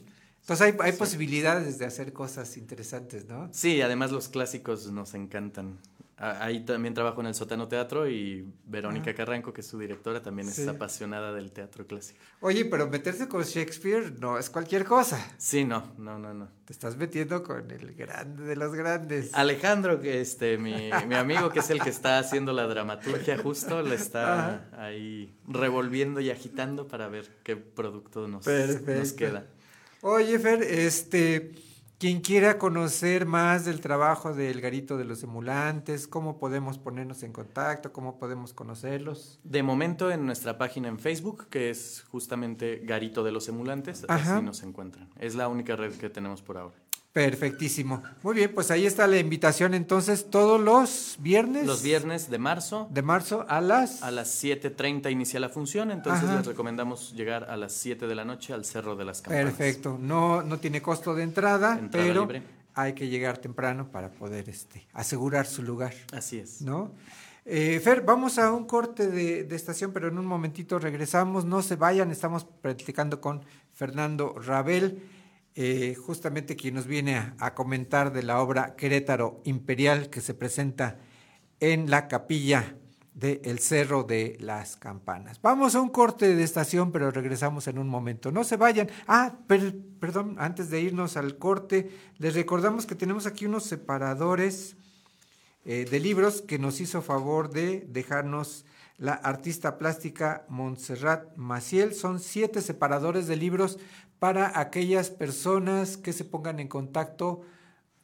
Entonces 0.51 0.67
hay, 0.81 0.91
hay 0.91 0.99
posibilidades 0.99 1.79
de 1.79 1.87
hacer 1.87 2.13
cosas 2.13 2.57
interesantes, 2.57 3.25
¿no? 3.29 3.49
Sí, 3.53 3.81
además 3.83 4.11
los 4.11 4.27
clásicos 4.29 4.91
nos 4.91 5.15
encantan. 5.15 5.79
Ahí 6.17 6.65
también 6.67 6.93
trabajo 6.93 7.21
en 7.21 7.29
el 7.29 7.35
Sótano 7.37 7.69
Teatro 7.69 8.09
y 8.09 8.53
Verónica 8.67 9.13
Ah. 9.13 9.15
Carranco, 9.15 9.53
que 9.53 9.61
es 9.61 9.67
su 9.69 9.79
directora, 9.79 10.21
también 10.21 10.49
Sí. 10.51 10.63
es 10.63 10.69
apasionada 10.69 11.33
del 11.33 11.53
teatro 11.53 11.87
clásico. 11.87 12.19
Oye, 12.41 12.65
pero 12.65 12.89
meterse 12.89 13.29
con 13.29 13.45
Shakespeare 13.45 14.13
no 14.19 14.39
es 14.39 14.51
cualquier 14.51 14.85
cosa. 14.85 15.25
Sí, 15.39 15.65
no, 15.65 15.93
no, 15.99 16.19
no, 16.19 16.35
no. 16.35 16.49
Te 16.65 16.73
estás 16.73 16.97
metiendo 16.97 17.45
con 17.45 17.71
el 17.71 17.95
grande 17.95 18.43
de 18.43 18.57
los 18.57 18.75
grandes. 18.75 19.33
Alejandro, 19.35 20.01
que 20.01 20.21
este, 20.21 20.59
mi, 20.59 20.91
mi 21.07 21.15
amigo, 21.15 21.51
que 21.51 21.61
es 21.61 21.71
el 21.71 21.81
que 21.81 21.91
está 21.91 22.19
haciendo 22.19 22.53
la 22.53 22.67
dramaturgia 22.67 23.39
justo, 23.39 23.83
le 23.83 23.95
está 23.95 24.69
ahí 24.77 25.33
revolviendo 25.47 26.19
y 26.21 26.29
agitando 26.31 26.89
para 26.89 27.07
ver 27.09 27.29
qué 27.45 27.55
producto 27.57 28.23
nos, 28.23 28.45
nos 28.45 28.45
Perfecto. 28.47 29.17
queda. 29.17 29.47
Oye, 30.03 30.39
Fer, 30.39 30.63
este, 30.63 31.53
quien 31.99 32.21
quiera 32.23 32.57
conocer 32.57 33.27
más 33.27 33.67
del 33.67 33.81
trabajo 33.81 34.33
del 34.33 34.63
Garito 34.63 34.97
de 34.97 35.05
los 35.05 35.23
Emulantes, 35.23 36.09
¿cómo 36.09 36.39
podemos 36.39 36.79
ponernos 36.79 37.23
en 37.23 37.33
contacto? 37.33 37.93
¿Cómo 37.93 38.19
podemos 38.19 38.55
conocerlos? 38.55 39.39
De 39.45 39.63
momento 39.63 40.11
en 40.11 40.25
nuestra 40.25 40.57
página 40.57 40.89
en 40.89 40.99
Facebook, 40.99 41.49
que 41.51 41.69
es 41.69 42.05
justamente 42.11 42.81
Garito 42.83 43.23
de 43.23 43.33
los 43.33 43.47
Emulantes, 43.49 44.07
Ajá. 44.09 44.37
así 44.37 44.45
nos 44.47 44.63
encuentran. 44.63 45.11
Es 45.19 45.35
la 45.35 45.49
única 45.49 45.77
red 45.77 45.93
que 45.93 46.09
tenemos 46.09 46.41
por 46.41 46.57
ahora. 46.57 46.77
Perfectísimo. 47.13 48.03
Muy 48.23 48.37
bien, 48.37 48.53
pues 48.55 48.71
ahí 48.71 48.87
está 48.87 49.07
la 49.09 49.19
invitación 49.19 49.75
entonces 49.75 50.31
todos 50.31 50.61
los 50.61 51.17
viernes. 51.19 51.67
Los 51.67 51.83
viernes 51.83 52.31
de 52.31 52.39
marzo. 52.39 52.89
De 52.91 53.03
marzo 53.03 53.45
a 53.49 53.61
las... 53.61 54.03
A 54.03 54.13
las 54.13 54.43
7.30 54.45 55.11
inicia 55.11 55.41
la 55.41 55.49
función, 55.49 55.91
entonces 55.91 56.25
Ajá. 56.25 56.37
les 56.37 56.47
recomendamos 56.47 57.13
llegar 57.15 57.51
a 57.51 57.57
las 57.57 57.73
7 57.73 58.07
de 58.07 58.15
la 58.15 58.25
noche 58.25 58.53
al 58.53 58.65
Cerro 58.65 58.95
de 58.95 59.05
las 59.05 59.23
Campanas. 59.23 59.55
Perfecto. 59.55 59.99
No, 60.01 60.43
no 60.43 60.59
tiene 60.59 60.81
costo 60.81 61.15
de 61.15 61.25
entrada, 61.25 61.77
Entrada 61.79 62.07
pero 62.07 62.21
libre. 62.23 62.43
hay 62.75 62.93
que 62.93 63.09
llegar 63.09 63.39
temprano 63.39 63.89
para 63.91 64.11
poder 64.11 64.49
este, 64.49 64.87
asegurar 64.93 65.47
su 65.47 65.65
lugar. 65.65 65.95
Así 66.13 66.39
es. 66.39 66.63
¿No? 66.63 66.93
Eh, 67.45 67.81
Fer, 67.83 68.03
vamos 68.03 68.39
a 68.39 68.53
un 68.53 68.67
corte 68.67 69.09
de, 69.09 69.43
de 69.43 69.57
estación, 69.57 69.93
pero 69.93 70.07
en 70.09 70.17
un 70.19 70.27
momentito 70.27 70.79
regresamos. 70.79 71.45
No 71.45 71.61
se 71.63 71.75
vayan, 71.75 72.13
estamos 72.13 72.45
platicando 72.45 73.21
con 73.21 73.41
Fernando 73.73 74.37
Rabel, 74.39 75.03
eh, 75.55 75.95
justamente 75.95 76.57
quien 76.57 76.75
nos 76.75 76.87
viene 76.87 77.35
a, 77.39 77.55
comentar 77.55 78.13
de 78.13 78.23
la 78.23 78.41
obra 78.41 78.77
Querétaro 78.77 79.41
Imperial 79.45 80.09
que 80.11 80.21
se 80.21 80.35
presenta 80.35 80.99
en 81.59 81.91
la 81.91 82.09
capilla 82.09 82.77
de 83.15 83.43
El 83.45 83.59
Cerro 83.59 84.05
de 84.05 84.37
las 84.41 84.77
Campanas. 84.77 85.41
Vamos 85.43 85.75
a 85.75 85.81
un 85.81 85.89
corte 85.91 86.35
de 86.35 86.43
estación, 86.45 86.93
pero 86.93 87.11
regresamos 87.11 87.67
en 87.67 87.79
un 87.79 87.89
momento. 87.89 88.31
No 88.31 88.45
se 88.45 88.57
vayan. 88.57 88.89
Ah, 89.07 89.41
per- 89.47 89.77
perdón, 89.99 90.37
antes 90.39 90.71
de 90.71 90.81
irnos 90.81 91.17
al 91.17 91.37
corte, 91.37 91.91
les 92.19 92.35
recordamos 92.35 92.87
que 92.87 92.95
tenemos 92.95 93.27
aquí 93.27 93.47
unos 93.47 93.65
separadores 93.65 94.77
eh, 95.65 95.87
de 95.91 96.01
libros 96.01 96.41
que 96.41 96.59
nos 96.59 96.81
hizo 96.81 97.03
favor 97.03 97.51
de 97.51 97.85
dejarnos 97.89 98.65
la 98.97 99.13
artista 99.13 99.77
plástica 99.77 100.45
Montserrat 100.49 101.37
Maciel. 101.37 101.95
Son 101.95 102.21
siete 102.21 102.63
separadores 102.63 103.27
de 103.27 103.37
libros 103.37 103.79
para 104.21 104.61
aquellas 104.61 105.11
personas 105.11 105.97
que 105.97 106.13
se 106.13 106.25
pongan 106.25 106.61
en 106.61 106.69
contacto 106.69 107.41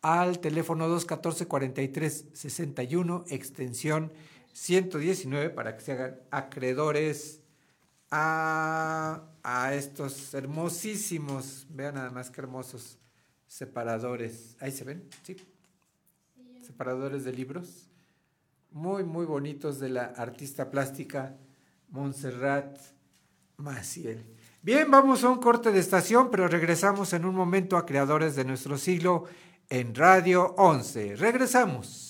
al 0.01 0.41
teléfono 0.41 0.89
214-4361, 0.89 3.25
extensión 3.29 4.13
119, 4.55 5.51
para 5.51 5.77
que 5.77 5.85
se 5.85 5.93
hagan 5.93 6.19
acreedores 6.31 7.43
a, 8.11 9.25
a 9.43 9.75
estos 9.75 10.33
hermosísimos, 10.33 11.67
vean 11.69 11.97
nada 11.97 12.11
más 12.11 12.31
que 12.31 12.41
hermosos 12.41 12.99
separadores. 13.47 14.57
Ahí 14.59 14.73
se 14.73 14.85
ven, 14.85 15.07
sí. 15.23 15.37
Separadores 16.63 17.25
de 17.25 17.33
libros. 17.33 17.91
Muy, 18.71 19.05
muy 19.05 19.27
bonitos 19.27 19.79
de 19.81 19.91
la 19.91 20.05
artista 20.05 20.71
plástica 20.71 21.37
Montserrat 21.91 22.79
Maciel. 23.59 24.36
Bien, 24.67 24.91
vamos 24.91 25.23
a 25.23 25.29
un 25.29 25.39
corte 25.39 25.71
de 25.71 25.79
estación, 25.79 26.29
pero 26.29 26.49
regresamos 26.49 27.13
en 27.13 27.25
un 27.25 27.37
momento 27.37 27.77
a 27.77 27.87
Creadores 27.87 28.35
de 28.35 28.45
nuestro 28.45 28.77
siglo 28.77 29.23
en 29.69 29.95
Radio 29.95 30.57
11. 30.57 31.15
Regresamos. 31.15 32.06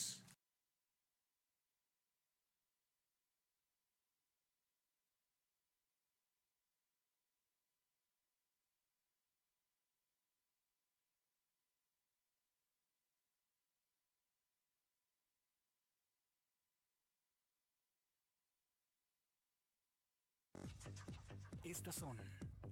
Estas 21.76 21.96
son 21.96 22.16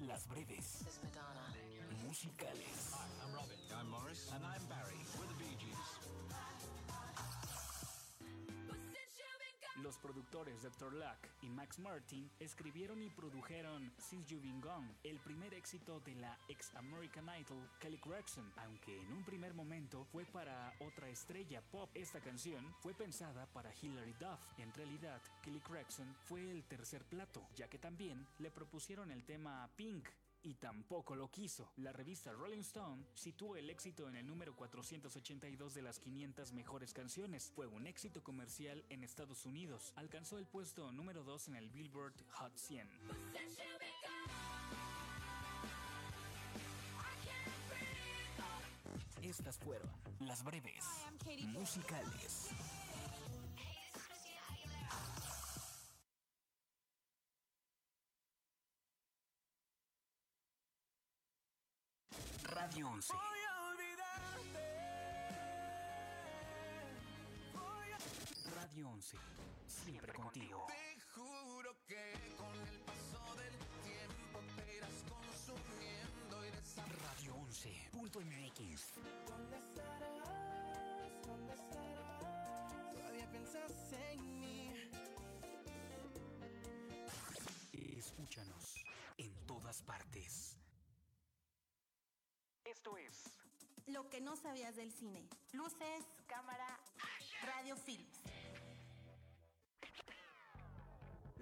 las 0.00 0.26
breves 0.28 0.82
musicales. 2.06 2.90
I'm 3.22 3.34
Robin. 3.34 3.58
I'm 3.78 3.90
Morris. 3.90 4.32
And 4.34 4.42
I'm 4.44 4.64
Barry. 4.66 4.96
We're 5.18 5.28
the 5.28 5.34
Bee 5.34 5.53
Los 9.84 9.98
productores 9.98 10.62
Dr. 10.62 10.94
Luck 10.94 11.28
y 11.42 11.50
Max 11.50 11.78
Martin 11.78 12.30
escribieron 12.40 13.02
y 13.02 13.10
produjeron 13.10 13.92
Since 13.98 14.30
You've 14.30 14.42
Been 14.42 14.58
Gone, 14.62 14.88
el 15.04 15.20
primer 15.20 15.52
éxito 15.52 16.00
de 16.00 16.14
la 16.14 16.38
ex 16.48 16.74
American 16.74 17.28
Idol 17.38 17.68
Kelly 17.80 17.98
Clarkson, 17.98 18.50
aunque 18.56 18.98
en 18.98 19.12
un 19.12 19.22
primer 19.24 19.52
momento 19.52 20.06
fue 20.06 20.24
para 20.24 20.72
otra 20.80 21.10
estrella 21.10 21.60
pop. 21.70 21.90
Esta 21.92 22.18
canción 22.20 22.74
fue 22.80 22.94
pensada 22.94 23.44
para 23.52 23.74
Hilary 23.74 24.14
Duff. 24.14 24.40
En 24.56 24.72
realidad, 24.72 25.20
Kelly 25.42 25.60
Clarkson 25.60 26.16
fue 26.22 26.50
el 26.50 26.64
tercer 26.64 27.04
plato, 27.04 27.46
ya 27.54 27.68
que 27.68 27.76
también 27.76 28.26
le 28.38 28.50
propusieron 28.50 29.10
el 29.10 29.22
tema 29.22 29.68
Pink 29.76 30.08
y 30.44 30.54
tampoco 30.54 31.16
lo 31.16 31.30
quiso. 31.30 31.72
La 31.76 31.92
revista 31.92 32.32
Rolling 32.32 32.60
Stone 32.60 33.04
situó 33.14 33.56
el 33.56 33.70
éxito 33.70 34.08
en 34.08 34.16
el 34.16 34.26
número 34.26 34.54
482 34.54 35.74
de 35.74 35.82
las 35.82 35.98
500 35.98 36.52
mejores 36.52 36.92
canciones. 36.92 37.50
Fue 37.54 37.66
un 37.66 37.86
éxito 37.86 38.22
comercial 38.22 38.84
en 38.90 39.02
Estados 39.02 39.46
Unidos. 39.46 39.92
Alcanzó 39.96 40.38
el 40.38 40.46
puesto 40.46 40.92
número 40.92 41.24
2 41.24 41.48
en 41.48 41.56
el 41.56 41.70
Billboard 41.70 42.14
Hot 42.32 42.56
100. 42.56 42.88
Estas 49.22 49.58
fueron 49.58 49.90
las 50.20 50.44
breves 50.44 50.84
musicales. 51.46 52.50
11. 68.86 69.16
Siempre 69.66 70.12
contigo. 70.12 70.66
Te 70.66 71.00
juro 71.14 71.76
que 71.86 72.34
con 72.36 72.60
el 72.60 72.80
paso 72.80 73.34
del 73.36 73.58
tiempo 73.82 74.40
te 74.56 74.76
irás 74.76 75.04
consumiendo 75.08 76.46
y 76.46 76.50
Radio 77.02 77.34
11.mx. 77.36 78.94
¿Dónde 79.26 79.56
estarás? 79.56 81.26
¿Dónde 81.26 81.54
estarás? 81.54 82.92
Todavía 82.92 83.30
piensas 83.30 83.72
en 83.92 84.40
mí. 84.40 84.72
Escúchanos 87.72 88.84
en 89.18 89.34
todas 89.46 89.82
partes. 89.82 90.58
Esto 92.64 92.96
es 92.98 93.24
Lo 93.86 94.08
que 94.08 94.20
no 94.20 94.36
sabías 94.36 94.76
del 94.76 94.92
cine. 94.92 95.28
Luces, 95.52 96.04
cámara, 96.26 96.80
radio 97.42 97.76
films. 97.76 98.20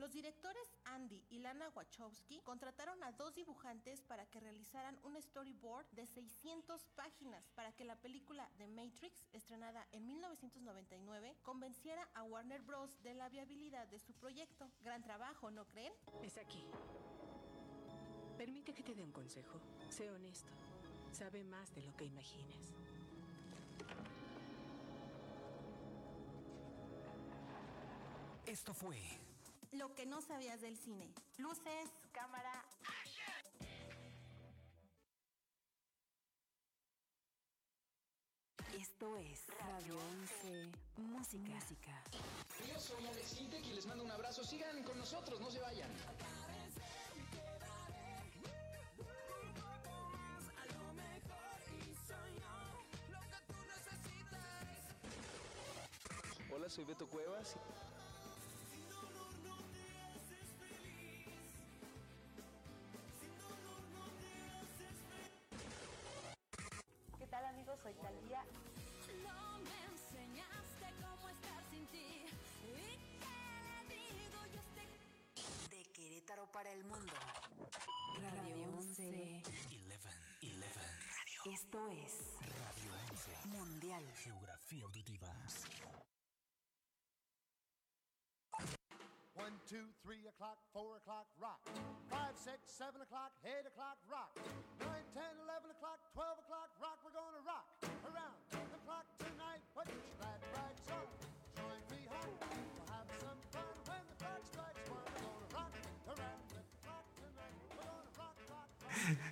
Los 0.03 0.13
directores 0.13 0.69
Andy 0.87 1.23
y 1.31 1.39
Lana 1.39 1.71
Wachowski 1.77 2.41
contrataron 2.41 3.01
a 3.05 3.13
dos 3.13 3.37
dibujantes 3.37 4.03
para 4.03 4.27
que 4.27 4.41
realizaran 4.41 4.99
un 5.05 5.15
storyboard 5.23 5.87
de 5.93 6.09
600 6.09 6.89
páginas 6.97 7.49
para 7.55 7.71
que 7.71 7.85
la 7.85 7.95
película 7.95 8.51
The 8.59 8.67
Matrix, 8.67 9.29
estrenada 9.33 9.87
en 9.93 10.05
1999, 10.05 11.37
convenciera 11.43 12.09
a 12.15 12.25
Warner 12.25 12.63
Bros. 12.63 13.01
de 13.05 13.15
la 13.15 13.29
viabilidad 13.29 13.87
de 13.87 14.01
su 14.01 14.13
proyecto. 14.15 14.69
Gran 14.81 15.05
trabajo, 15.05 15.53
¿no 15.53 15.69
creen? 15.69 15.93
Es 16.21 16.37
aquí. 16.37 16.67
Permite 18.37 18.75
que 18.75 18.83
te 18.83 18.97
dé 18.97 19.05
un 19.05 19.13
consejo. 19.13 19.61
Sé 19.89 20.11
honesto. 20.11 20.51
Sabe 21.13 21.45
más 21.45 21.73
de 21.77 21.83
lo 21.83 21.97
que 21.97 22.07
imagines. 22.07 22.75
Esto 28.47 28.75
fue 28.75 28.99
Lo 29.73 29.95
que 29.95 30.05
no 30.05 30.21
sabías 30.21 30.61
del 30.61 30.77
cine. 30.77 31.11
Luces, 31.39 31.91
cámara. 32.13 32.63
Esto 38.79 39.17
es 39.17 39.47
Radio 39.59 39.99
11 39.99 40.73
Música. 40.99 42.05
Yo 42.69 42.79
soy 42.79 43.07
Alex 43.07 43.41
Intec 43.41 43.65
y 43.65 43.73
les 43.73 43.87
mando 43.87 44.05
un 44.05 44.11
abrazo. 44.11 44.45
Sigan 44.45 44.83
con 44.83 44.99
nosotros, 44.99 45.41
no 45.41 45.51
se 45.51 45.61
vayan. 45.61 45.91
Hola, 56.55 56.69
soy 56.69 56.85
Beto 56.85 57.09
Cuevas. 57.09 57.57
Esto 81.73 81.89
es 81.89 82.37
Radio 82.61 82.93
11. 83.17 83.49
Mundial. 83.49 84.05
Geografía 84.13 84.85
auditiva. 84.85 85.33
One, 89.33 89.57
two, 89.65 89.89
three 90.05 90.21
o'clock, 90.29 90.61
four 90.75 91.01
o'clock, 91.01 91.25
rock. 91.41 91.65
Five, 92.13 92.37
six, 92.37 92.61
seven 92.77 93.01
o'clock, 93.01 93.33
eight 93.49 93.65
o'clock, 93.65 93.97
rock. 94.05 94.37
Nine, 94.85 95.09
ten, 95.17 95.33
eleven 95.49 95.73
o'clock, 95.73 95.97
twelve 96.13 96.37
o'clock, 96.45 96.69
rock. 96.77 97.01
We're 97.09 97.17
gonna 97.17 97.41
rock 97.41 97.65
around 98.05 98.37
the 98.53 98.81
clock 98.85 99.09
tonight. 99.17 99.65
Put 99.73 99.89
your 99.89 100.05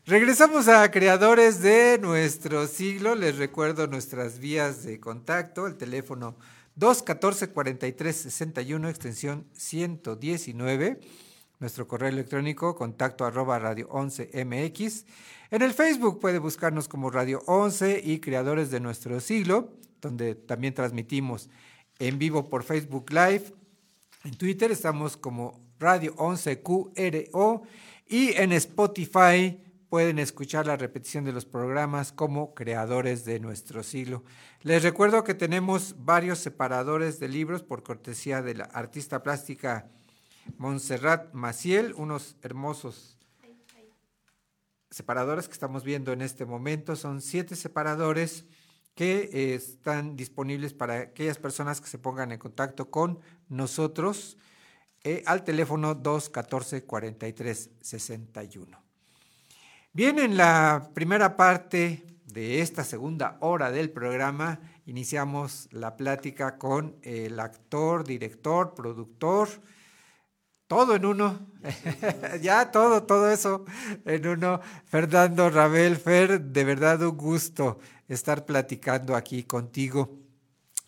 Regresamos 0.06 0.68
a 0.68 0.90
creadores 0.90 1.60
de 1.60 1.98
nuestro 2.00 2.66
siglo. 2.66 3.14
Les 3.14 3.38
recuerdo 3.38 3.86
nuestras 3.86 4.38
vías 4.38 4.82
de 4.82 4.98
contacto, 4.98 5.66
el 5.66 5.76
teléfono 5.76 6.36
214-4361, 6.78 8.88
extensión 8.88 9.46
119. 9.52 11.00
Nuestro 11.58 11.86
correo 11.86 12.08
electrónico, 12.08 12.74
contacto 12.74 13.24
arroba 13.24 13.58
radio 13.58 13.88
11 13.90 14.44
mx. 14.44 15.04
En 15.50 15.62
el 15.62 15.74
Facebook 15.74 16.20
puede 16.20 16.38
buscarnos 16.38 16.88
como 16.88 17.10
Radio 17.10 17.42
11 17.46 18.00
y 18.02 18.20
Creadores 18.20 18.70
de 18.70 18.80
Nuestro 18.80 19.20
Siglo, 19.20 19.74
donde 20.00 20.34
también 20.34 20.74
transmitimos 20.74 21.50
en 21.98 22.18
vivo 22.18 22.48
por 22.48 22.64
Facebook 22.64 23.10
Live. 23.10 23.52
En 24.24 24.36
Twitter 24.36 24.72
estamos 24.72 25.16
como 25.16 25.60
Radio 25.78 26.14
11 26.16 26.62
QRO 26.62 27.62
y 28.10 28.32
en 28.36 28.50
Spotify 28.52 29.62
pueden 29.88 30.18
escuchar 30.18 30.66
la 30.66 30.76
repetición 30.76 31.24
de 31.24 31.32
los 31.32 31.46
programas 31.46 32.10
como 32.10 32.54
creadores 32.54 33.24
de 33.24 33.38
nuestro 33.38 33.84
siglo. 33.84 34.24
Les 34.62 34.82
recuerdo 34.82 35.22
que 35.22 35.34
tenemos 35.34 35.94
varios 35.96 36.40
separadores 36.40 37.20
de 37.20 37.28
libros 37.28 37.62
por 37.62 37.84
cortesía 37.84 38.42
de 38.42 38.56
la 38.56 38.64
artista 38.64 39.22
plástica 39.22 39.88
Montserrat 40.58 41.32
Maciel, 41.32 41.94
unos 41.94 42.34
hermosos 42.42 43.16
separadores 44.90 45.46
que 45.46 45.54
estamos 45.54 45.84
viendo 45.84 46.12
en 46.12 46.22
este 46.22 46.44
momento. 46.44 46.96
Son 46.96 47.22
siete 47.22 47.54
separadores 47.54 48.44
que 48.96 49.30
eh, 49.32 49.54
están 49.54 50.16
disponibles 50.16 50.74
para 50.74 50.94
aquellas 50.94 51.38
personas 51.38 51.80
que 51.80 51.86
se 51.86 51.98
pongan 51.98 52.32
en 52.32 52.38
contacto 52.40 52.90
con 52.90 53.20
nosotros 53.48 54.36
eh, 55.02 55.22
al 55.26 55.44
teléfono 55.44 55.94
214 55.94 56.84
43 56.84 57.70
61. 57.80 58.78
Bien, 59.92 60.18
en 60.18 60.36
la 60.36 60.90
primera 60.94 61.36
parte 61.36 62.04
de 62.26 62.60
esta 62.60 62.84
segunda 62.84 63.38
hora 63.40 63.70
del 63.70 63.90
programa 63.90 64.60
iniciamos 64.86 65.68
la 65.72 65.96
plática 65.96 66.58
con 66.58 66.96
el 67.02 67.40
actor, 67.40 68.04
director, 68.04 68.74
productor, 68.74 69.48
todo 70.66 70.94
en 70.94 71.04
uno, 71.04 71.48
ya 72.42 72.70
todo, 72.70 73.02
todo 73.02 73.30
eso 73.30 73.64
en 74.04 74.26
uno. 74.26 74.60
Fernando 74.84 75.50
Rabel, 75.50 75.96
Fer, 75.96 76.40
de 76.40 76.64
verdad 76.64 77.02
un 77.02 77.16
gusto 77.16 77.78
estar 78.06 78.44
platicando 78.44 79.16
aquí 79.16 79.42
contigo. 79.44 80.18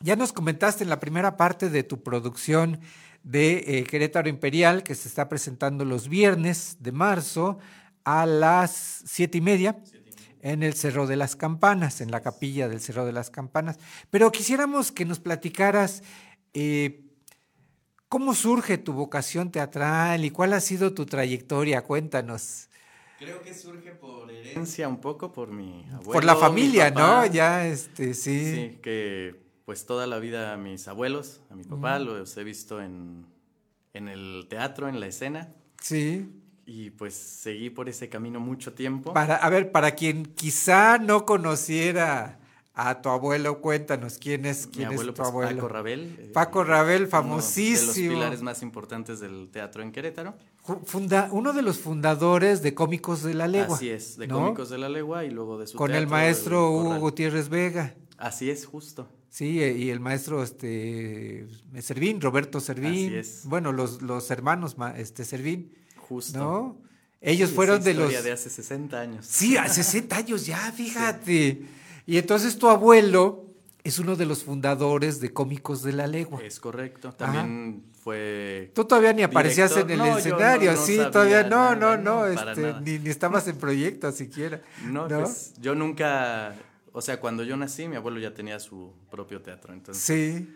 Ya 0.01 0.16
nos 0.16 0.32
comentaste 0.32 0.84
en 0.84 0.90
la 0.90 1.01
primera 1.01 1.36
parte 1.36 1.70
de 1.70 1.82
tu 1.82 2.02
producción 2.02 2.80
de 3.23 3.65
eh, 3.66 3.85
Querétaro 3.85 4.28
Imperial, 4.28 4.82
que 4.82 4.94
se 4.94 5.09
está 5.09 5.28
presentando 5.28 5.85
los 5.85 6.09
viernes 6.09 6.78
de 6.81 6.93
marzo 6.93 7.59
a 8.05 8.27
las 8.27 9.03
siete 9.05 9.39
y 9.39 9.40
media 9.40 9.77
en 10.40 10.62
el 10.62 10.74
Cerro 10.74 11.07
de 11.07 11.16
las 11.16 11.36
Campanas, 11.36 12.01
en 12.01 12.11
la 12.11 12.20
capilla 12.20 12.69
del 12.69 12.81
Cerro 12.81 13.07
de 13.07 13.12
las 13.12 13.31
Campanas. 13.31 13.78
Pero 14.11 14.32
quisiéramos 14.32 14.90
que 14.90 15.05
nos 15.05 15.20
platicaras 15.20 16.03
eh, 16.53 17.01
cómo 18.09 18.35
surge 18.35 18.77
tu 18.77 18.93
vocación 18.93 19.53
teatral 19.53 20.24
y 20.24 20.31
cuál 20.31 20.53
ha 20.53 20.61
sido 20.61 20.93
tu 20.93 21.07
trayectoria. 21.07 21.82
Cuéntanos. 21.82 22.69
Creo 23.19 23.40
que 23.40 23.55
surge 23.55 23.93
por 23.93 24.28
herencia 24.32 24.89
un 24.89 25.01
poco, 25.01 25.32
por 25.32 25.53
mi 25.53 25.86
abuelo. 25.93 26.12
Por 26.12 26.24
la 26.24 26.35
mi 26.35 26.40
familia. 26.40 26.90
¿no? 26.90 27.24
Ya, 27.27 27.66
este, 27.69 28.15
sí. 28.15 28.55
Sí, 28.55 28.78
que 28.82 29.41
pues 29.64 29.86
toda 29.86 30.06
la 30.06 30.18
vida 30.18 30.52
a 30.52 30.56
mis 30.56 30.89
abuelos, 30.89 31.40
a 31.51 31.55
mi 31.55 31.64
papá, 31.64 31.98
los 31.98 32.36
he 32.36 32.44
visto 32.44 32.80
en, 32.82 33.26
en 33.93 34.09
el 34.09 34.47
teatro, 34.48 34.89
en 34.89 35.01
la 35.01 35.06
escena. 35.06 35.55
Sí. 35.80 36.28
Y 36.64 36.90
pues 36.90 37.14
seguí 37.14 37.70
por 37.70 37.89
ese 37.89 38.09
camino 38.09 38.40
mucho 38.40 38.72
tiempo. 38.72 39.12
Para, 39.12 39.36
a 39.36 39.51
ver, 39.51 39.72
para 39.72 39.93
quien 39.93 40.26
quizá 40.26 40.98
no 40.98 41.26
conociera 41.26 42.39
a 42.74 43.02
tu 43.02 43.10
abuelo, 43.10 43.60
cuéntanos 43.60 44.16
quién 44.18 44.47
es, 44.47 44.66
Mi 44.68 44.72
quién 44.72 44.89
abuelo, 44.89 45.10
es 45.10 45.16
tu 45.16 45.22
pues, 45.22 45.28
abuelo. 45.28 45.56
Paco 45.56 45.68
Rabel. 45.68 46.16
eh, 46.18 46.30
Paco 46.32 46.64
Rabel, 46.64 46.97
uno 47.02 47.05
de 47.05 47.10
famosísimo. 47.10 48.12
los 48.12 48.18
pilares 48.18 48.43
más 48.43 48.62
importantes 48.62 49.20
del 49.20 49.51
teatro 49.51 49.82
en 49.82 49.93
Querétaro. 49.93 50.34
Funda, 50.84 51.28
uno 51.32 51.52
de 51.52 51.62
los 51.62 51.78
fundadores 51.78 52.62
de 52.62 52.72
Cómicos 52.74 53.22
de 53.22 53.34
la 53.34 53.48
Legua. 53.48 53.76
Así 53.76 53.90
es, 53.90 54.16
de 54.16 54.28
¿no? 54.28 54.36
Cómicos 54.36 54.70
de 54.70 54.78
la 54.78 54.89
Legua 54.89 55.24
y 55.24 55.30
luego 55.30 55.59
de 55.59 55.66
su 55.66 55.76
Con 55.76 55.93
el 55.93 56.06
maestro 56.06 56.70
Hugo. 56.70 56.98
Gutiérrez 57.01 57.48
Vega. 57.48 57.94
Así 58.23 58.51
es, 58.51 58.66
justo. 58.66 59.09
Sí, 59.28 59.62
e- 59.62 59.77
y 59.77 59.90
el 59.90 59.99
maestro 60.01 60.43
este 60.43 61.47
Servín, 61.81 62.20
Roberto 62.20 62.61
Servín. 62.61 63.07
Así 63.07 63.15
es. 63.16 63.40
Bueno, 63.44 63.73
los, 63.73 64.01
los 64.03 64.31
hermanos 64.31 64.78
ma- 64.78 64.97
este 64.97 65.24
Servín. 65.24 65.73
Justo. 65.97 66.39
¿No? 66.39 66.77
Ellos 67.20 67.51
Sí, 67.51 67.57
fueron 67.57 67.82
de 67.82 67.94
los. 67.94 68.11
de 68.24 68.32
hace 68.32 68.49
60 68.51 69.01
años. 69.01 69.27
Sí, 69.27 69.57
a 69.57 69.69
60 69.69 70.16
años 70.16 70.47
ya, 70.47 70.70
fíjate. 70.77 71.62
Y 72.07 72.16
entonces 72.19 72.59
tu 72.59 72.69
abuelo 72.69 73.47
es 73.85 73.99
uno 73.99 74.15
de 74.16 74.27
los 74.27 74.44
fundadores 74.44 75.20
de 75.20 75.32
Cómicos 75.32 75.82
de 75.82 75.93
la 75.93 76.07
Legua. 76.07 76.40
Es 76.43 76.61
correcto. 76.61 77.12
También 77.12 77.85
fue. 78.05 78.70
Tú 78.74 78.85
todavía 78.85 79.12
ni 79.12 79.23
aparecías 79.23 79.70
director. 79.70 79.93
en 79.93 80.01
el 80.01 80.11
No, 80.12 80.19
escenario, 80.19 80.73
no- 80.73 80.78
no 80.81 80.86
sí, 80.86 80.97
todavía 81.11 81.43
no, 81.44 81.74
nada, 81.74 81.97
no, 81.97 81.97
no, 81.97 82.27
este, 82.27 82.74
ni, 82.82 82.99
ni 82.99 83.11
estabas 83.11 83.49
en 83.49 83.57
proyecto 83.57 84.12
siquiera. 84.12 84.61
No, 84.85 85.09
pues 85.09 85.55
yo 85.61 85.74
nunca. 85.74 86.55
O 86.93 87.01
sea, 87.01 87.19
cuando 87.20 87.43
yo 87.43 87.56
nací, 87.56 87.89
mi 87.89 87.97
abuelo 87.97 88.20
ya 88.20 88.35
tenía 88.35 88.59
su 88.60 88.93
propio 89.10 89.40
teatro. 89.43 89.73
Entonces, 89.73 90.02
Sí. 90.05 90.48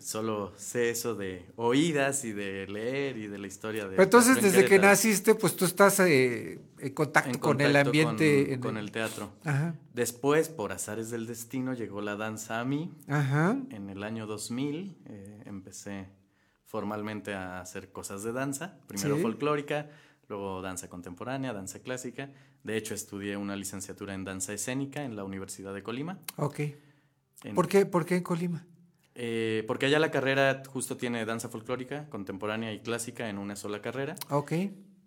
Solo 0.00 0.54
sé 0.56 0.88
eso 0.88 1.14
de 1.14 1.44
oídas 1.56 2.24
y 2.24 2.32
de 2.32 2.66
leer 2.66 3.18
y 3.18 3.26
de 3.26 3.36
la 3.36 3.46
historia 3.46 3.84
de. 3.84 3.90
Pero 3.90 4.04
entonces, 4.04 4.40
desde 4.42 4.64
que 4.64 4.78
naciste, 4.78 5.34
pues 5.34 5.54
tú 5.54 5.66
estás 5.66 6.00
eh, 6.00 6.58
en 6.78 6.94
contacto 6.94 7.28
En 7.28 7.38
con 7.38 7.60
el 7.60 7.76
ambiente. 7.76 8.44
con, 8.44 8.52
en 8.54 8.60
con 8.60 8.76
el 8.78 8.90
teatro. 8.90 9.32
Ajá. 9.44 9.74
Después, 9.92 10.48
por 10.48 10.72
azares 10.72 11.10
del 11.10 11.26
destino, 11.26 11.74
llegó 11.74 12.00
la 12.00 12.16
danza 12.16 12.60
a 12.60 12.64
mí. 12.64 12.90
Ajá. 13.06 13.58
En 13.68 13.90
el 13.90 14.02
año 14.02 14.26
2000 14.26 14.96
eh, 15.10 15.42
empecé 15.44 16.08
formalmente 16.64 17.34
a 17.34 17.60
hacer 17.60 17.92
cosas 17.92 18.22
de 18.22 18.32
danza. 18.32 18.78
Primero 18.86 19.16
Sí. 19.16 19.20
folclórica, 19.22 19.90
luego 20.32 20.62
danza 20.62 20.88
contemporánea, 20.88 21.52
danza 21.52 21.80
clásica. 21.80 22.30
De 22.64 22.76
hecho, 22.76 22.94
estudié 22.94 23.36
una 23.36 23.54
licenciatura 23.54 24.14
en 24.14 24.24
danza 24.24 24.52
escénica 24.54 25.04
en 25.04 25.14
la 25.14 25.24
Universidad 25.24 25.74
de 25.74 25.82
Colima. 25.82 26.18
Ok. 26.36 26.60
En- 27.44 27.54
¿Por 27.54 27.68
qué, 27.68 27.84
¿Por 27.86 28.06
qué 28.06 28.16
en 28.16 28.22
Colima? 28.22 28.64
Eh, 29.14 29.62
porque 29.66 29.86
allá 29.86 29.98
la 29.98 30.10
carrera 30.10 30.62
justo 30.66 30.96
tiene 30.96 31.24
danza 31.26 31.50
folclórica, 31.50 32.08
contemporánea 32.08 32.72
y 32.72 32.80
clásica 32.80 33.28
en 33.28 33.36
una 33.36 33.56
sola 33.56 33.82
carrera. 33.82 34.14
Ok. 34.30 34.52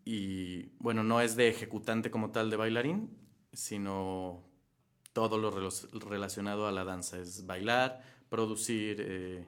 Y 0.05 0.67
bueno, 0.77 1.03
no 1.03 1.19
es 1.21 1.35
de 1.35 1.47
ejecutante 1.49 2.11
como 2.11 2.29
tal 2.29 2.51
de 2.51 2.57
bailarín, 2.57 3.09
sino 3.51 4.43
todo 5.13 5.39
lo 5.39 5.49
relacionado 6.07 6.67
a 6.67 6.71
la 6.71 6.83
danza. 6.83 7.17
Es 7.17 7.47
bailar, 7.47 8.03
producir 8.29 8.97
eh, 8.99 9.45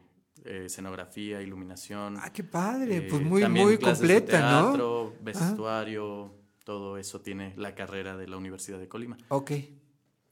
eh, 0.48 0.65
escenografía, 0.65 1.41
iluminación. 1.41 2.18
Ah, 2.19 2.32
qué 2.32 2.44
padre. 2.44 2.98
eh, 2.98 3.07
pues 3.10 3.22
muy, 3.22 3.41
también 3.41 3.65
muy 3.65 3.76
de 3.78 3.80
completa, 3.82 4.40
¿no? 4.41 4.68
teatro, 4.72 5.07
Ajá. 5.14 5.24
vestuario, 5.24 6.34
todo 6.64 6.98
eso 6.98 7.22
tiene 7.22 7.53
la 7.57 7.76
carrera 7.76 8.18
de 8.18 8.28
la 8.28 8.38
Universidad 8.38 8.80
de 8.80 8.88
Colima. 8.88 9.18
Ok. 9.30 9.52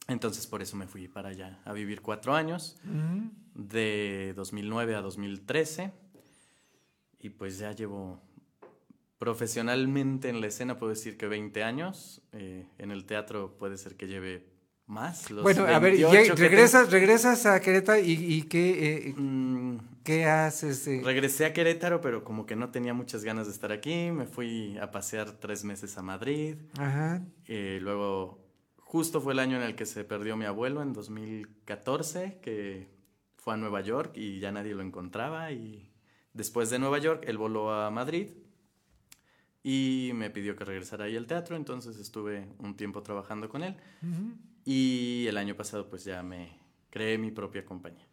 Entonces 0.08 0.46
por 0.48 0.62
eso 0.62 0.76
me 0.78 0.88
fui 0.88 1.08
para 1.08 1.30
allá 1.30 1.60
a 1.66 1.74
vivir 1.74 2.02
cuatro 2.02 2.36
años, 2.36 2.78
Ujú. 2.86 3.32
de 3.56 4.34
2009 4.36 4.96
a 4.96 5.02
2013. 5.02 5.92
Y 7.20 7.30
pues 7.30 7.58
ya 7.58 7.72
llevo 7.72 8.22
profesionalmente 9.18 10.30
en 10.30 10.42
la 10.42 10.48
escena, 10.48 10.78
puedo 10.78 10.92
decir 10.92 11.18
que 11.18 11.28
20 11.28 11.64
años. 11.64 12.22
eh, 12.34 12.68
en 12.78 12.92
el 12.92 13.06
teatro 13.06 13.58
puede 13.58 13.78
ser 13.78 13.96
que 13.96 14.08
lleve 14.08 14.46
más. 14.88 15.32
los 15.32 15.44
Bueno, 15.44 15.64
a 15.64 15.80
ver, 15.80 15.94
28 15.94 16.36
ya- 16.36 16.36
regresas, 16.36 16.92
regresas 16.92 17.46
a 17.46 17.60
Querétaro 17.60 18.00
y, 18.00 18.12
y 18.12 18.44
qué, 18.44 19.08
eh, 19.10 19.14
Mm. 19.18 19.78
qué 20.04 20.26
haces. 20.26 20.88
eh? 20.88 21.02
Regresé 21.04 21.46
a 21.46 21.54
Querétaro, 21.54 22.02
pero 22.02 22.24
como 22.24 22.46
que 22.46 22.56
no 22.56 22.70
tenía 22.70 22.94
muchas 22.94 23.24
ganas 23.24 23.48
de 23.48 23.54
estar 23.54 23.72
aquí. 23.72 24.12
Me 24.12 24.26
fui 24.28 24.78
a 24.78 24.92
pasear 24.92 25.32
tres 25.32 25.64
meses 25.64 25.98
a 25.98 26.02
Madrid. 26.04 26.56
Ajá. 26.78 27.22
Eh, 27.48 27.80
luego, 27.82 28.40
justo 28.78 29.22
fue 29.22 29.34
el 29.34 29.40
año 29.40 29.58
en 29.58 29.64
el 29.64 29.76
que 29.76 29.86
se 29.86 30.04
perdió 30.04 30.38
mi 30.38 30.46
abuelo, 30.46 30.82
en 30.84 30.94
2014, 30.94 32.40
que 32.42 32.88
fue 33.38 33.54
a 33.56 33.58
Nueva 33.58 33.82
York 33.82 34.12
y 34.16 34.40
ya 34.40 34.52
nadie 34.52 34.74
lo 34.76 34.84
encontraba. 34.84 35.52
Y 35.52 35.92
después 36.34 36.70
de 36.70 36.80
Nueva 36.80 37.00
York, 37.00 37.24
él 37.28 37.38
voló 37.38 37.72
a 37.74 37.90
Madrid 37.92 38.30
y 39.64 40.12
me 40.14 40.30
pidió 40.30 40.56
que 40.56 40.64
regresara 40.64 41.06
ahí 41.06 41.18
al 41.18 41.26
teatro. 41.26 41.56
Entonces 41.56 41.98
estuve 41.98 42.48
un 42.60 42.76
tiempo 42.78 43.02
trabajando 43.02 43.50
con 43.50 43.64
él. 43.64 43.76
Ujú. 44.04 44.36
Y 44.66 45.26
el 45.28 45.38
año 45.38 45.56
pasado, 45.56 45.88
pues 45.90 46.04
ya 46.04 46.24
me 46.24 46.58
creé 46.90 47.18
mi 47.18 47.32
propia 47.32 47.64
compañía. 47.64 48.06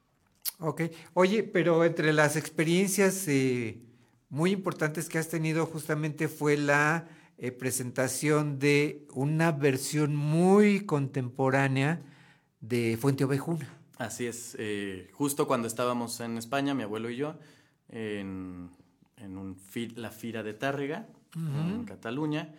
Ok. 0.59 0.83
Oye, 1.15 1.43
pero 1.43 1.85
entre 1.85 2.13
las 2.13 2.37
experiencias 2.37 3.27
eh, 3.27 3.81
muy 4.29 4.51
importantes 4.53 5.09
que 5.09 5.19
has 5.19 5.29
tenido 5.29 5.65
justamente 5.67 6.29
fue 6.29 6.57
la 6.57 7.09
eh, 7.39 7.53
presentación 7.53 8.59
de 8.59 9.07
una 9.15 9.51
versión 9.51 10.15
muy 10.15 10.85
contemporánea 10.85 12.03
de 12.61 12.97
Fuente 13.01 13.25
Ovejuna. 13.25 13.69
Así 13.97 14.27
es, 14.27 14.55
eh, 14.59 15.09
justo 15.13 15.47
cuando 15.47 15.67
estábamos 15.69 16.21
en 16.21 16.37
España, 16.37 16.75
mi 16.75 16.83
abuelo 16.83 17.09
y 17.09 17.17
yo, 17.17 17.39
en, 17.89 18.71
en 19.17 19.37
un 19.39 19.57
fi- 19.57 19.91
la 19.97 20.11
Fira 20.11 20.43
de 20.43 20.55
Tárrega, 20.55 21.09
en. 21.35 21.85
Cataluña, 21.85 22.55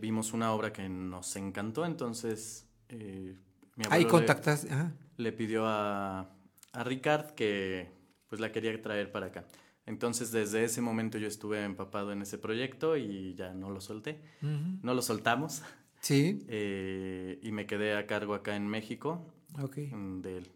vimos 0.00 0.32
una 0.32 0.52
obra 0.52 0.72
que 0.72 0.88
nos 0.88 1.36
encantó, 1.36 1.84
entonces 1.86 2.66
eh, 2.88 3.36
mi 3.76 3.84
Ahí 3.90 4.04
le- 4.04 4.08
contactas. 4.10 4.66
ajá. 4.70 4.92
le 5.16 5.32
pidió 5.32 5.66
a, 5.66 6.28
a 6.72 6.84
Ricard 6.84 7.30
que 7.34 7.88
pues 8.28 8.40
la 8.40 8.50
quería 8.52 8.80
traer 8.82 9.12
para 9.12 9.26
acá. 9.26 9.44
Entonces 9.86 10.32
desde 10.32 10.64
ese 10.64 10.80
momento 10.80 11.18
yo 11.18 11.28
estuve 11.28 11.62
empapado 11.62 12.10
en 12.12 12.22
ese 12.22 12.38
proyecto 12.38 12.96
y 12.96 13.34
ya 13.34 13.52
no 13.52 13.70
lo 13.70 13.80
solté. 13.80 14.18
No 14.40 14.94
lo 14.94 15.02
soltamos. 15.02 15.62
Sí. 16.00 16.44
Eh, 16.48 17.38
y 17.42 17.52
me 17.52 17.66
quedé 17.66 17.96
a 17.96 18.06
cargo 18.06 18.34
acá 18.34 18.56
en 18.56 18.66
México 18.66 19.24
Ok. 19.62 19.78
mm, 19.92 20.20
de 20.20 20.38
él. 20.38 20.50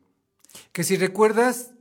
Que 0.73 0.83
si 0.83 0.97
recuerdas, 0.97 1.73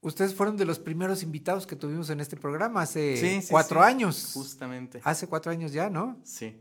ustedes 0.00 0.34
fueron 0.34 0.56
de 0.56 0.64
los 0.64 0.78
primeros 0.78 1.22
invitados 1.22 1.66
que 1.66 1.76
tuvimos 1.76 2.10
en 2.10 2.20
este 2.20 2.36
programa 2.36 2.82
hace 2.82 3.16
Sí, 3.16 3.40
sí, 3.42 3.48
cuatro 3.50 3.80
sí, 3.80 3.86
años. 3.86 4.30
Justamente. 4.34 5.00
Hace 5.04 5.26
cuatro 5.28 5.50
años 5.52 5.72
ya, 5.72 5.88
¿no? 5.88 6.18
Sí. 6.24 6.56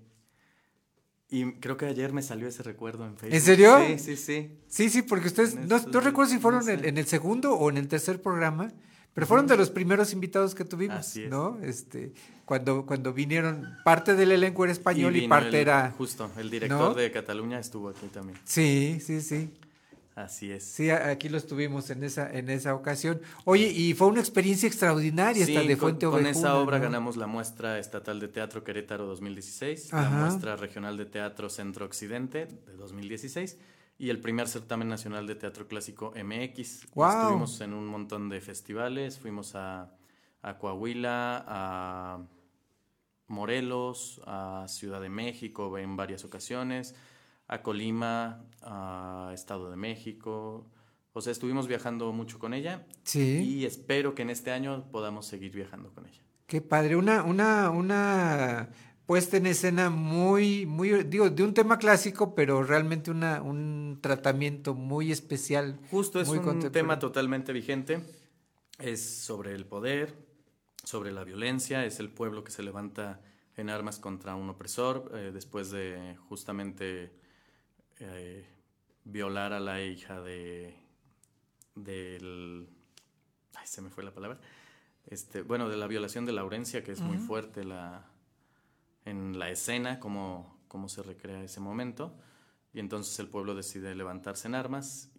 Y 1.29 1.53
creo 1.53 1.75
que 1.75 1.85
ayer 1.85 2.13
me 2.13 2.21
salió 2.21 2.47
ese 2.47 2.63
recuerdo 2.63 3.05
en 3.05 3.17
Facebook. 3.17 3.35
¿En 3.35 3.41
serio? 3.41 3.77
Sí, 3.85 3.99
sí, 3.99 4.15
sí. 4.15 4.51
Sí, 4.67 4.89
sí, 4.89 5.01
porque 5.01 5.27
ustedes, 5.27 5.55
no, 5.55 5.75
estos 5.75 5.91
no 5.93 5.99
recuerdo 5.99 6.31
si 6.31 6.39
fueron 6.39 6.63
no 6.65 6.71
en, 6.71 6.79
sé. 6.81 6.87
en 6.89 6.97
el 6.97 7.05
segundo 7.05 7.53
o 7.53 7.69
en 7.69 7.77
el 7.77 7.87
tercer 7.89 8.21
programa, 8.21 8.71
pero 9.13 9.27
fueron 9.27 9.45
de 9.47 9.57
los 9.57 9.69
primeros 9.69 10.13
invitados 10.13 10.55
que 10.55 10.63
tuvimos, 10.63 10.99
Así 10.99 11.23
es. 11.23 11.29
¿no? 11.29 11.57
Este, 11.61 12.13
cuando, 12.45 12.85
cuando 12.85 13.11
vinieron, 13.13 13.67
parte 13.83 14.15
del 14.15 14.31
elenco 14.31 14.63
era 14.63 14.71
español 14.71 15.15
y, 15.17 15.27
parte 15.27 15.49
el- 15.49 15.55
era... 15.55 15.91
Justo, 15.97 16.31
el 16.37 16.49
director 16.49 16.79
¿no? 16.79 16.93
de 16.93 17.11
Cataluña 17.11 17.59
estuvo 17.59 17.89
aquí 17.89 18.07
también. 18.07 18.37
Sí, 18.45 18.99
sí, 19.03 19.19
sí. 19.21 19.49
Así 20.17 20.51
es. 20.51 20.63
Sí, 20.63 20.89
aquí 20.89 21.29
los 21.29 21.45
tuvimos 21.45 21.91
en 21.91 22.03
esa, 22.03 22.35
en 22.35 22.49
esa 22.49 22.73
ocasión. 22.73 23.21
Oye, 23.45 23.67
y 23.67 23.93
fue 23.93 24.07
una 24.07 24.19
experiencia 24.19 24.65
extraordinaria 24.65 25.43
esta 25.43 25.61
Sí, 25.61 25.67
de 25.67 25.77
con, 25.77 25.89
Fuente 25.89 26.05
con 26.07 26.15
Ovejuna, 26.15 26.31
esa 26.31 26.57
obra 26.57 26.79
¿no? 26.79 26.85
ganamos 26.85 27.17
la 27.17 27.27
muestra 27.27 27.77
estatal 27.77 28.19
de 28.19 28.27
teatro 28.27 28.63
Querétaro 28.63 29.05
2016, 29.05 29.93
Ajá. 29.93 30.09
la 30.09 30.25
muestra 30.25 30.55
regional 30.55 30.97
de 30.97 31.05
teatro 31.05 31.51
Centro 31.51 31.85
Occidente 31.85 32.47
de 32.47 32.73
2016 32.77 33.59
y 33.99 34.09
el 34.09 34.19
primer 34.19 34.47
certamen 34.47 34.89
nacional 34.89 35.27
de 35.27 35.35
teatro 35.35 35.67
clásico 35.67 36.11
MX. 36.15 36.87
¡Guau! 36.95 37.21
Estuvimos 37.21 37.61
en 37.61 37.73
un 37.75 37.85
montón 37.85 38.27
de 38.27 38.41
festivales, 38.41 39.19
fuimos 39.19 39.53
a, 39.53 39.91
a 40.41 40.57
Coahuila, 40.57 41.45
a 41.47 42.23
Morelos, 43.27 44.19
a 44.25 44.65
Ciudad 44.67 44.99
de 44.99 45.09
México 45.09 45.77
en 45.77 45.95
varias 45.95 46.25
ocasiones, 46.25 46.95
a 47.47 47.61
Colima, 47.61 48.43
a 48.61 49.31
Estado 49.33 49.69
de 49.69 49.77
México. 49.77 50.69
O 51.13 51.21
sea, 51.21 51.31
estuvimos 51.31 51.67
viajando 51.67 52.11
mucho 52.13 52.39
con 52.39 52.53
ella. 52.53 52.85
Sí. 53.03 53.43
Y 53.43 53.65
espero 53.65 54.13
que 54.13 54.21
en 54.21 54.29
este 54.29 54.51
año 54.51 54.89
podamos 54.91 55.25
seguir 55.25 55.51
viajando 55.51 55.91
con 55.91 56.05
ella. 56.05 56.21
Qué 56.45 56.61
padre, 56.61 56.95
una, 56.95 57.23
una, 57.23 57.71
una 57.71 58.69
puesta 59.05 59.37
en 59.37 59.47
escena 59.47 59.89
muy, 59.89 60.65
muy, 60.65 61.03
digo, 61.03 61.29
de 61.29 61.43
un 61.43 61.53
tema 61.53 61.77
clásico, 61.77 62.35
pero 62.35 62.63
realmente 62.63 63.09
una, 63.09 63.41
un 63.41 63.99
tratamiento 64.01 64.75
muy 64.75 65.11
especial. 65.11 65.79
Justo 65.89 66.21
es 66.21 66.29
un 66.29 66.71
tema 66.71 66.99
totalmente 66.99 67.51
vigente. 67.51 68.01
Es 68.79 69.03
sobre 69.03 69.55
el 69.55 69.65
poder, 69.65 70.13
sobre 70.83 71.11
la 71.11 71.23
violencia, 71.23 71.83
es 71.83 71.99
el 71.99 72.09
pueblo 72.09 72.43
que 72.43 72.51
se 72.51 72.61
levanta 72.61 73.21
en 73.55 73.71
armas 73.71 73.97
contra 73.97 74.35
un 74.35 74.49
opresor 74.49 75.11
eh, 75.15 75.31
después 75.33 75.71
de 75.71 76.15
justamente 76.29 77.11
eh, 77.99 78.45
violar 79.03 79.53
a 79.53 79.59
la 79.59 79.81
hija 79.81 80.21
de 80.21 80.75
del 81.75 82.67
ay 83.55 83.67
se 83.67 83.81
me 83.81 83.89
fue 83.89 84.03
la 84.03 84.13
palabra 84.13 84.39
este 85.05 85.41
bueno 85.41 85.69
de 85.69 85.77
la 85.77 85.87
violación 85.87 86.25
de 86.25 86.33
Laurencia 86.33 86.83
que 86.83 86.91
es 86.91 87.01
muy 87.01 87.17
fuerte 87.17 87.63
la 87.63 88.05
en 89.05 89.39
la 89.39 89.49
escena 89.49 89.99
cómo 89.99 90.59
cómo 90.67 90.89
se 90.89 91.03
recrea 91.03 91.43
ese 91.43 91.59
momento 91.59 92.15
y 92.73 92.79
entonces 92.79 93.17
el 93.19 93.27
pueblo 93.27 93.55
decide 93.55 93.95
levantarse 93.95 94.47
en 94.47 94.55
armas 94.55 95.09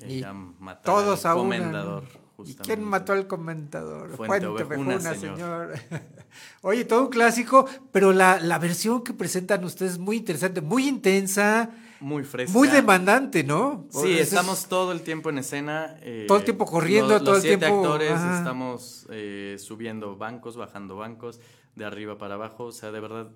Y 0.00 0.18
ella 0.18 0.32
matar 0.32 0.84
todos 0.84 1.24
al 1.24 1.32
a 1.32 1.34
una, 1.36 1.56
comendador 1.58 2.04
¿no? 2.04 2.28
¿Y 2.44 2.54
quién 2.54 2.84
mató 2.84 3.12
al 3.12 3.26
comendador? 3.26 4.14
Fuente 4.16 4.46
Ovejuna, 4.46 4.94
Ovejuna, 4.94 5.14
señor. 5.14 5.74
Oye, 6.62 6.84
todo 6.84 7.02
un 7.02 7.08
clásico, 7.08 7.66
pero 7.90 8.12
la, 8.12 8.38
la 8.38 8.60
versión 8.60 9.02
que 9.02 9.12
presentan 9.12 9.64
ustedes 9.64 9.92
es 9.92 9.98
muy 9.98 10.18
interesante, 10.18 10.60
muy 10.60 10.86
intensa, 10.86 11.70
muy 12.00 12.22
fresca 12.24 12.52
muy 12.56 12.68
demandante, 12.68 13.42
¿no? 13.44 13.86
Sí, 13.90 13.98
Eso 13.98 14.06
es- 14.08 14.28
estamos 14.32 14.66
todo 14.68 14.92
el 14.92 15.02
tiempo 15.02 15.30
en 15.30 15.38
escena. 15.38 15.96
eh, 16.02 16.24
Todo 16.28 16.38
el 16.38 16.44
tiempo 16.44 16.64
corriendo, 16.66 17.14
los- 17.14 17.24
todo 17.24 17.34
los 17.34 17.44
el 17.44 17.50
siete 17.50 17.66
tiempo, 17.66 17.82
actores 17.84 18.12
ajá. 18.12 18.38
estamos 18.38 19.06
eh, 19.10 19.56
subiendo 19.58 20.16
bancos, 20.16 20.56
bajando 20.56 20.96
bancos, 20.96 21.40
de 21.74 21.84
arriba 21.84 22.18
para 22.18 22.34
abajo. 22.34 22.64
O 22.64 22.72
sea, 22.72 22.90
de 22.92 23.00
verdad, 23.00 23.28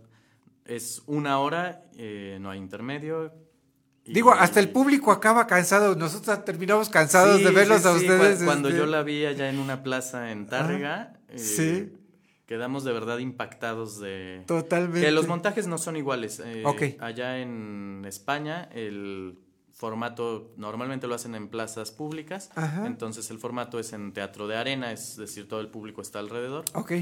es 0.65 1.03
una 1.07 1.39
hora, 1.39 1.83
eh, 1.97 2.39
no 2.41 2.51
hay 2.51 2.59
intermedio. 2.59 3.33
y- 4.05 4.13
Digo, 4.15 4.33
hasta 4.33 4.59
el 4.59 4.69
público 4.71 5.13
acaba 5.13 5.47
cansado, 5.47 5.95
nosotros 5.95 6.45
terminamos 6.45 6.89
cansados 6.89 7.39
Sí, 7.39 7.45
de 7.45 7.51
verlos 7.53 7.83
sí, 7.83 7.89
a 7.89 7.93
ustedes. 7.93 8.41
cua- 8.43 8.45
Cuando 8.47 8.69
este, 8.69 8.81
yo 8.81 8.87
la 8.87 9.03
vi 9.05 9.25
allá 9.27 9.49
en 9.49 9.61
una 9.61 9.85
plaza 9.85 10.33
en 10.33 10.49
Tárrega, 10.49 11.21
eh, 11.29 11.39
sí. 11.39 11.93
Quedamos 12.53 12.85
de 12.85 12.93
verdad 12.93 13.17
impactados 13.17 13.99
de... 13.99 14.43
Totalmente. 14.47 15.01
Que 15.01 15.11
los 15.11 15.27
montajes 15.27 15.67
no 15.67 15.79
son 15.79 15.97
iguales. 15.97 16.39
eh. 16.45 16.99
Allá 17.01 17.39
en 17.39 18.05
España 18.07 18.69
el 18.75 19.39
formato 19.73 20.53
normalmente 20.59 21.07
lo 21.07 21.15
hacen 21.15 21.35
en 21.35 21.49
plazas 21.49 21.91
públicas, 21.93 22.51
Ajá. 22.55 22.87
entonces 22.87 23.31
el 23.31 23.39
formato 23.39 23.79
es 23.79 23.95
en 23.95 24.13
teatro 24.13 24.47
de 24.49 24.57
arena, 24.57 24.93
es 24.93 25.17
decir, 25.17 25.49
todo 25.49 25.61
el 25.61 25.69
público 25.69 26.03
está 26.03 26.19
alrededor. 26.19 26.67
Ok. 26.75 26.93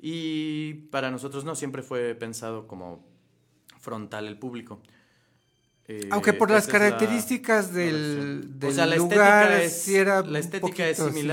Y 0.00 0.72
para 0.90 1.10
nosotros 1.10 1.44
no, 1.44 1.54
siempre 1.54 1.82
fue 1.82 2.14
pensado 2.14 2.66
como 2.66 3.06
frontal 3.78 4.26
el 4.26 4.38
público. 4.38 4.80
Eh, 5.88 6.08
Aunque 6.10 6.32
por 6.32 6.50
las 6.50 6.66
características 6.66 7.68
la 7.68 7.78
del, 7.80 7.92
versión. 7.92 8.58
del 8.60 8.70
O 8.70 8.72
sea, 8.72 8.86
la 8.86 8.96
lugar, 8.96 9.52
estética 9.52 9.62
es, 9.62 9.88
era 9.88 10.22
la 10.22 10.38
estética 10.38 10.88
es 10.88 10.98
poquito, 10.98 11.20
sí. 11.20 11.26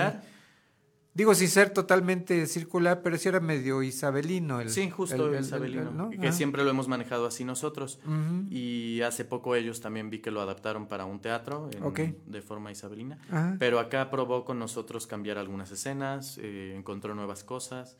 Digo, 1.15 1.35
sin 1.35 1.47
ser 1.47 1.69
totalmente 1.69 2.47
circular, 2.47 3.03
pero 3.03 3.17
sí 3.19 3.29
era 3.29 3.39
medio 3.39 3.83
isabelino. 3.83 4.59
El, 4.61 4.69
Sí, 4.71 4.89
justo 4.89 5.27
el- 5.27 5.35
el- 5.35 5.41
isabelino, 5.43 5.89
el- 5.89 5.95
¿no? 5.97 6.09
que 6.09 6.29
Ah. 6.29 6.31
siempre 6.31 6.63
lo 6.63 6.71
hemos 6.71 6.87
manejado 6.87 7.27
así 7.27 7.45
nosotros. 7.45 7.99
Y 8.49 9.01
hace 9.01 9.23
poco 9.23 9.55
ellos 9.55 9.79
también 9.79 10.09
vi 10.09 10.19
que 10.19 10.31
lo 10.31 10.41
adaptaron 10.41 10.87
para 10.87 11.05
un 11.05 11.19
teatro 11.21 11.69
en- 11.71 12.17
de 12.25 12.41
forma 12.41 12.71
isabelina. 12.71 13.19
Pero 13.59 13.79
acá 13.79 14.09
probó 14.09 14.43
con 14.43 14.57
nosotros 14.57 15.05
cambiar 15.05 15.37
algunas 15.37 15.69
escenas, 15.71 16.39
eh, 16.41 16.73
encontró 16.75 17.13
nuevas 17.13 17.43
cosas, 17.43 17.97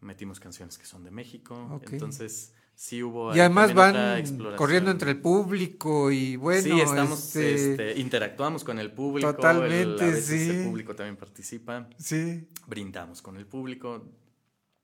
metimos 0.00 0.38
canciones 0.38 0.76
que 0.76 0.84
son 0.84 1.04
de 1.04 1.10
México. 1.10 1.54
Ok. 1.72 1.92
Entonces 1.92 2.52
sí 2.74 3.02
hubo... 3.02 3.34
Y 3.34 3.40
además 3.40 3.74
van 3.74 4.24
corriendo 4.56 4.90
entre 4.90 5.10
el 5.12 5.20
público 5.20 6.10
y 6.10 6.36
bueno, 6.36 6.62
sí, 6.62 6.80
estamos, 6.80 7.36
este, 7.36 7.72
este, 7.72 8.00
interactuamos 8.00 8.64
con 8.64 8.78
el 8.78 8.90
público. 8.92 9.28
el- 9.30 9.36
Totalmente, 9.36 10.04
a 10.04 10.06
veces 10.08 10.24
sí. 10.42 10.50
el 10.50 10.64
público 10.64 10.94
también 10.94 11.16
participa. 11.16 11.88
Sí. 11.98 12.46
Brindamos 12.66 13.22
con 13.22 13.36
el 13.36 13.46
público. 13.46 14.04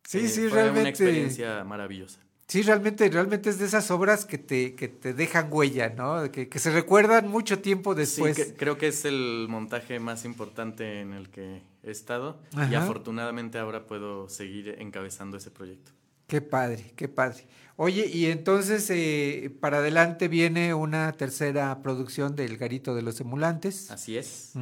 Sí, 0.04 0.18
Eh, 0.20 0.28
sí, 0.28 0.40
fue 0.42 0.50
realmente. 0.62 0.80
una 0.80 0.88
experiencia 0.90 1.64
maravillosa. 1.64 2.20
Sí, 2.46 2.62
realmente, 2.62 3.10
realmente 3.10 3.50
es 3.50 3.58
de 3.58 3.66
esas 3.66 3.90
obras 3.90 4.24
que 4.24 4.38
te, 4.38 4.74
que 4.74 4.88
te 4.88 5.12
dejan 5.12 5.48
huella, 5.52 5.90
¿no? 5.90 6.32
Que, 6.32 6.48
que 6.48 6.58
se 6.58 6.70
recuerdan 6.70 7.28
mucho 7.28 7.58
tiempo 7.58 7.94
después. 7.94 8.36
Sí, 8.36 8.42
que- 8.42 8.54
creo 8.54 8.78
que 8.78 8.86
es 8.88 9.04
el 9.04 9.46
montaje 9.50 10.00
más 10.00 10.24
importante 10.24 11.02
en 11.02 11.12
el 11.12 11.28
que 11.28 11.60
he 11.82 11.90
estado 11.90 12.40
y 12.70 12.74
afortunadamente 12.74 13.58
ahora 13.58 13.86
puedo 13.86 14.30
seguir 14.30 14.76
encabezando 14.78 15.36
ese 15.36 15.50
proyecto. 15.50 15.92
Qué 16.26 16.40
padre, 16.40 16.92
qué 16.96 17.06
padre. 17.08 17.46
Oye, 17.80 18.10
y 18.12 18.26
entonces 18.26 18.90
eh, 18.90 19.56
para 19.60 19.78
adelante 19.78 20.26
viene 20.26 20.74
una 20.74 21.12
tercera 21.12 21.80
producción 21.80 22.34
del 22.34 22.56
Garito 22.56 22.92
de 22.96 23.02
los 23.02 23.20
Emulantes. 23.20 23.92
Así 23.92 24.18
es, 24.18 24.54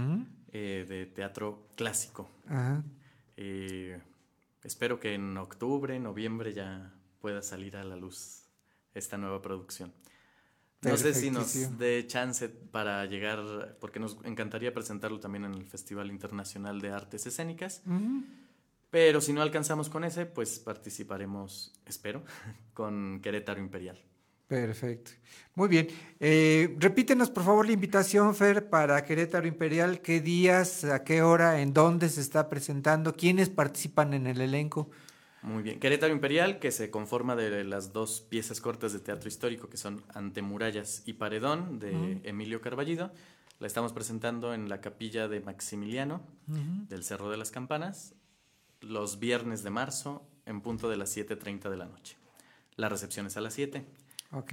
eh, 0.53 0.85
de 0.87 1.07
teatro 1.07 1.67
clásico. 1.77 2.29
Ajá. 2.47 2.85
Eh, 3.39 3.99
espero 4.63 5.01
que 5.01 5.15
en 5.15 5.35
octubre, 5.39 5.99
noviembre 5.99 6.53
ya 6.53 6.93
pueda 7.23 7.41
salir 7.41 7.79
a 7.79 7.85
la 7.85 7.97
luz 7.97 8.51
esta 8.93 9.17
nueva 9.17 9.41
producción. 9.41 9.95
No 10.83 10.99
sé 10.99 11.15
si 11.15 11.31
nos 11.31 11.79
dé 11.79 12.07
chance 12.07 12.51
para 12.51 13.07
llegar, 13.07 13.79
porque 13.81 13.99
nos 13.99 14.19
encantaría 14.25 14.75
presentarlo 14.75 15.21
también 15.21 15.47
en 15.47 15.55
el 15.55 15.65
Festival 15.65 16.11
Internacional 16.11 16.83
de 16.83 16.91
Artes 16.91 17.27
Escénicas. 17.27 17.81
Ujú. 17.87 18.25
Pero 18.97 19.21
si 19.21 19.35
no 19.35 19.43
alcanzamos 19.43 19.91
con 19.91 20.05
ese, 20.05 20.25
pues 20.25 20.59
participaremos, 20.59 21.71
espero, 21.85 22.25
con 22.73 23.21
Querétaro 23.21 23.61
Imperial. 23.61 24.03
Perfecto. 24.49 25.11
Muy 25.55 25.69
bien. 25.69 25.89
Eh, 26.19 26.75
repítenos, 26.79 27.29
por 27.29 27.45
favor, 27.45 27.67
la 27.67 27.73
invitación, 27.73 28.35
Fer, 28.35 28.71
para 28.71 29.05
Querétaro 29.05 29.47
Imperial. 29.47 30.01
¿Qué 30.01 30.23
días, 30.23 30.85
a 30.85 31.05
qué 31.05 31.21
hora, 31.21 31.61
en 31.61 31.75
dónde 31.75 32.09
se 32.09 32.23
está 32.23 32.49
presentando? 32.49 33.15
¿Quiénes 33.15 33.51
participan 33.51 34.15
en 34.15 34.27
el 34.27 34.41
elenco? 34.41 34.89
Muy 35.43 35.63
bien. 35.63 35.79
Querétaro 35.79 36.15
Imperial, 36.15 36.59
que 36.59 36.71
se 36.71 36.91
conforma 36.91 37.37
de 37.37 37.65
las 37.65 37.93
dos 37.93 38.23
piezas 38.23 38.63
cortas 38.63 38.95
de 38.95 39.01
teatro 39.01 39.29
histórico, 39.29 39.69
que 39.69 39.77
son 39.77 40.05
Ante 40.15 40.41
Murallas 40.41 41.03
y 41.05 41.13
Paredón, 41.13 41.81
de. 41.81 42.23
Emilio 42.25 42.63
Carballido. 42.63 43.13
La 43.59 43.67
estamos 43.67 43.93
presentando 43.93 44.55
en 44.55 44.71
la 44.71 44.81
capilla 44.81 45.29
de 45.29 45.41
Maximiliano, 45.41 46.23
del 46.47 47.05
Cerro 47.05 47.31
de 47.31 47.37
las 47.37 47.51
Campanas, 47.51 48.15
los 48.81 49.19
viernes 49.19 49.63
de 49.63 49.71
marzo, 49.71 50.27
en 50.47 50.61
punto 50.61 50.89
de 50.89 50.97
las 50.97 51.17
7.30 51.17 51.71
de 51.71 51.77
la 51.77 51.87
noche. 51.87 52.17
La 52.77 52.89
recepción 52.89 53.27
es 53.27 53.37
a 53.37 53.41
las 53.41 53.55
7. 53.55 53.85
Ok. 54.33 54.53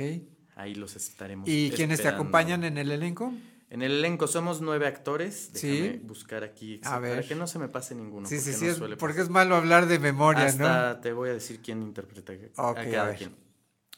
Ahí 0.56 0.76
los 0.76 0.96
estaremos. 0.96 1.48
¿Y 1.50 1.72
quiénes 1.72 2.02
te 2.02 2.08
acompañan 2.08 2.64
en 2.64 2.78
el 2.78 2.92
elenco? 2.92 3.34
En 3.70 3.82
el 3.82 3.92
elenco 3.94 4.28
somos 4.28 4.62
nueve 4.62 4.86
actores. 4.86 5.50
Sí. 5.54 5.80
Déjame 5.82 5.98
buscar 6.04 6.44
aquí. 6.44 6.80
A 6.84 6.90
para 6.92 7.00
ver. 7.00 7.28
que 7.28 7.34
no 7.34 7.48
se 7.48 7.58
me 7.58 7.68
pase 7.70 7.96
ninguno. 7.96 8.28
sí, 8.28 8.38
sí, 8.40 8.44
porque 8.52 8.58
sí, 8.60 8.66
no 8.66 8.72
es- 8.72 8.78
suele 8.78 8.98
porque 8.98 9.14
pasar. 9.16 9.24
es 9.26 9.30
malo 9.32 9.56
hablar 9.56 9.88
de 9.88 9.98
memoria, 9.98 10.46
Hasta 10.46 10.94
¿no? 10.94 11.00
te 11.00 11.12
voy 11.12 11.30
a 11.30 11.34
decir 11.34 11.60
quién 11.64 11.82
interpreta 11.82 12.34
a 12.58 12.68
Ok, 12.70 12.78
a 12.78 12.92
cada 12.92 13.06
ver. 13.08 13.18
quien. 13.18 13.36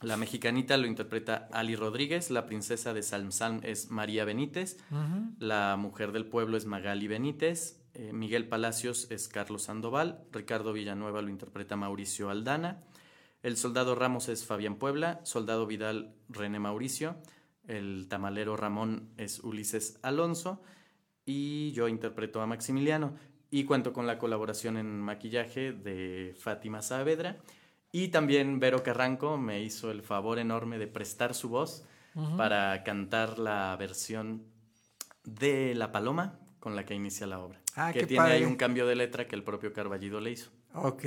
La 0.02 0.16
mexicanita 0.16 0.78
lo 0.78 0.88
interpreta 0.88 1.50
Ali 1.52 1.76
Rodríguez, 1.76 2.30
la 2.32 2.46
princesa 2.46 2.94
de 2.94 3.02
Salm 3.04 3.32
Salm 3.34 3.60
es 3.64 3.90
María 3.92 4.24
Benítez, 4.24 4.78
la 5.40 5.76
mujer 5.78 6.12
del 6.14 6.26
pueblo 6.26 6.56
es 6.58 6.66
Magali 6.66 7.08
Benítez, 7.10 7.78
eh, 7.96 8.12
Miguel 8.14 8.48
Palacios 8.48 9.10
es 9.10 9.28
Carlos 9.28 9.64
Sandoval, 9.64 10.24
Ricardo 10.32 10.74
Villanueva 10.74 11.22
lo 11.22 11.30
interpreta 11.30 11.76
Mauricio 11.76 12.30
Aldana, 12.30 12.84
el 13.42 13.58
soldado 13.58 13.96
Ramos 13.96 14.28
es 14.30 14.46
Fabián 14.46 14.76
Puebla, 14.76 15.22
soldado 15.24 15.68
Vidal 15.68 16.16
René 16.30 16.60
Mauricio, 16.60 17.16
el 17.68 18.08
tamalero 18.10 18.58
Ramón 18.58 19.10
es 19.18 19.40
Ulises 19.40 20.00
Alonso 20.02 20.62
y 21.26 21.72
yo 21.72 21.88
interpreto 21.88 22.42
a 22.42 22.48
Maximiliano. 22.48 23.16
Y 23.52 23.64
cuento 23.64 23.94
con 23.94 24.08
la 24.08 24.18
colaboración 24.18 24.78
en 24.78 25.00
maquillaje 25.00 25.72
de 25.72 26.36
Fátima 26.38 26.82
Saavedra. 26.82 27.38
Y 27.92 28.10
también 28.10 28.60
Vero 28.60 28.84
Carranco 28.84 29.38
me 29.38 29.62
hizo 29.62 29.92
el 29.92 30.02
favor 30.02 30.40
enorme 30.40 30.78
de 30.78 30.88
prestar 30.88 31.34
su 31.34 31.50
voz 31.50 31.86
para 32.38 32.84
cantar 32.84 33.40
la 33.40 33.76
versión 33.78 34.44
de 35.24 35.76
La 35.76 35.92
Paloma 35.92 36.40
con 36.60 36.76
la 36.76 36.86
que 36.86 36.96
inicia 36.96 37.28
la 37.28 37.40
obra. 37.40 37.65
Ah, 37.76 37.92
que 37.94 38.02
qué 38.02 38.08
tiene 38.08 38.26
ahí 38.26 38.44
un 38.44 38.56
cambio 38.56 38.86
de 38.88 38.96
letra 38.96 39.28
que 39.28 39.36
el 39.36 39.44
propio 39.44 39.74
Carballido 39.74 40.20
le 40.22 40.32
hizo. 40.32 40.50
Ok. 40.74 41.04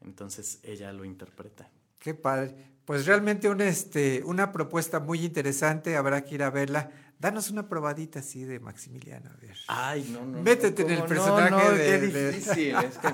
Entonces 0.00 0.60
ella 0.62 0.92
lo 0.92 1.04
interpreta. 1.04 1.70
Qué 1.98 2.14
padre. 2.14 2.54
Pues 2.84 3.04
realmente 3.06 3.48
una, 3.50 3.66
este, 3.68 4.22
una 4.24 4.50
propuesta 4.52 5.00
muy 5.00 5.24
interesante, 5.24 5.96
habrá 5.96 6.24
que 6.24 6.36
ir 6.36 6.42
a 6.42 6.50
verla. 6.50 6.90
Danos 7.18 7.50
una 7.50 7.68
probadita 7.68 8.20
así 8.20 8.44
de 8.44 8.60
Maximiliano, 8.60 9.28
a 9.30 9.36
ver. 9.36 9.56
Ay, 9.66 10.08
no, 10.12 10.24
no. 10.24 10.40
Métete 10.42 10.82
en 10.82 10.88
¿cómo 10.88 11.02
el 11.02 11.08
personaje 11.08 11.50
No, 11.50 11.70
de- 11.72 11.84
qué 11.84 11.98
de- 11.98 12.32
difícil. 12.32 12.74
es 12.76 12.96
que 12.98 13.08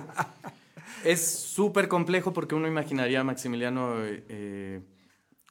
es 1.05 1.27
súper 1.27 1.89
complejo 1.89 2.33
porque 2.33 2.55
uno 2.55 2.69
imaginaría 2.69 3.21
a 3.21 3.25
Maximiliano 3.25 3.97
eh, 4.05 4.83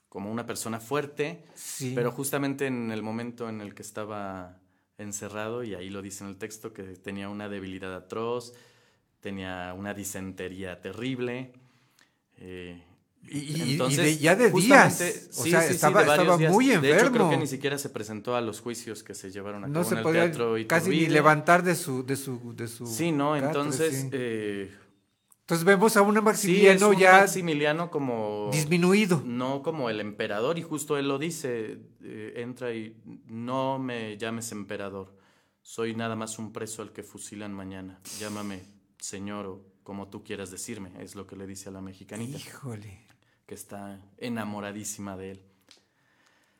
como 0.08 0.32
una 0.32 0.46
persona 0.46 0.80
fuerte, 0.80 1.44
Sí. 1.56 1.92
pero 1.96 2.12
justamente 2.12 2.68
en 2.68 2.92
el 2.92 3.02
momento 3.02 3.50
en 3.50 3.60
el 3.60 3.74
que 3.74 3.82
estaba 3.82 4.60
encerrado 4.98 5.64
y 5.64 5.74
ahí 5.76 5.90
lo 5.90 6.02
dice 6.02 6.24
en 6.24 6.30
el 6.30 6.38
texto 6.38 6.74
que 6.74 6.84
tenía 6.84 7.30
una 7.30 7.50
debilidad 7.50 7.94
atroz, 7.96 8.54
tenía 9.20 9.74
una 9.78 9.94
disentería 9.94 10.82
terrible. 10.82 11.52
eh, 12.38 12.84
Y- 13.30 13.78
de- 13.78 14.18
ya 14.18 14.36
de 14.36 14.52
días, 14.52 15.30
o 15.38 15.44
sea, 15.46 15.66
estaba- 15.66 16.04
de 16.04 16.10
estaba 16.12 16.36
días. 16.38 16.52
muy 16.52 16.66
De 16.66 16.74
hecho, 16.74 16.82
creo 16.82 17.00
enfermo. 17.08 17.30
que 17.30 17.38
ni 17.38 17.48
siquiera 17.48 17.78
se 17.78 17.90
presentó 17.90 18.36
a 18.36 18.42
los 18.42 18.60
juicios 18.60 19.02
que 19.02 19.14
se 19.16 19.32
llevaron 19.32 19.64
a 19.64 19.68
cabo 19.68 19.80
No 19.80 19.84
se 19.86 19.92
en 19.94 19.98
el 20.00 20.04
podía 20.04 20.24
teatro 20.26 20.56
casi 20.68 20.90
ni 20.90 20.96
Iturbide. 20.98 21.14
levantar 21.14 21.64
de 21.64 21.76
su, 21.76 22.04
de 22.06 22.18
su, 22.18 22.54
de 22.54 22.68
su 22.68 22.86
Sí, 22.86 23.14
no, 23.14 23.38
entonces... 23.38 24.08
eh, 24.12 24.72
Entonces 25.44 25.66
vemos 25.66 25.98
a 25.98 26.02
un 26.02 26.14
Sí, 26.14 26.20
es 26.20 26.24
Maximiliano 26.24 26.90
un 26.90 26.96
ya 26.98 27.12
Maximiliano 27.20 27.92
como... 27.92 28.50
disminuido. 28.54 29.22
No 29.26 29.62
como 29.62 29.90
el 29.90 30.00
emperador, 30.00 30.58
y 30.58 30.62
justo 30.62 30.98
él 30.98 31.10
lo 31.10 31.20
dice, 31.20 31.80
eh, 32.02 32.34
entra 32.38 32.74
y 32.74 32.96
no 33.28 33.78
me 33.78 34.18
llames 34.18 34.54
emperador, 34.54 35.18
soy 35.62 35.96
nada 35.96 36.16
más 36.16 36.40
un 36.40 36.54
preso 36.54 36.82
al 36.82 36.94
que 36.94 37.04
fusilan 37.04 37.54
mañana, 37.54 38.00
llámame 38.20 38.64
señor 39.00 39.46
o 39.48 39.66
como 39.84 40.08
tú 40.08 40.24
quieras 40.24 40.50
decirme, 40.50 40.94
es 41.00 41.14
lo 41.14 41.28
que 41.28 41.36
le 41.36 41.46
dice 41.46 41.68
a 41.68 41.74
la 41.74 41.82
mexicanita. 41.82 42.38
Híjole. 42.38 43.06
Que 43.46 43.56
está 43.56 44.00
enamoradísima 44.20 45.18
de 45.18 45.32
él. 45.32 45.42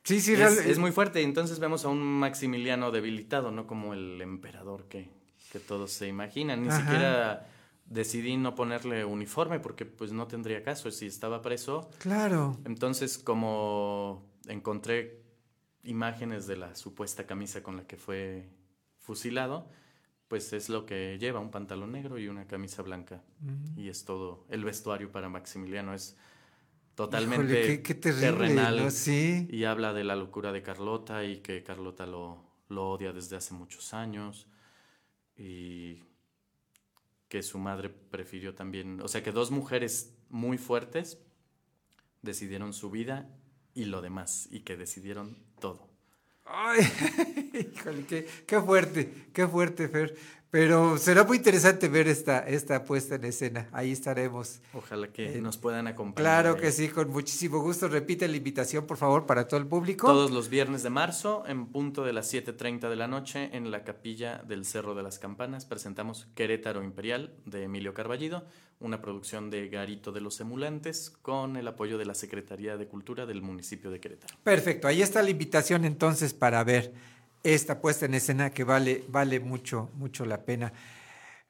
Sí, 0.02 0.20
sí, 0.20 0.34
es, 0.34 0.58
es 0.58 0.78
muy 0.78 0.92
fuerte, 0.92 1.22
entonces 1.22 1.58
vemos 1.58 1.86
a 1.86 1.88
un 1.88 2.02
Maximiliano 2.02 2.90
debilitado, 2.90 3.50
no 3.50 3.66
como 3.66 3.94
el 3.94 4.20
emperador 4.20 4.88
que, 4.88 5.08
que 5.50 5.58
todos 5.58 5.90
se 5.90 6.06
imaginan, 6.06 6.60
ni 6.60 6.68
Ajá. 6.68 6.80
siquiera 6.80 7.50
decidí 7.86 8.36
no 8.36 8.54
ponerle 8.54 9.04
uniforme 9.04 9.60
porque 9.60 9.84
pues 9.84 10.12
no 10.12 10.26
tendría 10.26 10.62
caso 10.62 10.90
si 10.90 11.06
estaba 11.06 11.42
preso. 11.42 11.90
Claro. 11.98 12.58
Entonces, 12.64 13.18
como 13.18 14.30
encontré 14.46 15.22
imágenes 15.82 16.46
de 16.46 16.56
la 16.56 16.74
supuesta 16.74 17.26
camisa 17.26 17.62
con 17.62 17.76
la 17.76 17.86
que 17.86 17.96
fue 17.96 18.48
fusilado, 18.98 19.68
pues 20.28 20.52
es 20.54 20.68
lo 20.70 20.86
que 20.86 21.18
lleva, 21.18 21.40
un 21.40 21.50
pantalón 21.50 21.92
negro 21.92 22.18
y 22.18 22.28
una 22.28 22.46
camisa 22.46 22.82
blanca. 22.82 23.22
Mm. 23.40 23.78
Y 23.78 23.88
es 23.90 24.04
todo, 24.04 24.46
el 24.48 24.64
vestuario 24.64 25.12
para 25.12 25.28
Maximiliano 25.28 25.92
es 25.94 26.16
totalmente 26.94 27.52
Híjole, 27.52 27.66
qué- 27.66 27.82
qué 27.82 27.94
terrible, 27.94 28.30
terrenal. 28.30 28.76
¿no? 28.84 28.90
Sí. 28.90 29.46
Y 29.50 29.64
habla 29.64 29.92
de 29.92 30.04
la 30.04 30.16
locura 30.16 30.52
de 30.52 30.62
Carlota 30.62 31.24
y 31.24 31.38
que 31.40 31.62
Carlota 31.62 32.06
lo, 32.06 32.42
lo 32.68 32.90
odia 32.92 33.12
desde 33.12 33.36
hace 33.36 33.52
muchos 33.52 33.92
años. 33.92 34.48
Y 35.36 36.02
que 37.28 37.42
su 37.42 37.58
madre 37.58 37.88
prefirió 37.88 38.54
también, 38.54 39.00
o 39.00 39.08
sea 39.08 39.22
que 39.22 39.32
dos 39.32 39.50
mujeres 39.50 40.14
muy 40.28 40.58
fuertes 40.58 41.18
decidieron 42.22 42.72
su 42.72 42.90
vida 42.90 43.28
y 43.74 43.86
lo 43.86 44.02
demás, 44.02 44.48
y 44.50 44.60
que 44.60 44.76
decidieron 44.76 45.36
todo. 45.60 45.88
Ay, 46.44 46.80
híjole, 47.74 48.06
qué, 48.06 48.28
qué 48.46 48.60
fuerte, 48.60 49.28
qué 49.32 49.48
fuerte, 49.48 49.88
Fer. 49.88 50.16
Pero 50.54 50.98
será 50.98 51.24
muy 51.24 51.38
interesante 51.38 51.88
ver 51.88 52.06
esta, 52.06 52.38
esta 52.46 52.84
puesta 52.84 53.16
en 53.16 53.24
escena. 53.24 53.66
Ahí 53.72 53.90
estaremos. 53.90 54.60
Ojalá 54.72 55.08
que 55.08 55.38
Eh, 55.38 55.40
nos 55.40 55.56
puedan 55.56 55.88
acompañar. 55.88 56.42
Claro 56.44 56.56
que 56.56 56.70
sí, 56.70 56.86
con 56.90 57.10
muchísimo 57.10 57.58
gusto. 57.58 57.88
Repite 57.88 58.28
la 58.28 58.36
invitación, 58.36 58.86
por 58.86 58.96
favor, 58.96 59.26
para 59.26 59.48
todo 59.48 59.58
el 59.58 59.66
público. 59.66 60.06
Todos 60.06 60.30
los 60.30 60.48
viernes 60.48 60.84
de 60.84 60.90
marzo, 60.90 61.42
en 61.48 61.66
punto 61.66 62.04
de 62.04 62.12
las 62.12 62.32
7.30 62.32 62.88
de 62.88 62.94
la 62.94 63.08
noche, 63.08 63.50
en 63.52 63.72
la 63.72 63.82
capilla 63.82 64.44
del 64.46 64.64
Cerro 64.64 64.94
de 64.94 65.02
las 65.02 65.18
Campanas, 65.18 65.64
presentamos 65.66 66.28
Querétaro 66.36 66.84
Imperial 66.84 67.34
de 67.46 67.64
Emilio 67.64 67.92
Carballido, 67.92 68.44
una 68.78 69.00
producción 69.00 69.50
de 69.50 69.68
Garito 69.68 70.12
de 70.12 70.20
los 70.20 70.38
Emulantes, 70.40 71.10
con 71.10 71.56
el 71.56 71.66
apoyo 71.66 71.98
de 71.98 72.06
la 72.06 72.14
Secretaría 72.14 72.76
de 72.76 72.86
Cultura 72.86 73.26
del 73.26 73.42
municipio 73.42 73.90
de 73.90 73.98
Querétaro. 73.98 74.36
Perfecto, 74.44 74.86
ahí 74.86 75.02
está 75.02 75.20
la 75.20 75.30
invitación 75.30 75.84
entonces 75.84 76.32
para 76.32 76.62
ver 76.62 76.92
esta 77.44 77.80
puesta 77.80 78.06
en 78.06 78.14
escena 78.14 78.50
que 78.50 78.64
vale, 78.64 79.04
vale 79.08 79.38
mucho, 79.38 79.90
mucho 79.94 80.24
la 80.24 80.44
pena. 80.44 80.72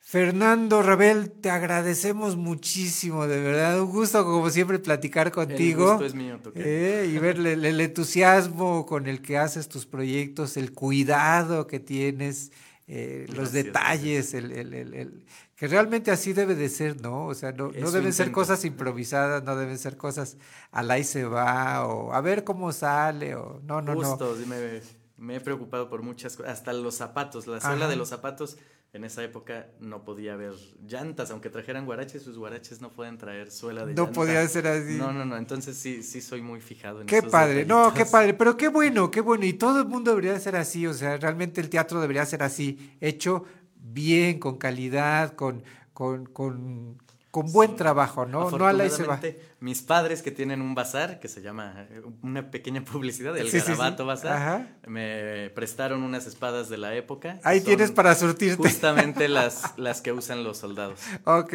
Fernando 0.01 0.83
Rabel, 0.83 1.31
te 1.31 1.49
agradecemos 1.51 2.37
muchísimo, 2.37 3.27
de 3.27 3.41
verdad, 3.41 3.81
un 3.81 3.91
gusto 3.91 4.23
como 4.23 4.51
siempre 4.51 4.79
platicar 4.79 5.33
contigo. 5.33 5.93
gusto 5.93 6.05
es 6.05 6.15
mío. 6.15 6.39
Eh, 6.55 7.11
y 7.11 7.19
ver 7.19 7.37
el, 7.39 7.65
el 7.65 7.81
entusiasmo 7.81 8.85
con 8.85 9.07
el 9.07 9.23
que 9.23 9.39
haces 9.39 9.67
tus 9.69 9.87
proyectos, 9.87 10.59
el 10.59 10.73
cuidado 10.73 11.67
que 11.67 11.81
tienes, 11.81 12.53
eh, 12.87 13.25
los 13.29 13.53
Gracias, 13.53 13.65
detalles, 13.65 14.35
el, 14.35 14.53
el- 14.53 15.25
que 15.57 15.69
realmente 15.69 16.11
así 16.11 16.33
debe 16.33 16.55
de 16.55 16.69
ser, 16.69 17.01
¿no? 17.01 17.27
O 17.27 17.35
sea, 17.35 17.53
no, 17.53 17.71
no 17.71 17.91
deben 17.91 18.13
ser 18.13 18.31
cosas 18.33 18.65
improvisadas, 18.65 19.43
no 19.45 19.57
deben 19.57 19.79
ser 19.79 19.97
cosas 19.97 20.37
al 20.71 20.91
ahí 20.91 21.05
se 21.05 21.25
va, 21.25 21.87
o 21.87 22.13
a 22.13 22.21
ver 22.21 22.45
cómo 22.45 22.73
sale, 22.73 23.37
o 23.37 23.61
no, 23.65 23.81
no, 23.81 23.95
no. 23.95 24.03
Justo, 24.03 24.37
sí 24.37 24.45
me, 24.47 24.83
me 25.25 25.37
he 25.37 25.41
preocupado 25.41 25.89
por 25.89 26.03
muchas 26.03 26.37
cosas, 26.37 26.53
hasta 26.53 26.73
los 26.73 26.95
zapatos, 26.95 27.47
la 27.47 27.61
suela 27.61 27.77
Ajá. 27.85 27.89
de 27.89 27.97
los 27.97 28.09
zapatos. 28.09 28.57
En 28.93 29.03
esa 29.03 29.25
época 29.25 29.67
no 29.81 30.05
podía 30.05 30.35
haber 30.35 30.53
llantas, 30.87 31.33
aunque 31.33 31.51
trajeran 31.51 31.85
guaraches, 31.85 32.23
sus 32.23 32.39
guaraches 32.39 32.81
no 32.81 32.91
pueden 32.91 33.19
traer 33.19 33.51
suela 33.51 33.85
de 33.85 33.93
No 33.93 34.05
llanta. 34.05 34.13
podía 34.21 34.47
ser 34.47 34.69
así. 34.69 34.95
No, 34.97 35.13
no, 35.13 35.25
no, 35.25 35.37
entonces 35.37 35.77
sí, 35.77 36.05
sí 36.05 36.21
soy 36.21 36.43
muy 36.43 36.61
fijado 36.61 37.01
en 37.01 37.09
Qué 37.09 37.19
esos 37.19 37.33
padre, 37.33 37.65
no, 37.67 37.93
qué 37.93 38.07
padre, 38.07 38.35
pero 38.35 38.57
qué 38.57 38.69
bueno, 38.69 39.11
qué 39.11 39.21
bueno. 39.21 39.45
Y 39.47 39.55
todo 39.55 39.81
el 39.81 39.89
mundo 39.89 40.13
debería 40.13 40.39
ser 40.39 40.55
así, 40.55 40.87
o 40.87 40.95
sea, 40.95 41.17
realmente 41.17 41.61
el 41.61 41.71
teatro 41.71 42.01
debería 42.01 42.25
ser 42.25 42.45
así, 42.45 42.97
hecho 43.01 43.45
bien, 43.77 44.39
con 44.39 44.59
calidad, 44.59 45.35
con, 45.35 45.65
con, 45.93 46.27
con, 46.27 46.99
con 47.35 47.51
buen 47.51 47.75
trabajo, 47.75 48.27
¿no? 48.27 48.43
No 48.45 48.51
se 48.51 48.59
va. 48.59 48.69
Afortunadamente, 48.71 49.41
mis 49.59 49.83
padres 49.83 50.23
que 50.23 50.31
tienen 50.31 50.63
un 50.63 50.77
bazar 50.77 51.19
que 51.19 51.27
se 51.27 51.43
llama 51.43 51.89
eh, 51.91 52.01
una 52.23 52.49
pequeña 52.53 52.85
publicidad, 52.85 53.37
el 53.37 53.51
Sí. 53.51 53.59
Garabato 53.59 54.07
Bazar, 54.07 54.33
Ajá. 54.37 54.67
me 54.87 55.51
prestaron 55.53 56.05
unas 56.05 56.29
espadas 56.29 56.69
de 56.69 56.79
la 56.79 56.95
época. 56.95 57.41
Ahí 57.43 57.61
tienes 57.61 57.91
para 57.91 58.15
surtirte. 58.15 58.63
Justamente 58.63 59.27
las, 59.39 59.75
las 59.77 60.01
que 60.01 60.13
usan 60.13 60.45
los 60.45 60.59
soldados. 60.59 61.01
Ok. 61.25 61.55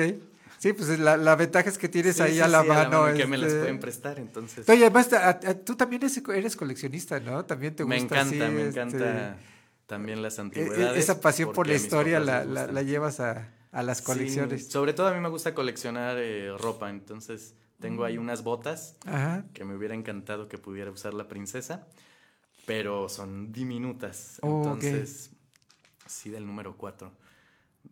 Sí, 0.58 0.74
pues 0.74 1.00
la, 1.00 1.16
la 1.16 1.38
ventaja 1.38 1.70
es 1.70 1.78
que 1.78 1.88
tienes 1.88 2.20
ahí 2.20 2.42
a 2.42 2.50
la 2.50 2.62
mano. 2.64 3.14
y 3.16 3.18
que 3.18 3.26
me 3.26 3.38
las 3.38 3.48
este, 3.48 3.60
pueden 3.62 3.80
prestar, 3.80 4.20
entonces. 4.20 4.68
Oye, 4.68 4.84
además, 4.84 5.14
a- 5.14 5.30
a- 5.30 5.54
tú 5.54 5.78
también 5.78 6.04
eres, 6.04 6.22
eres 6.36 6.58
coleccionista, 6.58 7.22
¿no? 7.22 7.46
También 7.46 7.74
te 7.74 7.84
gusta 7.84 7.96
me 7.98 8.02
encanta, 8.04 8.46
así, 8.46 8.54
me 8.54 8.68
este, 8.68 8.82
encanta 8.82 9.38
también 9.88 10.22
las 10.22 10.38
e- 10.38 10.42
e- 10.42 10.44
antigüedades. 10.44 11.02
Esa 11.02 11.22
pasión 11.22 11.54
por 11.54 11.68
la 11.68 11.74
a 11.74 11.76
historia 11.78 12.20
la, 12.20 12.44
la, 12.44 12.68
la 12.68 12.82
llevas 12.82 13.22
a, 13.22 13.48
a 13.72 13.84
las 13.84 14.00
Sí, 14.00 14.04
colecciones. 14.06 14.68
sobre 14.70 14.94
todo 14.94 15.08
a 15.08 15.14
mí 15.14 15.20
me 15.20 15.30
gusta 15.30 15.54
coleccionar 15.54 16.18
eh, 16.20 16.52
ropa, 16.58 16.90
entonces 16.90 17.56
tengo 17.80 18.04
ahí 18.04 18.18
Mm. 18.18 18.22
unas 18.22 18.44
botas 18.44 18.96
Ajá. 19.06 19.44
que 19.54 19.64
me 19.64 19.76
hubiera 19.76 19.96
encantado 19.96 20.48
que 20.48 20.58
pudiera 20.58 20.92
usar 20.92 21.14
la 21.14 21.28
princesa, 21.28 21.88
pero 22.66 23.10
son 23.10 23.52
diminutas, 23.52 24.40
Oh, 24.42 24.58
entonces 24.58 25.32
sí 26.08 26.30
del 26.30 26.46
número 26.46 26.76
4 26.78 27.12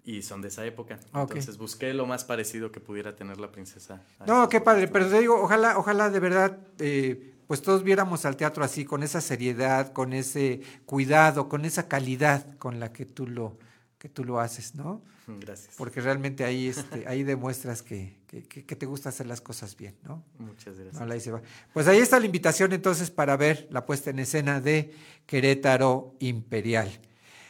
y 0.04 0.22
son 0.24 0.41
de 0.41 0.49
esa 0.49 0.66
época, 0.66 0.99
Ok. 1.14 1.30
entonces 1.32 1.58
busqué 1.58 1.94
lo 1.94 2.06
más 2.06 2.24
parecido 2.26 2.72
que 2.72 2.80
pudiera 2.80 3.16
tener 3.16 3.40
la 3.40 3.52
princesa. 3.52 4.02
No, 4.26 4.49
qué 4.49 4.60
padre, 4.62 4.88
pero 4.88 5.08
te 5.10 5.20
digo, 5.20 5.41
ojalá, 5.41 5.78
ojalá 5.78 6.10
de 6.10 6.20
verdad, 6.20 6.58
eh, 6.80 7.34
pues 7.48 7.62
todos 7.62 7.84
viéramos 7.84 8.26
al 8.26 8.36
teatro 8.36 8.64
así, 8.64 8.84
con 8.84 9.04
esa 9.04 9.22
seriedad, 9.22 9.94
con 9.94 10.12
ese 10.12 10.62
cuidado, 10.86 11.48
con 11.48 11.64
esa 11.64 11.88
calidad 11.88 12.58
con 12.58 12.80
la 12.82 12.91
que 12.91 13.06
tú 13.06 13.26
lo, 13.26 13.58
que 13.98 14.10
tú 14.10 14.24
lo 14.24 14.40
haces, 14.40 14.76
¿no? 14.76 15.02
Gracias. 15.28 15.74
Porque 15.78 15.99
realmente 16.02 16.44
ahí, 16.45 16.68
este, 16.68 17.07
ahí 17.07 17.24
demuestras 17.24 17.82
que, 17.82 18.15
que- 18.28 18.44
que- 18.44 18.76
te 18.76 18.86
gusta 18.86 19.10
hacer 19.10 19.26
las 19.26 19.41
cosas 19.41 19.76
bien, 19.76 19.95
¿no? 20.03 20.24
Muchas 20.38 20.78
gracias. 20.80 21.02
Ahí 21.10 21.19
se 21.19 21.32
va. 21.32 21.41
Pues 21.74 21.88
ahí 21.88 21.98
está 21.98 22.19
la 22.19 22.26
invitación 22.28 22.72
entonces 22.74 23.10
para 23.11 23.36
ver 23.36 23.68
la 23.72 23.86
puesta 23.86 24.10
en 24.11 24.19
escena 24.19 24.61
de 24.61 24.94
Querétaro 25.26 26.15
Imperial. 26.19 26.90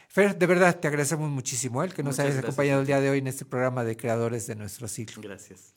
Fer, 0.07 0.37
de 0.37 0.45
verdad 0.47 0.79
te 0.79 0.87
agradecemos 0.87 1.29
muchísimo 1.29 1.83
el 1.83 1.93
que 1.93 2.01
nos 2.01 2.13
Muchas 2.15 2.19
hayas 2.25 2.35
gracias. 2.35 2.53
acompañado 2.53 2.81
el 2.81 2.87
día 2.87 3.01
de 3.01 3.09
hoy 3.09 3.19
en 3.19 3.27
este 3.27 3.45
programa 3.45 3.83
de 3.83 3.95
creadores 3.97 4.47
de 4.47 4.55
nuestro 4.55 4.87
siglo. 4.87 5.21
Gracias. 5.21 5.73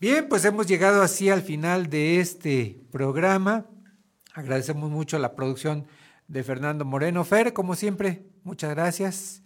Bien, 0.00 0.28
pues 0.28 0.44
hemos 0.46 0.66
llegado 0.66 1.02
así 1.02 1.28
al 1.28 1.42
final 1.42 1.90
de 1.90 2.20
este 2.20 2.80
programa. 2.90 3.66
Agradecemos 4.32 4.90
mucho 4.90 5.18
la 5.18 5.34
producción 5.34 5.86
de 6.28 6.42
Fernando 6.42 6.84
Moreno. 6.86 7.24
Fer, 7.24 7.52
como 7.52 7.74
siempre, 7.74 8.24
muchas 8.44 8.70
gracias. 8.70 9.41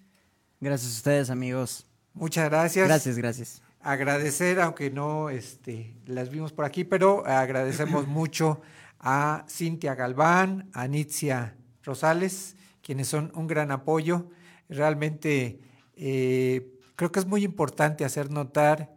Gracias 0.66 0.94
a 0.94 0.97
ustedes, 0.97 1.30
amigos. 1.30 1.86
Muchas 2.12 2.51
gracias. 2.51 2.88
Gracias, 2.88 3.16
gracias. 3.16 3.62
Agradecer, 3.80 4.59
aunque 4.59 4.90
no 4.90 5.30
este, 5.30 5.94
las 6.06 6.28
vimos 6.28 6.52
por 6.52 6.64
aquí, 6.64 6.82
pero 6.82 7.24
agradecemos 7.24 8.09
mucho 8.09 8.62
a 8.98 9.44
Cintia 9.48 9.94
Galván, 9.94 10.68
a 10.72 10.88
Nitzia 10.88 11.55
Rosales, 11.84 12.56
quienes 12.82 13.06
son 13.06 13.30
un 13.36 13.47
gran 13.47 13.70
apoyo. 13.70 14.28
Realmente 14.68 15.60
eh, 15.94 16.68
creo 16.97 17.12
que 17.12 17.20
es 17.20 17.26
muy 17.26 17.44
importante 17.44 18.05
hacer 18.05 18.32
notar 18.32 18.93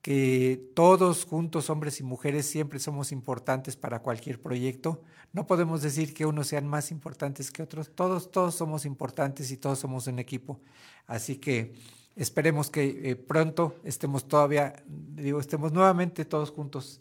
que 0.00 0.70
todos 0.74 1.26
juntos, 1.26 1.68
hombres 1.68 2.00
y 2.00 2.04
mujeres, 2.04 2.46
siempre 2.46 2.78
somos 2.78 3.12
importantes 3.12 3.76
para 3.76 3.98
cualquier 3.98 4.40
proyecto. 4.40 5.02
No 5.32 5.46
podemos 5.46 5.80
decir 5.80 6.12
que 6.12 6.26
unos 6.26 6.48
sean 6.48 6.66
más 6.66 6.90
importantes 6.90 7.50
que 7.50 7.62
otros. 7.62 7.90
Todos, 7.94 8.30
todos 8.30 8.54
somos 8.54 8.84
importantes 8.84 9.50
y 9.50 9.56
todos 9.56 9.78
somos 9.78 10.06
un 10.06 10.18
equipo. 10.18 10.60
Así 11.06 11.36
que 11.36 11.74
esperemos 12.16 12.68
que 12.68 13.10
eh, 13.10 13.16
pronto 13.16 13.76
estemos 13.84 14.28
todavía, 14.28 14.74
digo, 14.86 15.40
estemos 15.40 15.72
nuevamente 15.72 16.26
todos 16.26 16.50
juntos 16.50 17.00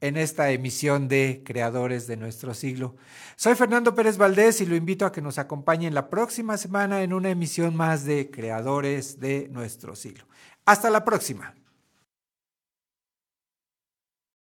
en 0.00 0.16
esta 0.16 0.50
emisión 0.50 1.08
de 1.08 1.42
Creadores 1.44 2.06
de 2.06 2.16
nuestro 2.16 2.54
siglo. 2.54 2.96
Soy 3.36 3.54
Fernando 3.54 3.94
Pérez 3.94 4.16
Valdés 4.16 4.60
y 4.60 4.66
lo 4.66 4.76
invito 4.76 5.06
a 5.06 5.12
que 5.12 5.22
nos 5.22 5.38
acompañen 5.38 5.94
la 5.94 6.08
próxima 6.08 6.56
semana 6.56 7.02
en 7.02 7.12
una 7.12 7.30
emisión 7.30 7.74
más 7.76 8.04
de 8.04 8.30
Creadores 8.30 9.20
de 9.20 9.48
nuestro 9.50 9.96
siglo. 9.96 10.26
Hasta 10.64 10.90
la 10.90 11.04
próxima. 11.04 11.54